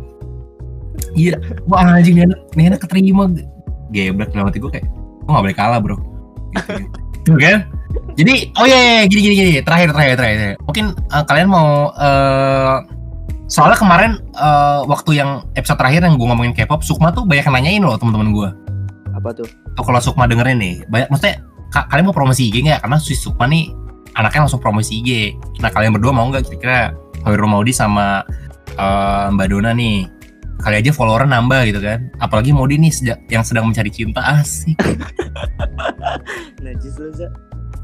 Iya, 1.14 1.34
wah 1.70 1.98
anjing 1.98 2.18
nih 2.18 2.24
anak, 2.26 2.40
nih 2.58 2.64
anak 2.74 2.80
keterima. 2.84 3.30
Geblek 3.88 4.34
dalam 4.34 4.50
hati 4.50 4.58
gue 4.60 4.70
kayak, 4.70 4.86
gue 5.24 5.30
gak 5.30 5.44
boleh 5.46 5.56
kalah 5.56 5.78
bro. 5.80 5.96
Gitu, 7.24 7.38
kan? 7.44 7.64
Jadi, 8.18 8.52
oh 8.58 8.66
iya, 8.66 8.78
iya, 8.78 9.02
gini, 9.08 9.20
gini, 9.24 9.34
gini, 9.34 9.50
terakhir, 9.64 9.94
terakhir, 9.94 10.14
terakhir. 10.20 10.38
Mungkin 10.66 10.86
eh, 10.92 11.24
kalian 11.24 11.48
mau, 11.48 11.94
eh 11.96 12.76
soalnya 13.48 13.80
kemarin 13.80 14.12
eh, 14.36 14.80
waktu 14.84 15.16
yang 15.16 15.48
episode 15.56 15.80
terakhir 15.80 16.04
yang 16.04 16.20
gue 16.20 16.26
ngomongin 16.28 16.52
K-pop, 16.52 16.84
Sukma 16.84 17.14
tuh 17.14 17.24
banyak 17.24 17.48
yang 17.48 17.56
nanyain 17.56 17.82
loh 17.82 17.96
teman-teman 17.96 18.30
gue 18.34 18.50
apa 19.18 19.34
tuh? 19.34 19.48
Tuh 19.74 19.84
kalau 19.84 19.98
Sukma 19.98 20.30
dengerin 20.30 20.58
nih, 20.62 20.74
banyak, 20.86 21.10
maksudnya 21.10 21.42
kalian 21.72 22.08
mau 22.08 22.16
promosi 22.16 22.48
IG 22.48 22.64
nggak? 22.64 22.80
Karena 22.84 22.96
si 23.00 23.14
Sukma 23.14 23.44
nih 23.48 23.72
anaknya 24.16 24.48
langsung 24.48 24.62
promosi 24.62 25.00
IG. 25.04 25.36
Nah 25.60 25.70
kalian 25.70 25.94
berdua 25.94 26.12
mau 26.12 26.26
nggak 26.28 26.48
kira-kira 26.48 26.96
Hoirul 27.26 27.50
Maudi 27.50 27.72
sama 27.74 28.24
eh, 28.72 29.26
Mbak 29.32 29.46
Dona 29.52 29.70
nih 29.76 30.08
kali 30.58 30.74
aja 30.82 30.90
follower 30.90 31.28
nambah 31.28 31.70
gitu 31.70 31.80
kan? 31.82 32.10
Apalagi 32.18 32.50
Maudi 32.50 32.80
nih 32.80 32.90
sejak, 32.90 33.18
yang 33.30 33.46
sedang 33.46 33.68
mencari 33.68 33.92
cinta 33.92 34.20
asik. 34.40 34.78
Najis 36.64 36.96
lu 36.98 37.10
za 37.14 37.28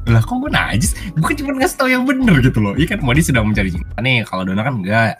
lah 0.05 0.21
kok 0.21 0.37
gue 0.37 0.53
najis? 0.53 0.93
Gue 1.17 1.33
kan 1.33 1.37
cuma 1.41 1.57
ngasih 1.57 1.77
tau 1.81 1.89
yang 1.89 2.05
bener 2.05 2.37
gitu 2.37 2.61
loh. 2.61 2.77
Iya 2.77 2.93
kan 2.93 3.01
Maudi 3.01 3.25
sedang 3.25 3.49
mencari 3.49 3.73
cinta 3.73 3.97
nih 3.97 4.21
kalau 4.21 4.45
Dona 4.45 4.61
kan 4.61 4.77
enggak 4.77 5.17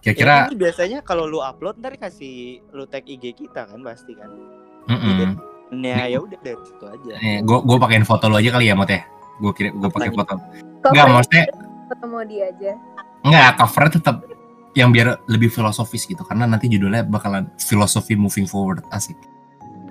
kira-kira 0.00 0.48
Ya, 0.48 0.52
ini 0.52 0.56
biasanya 0.56 0.98
kalau 1.04 1.28
lu 1.28 1.44
upload 1.44 1.76
ntar 1.80 1.96
kasih 1.96 2.64
lu 2.72 2.88
tag 2.88 3.04
IG 3.04 3.36
kita 3.36 3.68
kan 3.68 3.80
pasti 3.80 4.12
kan? 4.16 4.28
Mm 4.88 5.36
nah 5.70 6.06
ya 6.10 6.18
udah 6.18 6.38
dari 6.42 6.62
situ 6.66 6.84
aja. 6.86 7.12
gue 7.18 7.58
gue 7.62 7.76
pakein 7.78 8.02
foto 8.02 8.26
lo 8.26 8.42
aja 8.42 8.50
kali 8.50 8.66
ya 8.66 8.74
Mot 8.74 8.90
ya? 8.90 9.06
Gue 9.38 9.52
kirim 9.54 9.78
gue 9.78 9.90
pakai 9.90 10.10
foto. 10.10 10.34
Enggak 10.90 11.06
maksudnya 11.08 11.44
ketemu 11.90 12.18
dia 12.26 12.44
aja. 12.50 12.72
Enggak 13.22 13.48
covernya 13.58 13.92
tetap 14.02 14.16
yang 14.78 14.90
biar 14.94 15.18
lebih 15.26 15.50
filosofis 15.50 16.06
gitu 16.06 16.22
karena 16.22 16.46
nanti 16.46 16.70
judulnya 16.70 17.02
bakalan 17.02 17.50
filosofi 17.58 18.14
moving 18.14 18.46
forward 18.46 18.82
asik. 18.94 19.18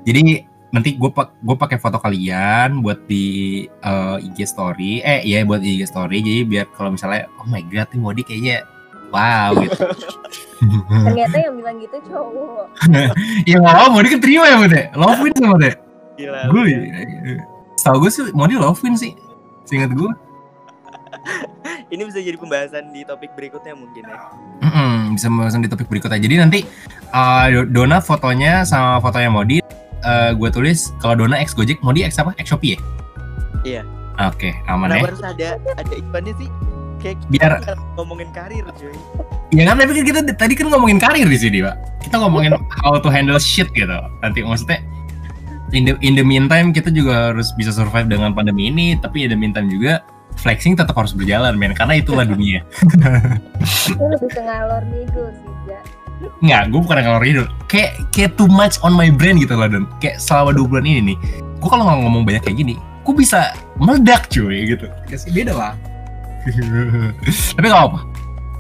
Jadi 0.07 0.47
nanti 0.69 0.95
gue 0.95 1.09
pak 1.09 1.33
gue 1.41 1.55
pakai 1.57 1.81
foto 1.81 1.97
kalian 1.97 2.79
buat 2.85 3.03
di 3.09 3.65
uh, 3.83 4.21
IG 4.21 4.47
story. 4.47 5.03
Eh 5.03 5.25
iya 5.27 5.43
buat 5.43 5.59
IG 5.59 5.87
story. 5.89 6.23
Jadi 6.23 6.41
biar 6.47 6.65
kalau 6.71 6.95
misalnya 6.95 7.27
oh 7.41 7.47
my 7.49 7.63
god 7.67 7.89
nih 7.91 7.99
Modi 7.99 8.21
kayaknya 8.23 8.63
wow 9.09 9.49
gitu 9.57 9.83
ternyata 11.05 11.35
yang 11.37 11.53
bilang 11.57 11.77
gitu 11.81 11.97
cowok 12.09 12.65
ya 13.49 13.55
nggak 13.59 13.75
apa 13.75 13.87
Modi 13.91 14.07
kan 14.11 14.19
terima 14.21 14.45
ya 14.47 14.57
Modi 14.59 14.81
love 14.95 15.21
win 15.21 15.33
sama 15.35 15.55
deh 15.61 15.73
Gila. 16.19 16.39
gue 16.51 16.61
lu 16.61 16.67
ya. 16.67 16.79
tau 17.79 17.95
gue 17.99 18.11
sih 18.11 18.23
Modi 18.35 18.55
love 18.59 18.79
win 18.83 18.95
sih 18.95 19.13
seingat 19.65 19.93
gue 19.93 20.11
Ini 21.89 22.05
bisa 22.05 22.21
jadi 22.21 22.37
pembahasan 22.37 22.93
di 22.93 23.01
topik 23.01 23.33
berikutnya 23.33 23.73
mungkin 23.73 24.05
ya. 24.05 24.17
Mm-mm, 24.61 25.17
bisa 25.17 25.25
pembahasan 25.25 25.65
di 25.65 25.69
topik 25.73 25.89
berikutnya 25.89 26.21
jadi 26.21 26.45
nanti 26.45 26.61
uh, 27.09 27.65
Dona 27.65 27.97
fotonya 27.97 28.61
sama 28.61 29.01
fotonya 29.01 29.33
Modi 29.33 29.57
uh, 30.05 30.31
gue 30.37 30.49
tulis 30.53 30.93
kalau 31.01 31.17
Dona 31.17 31.41
X 31.41 31.57
Gojek 31.57 31.81
Modi 31.81 32.05
X 32.05 32.21
apa 32.21 32.37
X 32.37 32.53
Shopee 32.53 32.77
ya 32.77 32.79
Iya. 33.63 33.81
Oke, 34.19 34.51
aman 34.67 34.91
ya. 34.91 34.99
Kenapa 34.99 35.07
harus 35.15 35.23
ada 35.23 35.49
ada 35.79 35.93
iklannya 35.95 36.33
sih? 36.35 36.49
Kayak 36.99 37.17
Biar- 37.31 37.63
ngomongin 37.95 38.29
karir 38.35 38.63
cuy. 38.75 38.91
Ya 39.49 39.63
kan 39.65 39.81
tapi 39.81 39.91
kan 39.97 40.05
kita 40.05 40.19
tadi 40.35 40.53
kan 40.53 40.67
ngomongin 40.69 40.99
karir 41.01 41.25
di 41.25 41.39
sini, 41.39 41.63
Pak. 41.63 42.05
Kita 42.05 42.15
ngomongin 42.21 42.53
how 42.83 42.99
to 42.99 43.09
handle 43.09 43.39
shit 43.41 43.71
gitu. 43.73 43.95
Nanti 44.21 44.43
maksudnya 44.45 44.83
in 45.73 45.87
the, 45.89 45.93
in 46.03 46.13
the 46.13 46.25
meantime 46.25 46.69
kita 46.75 46.91
juga 46.93 47.33
harus 47.33 47.49
bisa 47.55 47.73
survive 47.73 48.05
dengan 48.05 48.35
pandemi 48.35 48.69
ini, 48.69 48.99
tapi 48.99 49.25
in 49.25 49.33
the 49.33 49.39
meantime 49.39 49.71
juga 49.71 50.03
flexing 50.37 50.77
tetap 50.77 50.93
harus 50.93 51.15
berjalan, 51.15 51.55
men. 51.57 51.73
Karena 51.73 51.97
itulah 51.97 52.27
dunia. 52.35 52.61
itu 53.89 54.03
lebih 54.05 54.29
ke 54.29 54.41
ngalor 54.43 54.83
ngidul 54.85 55.27
sih 55.33 55.53
ja 55.71 55.79
Nggak, 56.43 56.61
gue 56.75 56.79
bukan 56.83 56.97
kalau 56.99 57.19
hidup. 57.23 57.47
Kayak 57.71 57.95
kayak 58.11 58.31
too 58.35 58.51
much 58.51 58.75
on 58.83 58.91
my 58.91 59.07
brain 59.07 59.39
gitu 59.39 59.55
loh, 59.55 59.71
dan 59.71 59.87
kayak 60.03 60.19
selama 60.19 60.51
dua 60.51 60.67
bulan 60.67 60.85
ini 60.85 61.15
nih, 61.15 61.17
gue 61.63 61.69
kalau 61.71 61.87
nggak 61.87 61.99
ngomong 62.03 62.23
banyak 62.27 62.43
kayak 62.43 62.59
gini, 62.59 62.75
gue 63.07 63.13
bisa 63.15 63.55
meledak 63.79 64.27
cuy 64.27 64.67
gitu. 64.67 64.91
Kasih 65.07 65.31
beda 65.31 65.55
lah. 65.55 65.73
tapi 67.57 67.65
nggak 67.67 67.85
apa. 67.91 67.99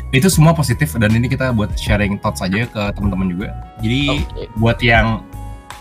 Itu 0.09 0.25
semua 0.25 0.57
positif 0.57 0.97
dan 0.97 1.13
ini 1.13 1.29
kita 1.29 1.53
buat 1.53 1.77
sharing 1.77 2.17
thoughts 2.17 2.41
aja 2.41 2.65
ke 2.65 2.81
teman-teman 2.97 3.29
juga. 3.29 3.49
Jadi 3.79 4.25
Oke. 4.25 4.49
buat 4.57 4.81
yang 4.81 5.21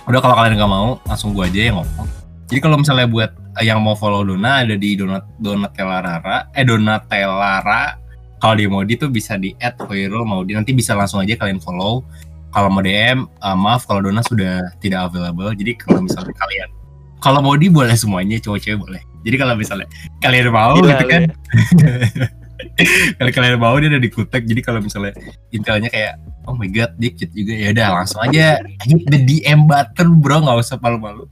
udah 0.08 0.24
kalau 0.24 0.34
kalian 0.40 0.56
nggak 0.56 0.72
mau 0.72 0.96
langsung 1.04 1.36
gua 1.36 1.44
aja 1.52 1.68
yang 1.68 1.76
ngomong 1.84 2.08
jadi 2.48 2.64
kalau 2.64 2.80
misalnya 2.80 3.04
buat 3.04 3.30
yang 3.60 3.84
mau 3.84 3.92
follow 3.92 4.24
Dona 4.24 4.64
ada 4.64 4.72
di 4.72 4.96
Donat 4.96 5.28
Donatelara 5.36 6.48
eh 6.56 6.64
Donatelara 6.64 8.00
kalau 8.40 8.56
di 8.56 8.64
Modi 8.64 8.96
tuh 8.96 9.12
bisa 9.12 9.36
di 9.36 9.52
add 9.60 9.76
Hoirul 9.76 10.24
Maudi 10.24 10.56
nanti 10.56 10.72
bisa 10.72 10.96
langsung 10.96 11.20
aja 11.20 11.36
kalian 11.36 11.60
follow 11.60 12.08
kalau 12.56 12.72
mau 12.72 12.80
DM 12.80 13.28
eh, 13.28 13.56
maaf 13.60 13.84
kalau 13.84 14.00
Dona 14.00 14.24
sudah 14.24 14.64
tidak 14.80 15.12
available 15.12 15.52
jadi 15.52 15.76
kalau 15.76 16.00
misalnya 16.00 16.32
kalian 16.32 16.72
kalau 17.20 17.44
Modi 17.44 17.68
boleh 17.68 17.92
semuanya 17.92 18.40
cowok 18.40 18.64
cewek 18.64 18.80
boleh 18.80 19.02
jadi 19.26 19.36
kalau 19.36 19.54
misalnya 19.58 19.86
kalian 20.22 20.48
mau 20.54 20.78
Gila 20.78 20.94
gitu 20.94 21.04
kan. 21.10 21.22
ya. 21.26 22.28
kalau 23.18 23.30
kalian 23.34 23.58
mau 23.58 23.74
dia 23.78 23.90
ada 23.90 24.00
di 24.02 24.10
kutek. 24.10 24.42
Jadi 24.46 24.60
kalau 24.62 24.78
misalnya 24.82 25.14
intelnya 25.50 25.90
kayak 25.90 26.18
oh 26.46 26.54
my 26.54 26.70
god 26.70 26.94
dia 26.98 27.10
cute 27.14 27.34
juga. 27.34 27.52
Ya 27.54 27.68
udah 27.74 27.86
langsung 28.02 28.20
aja. 28.22 28.62
Hit 28.86 29.02
the 29.10 29.18
DM 29.18 29.66
button 29.66 30.22
bro. 30.22 30.42
Nggak 30.42 30.58
usah 30.62 30.78
malu-malu. 30.78 31.26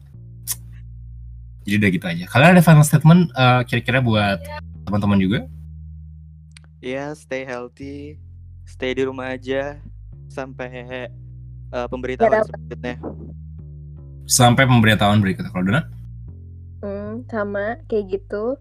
Jadi 1.66 1.74
udah 1.82 1.90
gitu 1.90 2.06
aja. 2.06 2.24
Kalian 2.30 2.50
ada 2.58 2.62
final 2.62 2.86
statement 2.86 3.30
eh, 3.34 3.60
kira-kira 3.66 3.98
buat 3.98 4.38
teman-teman 4.86 5.18
juga? 5.18 5.40
Iya, 6.78 7.18
stay 7.18 7.42
healthy, 7.42 8.14
stay 8.62 8.94
di 8.94 9.02
rumah 9.02 9.34
aja. 9.34 9.82
Sampai 10.30 10.70
eh, 10.70 11.86
pemberitahuan 11.90 12.42
selanjutnya. 12.46 12.98
sampai 14.26 14.66
pemberitahuan 14.66 15.22
berikutnya. 15.22 15.54
Kalau 15.54 15.62
Dona 15.70 15.86
sama 17.24 17.80
kayak 17.84 18.04
gitu. 18.12 18.58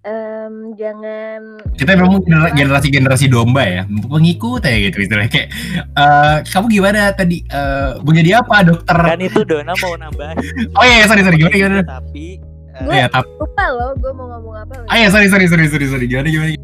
Em, 0.00 0.54
jangan 0.74 1.58
kita 1.74 1.98
memang 1.98 2.22
gener- 2.22 2.54
generasi-generasi 2.54 3.26
domba 3.26 3.58
ya 3.60 3.82
pengikut 4.06 4.62
ya 4.62 4.78
gitu 4.80 5.02
istilahnya. 5.02 5.26
Kayak 5.28 5.48
eh, 5.92 6.36
kamu 6.46 6.66
gimana 6.70 7.00
tadi 7.10 7.42
Eh, 7.42 7.90
mau 7.98 8.12
jadi 8.12 8.38
apa 8.38 8.62
dokter? 8.62 8.94
Kan 8.94 9.18
itu 9.18 9.42
Dona 9.42 9.74
mau 9.74 9.94
nambahin. 9.94 10.70
oh 10.70 10.84
iya 10.84 11.04
sorry 11.04 11.20
sorry 11.20 11.36
gimana 11.36 11.56
gimana? 11.56 11.78
Tapi 11.82 12.38
eh, 12.70 12.82
Gue- 12.82 12.94
ya 12.94 13.06
tapi 13.08 13.26
lupa 13.34 13.64
loh 13.68 13.90
gue 13.94 14.12
mau 14.12 14.26
ngomong 14.28 14.54
apa 14.60 14.74
loh 14.76 14.86
ah 14.86 14.96
ya 14.96 15.08
sorry 15.08 15.26
sorry 15.26 15.46
sorry 15.46 15.66
sorry 15.66 15.86
sorry. 15.88 16.06
Gimana 16.06 16.28
gimana? 16.28 16.54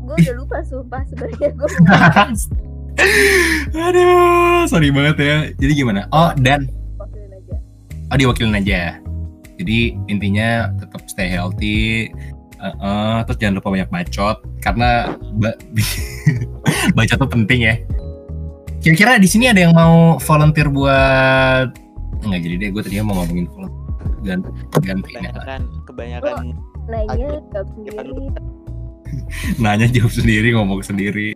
Gue 0.00 0.14
udah 0.16 0.34
lupa 0.38 0.56
sumpah 0.62 1.02
sebenarnya 1.04 1.50
gue 1.50 1.66
mau 1.66 1.82
ngomong 1.82 2.30
Aduh, 3.76 4.64
sorry 4.64 4.88
banget 4.88 5.16
ya. 5.18 5.36
Jadi 5.52 5.72
gimana? 5.74 6.06
Oh, 6.08 6.30
dan? 6.36 6.64
Wakilin 6.96 7.28
aja. 7.28 7.54
Oh 8.06 8.16
diwakilin 8.16 8.54
aja. 8.54 8.80
Jadi 9.56 9.78
intinya 10.06 10.70
tetap 10.76 11.02
stay 11.06 11.28
healthy. 11.28 12.10
eh, 12.56 12.72
eh, 12.72 13.18
terus 13.28 13.36
jangan 13.36 13.60
lupa 13.60 13.68
banyak 13.68 13.90
bacot 13.92 14.40
karena 14.64 15.12
ba- 15.36 15.60
bacot 16.96 17.18
tuh 17.20 17.28
penting 17.28 17.68
ya. 17.68 17.74
Kira-kira 18.80 19.20
di 19.20 19.28
sini 19.28 19.52
ada 19.52 19.60
yang 19.60 19.76
mau 19.76 20.16
volunteer 20.16 20.68
buat 20.68 21.68
Enggak 22.24 22.40
jadi 22.40 22.54
deh, 22.56 22.68
gue 22.72 22.80
tadinya 22.80 23.04
mau 23.12 23.20
ngomongin 23.20 23.44
volunteer 23.52 23.84
ganti 24.24 24.48
ganti 24.82 25.10
ini. 25.12 25.28
kebanyakan 25.28 25.60
kebanyakan 25.84 26.44
nanya 26.86 27.28
jawab 27.52 27.68
sendiri 27.70 28.10
nanya 29.62 29.86
jawab 29.86 30.12
sendiri 30.12 30.48
ngomong 30.56 30.80
sendiri 30.82 31.28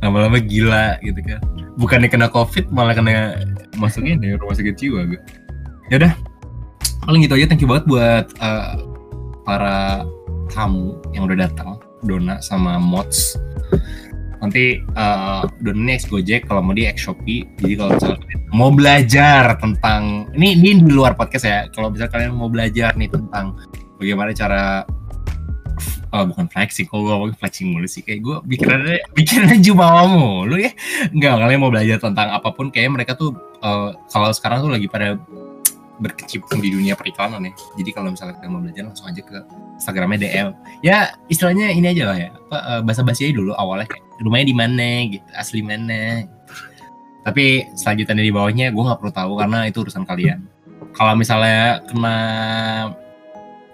lama-lama 0.00 0.40
gila 0.40 0.96
gitu 1.02 1.20
kan 1.20 1.40
bukannya 1.76 2.08
kena 2.08 2.32
covid 2.32 2.64
malah 2.72 2.96
kena 2.96 3.36
masukin 3.76 4.22
ya 4.22 4.40
rumah 4.40 4.56
sakit 4.56 4.72
jiwa 4.72 5.04
gue 5.04 5.20
ya 5.92 6.00
udah 6.00 6.12
paling 7.04 7.24
gitu 7.24 7.34
aja 7.36 7.46
thank 7.48 7.62
you 7.62 7.68
banget 7.70 7.84
buat 7.88 8.26
eh, 8.38 8.74
para 9.44 10.04
tamu 10.50 10.98
yang 11.16 11.24
udah 11.30 11.48
datang. 11.48 11.78
Dona 12.00 12.40
sama 12.40 12.80
Mods 12.80 13.36
nanti 14.40 14.80
eh, 14.80 15.42
Dona 15.60 15.92
ex 15.92 16.08
Gojek 16.08 16.48
kalau 16.48 16.64
mau 16.64 16.74
di 16.74 16.88
ex 16.88 17.04
Shopee. 17.04 17.44
Jadi 17.60 17.74
kalau 17.76 17.90
misalnya 17.94 18.18
mau 18.50 18.70
belajar 18.72 19.42
tentang 19.60 20.32
ini 20.34 20.56
ini 20.56 20.80
di 20.80 20.92
luar 20.92 21.14
podcast 21.14 21.44
ya. 21.44 21.60
Kalau 21.70 21.92
misalnya 21.92 22.12
kalian 22.12 22.32
mau 22.34 22.48
belajar 22.48 22.96
nih 22.96 23.12
tentang 23.12 23.56
bagaimana 24.00 24.32
cara 24.32 24.64
oh 26.10 26.26
bukan 26.26 26.50
flexing 26.50 26.90
kalau 26.90 27.06
gue 27.06 27.12
ngomongin 27.14 27.36
flexing 27.36 27.68
mulu 27.70 27.86
sih. 27.86 28.02
Kayak 28.02 28.20
gue 28.24 28.36
pikirannya 28.56 28.98
pikirannya 29.16 29.58
jumawa 29.60 30.08
mulu 30.08 30.56
ya. 30.56 30.72
Enggak 31.12 31.36
kalian 31.36 31.60
mau 31.60 31.70
belajar 31.70 31.96
tentang 32.00 32.32
apa 32.32 32.48
pun 32.50 32.72
kayak 32.72 32.90
mereka 32.96 33.12
tuh 33.14 33.36
eh, 33.60 33.90
kalau 34.08 34.32
sekarang 34.32 34.64
tuh 34.64 34.72
lagi 34.72 34.88
pada 34.88 35.20
berkecimpung 36.00 36.58
di 36.64 36.72
dunia 36.72 36.96
periklanan 36.96 37.44
ya. 37.44 37.52
Jadi 37.76 37.90
kalau 37.92 38.08
misalnya 38.10 38.40
kalian 38.40 38.52
mau 38.56 38.60
belajar 38.64 38.82
langsung 38.88 39.06
aja 39.06 39.20
ke 39.20 39.36
Instagramnya 39.76 40.18
DM 40.24 40.48
ya 40.80 41.12
istilahnya 41.28 41.70
ini 41.70 41.86
aja 41.92 42.02
lah 42.08 42.16
ya. 42.16 42.28
Apa 42.32 42.58
eh, 42.58 42.80
basa-basi 42.82 43.28
aja 43.28 43.34
dulu 43.36 43.52
awalnya 43.54 43.86
kayak 43.86 44.04
rumahnya 44.24 44.46
di 44.48 44.56
mana? 44.56 44.88
gitu 45.12 45.28
asli 45.36 45.60
mana? 45.60 46.24
Tapi 47.20 47.68
selanjutnya 47.76 48.24
di 48.24 48.32
bawahnya 48.32 48.66
gue 48.72 48.82
nggak 48.82 48.98
perlu 48.98 49.12
tahu 49.12 49.32
karena 49.38 49.68
itu 49.68 49.78
urusan 49.84 50.08
kalian. 50.08 50.40
Kalau 50.96 51.12
misalnya 51.14 51.84
kena 51.86 52.16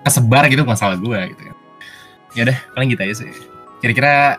kesebar 0.02 0.50
gitu 0.50 0.62
masalah 0.66 0.98
gue 0.98 1.18
gitu 1.34 1.42
kan 1.50 1.56
ya 2.36 2.42
udah 2.44 2.58
paling 2.76 2.88
gitu 2.92 3.02
aja 3.02 3.14
sih. 3.24 3.30
Kira-kira 3.80 4.36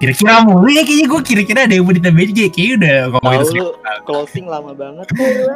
kira-kira 0.00 0.40
mulu 0.46 0.70
ya 0.72 0.80
kayaknya 0.86 1.06
gue 1.12 1.20
kira-kira 1.26 1.60
ada 1.68 1.74
yang 1.76 1.84
mau 1.84 1.92
ditambahin 1.92 2.30
kayak 2.32 2.52
kayaknya 2.56 2.74
udah 2.80 2.96
ngomongin 3.12 3.40
Tahu 3.40 3.44
itu 3.44 3.58
lu 3.60 3.68
closing 4.08 4.46
lama 4.48 4.72
banget. 4.72 5.06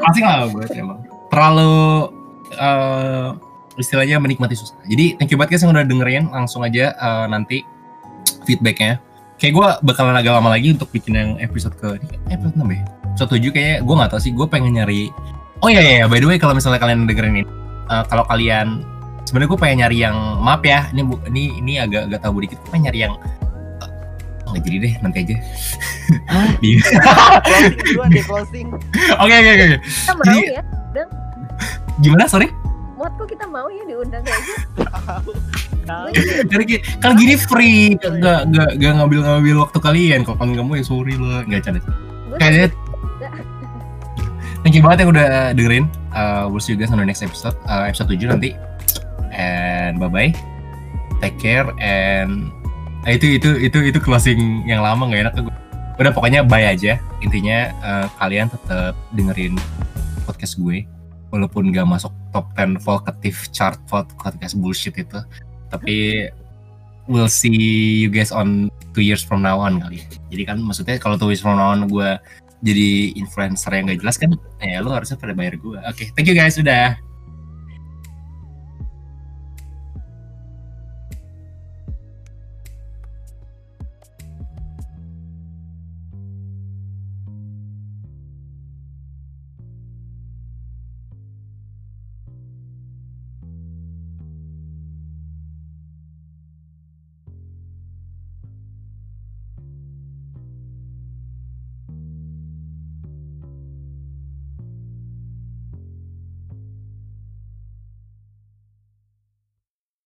pasti 0.05 0.21
lah 0.21 0.45
gue 0.53 0.65
emang 0.77 1.01
terlalu 1.35 2.15
eh, 2.55 3.29
istilahnya 3.75 4.23
menikmati 4.23 4.55
susah 4.55 4.79
jadi 4.87 5.19
thank 5.19 5.35
you 5.35 5.39
banget 5.39 5.59
guys 5.59 5.63
yang 5.67 5.75
udah 5.75 5.83
dengerin. 5.83 6.25
Langsung 6.31 6.63
aja 6.63 6.95
eh, 6.95 7.27
nanti 7.27 7.67
feedbacknya. 8.47 9.03
Kayak 9.35 9.53
gue 9.59 9.69
bakalan 9.91 10.15
agak 10.15 10.31
lama 10.31 10.55
lagi 10.55 10.71
untuk 10.71 10.95
bikin 10.95 11.19
yang 11.19 11.31
episode 11.43 11.75
ke 11.75 11.99
kayak 11.99 12.39
episode 12.39 12.55
6 12.55 12.71
ya? 12.71 12.83
Episode 13.11 13.31
7 13.43 13.51
kayaknya. 13.51 13.77
Gue 13.83 13.95
gak 13.99 14.11
tau 14.15 14.21
sih. 14.23 14.31
Gue 14.31 14.47
pengen 14.47 14.79
nyari 14.79 15.11
oh 15.65 15.69
iya 15.73 15.81
iya 15.81 15.93
iya, 16.05 16.07
by 16.07 16.21
the 16.21 16.29
way 16.29 16.37
kalau 16.37 16.53
misalnya 16.53 16.77
kalian 16.77 17.09
dengerin 17.09 17.41
ini 17.41 17.45
eh, 17.89 18.05
kalau 18.07 18.23
kalian 18.29 18.85
sebenarnya 19.25 19.49
gue 19.49 19.61
pengen 19.61 19.77
nyari 19.81 19.97
yang 20.05 20.17
maaf 20.45 20.61
ya 20.61 20.93
ini 20.93 21.03
ini 21.33 21.43
ini 21.59 21.73
agak 21.83 22.07
agak 22.07 22.21
tabu 22.23 22.39
dikit. 22.45 22.63
Gue 22.63 22.71
pengen 22.79 22.93
nyari 22.93 23.01
yang 23.11 23.15
nggak 24.55 24.63
jadi 24.65 24.77
deh 24.79 24.93
nanti 25.03 25.19
aja 25.21 25.37
Iya. 26.65 26.81
Closing 27.43 27.75
duluan 27.83 28.09
deh 28.09 28.25
closing. 28.25 28.67
oke 29.19 29.35
oke 29.35 29.51
oke 29.51 29.67
kita 29.83 30.13
mau 30.15 30.25
Jadi- 30.25 30.55
ya 30.55 30.63
gimana 31.99 32.25
sorry 32.25 32.49
mod 32.95 33.11
kok 33.19 33.27
kita 33.27 33.45
mau 33.45 33.67
ya 33.67 33.83
diundang 33.85 34.23
kayak 34.23 34.41
gitu 34.47 34.63
kayak 36.47 36.81
kan 37.03 37.13
gini 37.19 37.35
free, 37.37 37.99
gak 38.01 38.49
gak 38.49 38.71
gak 38.81 38.93
ngambil 38.97 39.21
ngambil 39.21 39.57
waktu 39.69 39.79
kalian. 39.83 40.25
Kalau 40.25 40.39
kan 40.41 40.49
kamu 40.57 40.81
ya 40.81 40.85
sorry 40.87 41.13
lah, 41.19 41.45
nggak 41.45 41.61
canda. 41.61 41.81
Kayaknya 42.41 42.73
thank 44.65 44.73
you 44.73 44.81
banget 44.81 45.05
yang 45.05 45.11
udah 45.13 45.27
dengerin. 45.53 45.85
Uh, 46.15 46.49
we'll 46.49 46.63
see 46.63 46.73
you 46.73 46.79
guys 46.81 46.89
on 46.89 46.97
the 46.97 47.05
next 47.05 47.21
episode, 47.21 47.53
uh, 47.69 47.85
episode 47.85 48.09
7 48.09 48.33
nanti. 48.33 48.57
And 49.35 50.01
bye 50.01 50.09
bye, 50.09 50.33
take 51.21 51.37
care 51.37 51.69
and 51.77 52.49
eh, 53.05 53.17
itu 53.17 53.37
itu 53.37 53.51
itu 53.61 53.79
itu 53.93 53.99
closing 54.01 54.65
yang 54.69 54.81
lama 54.81 55.09
nggak 55.09 55.23
enak 55.29 55.35
udah 55.95 56.11
pokoknya 56.11 56.43
bye 56.43 56.67
aja. 56.67 56.99
Intinya 57.23 57.71
eh, 57.71 58.07
kalian 58.19 58.51
tetap 58.51 58.99
dengerin 59.15 59.55
podcast 60.27 60.59
gue. 60.59 60.87
Walaupun 61.35 61.75
gak 61.75 61.91
masuk 61.91 62.15
top 62.31 62.47
10 62.55 62.79
vokatif 62.79 63.51
chart 63.51 63.75
podcast 63.91 64.55
bullshit 64.55 64.95
itu. 64.95 65.19
Tapi 65.67 66.31
we'll 67.11 67.27
see 67.27 68.07
you 68.07 68.11
guys 68.11 68.31
on 68.31 68.71
two 68.95 69.03
years 69.03 69.19
from 69.19 69.43
now 69.43 69.59
on 69.59 69.83
kali. 69.83 69.99
Jadi 70.31 70.43
kan 70.47 70.63
maksudnya 70.63 70.95
kalau 71.03 71.19
two 71.19 71.35
years 71.35 71.43
from 71.43 71.59
now 71.59 71.75
on 71.75 71.91
gue 71.91 72.11
jadi 72.65 73.13
influencer 73.21 73.71
yang 73.77 73.93
gak 73.93 74.01
jelas 74.01 74.17
kan 74.17 74.31
ya 74.65 74.81
lu 74.81 74.89
harusnya 74.89 75.21
pada 75.21 75.37
bayar 75.37 75.61
gue 75.61 75.79
oke 75.85 76.05
thank 76.17 76.25
you 76.25 76.33
guys 76.33 76.57
udah 76.57 76.97